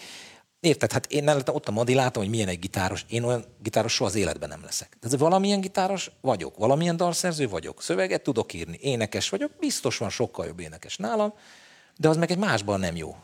Érted? 0.61 0.91
Hát 0.91 1.05
én 1.11 1.27
ott 1.27 1.67
a 1.67 1.71
Madi 1.71 1.93
látom, 1.93 2.23
hogy 2.23 2.31
milyen 2.31 2.47
egy 2.47 2.59
gitáros. 2.59 3.05
Én 3.09 3.23
olyan 3.23 3.45
gitáros 3.61 3.93
soha 3.93 4.09
az 4.09 4.15
életben 4.15 4.49
nem 4.49 4.63
leszek. 4.63 4.97
Tehát 4.99 5.17
valamilyen 5.17 5.61
gitáros 5.61 6.11
vagyok, 6.21 6.57
valamilyen 6.57 6.97
dalszerző 6.97 7.49
vagyok, 7.49 7.81
szöveget 7.81 8.21
tudok 8.21 8.53
írni, 8.53 8.77
énekes 8.81 9.29
vagyok, 9.29 9.51
biztos 9.59 9.97
van 9.97 10.09
sokkal 10.09 10.45
jobb 10.45 10.59
énekes 10.59 10.97
nálam, 10.97 11.33
de 11.97 12.09
az 12.09 12.17
meg 12.17 12.31
egy 12.31 12.37
másban 12.37 12.79
nem 12.79 12.95
jó. 12.95 13.15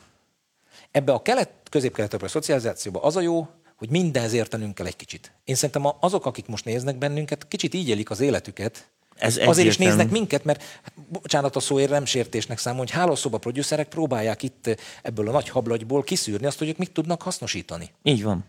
Ebbe 0.91 1.11
a 1.13 1.21
kelet, 1.21 1.49
közép-kelet 1.69 2.29
szocializációban 2.29 3.03
az 3.03 3.15
a 3.15 3.21
jó, 3.21 3.47
hogy 3.77 3.89
mindenhez 3.89 4.33
értenünk 4.33 4.75
kell 4.75 4.85
egy 4.85 4.95
kicsit. 4.95 5.31
Én 5.43 5.55
szerintem 5.55 5.93
azok, 5.99 6.25
akik 6.25 6.47
most 6.47 6.65
néznek 6.65 6.97
bennünket, 6.97 7.47
kicsit 7.47 7.73
így 7.73 7.89
élik 7.89 8.09
az 8.09 8.19
életüket, 8.19 8.87
ez 9.15 9.37
Azért 9.37 9.67
is 9.67 9.77
néznek 9.77 10.09
minket, 10.09 10.43
mert 10.43 10.63
bocsánat 11.09 11.55
a 11.55 11.59
szóért 11.59 11.89
nem 11.89 12.05
sértésnek 12.05 12.57
számol, 12.57 12.79
hogy 12.79 12.91
hálószoba 12.91 13.37
producerek 13.37 13.87
próbálják 13.87 14.43
itt 14.43 14.69
ebből 15.01 15.27
a 15.27 15.31
nagy 15.31 15.49
hablagyból 15.49 16.03
kiszűrni 16.03 16.45
azt, 16.45 16.57
hogy 16.57 16.67
ők 16.67 16.77
mit 16.77 16.91
tudnak 16.91 17.21
hasznosítani. 17.21 17.91
Így 18.03 18.23
van. 18.23 18.45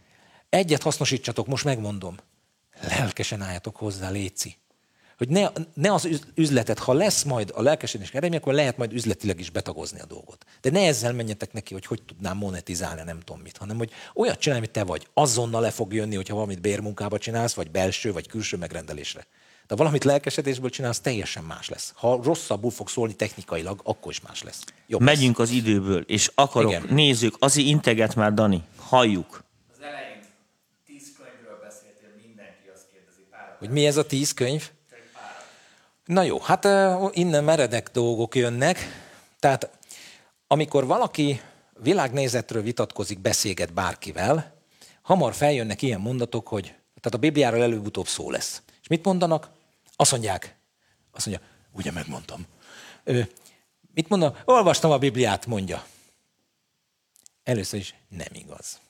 Egyet 0.49 0.83
hasznosítsatok, 0.83 1.47
most 1.47 1.65
megmondom. 1.65 2.17
Lelkesen 2.81 3.43
álljatok 3.43 3.77
hozzá, 3.77 4.11
Léci 4.11 4.57
hogy 5.19 5.29
ne, 5.29 5.49
ne 5.75 5.93
az 5.93 6.09
üzletet, 6.35 6.79
ha 6.79 6.93
lesz 6.93 7.23
majd 7.23 7.53
a 7.55 7.63
lelkesedés 7.63 8.11
eredmény, 8.11 8.39
akkor 8.41 8.55
lehet 8.55 8.77
majd 8.77 8.93
üzletileg 8.93 9.41
is 9.41 9.51
betagozni 9.51 10.01
a 10.01 10.07
dolgot. 10.07 10.45
De 10.61 10.71
ne 10.71 10.87
ezzel 10.87 11.13
menjetek 11.13 11.53
neki, 11.53 11.73
hogy 11.73 11.87
hogy 11.87 12.03
tudnám 12.03 12.37
monetizálni, 12.37 13.03
nem 13.05 13.21
tudom 13.21 13.43
mit, 13.43 13.57
hanem 13.57 13.77
hogy 13.77 13.91
olyat 14.15 14.39
csinálj, 14.39 14.61
amit 14.61 14.73
te 14.73 14.85
vagy. 14.85 15.07
Azonnal 15.15 15.61
le 15.61 15.71
fog 15.71 15.95
jönni, 15.95 16.15
hogyha 16.15 16.35
valamit 16.35 16.61
bérmunkába 16.61 17.19
csinálsz, 17.19 17.55
vagy 17.55 17.71
belső, 17.71 18.13
vagy 18.13 18.27
külső 18.29 18.57
megrendelésre. 18.57 19.27
De 19.67 19.75
valamit 19.75 20.05
lelkesedésből 20.05 20.71
csinálsz, 20.71 21.01
teljesen 21.01 21.45
más 21.45 21.69
lesz. 21.69 21.93
Ha 21.97 22.21
rosszabbul 22.23 22.71
fog 22.71 22.89
szólni 22.89 23.15
technikailag, 23.15 23.81
akkor 23.85 24.13
is 24.13 24.21
más 24.21 24.43
lesz. 24.43 24.65
Jobb 24.87 25.01
Megyünk 25.01 25.39
lesz. 25.39 25.49
az 25.49 25.55
időből, 25.55 26.03
és 26.07 26.31
akarok, 26.35 26.71
Igen. 26.71 26.87
nézzük, 26.91 27.37
azért 27.39 27.69
integet 27.69 28.15
már, 28.15 28.35
Dani, 28.35 28.63
halljuk. 28.77 29.45
Az 29.77 29.83
elején 29.85 30.21
tíz 30.87 31.13
könyvről 31.17 31.59
beszéltél, 31.63 32.09
mindenki 32.27 32.69
azt 32.75 32.85
kérdezi. 32.93 33.21
Pár 33.31 33.57
hogy 33.59 33.71
mi 33.71 33.87
ez 33.87 33.97
a 33.97 34.07
tíz 34.07 34.35
könyv? 34.35 34.71
Na 36.09 36.23
jó, 36.23 36.41
hát 36.41 36.65
innen 37.15 37.45
meredek 37.45 37.91
dolgok 37.91 38.35
jönnek. 38.35 38.79
Tehát 39.39 39.71
amikor 40.47 40.87
valaki 40.87 41.41
világnézetről 41.83 42.63
vitatkozik, 42.63 43.19
beszélget 43.19 43.73
bárkivel, 43.73 44.55
hamar 45.03 45.35
feljönnek 45.35 45.83
ilyen 45.83 46.01
mondatok, 46.01 46.49
hogy 46.49 46.65
tehát 47.01 47.15
a 47.15 47.19
Bibliáról 47.19 47.63
előbb-utóbb 47.63 48.07
szó 48.07 48.31
lesz. 48.31 48.63
És 48.81 48.89
mit 48.89 49.05
mondanak? 49.05 49.51
Azt 49.97 50.11
mondják, 50.11 50.57
azt 51.13 51.27
mondja, 51.27 51.47
ugye 51.73 51.93
megmondtam. 51.93 52.47
Ö, 53.05 53.21
mit 53.95 54.09
mondnak? 54.09 54.43
Olvastam 54.45 54.91
a 54.91 54.99
Bibliát, 54.99 55.47
mondja. 55.47 55.85
Először 57.43 57.79
is 57.79 57.95
nem 58.09 58.33
igaz. 58.33 58.81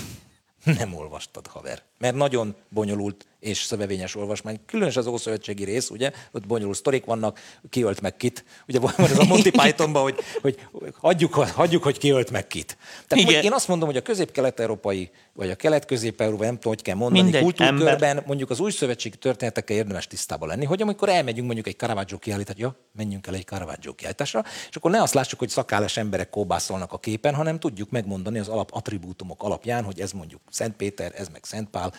nem 0.78 0.94
olvastad, 0.94 1.46
haver. 1.46 1.82
Mert 1.98 2.14
nagyon 2.14 2.54
bonyolult 2.68 3.26
és 3.40 3.62
szövevényes 3.62 4.16
olvasmány. 4.16 4.60
Különös 4.66 4.96
az 4.96 5.06
Ószövetségi 5.06 5.64
rész, 5.64 5.90
ugye, 5.90 6.12
ott 6.32 6.46
bonyolult 6.46 6.76
sztorik 6.76 7.04
vannak, 7.04 7.40
ki 7.70 7.82
ölt 7.82 8.00
meg 8.00 8.16
kit. 8.16 8.44
Ugye 8.68 8.78
van 8.78 8.92
ez 8.96 9.18
a 9.18 9.24
Monty 9.24 9.50
Pythonban, 9.50 10.02
hogy, 10.02 10.18
hogy 10.40 10.58
hagyjuk, 10.96 11.34
hagyjuk, 11.34 11.82
hogy 11.82 11.98
ki 11.98 12.10
ölt 12.10 12.30
meg 12.30 12.46
kit. 12.46 12.76
Tehát 13.06 13.28
Igen. 13.28 13.42
én 13.42 13.52
azt 13.52 13.68
mondom, 13.68 13.88
hogy 13.88 13.96
a 13.96 14.02
közép-kelet-európai, 14.02 15.10
vagy 15.32 15.50
a 15.50 15.54
kelet-közép-európai, 15.54 16.46
nem 16.46 16.54
tudom, 16.54 16.72
hogy 16.72 16.82
kell 16.82 16.94
mondani, 16.94 17.22
Mindegy, 17.22 17.42
kultúrkörben 17.42 18.08
ember. 18.08 18.24
mondjuk 18.26 18.50
az 18.50 18.60
új 18.60 18.70
szövetségi 18.70 19.16
történetekkel 19.16 19.76
érdemes 19.76 20.06
tisztában 20.06 20.48
lenni, 20.48 20.64
hogy 20.64 20.82
amikor 20.82 21.08
elmegyünk 21.08 21.46
mondjuk 21.46 21.66
egy 21.66 21.76
Caravaggio 21.76 22.18
kiállításra, 22.18 22.62
ja, 22.62 22.76
menjünk 22.96 23.26
el 23.26 23.34
egy 23.34 23.44
Caravaggio 23.44 23.94
kiállításra, 23.94 24.44
és 24.70 24.76
akkor 24.76 24.90
ne 24.90 25.02
azt 25.02 25.14
lássuk, 25.14 25.38
hogy 25.38 25.48
szakállas 25.48 25.96
emberek 25.96 26.30
kóbászolnak 26.30 26.92
a 26.92 26.98
képen, 26.98 27.34
hanem 27.34 27.58
tudjuk 27.58 27.90
megmondani 27.90 28.38
az 28.38 28.48
alap 28.48 28.70
attribútumok 28.72 29.42
alapján, 29.42 29.84
hogy 29.84 30.00
ez 30.00 30.12
mondjuk 30.12 30.40
Szent 30.50 30.76
Péter, 30.76 31.12
ez 31.16 31.28
meg 31.28 31.44
Szent 31.44 31.68
Pál, 31.70 31.92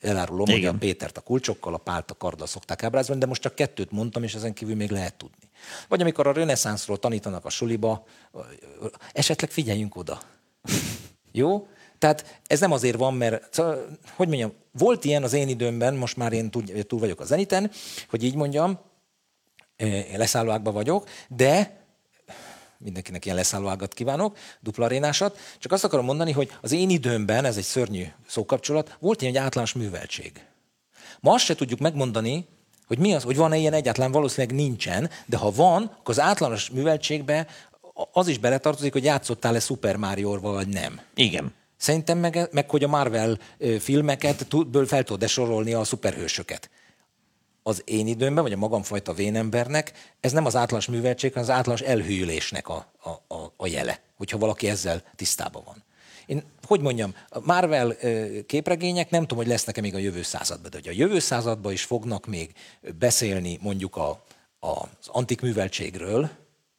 elárulom, 0.00 0.46
hogy 0.46 0.56
Igen. 0.56 0.74
a 0.74 0.78
Pétert 0.78 1.16
a 1.16 1.20
kulcsokkal, 1.20 1.74
a 1.74 1.78
Pált 1.78 2.10
a 2.10 2.14
karddal 2.14 2.46
szokták 2.46 2.82
ábrázolni, 2.82 3.20
de 3.20 3.26
most 3.26 3.42
csak 3.42 3.54
kettőt 3.54 3.90
mondtam, 3.90 4.22
és 4.22 4.34
ezen 4.34 4.52
kívül 4.52 4.74
még 4.74 4.90
lehet 4.90 5.14
tudni. 5.14 5.50
Vagy 5.88 6.00
amikor 6.00 6.26
a 6.26 6.32
reneszánszról 6.32 6.98
tanítanak 6.98 7.44
a 7.44 7.50
suliba, 7.50 8.04
esetleg 9.12 9.50
figyeljünk 9.50 9.96
oda. 9.96 10.20
Jó? 11.32 11.66
Tehát 11.98 12.40
ez 12.46 12.60
nem 12.60 12.72
azért 12.72 12.96
van, 12.96 13.14
mert, 13.14 13.54
szóval, 13.54 13.86
hogy 14.14 14.28
mondjam, 14.28 14.52
volt 14.72 15.04
ilyen 15.04 15.22
az 15.22 15.32
én 15.32 15.48
időmben, 15.48 15.94
most 15.94 16.16
már 16.16 16.32
én 16.32 16.50
túl, 16.50 16.64
túl 16.64 17.00
vagyok 17.00 17.20
a 17.20 17.24
zeniten, 17.24 17.70
hogy 18.08 18.22
így 18.22 18.34
mondjam, 18.34 18.78
eh, 19.76 20.10
én 20.10 20.18
leszállóákban 20.18 20.72
vagyok, 20.72 21.08
de 21.28 21.84
mindenkinek 22.78 23.24
ilyen 23.24 23.36
leszállóágat 23.36 23.94
kívánok, 23.94 24.36
dupla 24.60 24.84
arénásat, 24.84 25.38
csak 25.58 25.72
azt 25.72 25.84
akarom 25.84 26.04
mondani, 26.04 26.32
hogy 26.32 26.56
az 26.60 26.72
én 26.72 26.90
időmben, 26.90 27.44
ez 27.44 27.56
egy 27.56 27.64
szörnyű 27.64 28.04
szókapcsolat, 28.26 28.96
volt 29.00 29.22
ilyen 29.22 29.34
egy 29.34 29.40
általános 29.40 29.72
műveltség. 29.72 30.32
Ma 31.20 31.32
azt 31.32 31.44
se 31.44 31.54
tudjuk 31.54 31.78
megmondani, 31.78 32.46
hogy 32.86 32.98
mi 32.98 33.14
az, 33.14 33.22
hogy 33.22 33.36
van-e 33.36 33.56
ilyen 33.56 33.72
egyáltalán, 33.72 34.12
valószínűleg 34.12 34.56
nincsen, 34.56 35.10
de 35.26 35.36
ha 35.36 35.50
van, 35.50 35.82
akkor 35.82 36.14
az 36.14 36.20
általános 36.20 36.70
műveltségbe 36.70 37.46
az 38.12 38.28
is 38.28 38.38
beletartozik, 38.38 38.92
hogy 38.92 39.04
játszottál-e 39.04 39.60
Super 39.60 39.96
mario 39.96 40.40
vagy 40.40 40.68
nem. 40.68 41.00
Igen. 41.14 41.54
Szerintem 41.76 42.18
meg, 42.18 42.48
meg 42.52 42.70
hogy 42.70 42.84
a 42.84 42.88
Marvel 42.88 43.38
filmeket 43.78 44.46
tudből 44.48 44.86
fel 44.86 45.02
tudod 45.02 45.28
sorolni 45.28 45.72
a 45.72 45.84
szuperhősöket. 45.84 46.70
Az 47.66 47.82
én 47.84 48.06
időmben, 48.06 48.42
vagy 48.42 48.52
a 48.52 48.56
magamfajta 48.56 49.12
vénembernek, 49.12 49.92
ez 50.20 50.32
nem 50.32 50.44
az 50.44 50.56
általános 50.56 50.86
műveltség, 50.86 51.32
hanem 51.32 51.48
az 51.48 51.54
általános 51.54 51.86
elhűlésnek 51.86 52.68
a, 52.68 52.92
a, 53.02 53.34
a, 53.34 53.52
a 53.56 53.66
jele, 53.66 54.00
hogyha 54.16 54.38
valaki 54.38 54.68
ezzel 54.68 55.02
tisztában 55.16 55.62
van. 55.64 55.84
Én, 56.26 56.42
hogy 56.62 56.80
mondjam, 56.80 57.14
a 57.28 57.40
Marvel 57.40 57.96
képregények 58.46 59.10
nem 59.10 59.20
tudom, 59.20 59.38
hogy 59.38 59.46
lesznek-e 59.46 59.80
még 59.80 59.94
a 59.94 59.98
jövő 59.98 60.22
században, 60.22 60.70
de 60.70 60.76
hogy 60.76 60.88
a 60.88 60.98
jövő 60.98 61.18
században 61.18 61.72
is 61.72 61.84
fognak 61.84 62.26
még 62.26 62.52
beszélni 62.98 63.58
mondjuk 63.62 63.96
a, 63.96 64.08
a, 64.58 64.68
az 64.68 65.06
antik 65.06 65.40
műveltségről, 65.40 66.30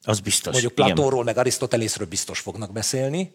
Az 0.01 0.19
biztos. 0.19 0.51
Mondjuk 0.51 0.71
Igen. 0.71 0.85
Platónról, 0.85 1.23
meg 1.23 1.37
Arisztotelészről 1.37 2.07
biztos 2.07 2.39
fognak 2.39 2.71
beszélni. 2.71 3.33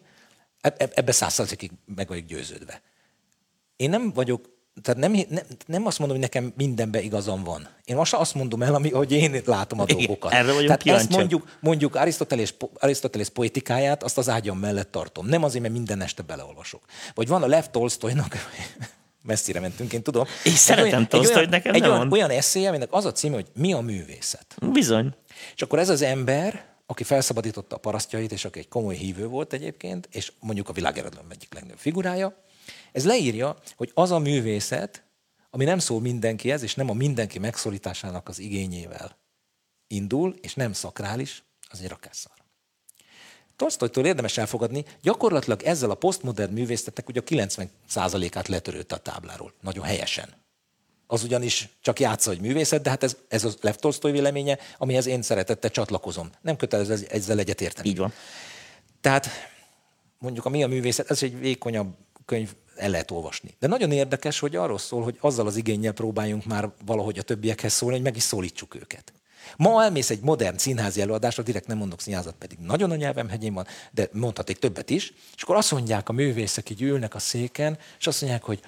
Eb- 0.61 0.81
eb- 0.81 0.97
Ebbe 0.97 1.11
száz 1.11 1.33
százalékig 1.33 1.71
meg 1.95 2.07
vagyok 2.07 2.25
győződve. 2.25 2.81
Én 3.75 3.89
nem 3.89 4.11
vagyok, 4.13 4.49
tehát 4.81 4.99
nem, 4.99 5.11
nem, 5.29 5.43
nem 5.65 5.85
azt 5.85 5.99
mondom, 5.99 6.17
hogy 6.17 6.25
nekem 6.25 6.53
mindenben 6.57 7.01
igazam 7.03 7.43
van. 7.43 7.67
Én 7.85 7.95
most 7.95 8.13
azt 8.13 8.33
mondom 8.33 8.61
el, 8.61 8.75
ami, 8.75 8.89
hogy 8.91 9.11
én 9.11 9.41
látom 9.45 9.79
a 9.79 9.83
Igen, 9.87 9.97
dolgokat. 9.97 10.31
erre 10.31 10.53
vagyunk 10.53 10.65
tehát 10.65 10.71
ezt 10.71 10.83
kíváncsiak. 10.83 11.19
mondjuk, 11.19 11.57
mondjuk 11.59 11.95
Arisztotelész, 11.95 12.49
po- 12.57 12.83
Arisztotelész 12.83 13.27
poetikáját, 13.27 14.03
azt 14.03 14.17
az 14.17 14.29
ágyam 14.29 14.57
mellett 14.59 14.91
tartom. 14.91 15.25
Nem 15.27 15.43
azért, 15.43 15.61
mert 15.61 15.73
minden 15.73 16.01
este 16.01 16.21
beleolvasok. 16.23 16.81
Vagy 17.13 17.27
van 17.27 17.43
a 17.43 17.47
Lev 17.47 17.65
Tolstoynak, 17.71 18.35
messzire 19.21 19.59
mentünk, 19.59 19.93
én 19.93 20.03
tudom. 20.03 20.25
Egy 20.43 20.51
szeretem 20.53 21.07
Tolstoyt, 21.07 21.49
nekem 21.49 21.73
egy 21.73 21.81
nem 21.81 21.91
olyan, 21.91 22.11
olyan 22.11 22.29
eszéje, 22.29 22.69
aminek 22.69 22.87
az 22.91 23.05
a 23.05 23.11
címe, 23.11 23.35
hogy 23.35 23.47
mi 23.55 23.73
a 23.73 23.79
művészet. 23.79 24.55
Bizony. 24.71 25.13
És 25.55 25.61
akkor 25.61 25.79
ez 25.79 25.89
az 25.89 26.01
ember, 26.01 26.65
aki 26.85 27.03
felszabadította 27.03 27.75
a 27.75 27.79
parasztjait, 27.79 28.31
és 28.31 28.45
aki 28.45 28.59
egy 28.59 28.67
komoly 28.67 28.95
hívő 28.95 29.27
volt 29.27 29.53
egyébként, 29.53 30.07
és 30.11 30.31
mondjuk 30.39 30.69
a 30.69 30.73
világeredlem 30.73 31.25
egyik 31.29 31.53
legnagyobb 31.53 31.79
figurája, 31.79 32.35
ez 32.93 33.05
leírja, 33.05 33.57
hogy 33.75 33.91
az 33.93 34.11
a 34.11 34.19
művészet, 34.19 35.03
ami 35.49 35.63
nem 35.63 35.79
szól 35.79 36.01
mindenkihez, 36.01 36.63
és 36.63 36.75
nem 36.75 36.89
a 36.89 36.93
mindenki 36.93 37.39
megszólításának 37.39 38.27
az 38.27 38.39
igényével 38.39 39.21
indul, 39.87 40.35
és 40.41 40.53
nem 40.53 40.73
szakrális, 40.73 41.43
az 41.69 41.81
egy 41.81 41.87
rakásszar. 41.87 42.31
Tolstoytól 43.55 44.05
érdemes 44.05 44.37
elfogadni, 44.37 44.85
gyakorlatilag 45.01 45.63
ezzel 45.63 45.89
a 45.89 45.95
posztmodern 45.95 46.53
művészetnek 46.53 47.09
ugye 47.09 47.19
a 47.19 47.23
90%-át 47.23 48.47
letörölte 48.47 48.95
a 48.95 48.97
tábláról. 48.97 49.53
Nagyon 49.61 49.85
helyesen. 49.85 50.33
Az 51.07 51.23
ugyanis 51.23 51.69
csak 51.81 51.99
játsza, 51.99 52.29
hogy 52.29 52.39
művészet, 52.39 52.81
de 52.81 52.89
hát 52.89 53.03
ez, 53.03 53.17
ez 53.27 53.43
a 53.43 53.51
Lev 53.61 53.75
Tolstoy 53.75 54.11
véleménye, 54.11 54.57
amihez 54.77 55.05
én 55.05 55.21
szeretettel 55.21 55.69
csatlakozom. 55.69 56.29
Nem 56.41 56.55
kötelező 56.55 56.93
ez- 56.93 57.05
ezzel 57.09 57.39
egyet 57.39 57.61
érteni. 57.61 57.89
Így 57.89 57.97
van. 57.97 58.13
Tehát 59.01 59.29
mondjuk 60.17 60.45
a 60.45 60.49
Mi 60.49 60.63
a 60.63 60.67
művészet, 60.67 61.09
ez 61.09 61.23
egy 61.23 61.39
vékonyabb 61.39 61.95
könyv, 62.25 62.55
el 62.75 62.89
lehet 62.89 63.11
olvasni. 63.11 63.55
De 63.59 63.67
nagyon 63.67 63.91
érdekes, 63.91 64.39
hogy 64.39 64.55
arról 64.55 64.77
szól, 64.77 65.03
hogy 65.03 65.17
azzal 65.19 65.47
az 65.47 65.55
igényel 65.55 65.91
próbáljunk 65.91 66.45
már 66.45 66.71
valahogy 66.85 67.19
a 67.19 67.21
többiekhez 67.21 67.73
szólni, 67.73 67.95
hogy 67.95 68.03
meg 68.03 68.15
is 68.15 68.23
szólítsuk 68.23 68.75
őket. 68.75 69.13
Ma 69.57 69.83
elmész 69.83 70.09
egy 70.09 70.21
modern 70.21 70.57
színházi 70.57 71.01
előadásra, 71.01 71.43
direkt 71.43 71.67
nem 71.67 71.77
mondok 71.77 72.01
színházat, 72.01 72.35
pedig 72.39 72.57
nagyon 72.57 72.91
a 72.91 72.95
nyelvem 72.95 73.29
hegyén 73.29 73.53
van, 73.53 73.67
de 73.91 74.09
mondhaték 74.11 74.59
többet 74.59 74.89
is, 74.89 75.13
és 75.35 75.41
akkor 75.41 75.55
azt 75.55 75.71
mondják 75.71 76.09
a 76.09 76.13
művészek, 76.13 76.69
így 76.69 76.81
ülnek 76.81 77.15
a 77.15 77.19
széken, 77.19 77.77
és 77.99 78.07
azt 78.07 78.21
mondják, 78.21 78.43
hogy 78.43 78.59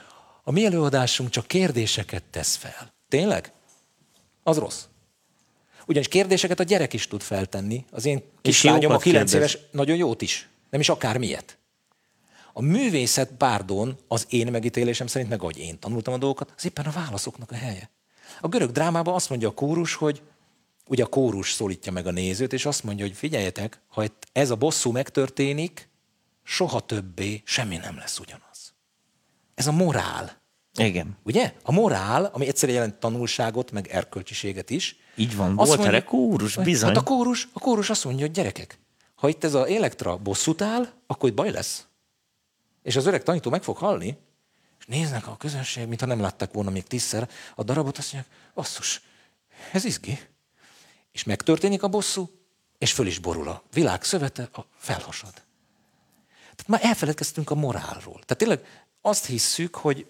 a 0.44 0.52
mi 0.52 0.66
előadásunk 0.66 1.30
csak 1.30 1.48
kérdéseket 1.48 2.24
tesz 2.24 2.56
fel. 2.56 2.94
Tényleg? 3.10 3.52
Az 4.44 4.58
rossz. 4.58 4.84
Ugyanis 5.88 6.08
kérdéseket 6.08 6.60
a 6.60 6.64
gyerek 6.64 6.94
is 6.94 7.08
tud 7.08 7.22
feltenni. 7.22 7.86
Az 7.92 8.06
én 8.06 8.24
kislányom, 8.42 8.80
a 8.80 8.84
jókat 8.84 9.02
9 9.02 9.32
kérdez. 9.32 9.52
éves, 9.54 9.68
nagyon 9.72 9.98
jót 9.98 10.22
is. 10.22 10.50
Nem 10.70 10.80
is 10.80 10.90
akár 10.90 11.18
miért. 11.18 11.58
A 12.58 12.62
művészet, 12.62 13.32
pardon, 13.38 13.98
az 14.08 14.26
én 14.30 14.52
megítélésem 14.52 15.08
szerint, 15.08 15.30
meg 15.30 15.42
ahogy 15.42 15.58
én 15.58 15.80
tanultam 15.80 16.14
a 16.14 16.18
dolgokat, 16.18 16.54
az 16.58 16.66
éppen 16.66 16.86
a 16.86 16.92
válaszoknak 16.92 17.52
a 17.52 17.56
helye. 17.56 17.90
A 18.42 18.48
görög 18.48 18.72
drámában 18.72 19.14
azt 19.14 19.30
mondja 19.30 19.48
a 19.48 19.54
kórus, 19.54 19.94
hogy 19.94 20.22
ugye 20.88 21.04
a 21.04 21.08
kórus 21.08 21.52
szólítja 21.52 21.92
meg 21.92 22.08
a 22.08 22.12
nézőt, 22.12 22.54
és 22.54 22.66
azt 22.66 22.84
mondja, 22.84 23.06
hogy 23.06 23.16
figyeljetek, 23.16 23.82
ha 23.88 24.06
ez 24.32 24.50
a 24.50 24.56
bosszú 24.56 24.92
megtörténik, 24.92 25.90
soha 26.44 26.80
többé 26.80 27.42
semmi 27.46 27.78
nem 27.78 27.98
lesz 27.98 28.20
ugyanaz. 28.20 28.74
Ez 29.56 29.68
a 29.68 29.72
morál. 29.72 30.42
Igen. 30.78 31.18
Ugye? 31.24 31.54
A 31.64 31.72
morál, 31.72 32.30
ami 32.34 32.48
egyszerűen 32.48 32.78
jelent 32.78 33.00
tanulságot, 33.00 33.72
meg 33.72 33.88
erkölcsiséget 33.88 34.70
is. 34.70 34.96
Így 35.16 35.36
van. 35.36 35.56
Volt 35.56 35.86
erre 35.86 36.04
kórus, 36.04 36.56
bizony. 36.56 36.88
Hát 36.88 36.98
a 36.98 37.04
kórus, 37.04 37.50
a 37.54 37.60
kórus 37.60 37.90
azt 37.90 38.04
mondja, 38.06 38.26
hogy 38.26 38.36
gyerekek, 38.36 38.80
ha 39.16 39.30
itt 39.30 39.44
ez 39.44 39.54
a 39.54 39.68
Elektra 39.68 40.18
bosszút 40.18 40.62
áll, 40.62 40.88
akkor 41.08 41.30
itt 41.30 41.36
baj 41.36 41.52
lesz. 41.52 41.88
És 42.86 42.96
az 42.96 43.06
öreg 43.06 43.24
tanító 43.24 43.50
meg 43.50 43.64
fog 43.64 43.78
halni, 43.78 44.18
és 44.80 44.86
néznek 44.86 45.28
a 45.28 45.38
közönség, 45.38 45.88
mintha 45.88 46.06
nem 46.06 46.20
látták 46.20 46.54
volna 46.54 46.70
még 46.70 46.84
tízszer 46.84 47.30
a 47.56 47.64
darabot, 47.64 47.98
azt 47.98 48.14
mondják, 48.14 48.36
basszus, 48.54 49.02
ez 49.72 49.86
izgi. 49.86 50.20
És 51.12 51.24
megtörténik 51.24 51.84
a 51.84 51.88
bosszú, 51.88 52.30
és 52.78 52.92
föl 52.92 53.08
is 53.08 53.20
borul 53.20 53.48
a 53.48 53.64
világ 53.74 54.04
szövete, 54.04 54.50
a 54.52 54.66
felhasad. 54.78 55.34
Tehát 56.42 56.68
már 56.68 56.80
elfeledkeztünk 56.84 57.50
a 57.50 57.56
morálról. 57.56 58.14
Tehát 58.14 58.38
tényleg 58.38 58.86
azt 59.02 59.26
hisszük, 59.26 59.76
hogy 59.76 60.08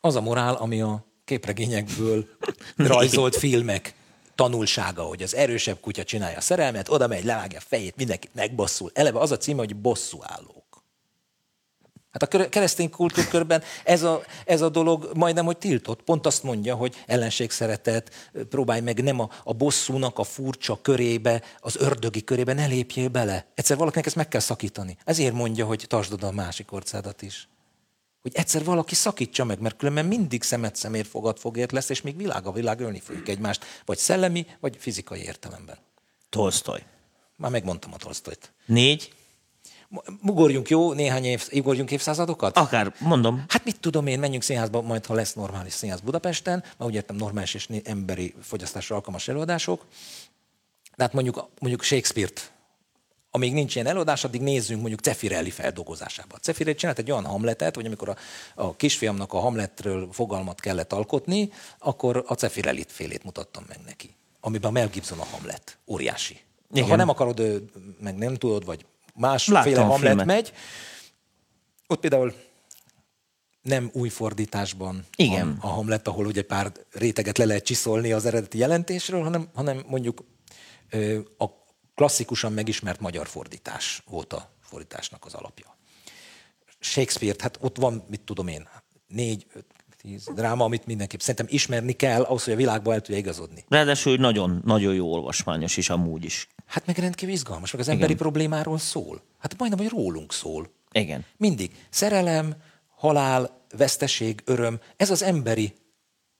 az 0.00 0.16
a 0.16 0.20
morál, 0.20 0.54
ami 0.54 0.80
a 0.80 1.06
képregényekből 1.24 2.28
rajzolt 2.76 3.36
filmek 3.36 3.94
tanulsága, 4.34 5.02
hogy 5.02 5.22
az 5.22 5.34
erősebb 5.34 5.80
kutya 5.80 6.04
csinálja 6.04 6.36
a 6.36 6.40
szerelmet, 6.40 6.88
oda 6.88 7.06
megy, 7.06 7.24
levágja 7.24 7.58
a 7.58 7.64
fejét, 7.66 7.96
mindenkit 7.96 8.34
megbosszul. 8.34 8.90
Eleve 8.94 9.18
az 9.18 9.30
a 9.30 9.36
címe, 9.36 9.58
hogy 9.58 9.76
bosszúállók. 9.76 10.65
Hát 12.18 12.34
a 12.34 12.48
keresztény 12.48 12.90
kultúrkörben 12.90 13.62
ez 13.84 14.02
a, 14.02 14.22
ez 14.44 14.60
a 14.60 14.68
dolog 14.68 15.10
majdnem, 15.14 15.44
hogy 15.44 15.56
tiltott. 15.56 16.02
Pont 16.02 16.26
azt 16.26 16.42
mondja, 16.42 16.74
hogy 16.74 16.94
ellenségszeretet, 17.06 18.30
próbálj 18.48 18.80
meg 18.80 19.02
nem 19.02 19.20
a, 19.20 19.30
a 19.44 19.52
bosszúnak 19.52 20.18
a 20.18 20.24
furcsa 20.24 20.78
körébe, 20.82 21.42
az 21.58 21.76
ördögi 21.76 22.24
körébe 22.24 22.52
ne 22.52 22.66
lépjél 22.66 23.08
bele. 23.08 23.46
Egyszer 23.54 23.76
valakinek 23.76 24.06
ezt 24.06 24.16
meg 24.16 24.28
kell 24.28 24.40
szakítani. 24.40 24.96
Ezért 25.04 25.32
mondja, 25.32 25.66
hogy 25.66 25.84
tartsd 25.88 26.12
oda 26.12 26.26
a 26.26 26.32
másik 26.32 26.72
orcádat 26.72 27.22
is. 27.22 27.48
Hogy 28.22 28.34
egyszer 28.34 28.64
valaki 28.64 28.94
szakítsa 28.94 29.44
meg, 29.44 29.60
mert 29.60 29.76
különben 29.76 30.06
mindig 30.06 30.42
szemet 30.42 30.76
szemért 30.76 31.08
fogad 31.08 31.38
fogért 31.38 31.72
lesz, 31.72 31.88
és 31.88 32.02
még 32.02 32.16
világ 32.16 32.46
a 32.46 32.52
világ 32.52 32.80
ölni 32.80 33.00
fogjuk 33.00 33.28
egymást, 33.28 33.64
vagy 33.84 33.98
szellemi, 33.98 34.46
vagy 34.60 34.76
fizikai 34.78 35.22
értelemben. 35.22 35.76
Tolstoy. 36.28 36.82
Már 37.36 37.50
megmondtam 37.50 37.92
a 37.92 37.96
Tolstoyt. 37.96 38.52
Négy. 38.66 39.12
Ugorjunk 40.22 40.68
jó 40.68 40.92
néhány 40.92 41.24
év, 41.24 41.48
ugorjunk 41.52 41.90
évszázadokat? 41.90 42.56
Akár, 42.56 42.94
mondom. 42.98 43.44
Hát 43.48 43.64
mit 43.64 43.80
tudom 43.80 44.06
én, 44.06 44.18
menjünk 44.18 44.42
színházba, 44.42 44.80
majd 44.80 45.06
ha 45.06 45.14
lesz 45.14 45.34
normális 45.34 45.72
színház 45.72 46.00
Budapesten, 46.00 46.64
már 46.76 46.88
úgy 46.88 46.94
értem 46.94 47.16
normális 47.16 47.54
és 47.54 47.68
emberi 47.84 48.34
fogyasztásra 48.42 48.94
alkalmas 48.94 49.28
előadások. 49.28 49.84
De 50.96 51.02
hát 51.02 51.12
mondjuk, 51.12 51.48
mondjuk 51.58 51.82
Shakespeare-t 51.82 52.50
amíg 53.36 53.52
nincs 53.52 53.74
ilyen 53.74 53.86
előadás, 53.86 54.24
addig 54.24 54.40
nézzünk 54.40 54.80
mondjuk 54.80 55.00
Cefirelli 55.00 55.50
feldolgozásába. 55.50 56.36
Cefirelli 56.36 56.76
csinált 56.76 56.98
egy 56.98 57.10
olyan 57.10 57.24
hamletet, 57.24 57.74
hogy 57.74 57.86
amikor 57.86 58.08
a, 58.08 58.16
a 58.54 58.76
kisfiamnak 58.76 59.32
a 59.32 59.38
hamletről 59.38 60.08
fogalmat 60.12 60.60
kellett 60.60 60.92
alkotni, 60.92 61.52
akkor 61.78 62.24
a 62.26 62.34
Cefirelli 62.34 62.84
félét 62.88 63.24
mutattam 63.24 63.64
meg 63.68 63.78
neki, 63.86 64.14
amiben 64.40 64.70
a 64.70 64.72
Mel 64.72 64.88
Gibson 64.88 65.18
a 65.18 65.24
hamlet. 65.24 65.78
Óriási. 65.86 66.40
Igen. 66.72 66.88
Ha 66.88 66.96
nem 66.96 67.08
akarod, 67.08 67.62
meg 68.00 68.16
nem 68.16 68.34
tudod, 68.34 68.64
vagy 68.64 68.84
másféle 69.16 69.80
hamlet 69.80 70.24
megy, 70.24 70.52
ott 71.86 72.00
például 72.00 72.34
nem 73.62 73.90
új 73.92 74.08
fordításban 74.08 75.04
Igen. 75.16 75.58
a 75.60 75.66
Hamlet, 75.66 76.08
ahol 76.08 76.26
ugye 76.26 76.42
pár 76.42 76.72
réteget 76.92 77.38
le 77.38 77.44
lehet 77.44 77.64
csiszolni 77.64 78.12
az 78.12 78.26
eredeti 78.26 78.58
jelentésről, 78.58 79.22
hanem, 79.22 79.48
hanem 79.54 79.84
mondjuk 79.86 80.24
a 81.38 81.46
klasszikusan 81.94 82.52
megismert 82.52 83.00
magyar 83.00 83.26
fordítás 83.26 84.02
volt 84.06 84.32
a 84.32 84.50
fordításnak 84.60 85.24
az 85.24 85.34
alapja. 85.34 85.76
Shakespeare, 86.78 87.36
hát 87.38 87.58
ott 87.60 87.76
van, 87.76 88.04
mit 88.08 88.20
tudom 88.20 88.48
én, 88.48 88.68
négy, 89.06 89.46
öt, 89.52 89.64
tíz 90.06 90.28
dráma, 90.34 90.64
amit 90.64 90.86
mindenképp 90.86 91.20
szerintem 91.20 91.46
ismerni 91.48 91.92
kell, 91.92 92.22
ahhoz, 92.22 92.44
hogy 92.44 92.52
a 92.52 92.56
világba 92.56 92.92
el 92.92 93.00
tudja 93.00 93.16
igazodni. 93.16 93.64
Ráadásul 93.68 94.16
nagyon, 94.16 94.62
nagyon 94.64 94.94
jó 94.94 95.12
olvasmányos 95.12 95.76
is 95.76 95.90
amúgy 95.90 96.24
is. 96.24 96.48
Hát 96.66 96.86
meg 96.86 96.98
rendkívül 96.98 97.34
izgalmas, 97.34 97.72
meg 97.72 97.80
az 97.80 97.88
emberi 97.88 98.12
Igen. 98.12 98.22
problémáról 98.22 98.78
szól. 98.78 99.22
Hát 99.38 99.58
majdnem, 99.58 99.80
hogy 99.80 99.98
rólunk 99.98 100.32
szól. 100.32 100.70
Igen. 100.92 101.24
Mindig. 101.36 101.70
Szerelem, 101.90 102.54
halál, 102.96 103.64
veszteség, 103.76 104.42
öröm, 104.44 104.80
ez 104.96 105.10
az 105.10 105.22
emberi 105.22 105.74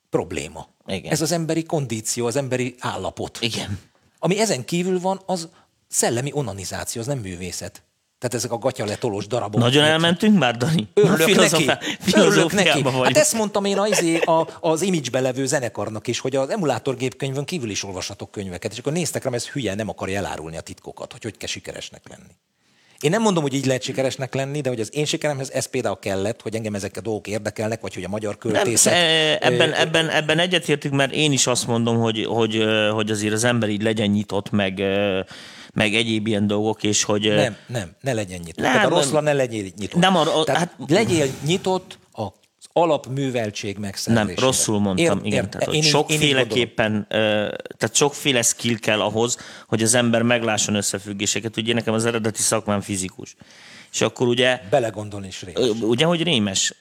probléma. 0.09 0.67
Igen. 0.85 1.11
Ez 1.11 1.21
az 1.21 1.31
emberi 1.31 1.63
kondíció, 1.63 2.25
az 2.25 2.35
emberi 2.35 2.75
állapot. 2.79 3.37
Igen. 3.41 3.79
Ami 4.19 4.39
ezen 4.39 4.65
kívül 4.65 4.99
van, 4.99 5.21
az 5.25 5.49
szellemi 5.87 6.31
onanizáció, 6.33 7.01
az 7.01 7.07
nem 7.07 7.19
művészet. 7.19 7.83
Tehát 8.19 8.35
ezek 8.35 8.51
a 8.51 8.57
gatya 8.57 8.85
letolós 8.85 9.27
darabok. 9.27 9.61
Nagyon 9.61 9.83
elmentünk 9.83 10.37
már, 10.37 10.57
Dani? 10.57 10.87
Örülök 10.93 11.35
neki. 11.35 11.69
Örülök 12.13 12.51
neki. 12.51 12.83
Hát 12.83 13.17
ezt 13.17 13.33
mondtam 13.33 13.65
én 13.65 13.77
az, 13.77 14.03
a, 14.25 14.47
az 14.59 14.81
image 14.81 15.19
levő 15.19 15.45
zenekarnak 15.45 16.07
is, 16.07 16.19
hogy 16.19 16.35
az 16.35 16.49
emulátorgépkönyvön 16.49 17.45
kívül 17.45 17.69
is 17.69 17.83
olvashatok 17.83 18.31
könyveket, 18.31 18.71
és 18.71 18.77
akkor 18.77 18.93
néztek 18.93 19.23
rám, 19.23 19.33
ez 19.33 19.47
hülye, 19.47 19.75
nem 19.75 19.89
akarja 19.89 20.17
elárulni 20.17 20.57
a 20.57 20.61
titkokat, 20.61 21.11
hogy 21.11 21.23
hogy 21.23 21.37
kell 21.37 21.47
sikeresnek 21.47 22.01
lenni. 22.09 22.31
Én 22.99 23.09
nem 23.09 23.21
mondom, 23.21 23.43
hogy 23.43 23.53
így 23.53 23.65
lehet 23.65 23.81
sikeresnek 23.81 24.33
lenni, 24.33 24.61
de 24.61 24.69
hogy 24.69 24.79
az 24.79 24.95
én 24.95 25.05
sikeremhez 25.05 25.51
ez 25.51 25.65
például 25.65 25.99
kellett, 25.99 26.41
hogy 26.41 26.55
engem 26.55 26.75
ezek 26.75 26.97
a 26.97 27.01
dolgok 27.01 27.27
érdekelnek, 27.27 27.81
vagy 27.81 27.93
hogy 27.93 28.03
a 28.03 28.07
magyar 28.07 28.37
költészet... 28.37 28.93
Nem, 28.93 29.37
ebben, 29.39 29.73
ebben, 29.73 30.09
ebben 30.09 30.39
egyetértünk, 30.39 30.93
mert 30.93 31.13
én 31.13 31.31
is 31.31 31.47
azt 31.47 31.67
mondom, 31.67 31.97
hogy, 31.97 32.25
hogy, 32.25 32.63
hogy 32.91 33.11
azért 33.11 33.33
az 33.33 33.43
ember 33.43 33.69
így 33.69 33.81
legyen 33.81 34.09
nyitott, 34.09 34.51
meg, 34.51 34.83
meg 35.77 35.95
egyéb 35.95 36.27
ilyen 36.27 36.47
dolgok, 36.47 36.83
és 36.83 37.03
hogy... 37.03 37.33
Nem, 37.33 37.55
nem, 37.67 37.91
ne 38.01 38.13
legyen 38.13 38.39
nyitott. 38.39 38.63
Nem, 38.63 38.71
Tehát 38.71 38.87
a 38.87 38.89
rosszra 38.89 39.19
ne 39.19 39.33
legyél 39.33 39.67
nyitott. 39.77 40.01
Nem, 40.01 40.15
a, 40.15 40.43
Tehát 40.43 40.59
hát, 40.59 40.73
legyél 40.87 41.27
nyitott 41.45 41.99
a 42.13 42.27
alapműveltség 42.73 43.77
megszerzésére. 43.77 44.33
Nem, 44.33 44.43
rosszul 44.45 44.79
mondtam, 44.79 45.17
Ér, 45.17 45.25
igen. 45.25 45.43
Ér, 45.43 45.49
tehát, 45.49 45.73
én 45.73 45.81
sokféleképpen, 45.81 47.05
tehát 47.77 47.91
sokféle 47.91 48.41
skill 48.41 48.77
kell 48.77 49.01
ahhoz, 49.01 49.37
hogy 49.67 49.83
az 49.83 49.93
ember 49.93 50.21
meglásson 50.21 50.75
összefüggéseket. 50.75 51.57
Ugye 51.57 51.73
nekem 51.73 51.93
az 51.93 52.05
eredeti 52.05 52.41
szakmám 52.41 52.81
fizikus 52.81 53.35
és 53.91 54.01
akkor 54.01 54.27
ugye... 54.27 54.59
Belegondolni 54.69 55.27
is 55.27 55.41
rémes. 55.41 55.81
Ugye, 55.81 56.05
hogy 56.05 56.23
rémes. 56.23 56.73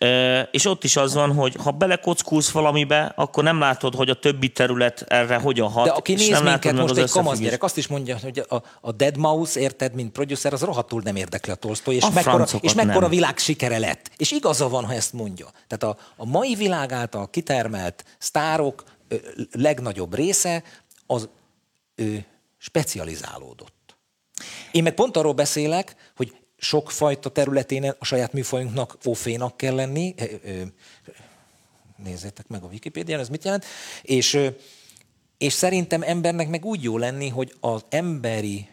És 0.50 0.64
ott 0.64 0.84
is 0.84 0.96
az 0.96 1.14
van, 1.14 1.34
hogy 1.34 1.54
ha 1.62 1.70
belekockulsz 1.70 2.50
valamibe, 2.50 3.12
akkor 3.16 3.42
nem 3.42 3.58
látod, 3.58 3.94
hogy 3.94 4.10
a 4.10 4.14
többi 4.14 4.48
terület 4.48 5.04
erre 5.08 5.36
hogyan 5.36 5.70
hat. 5.70 5.84
De 5.84 5.90
aki 5.90 6.14
néz 6.14 6.28
nem 6.28 6.44
minket, 6.44 6.74
most 6.74 6.96
egy 6.96 7.10
kamasz 7.10 7.38
gyerek, 7.38 7.62
azt 7.62 7.76
is 7.76 7.86
mondja, 7.86 8.18
hogy 8.22 8.44
a, 8.48 8.62
a 8.80 8.92
Dead 8.92 9.16
Mouse, 9.16 9.60
érted, 9.60 9.94
mint 9.94 10.12
producer, 10.12 10.52
az 10.52 10.62
rohadtul 10.62 11.00
nem 11.04 11.16
érdekli 11.16 11.52
a 11.52 11.54
Tolstoy, 11.54 11.94
és 11.94 12.02
a 12.02 12.10
mekkora, 12.10 12.46
és 12.60 12.74
mekkora 12.74 13.00
nem. 13.00 13.10
világ 13.10 13.38
sikere 13.38 13.78
lett. 13.78 14.10
És 14.16 14.30
igaza 14.30 14.68
van, 14.68 14.84
ha 14.84 14.92
ezt 14.92 15.12
mondja. 15.12 15.46
Tehát 15.66 15.96
a, 15.96 16.02
a 16.16 16.26
mai 16.26 16.54
világ 16.54 16.92
által 16.92 17.30
kitermelt 17.30 18.04
sztárok 18.18 18.84
ö, 19.08 19.16
legnagyobb 19.52 20.14
része 20.14 20.62
az 21.06 21.28
ö, 21.94 22.14
specializálódott. 22.58 23.96
Én 24.72 24.82
meg 24.82 24.94
pont 24.94 25.16
arról 25.16 25.32
beszélek, 25.32 25.96
hogy 26.16 26.32
sokfajta 26.56 27.28
területén 27.28 27.94
a 27.98 28.04
saját 28.04 28.32
műfajunknak 28.32 28.98
ófénak 29.06 29.56
kell 29.56 29.74
lenni. 29.74 30.14
Nézzétek 31.96 32.48
meg 32.48 32.62
a 32.62 32.66
Wikipédián, 32.66 33.20
ez 33.20 33.28
mit 33.28 33.44
jelent. 33.44 33.64
És, 34.02 34.38
és 35.38 35.52
szerintem 35.52 36.02
embernek 36.02 36.48
meg 36.48 36.64
úgy 36.64 36.82
jó 36.82 36.98
lenni, 36.98 37.28
hogy 37.28 37.54
az 37.60 37.84
emberi 37.88 38.68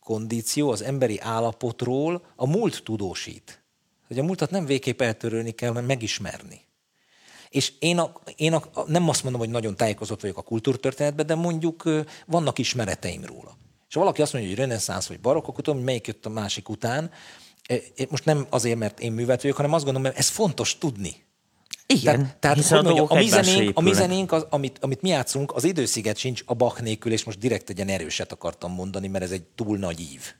kondíció, 0.00 0.70
az 0.70 0.82
emberi 0.82 1.20
állapotról 1.20 2.24
a 2.36 2.46
múlt 2.46 2.82
tudósít. 2.84 3.62
Hogy 4.06 4.18
a 4.18 4.22
múltat 4.22 4.50
nem 4.50 4.64
végképp 4.64 5.00
eltörölni 5.00 5.50
kell, 5.50 5.68
hanem 5.68 5.84
megismerni. 5.84 6.60
És 7.48 7.72
én, 7.78 7.98
a, 7.98 8.12
én 8.36 8.52
a, 8.52 8.62
nem 8.86 9.08
azt 9.08 9.22
mondom, 9.22 9.40
hogy 9.40 9.50
nagyon 9.50 9.76
tájékozott 9.76 10.20
vagyok 10.20 10.36
a 10.38 10.42
kultúrtörténetben, 10.42 11.26
de 11.26 11.34
mondjuk 11.34 11.82
vannak 12.26 12.58
ismereteim 12.58 13.24
róla. 13.24 13.56
És 13.92 13.98
valaki 13.98 14.22
azt 14.22 14.32
mondja, 14.32 14.50
hogy 14.50 14.60
reneszánsz 14.60 15.06
vagy 15.06 15.20
barokk, 15.20 15.48
akkor 15.48 15.54
tudom, 15.54 15.74
hogy 15.74 15.84
melyik 15.84 16.06
jött 16.06 16.26
a 16.26 16.28
másik 16.28 16.68
után. 16.68 17.10
E, 17.66 17.76
most 18.10 18.24
nem 18.24 18.46
azért, 18.50 18.78
mert 18.78 19.00
én 19.00 19.12
művelt 19.12 19.42
vagyok, 19.42 19.56
hanem 19.56 19.72
azt 19.72 19.84
gondolom, 19.84 20.08
mert 20.08 20.18
ez 20.18 20.28
fontos 20.28 20.78
tudni. 20.78 21.14
Igen, 21.86 22.16
tehát, 22.16 22.40
tehát 22.40 22.66
hogy 22.66 22.78
a, 22.78 22.82
mondjam, 22.82 23.06
a 23.08 23.14
mi 23.14 23.28
zenénk, 23.28 23.78
a 23.78 23.80
mi 23.80 23.92
zenénk 23.92 24.32
az, 24.32 24.46
amit, 24.50 24.78
amit 24.80 25.02
mi 25.02 25.08
játszunk, 25.08 25.54
az 25.54 25.64
idősziget 25.64 26.16
sincs 26.16 26.42
a 26.46 26.54
Bach 26.54 26.82
nélkül, 26.82 27.12
és 27.12 27.24
most 27.24 27.38
direkt 27.38 27.70
egy 27.70 27.76
ilyen 27.76 27.88
erőset 27.88 28.32
akartam 28.32 28.72
mondani, 28.72 29.08
mert 29.08 29.24
ez 29.24 29.30
egy 29.30 29.42
túl 29.42 29.78
nagy 29.78 30.00
ív. 30.00 30.34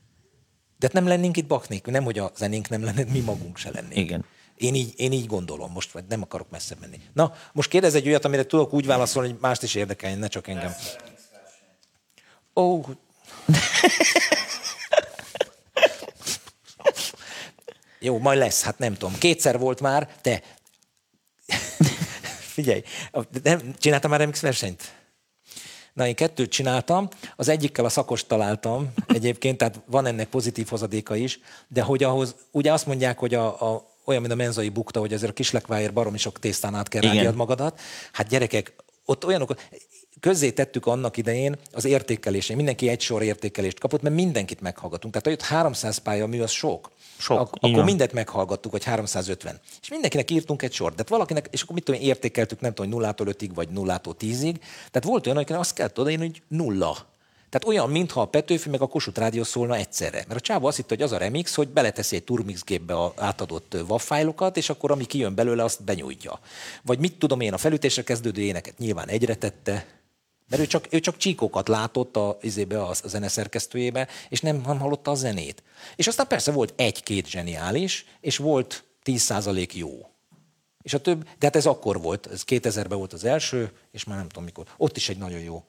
De 0.79 0.87
hát 0.87 0.93
nem 0.93 1.07
lennénk 1.07 1.37
itt 1.37 1.47
Bach 1.47 1.69
nélkül, 1.71 1.93
nem, 1.93 2.05
hogy 2.05 2.19
a 2.19 2.33
zenénk 2.37 2.69
nem 2.69 2.85
lenne, 2.85 3.05
mi 3.13 3.21
magunk 3.21 3.57
se 3.57 3.71
lennénk. 3.71 3.97
Igen. 3.97 4.25
Én 4.57 4.75
így, 4.75 4.93
én 4.97 5.13
így 5.13 5.27
gondolom 5.27 5.73
most, 5.73 5.93
vagy 5.93 6.05
nem 6.09 6.23
akarok 6.23 6.51
messze 6.51 6.77
menni. 6.81 7.01
Na, 7.13 7.33
most 7.53 7.69
kérdez 7.69 7.95
egy 7.95 8.07
olyat, 8.07 8.25
amire 8.25 8.47
tudok 8.47 8.73
úgy 8.73 8.87
válaszolni, 8.87 9.29
hogy 9.29 9.39
mást 9.41 9.63
is 9.63 9.75
érdekeljen, 9.75 10.19
ne 10.19 10.27
csak 10.27 10.49
engem. 10.49 10.73
Ó, 12.55 12.63
oh, 12.63 12.85
Jó, 18.01 18.19
majd 18.19 18.39
lesz, 18.39 18.63
hát 18.63 18.79
nem 18.79 18.95
tudom. 18.95 19.19
Kétszer 19.19 19.59
volt 19.59 19.81
már, 19.81 20.09
de 20.23 20.43
figyelj, 22.55 22.83
nem, 23.43 23.75
csináltam 23.79 24.11
már 24.11 24.21
remix 24.21 24.41
versenyt? 24.41 24.93
Na, 25.93 26.07
én 26.07 26.15
kettőt 26.15 26.51
csináltam, 26.51 27.09
az 27.37 27.49
egyikkel 27.49 27.85
a 27.85 27.89
szakos 27.89 28.27
találtam 28.27 28.93
egyébként, 29.07 29.59
tehát 29.59 29.81
van 29.87 30.07
ennek 30.07 30.29
pozitív 30.29 30.69
hozadéka 30.69 31.17
is, 31.17 31.41
de 31.69 31.83
hogy 31.83 32.03
ahhoz, 32.03 32.35
ugye 32.51 32.73
azt 32.73 32.87
mondják, 32.87 33.19
hogy 33.19 33.35
a, 33.35 33.73
a 33.73 33.91
olyan, 34.05 34.21
mint 34.21 34.33
a 34.33 34.37
menzai 34.37 34.69
bukta, 34.69 35.01
hogy 35.01 35.13
azért 35.13 35.31
a 35.31 35.35
kislekváért 35.35 35.93
baromi 35.93 36.19
sok 36.19 36.39
tésztán 36.39 36.75
át 36.75 36.89
kell 36.89 37.33
magadat. 37.33 37.81
Hát 38.13 38.29
gyerekek, 38.29 38.73
ott 39.05 39.25
olyanok, 39.25 39.55
közzé 40.23 40.51
tettük 40.51 40.87
annak 40.87 41.17
idején 41.17 41.57
az 41.73 41.85
értékelésén. 41.85 42.57
Mindenki 42.57 42.89
egy 42.89 43.01
sor 43.01 43.23
értékelést 43.23 43.79
kapott, 43.79 44.03
mert 44.03 44.15
mindenkit 44.15 44.61
meghallgatunk. 44.61 45.15
Tehát, 45.15 45.39
hogy 45.39 45.49
300 45.49 45.99
pályamű 45.99 46.41
az 46.41 46.51
sok. 46.51 46.91
Sok. 47.19 47.39
Ak- 47.39 47.59
akkor 47.61 47.85
mindet 47.85 48.13
meghallgattuk, 48.13 48.73
vagy 48.73 48.85
350. 48.85 49.61
És 49.83 49.89
mindenkinek 49.89 50.31
írtunk 50.31 50.63
egy 50.63 50.73
sort. 50.73 50.95
De 50.95 51.05
valakinek, 51.09 51.49
és 51.51 51.63
akkor 51.63 51.75
mit 51.75 51.85
tudom, 51.85 52.01
értékeltük, 52.01 52.61
nem 52.61 52.75
tudom, 52.75 52.91
hogy 52.91 53.01
nullától 53.01 53.27
ötig, 53.27 53.55
vagy 53.55 53.69
nullától 53.69 54.17
tízig. 54.17 54.59
Tehát 54.91 55.05
volt 55.09 55.27
olyan, 55.27 55.39
akinek 55.39 55.61
azt 55.61 55.75
kellett 55.75 55.99
odaírni, 55.99 56.27
hogy 56.27 56.43
nulla. 56.49 57.11
Tehát 57.51 57.67
olyan, 57.67 57.91
mintha 57.91 58.21
a 58.21 58.27
Petőfi 58.27 58.69
meg 58.69 58.81
a 58.81 58.87
Kossuth 58.87 59.19
Rádió 59.19 59.43
szólna 59.43 59.77
egyszerre. 59.77 60.25
Mert 60.29 60.41
a 60.41 60.41
csávó 60.41 60.67
azt 60.67 60.77
hitte, 60.77 60.95
hogy 60.95 61.03
az 61.03 61.13
a 61.13 61.19
remix, 61.19 61.55
hogy 61.55 61.69
beleteszi 61.69 62.17
egy 62.17 62.25
Turmix 62.25 62.65
gépbe 62.65 62.95
a 62.95 63.13
átadott 63.17 63.77
WAV 63.89 64.11
és 64.53 64.71
akkor 64.71 64.91
ami 64.91 65.05
kijön 65.05 65.35
belőle, 65.35 65.65
azt 65.65 65.85
benyújtja. 65.85 66.41
Vagy 66.83 66.99
mit 66.99 67.19
tudom 67.19 67.41
én, 67.41 67.53
a 67.53 67.59
felütésre 67.59 68.03
kezdődő 68.03 68.43
éneket 68.43 68.79
nyilván 68.79 69.09
egyre 69.09 69.35
tette, 69.35 69.87
mert 70.53 70.65
ő 70.65 70.67
csak, 70.67 70.87
ő 70.91 71.01
csak 71.01 71.17
csíkokat 71.17 71.69
látott 71.69 72.17
a, 72.17 72.39
izébe, 72.41 72.83
a, 72.83 72.89
a 72.89 73.09
zeneszerkesztőjébe, 73.09 74.09
és 74.29 74.41
nem, 74.41 74.61
nem 74.67 74.79
hallotta 74.79 75.11
a 75.11 75.15
zenét. 75.15 75.63
És 75.97 76.07
aztán 76.07 76.27
persze 76.27 76.53
volt 76.53 76.73
egy-két 76.77 77.29
zseniális, 77.29 78.07
és 78.21 78.37
volt 78.37 78.85
10% 79.05 79.73
jó. 79.73 80.07
És 80.83 80.95
a 80.95 81.01
több, 81.01 81.25
de 81.25 81.47
hát 81.47 81.57
ez 81.57 81.67
akkor 81.67 82.01
volt, 82.01 82.27
ez 82.27 82.43
2000-ben 82.47 82.99
volt 82.99 83.13
az 83.13 83.25
első, 83.25 83.73
és 83.91 84.05
már 84.05 84.17
nem 84.17 84.29
tudom 84.29 84.45
mikor. 84.45 84.67
Ott 84.77 84.97
is 84.97 85.09
egy 85.09 85.19
nagyon 85.19 85.41
jó, 85.41 85.65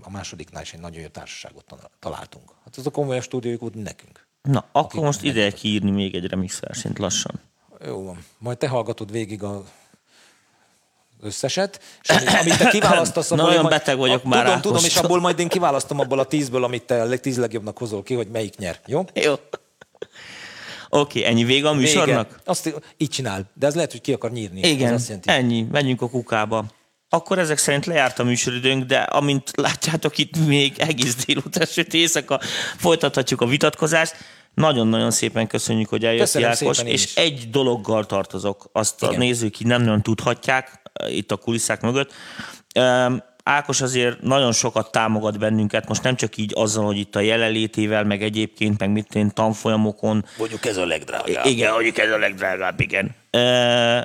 a 0.00 0.10
másodiknál 0.10 0.62
is 0.62 0.72
egy 0.72 0.80
nagyon 0.80 1.00
jó 1.00 1.08
társaságot 1.08 1.64
találtunk. 1.98 2.52
Hát 2.64 2.78
ez 2.78 2.86
a 2.86 2.90
komoly 2.90 3.20
stúdiójuk 3.20 3.60
volt 3.60 3.74
nekünk. 3.74 4.26
Na, 4.42 4.64
akkor 4.72 5.04
most 5.04 5.22
ide 5.22 5.50
kiírni 5.50 5.90
még 5.90 6.14
egy 6.14 6.26
remix 6.26 6.60
versenyt 6.60 6.98
lassan. 6.98 7.40
Jó 7.84 8.04
van. 8.04 8.24
Majd 8.38 8.58
te 8.58 8.68
hallgatod 8.68 9.10
végig 9.10 9.42
a 9.42 9.64
összeset, 11.20 11.80
és 12.02 12.14
amit, 12.40 12.58
te 12.58 12.68
kiválasztasz, 12.68 13.30
abból 13.30 13.44
olyan 13.44 13.68
beteg 13.68 13.96
vagyok 13.96 14.24
a, 14.24 14.28
már 14.28 14.44
Tudom, 14.44 14.60
tudom, 14.60 14.84
és 14.84 14.96
abból 14.96 15.20
majd 15.20 15.38
én 15.38 15.48
kiválasztom 15.48 16.00
abból 16.00 16.18
a 16.18 16.24
tízből, 16.24 16.64
amit 16.64 16.82
te 16.82 17.02
a 17.02 17.18
tíz 17.18 17.38
legjobbnak 17.38 17.78
hozol 17.78 18.02
ki, 18.02 18.14
hogy 18.14 18.28
melyik 18.28 18.56
nyer. 18.56 18.78
Jó? 18.86 19.04
Jó. 19.14 19.32
Oké, 20.88 21.18
okay, 21.18 21.30
ennyi 21.30 21.44
vége 21.44 21.68
a 21.68 21.72
műsornak? 21.72 22.28
Vége. 22.28 22.40
Azt 22.44 22.74
így 22.96 23.08
csinál, 23.08 23.50
de 23.54 23.66
ez 23.66 23.74
lehet, 23.74 23.90
hogy 23.90 24.00
ki 24.00 24.12
akar 24.12 24.30
nyírni. 24.30 24.60
Igen, 24.60 24.94
azt 24.94 25.06
jelenti. 25.06 25.30
ennyi. 25.30 25.66
Menjünk 25.70 26.02
a 26.02 26.08
kukába. 26.08 26.64
akkor 27.08 27.38
ezek 27.38 27.58
szerint 27.58 27.86
lejárt 27.86 28.18
a 28.18 28.24
műsoridőnk, 28.24 28.84
de 28.84 28.98
amint 28.98 29.50
látjátok 29.54 30.18
itt 30.18 30.46
még 30.46 30.78
egész 30.78 31.24
délután, 31.24 31.66
sőt 31.66 31.94
éjszaka 31.94 32.40
folytathatjuk 32.76 33.40
a 33.40 33.46
vitatkozást. 33.46 34.14
Nagyon-nagyon 34.54 35.10
szépen 35.10 35.46
köszönjük, 35.46 35.88
hogy 35.88 36.04
eljöttél, 36.04 36.46
Ákos, 36.46 36.82
és 36.82 37.04
is. 37.04 37.14
egy 37.14 37.50
dologgal 37.50 38.06
tartozok, 38.06 38.68
azt 38.72 39.02
Igen. 39.02 39.14
a 39.14 39.18
nézők 39.18 39.60
így 39.60 39.66
nem 39.66 39.82
nagyon 39.82 40.02
tudhatják 40.02 40.80
itt 41.08 41.32
a 41.32 41.36
kulisszák 41.36 41.80
mögött. 41.80 42.12
Ákos 43.42 43.80
azért 43.80 44.20
nagyon 44.20 44.52
sokat 44.52 44.90
támogat 44.92 45.38
bennünket, 45.38 45.88
most 45.88 46.02
nem 46.02 46.16
csak 46.16 46.36
így 46.36 46.52
azzal, 46.54 46.84
hogy 46.84 46.96
itt 46.96 47.16
a 47.16 47.20
jelenlétével, 47.20 48.04
meg 48.04 48.22
egyébként, 48.22 48.78
meg 48.78 48.90
mit 48.90 49.14
én 49.14 49.30
tanfolyamokon. 49.30 50.24
Mondjuk 50.38 50.66
ez 50.66 50.76
a 50.76 50.86
legdrágább. 50.86 51.46
Igen, 51.46 51.72
mondjuk 51.72 51.98
ez 51.98 52.10
a 52.10 52.18
legdrágább, 52.18 52.80
igen. 52.80 53.14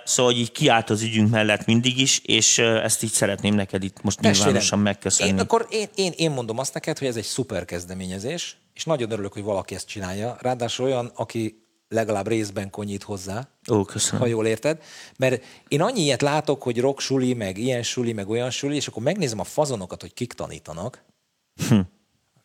Szóval 0.03 0.33
így 0.33 0.51
kiállt 0.51 0.89
az 0.89 1.01
ügyünk 1.01 1.29
mellett 1.29 1.65
mindig 1.65 1.99
is, 1.99 2.21
és 2.25 2.57
ezt 2.57 3.03
így 3.03 3.11
szeretném 3.11 3.55
neked 3.55 3.83
itt 3.83 4.01
most 4.01 4.17
Testvérem, 4.17 4.43
nyilvánosan 4.43 4.79
megköszönni. 4.79 5.31
Én, 5.31 5.39
akkor 5.39 5.67
én, 5.69 5.87
én, 5.95 6.11
én 6.15 6.31
mondom 6.31 6.57
azt 6.57 6.73
neked, 6.73 6.97
hogy 6.97 7.07
ez 7.07 7.15
egy 7.15 7.23
szuper 7.23 7.65
kezdeményezés, 7.65 8.57
és 8.73 8.85
nagyon 8.85 9.11
örülök, 9.11 9.33
hogy 9.33 9.43
valaki 9.43 9.75
ezt 9.75 9.87
csinálja. 9.87 10.37
Ráadásul 10.39 10.85
olyan, 10.85 11.11
aki 11.15 11.60
legalább 11.91 12.27
részben 12.27 12.69
konyít 12.69 13.03
hozzá. 13.03 13.47
Ó, 13.71 13.83
köszönöm. 13.83 14.19
Ha 14.19 14.27
jól 14.27 14.47
érted. 14.47 14.81
Mert 15.17 15.43
én 15.67 15.81
annyi 15.81 16.01
ilyet 16.01 16.21
látok, 16.21 16.63
hogy 16.63 16.79
rock 16.79 16.99
suli, 16.99 17.33
meg 17.33 17.57
ilyen 17.57 17.83
suli, 17.83 18.13
meg 18.13 18.29
olyan 18.29 18.49
suli, 18.49 18.75
és 18.75 18.87
akkor 18.87 19.03
megnézem 19.03 19.39
a 19.39 19.43
fazonokat, 19.43 20.01
hogy 20.01 20.13
kik 20.13 20.33
tanítanak. 20.33 21.03
Hm. 21.67 21.79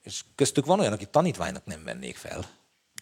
És 0.02 0.20
köztük 0.34 0.66
van 0.66 0.80
olyan, 0.80 0.92
aki 0.92 1.06
tanítványnak 1.10 1.64
nem 1.64 1.84
vennék 1.84 2.16
fel. 2.16 2.46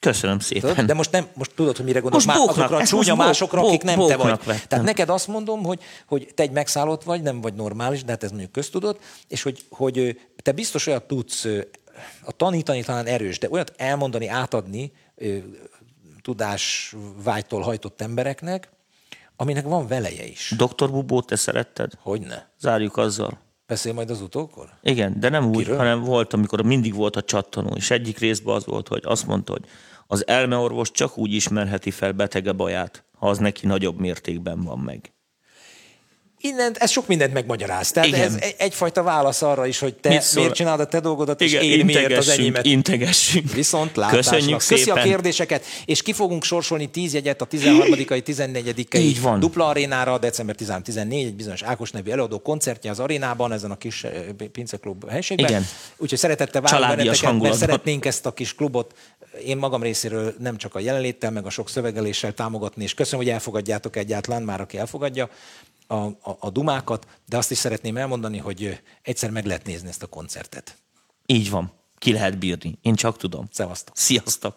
Köszönöm 0.00 0.38
szépen. 0.38 0.70
Tudod? 0.70 0.86
De 0.86 0.94
most 0.94 1.10
nem, 1.10 1.26
most 1.34 1.50
tudod, 1.54 1.76
hogy 1.76 1.84
mire 1.84 2.00
gondolsz? 2.00 2.24
Most 2.24 2.38
bóknak, 2.38 2.56
azokra 2.56 2.76
a 2.76 2.86
csúnya 2.86 3.14
másokra, 3.14 3.60
bók, 3.60 3.68
akik 3.68 3.82
nem 3.82 3.98
te 4.06 4.16
vagy. 4.16 4.26
Vettem. 4.26 4.58
Tehát 4.68 4.84
neked 4.84 5.08
azt 5.08 5.26
mondom, 5.26 5.62
hogy, 5.62 5.80
hogy 6.06 6.32
te 6.34 6.42
egy 6.42 6.50
megszállott 6.50 7.02
vagy, 7.02 7.22
nem 7.22 7.40
vagy 7.40 7.54
normális, 7.54 8.04
de 8.04 8.10
hát 8.10 8.22
ez 8.22 8.30
mondjuk 8.30 8.52
köztudott, 8.52 9.02
és 9.28 9.42
hogy, 9.42 9.64
hogy 9.70 10.20
te 10.42 10.52
biztos 10.52 10.86
olyat 10.86 11.06
tudsz, 11.06 11.46
a 12.24 12.32
tanítani 12.32 12.82
talán 12.82 13.06
erős, 13.06 13.38
de 13.38 13.48
olyat 13.50 13.72
elmondani, 13.76 14.28
átadni, 14.28 14.92
tudásvágytól 16.24 17.60
hajtott 17.60 18.00
embereknek, 18.00 18.68
aminek 19.36 19.64
van 19.64 19.86
veleje 19.86 20.26
is. 20.26 20.54
Doktor 20.56 20.90
Bubót 20.90 21.26
te 21.26 21.36
szeretted? 21.36 21.92
Hogyne. 21.98 22.50
Zárjuk 22.58 22.96
azzal. 22.96 23.38
Beszél 23.66 23.92
majd 23.92 24.10
az 24.10 24.20
utókor? 24.20 24.68
Igen, 24.82 25.20
de 25.20 25.28
nem 25.28 25.46
úgy, 25.46 25.56
Kiről? 25.56 25.76
hanem 25.76 26.02
volt, 26.02 26.32
amikor 26.32 26.62
mindig 26.62 26.94
volt 26.94 27.16
a 27.16 27.22
csattanó, 27.22 27.76
és 27.76 27.90
egyik 27.90 28.18
részben 28.18 28.54
az 28.54 28.66
volt, 28.66 28.88
hogy 28.88 29.02
azt 29.04 29.26
mondta, 29.26 29.52
hogy 29.52 29.64
az 30.06 30.26
elmeorvos 30.26 30.90
csak 30.90 31.18
úgy 31.18 31.32
ismerheti 31.32 31.90
fel 31.90 32.12
betege 32.12 32.52
baját, 32.52 33.04
ha 33.18 33.28
az 33.28 33.38
neki 33.38 33.66
nagyobb 33.66 33.98
mértékben 33.98 34.62
van 34.62 34.78
meg 34.78 35.13
innen, 36.44 36.74
ez 36.78 36.90
sok 36.90 37.06
mindent 37.06 37.32
megmagyaráz. 37.32 37.90
Tehát 37.90 38.08
Igen. 38.08 38.20
ez 38.20 38.36
egyfajta 38.56 39.02
válasz 39.02 39.42
arra 39.42 39.66
is, 39.66 39.78
hogy 39.78 39.94
te 39.94 40.22
miért 40.34 40.54
csinálod 40.54 40.80
a 40.80 40.86
te 40.86 41.00
dolgodat, 41.00 41.40
Igen, 41.40 41.62
és 41.62 41.76
én 41.76 41.84
miért 41.84 42.16
az 42.16 42.28
enyémet. 42.28 42.64
Integessünk. 42.64 43.52
Viszont 43.52 43.96
látásnak. 43.96 44.34
Köszönjük 44.34 44.58
Köszi 44.58 44.76
szépen. 44.76 44.98
a 44.98 45.02
kérdéseket, 45.02 45.64
és 45.84 46.02
ki 46.02 46.12
fogunk 46.12 46.44
sorsolni 46.44 46.90
10 46.90 47.14
jegyet 47.14 47.40
a 47.40 47.44
13 47.44 48.22
14 48.24 48.86
Így 48.94 49.20
van. 49.20 49.40
dupla 49.40 49.66
arénára, 49.66 50.18
december 50.18 50.54
13-14, 50.58 51.12
egy 51.12 51.34
bizonyos 51.34 51.62
Ákos 51.62 51.90
nevű 51.90 52.10
előadó 52.10 52.38
koncertje 52.38 52.90
az 52.90 53.00
arénában, 53.00 53.52
ezen 53.52 53.70
a 53.70 53.76
kis 53.76 54.04
eh, 54.04 54.12
pinceklub 54.52 55.10
helységben. 55.10 55.48
Igen. 55.48 55.66
Úgyhogy 55.96 56.18
szeretettel 56.18 56.60
várunk 56.60 56.96
benneteket, 56.96 57.40
mert 57.40 57.56
szeretnénk 57.56 58.04
ezt 58.04 58.26
a 58.26 58.32
kis 58.32 58.54
klubot 58.54 58.94
én 59.44 59.56
magam 59.56 59.82
részéről 59.82 60.34
nem 60.38 60.56
csak 60.56 60.74
a 60.74 60.78
jelenléttel, 60.78 61.30
meg 61.30 61.46
a 61.46 61.50
sok 61.50 61.68
szövegeléssel 61.68 62.32
támogatni, 62.32 62.82
és 62.82 62.94
köszönöm, 62.94 63.24
hogy 63.24 63.34
elfogadjátok 63.34 63.96
egyáltalán, 63.96 64.42
már 64.42 64.60
aki 64.60 64.78
elfogadja, 64.78 65.28
a, 65.86 65.94
a, 65.94 66.36
a 66.38 66.50
dumákat, 66.50 67.06
de 67.28 67.36
azt 67.36 67.50
is 67.50 67.58
szeretném 67.58 67.96
elmondani, 67.96 68.38
hogy 68.38 68.80
egyszer 69.02 69.30
meg 69.30 69.44
lehet 69.44 69.66
nézni 69.66 69.88
ezt 69.88 70.02
a 70.02 70.06
koncertet. 70.06 70.76
Így 71.26 71.50
van. 71.50 71.72
Ki 71.98 72.12
lehet 72.12 72.38
bírni. 72.38 72.78
Én 72.82 72.94
csak 72.94 73.16
tudom. 73.16 73.48
Szevasztok. 73.50 73.96
Sziasztok. 73.96 74.56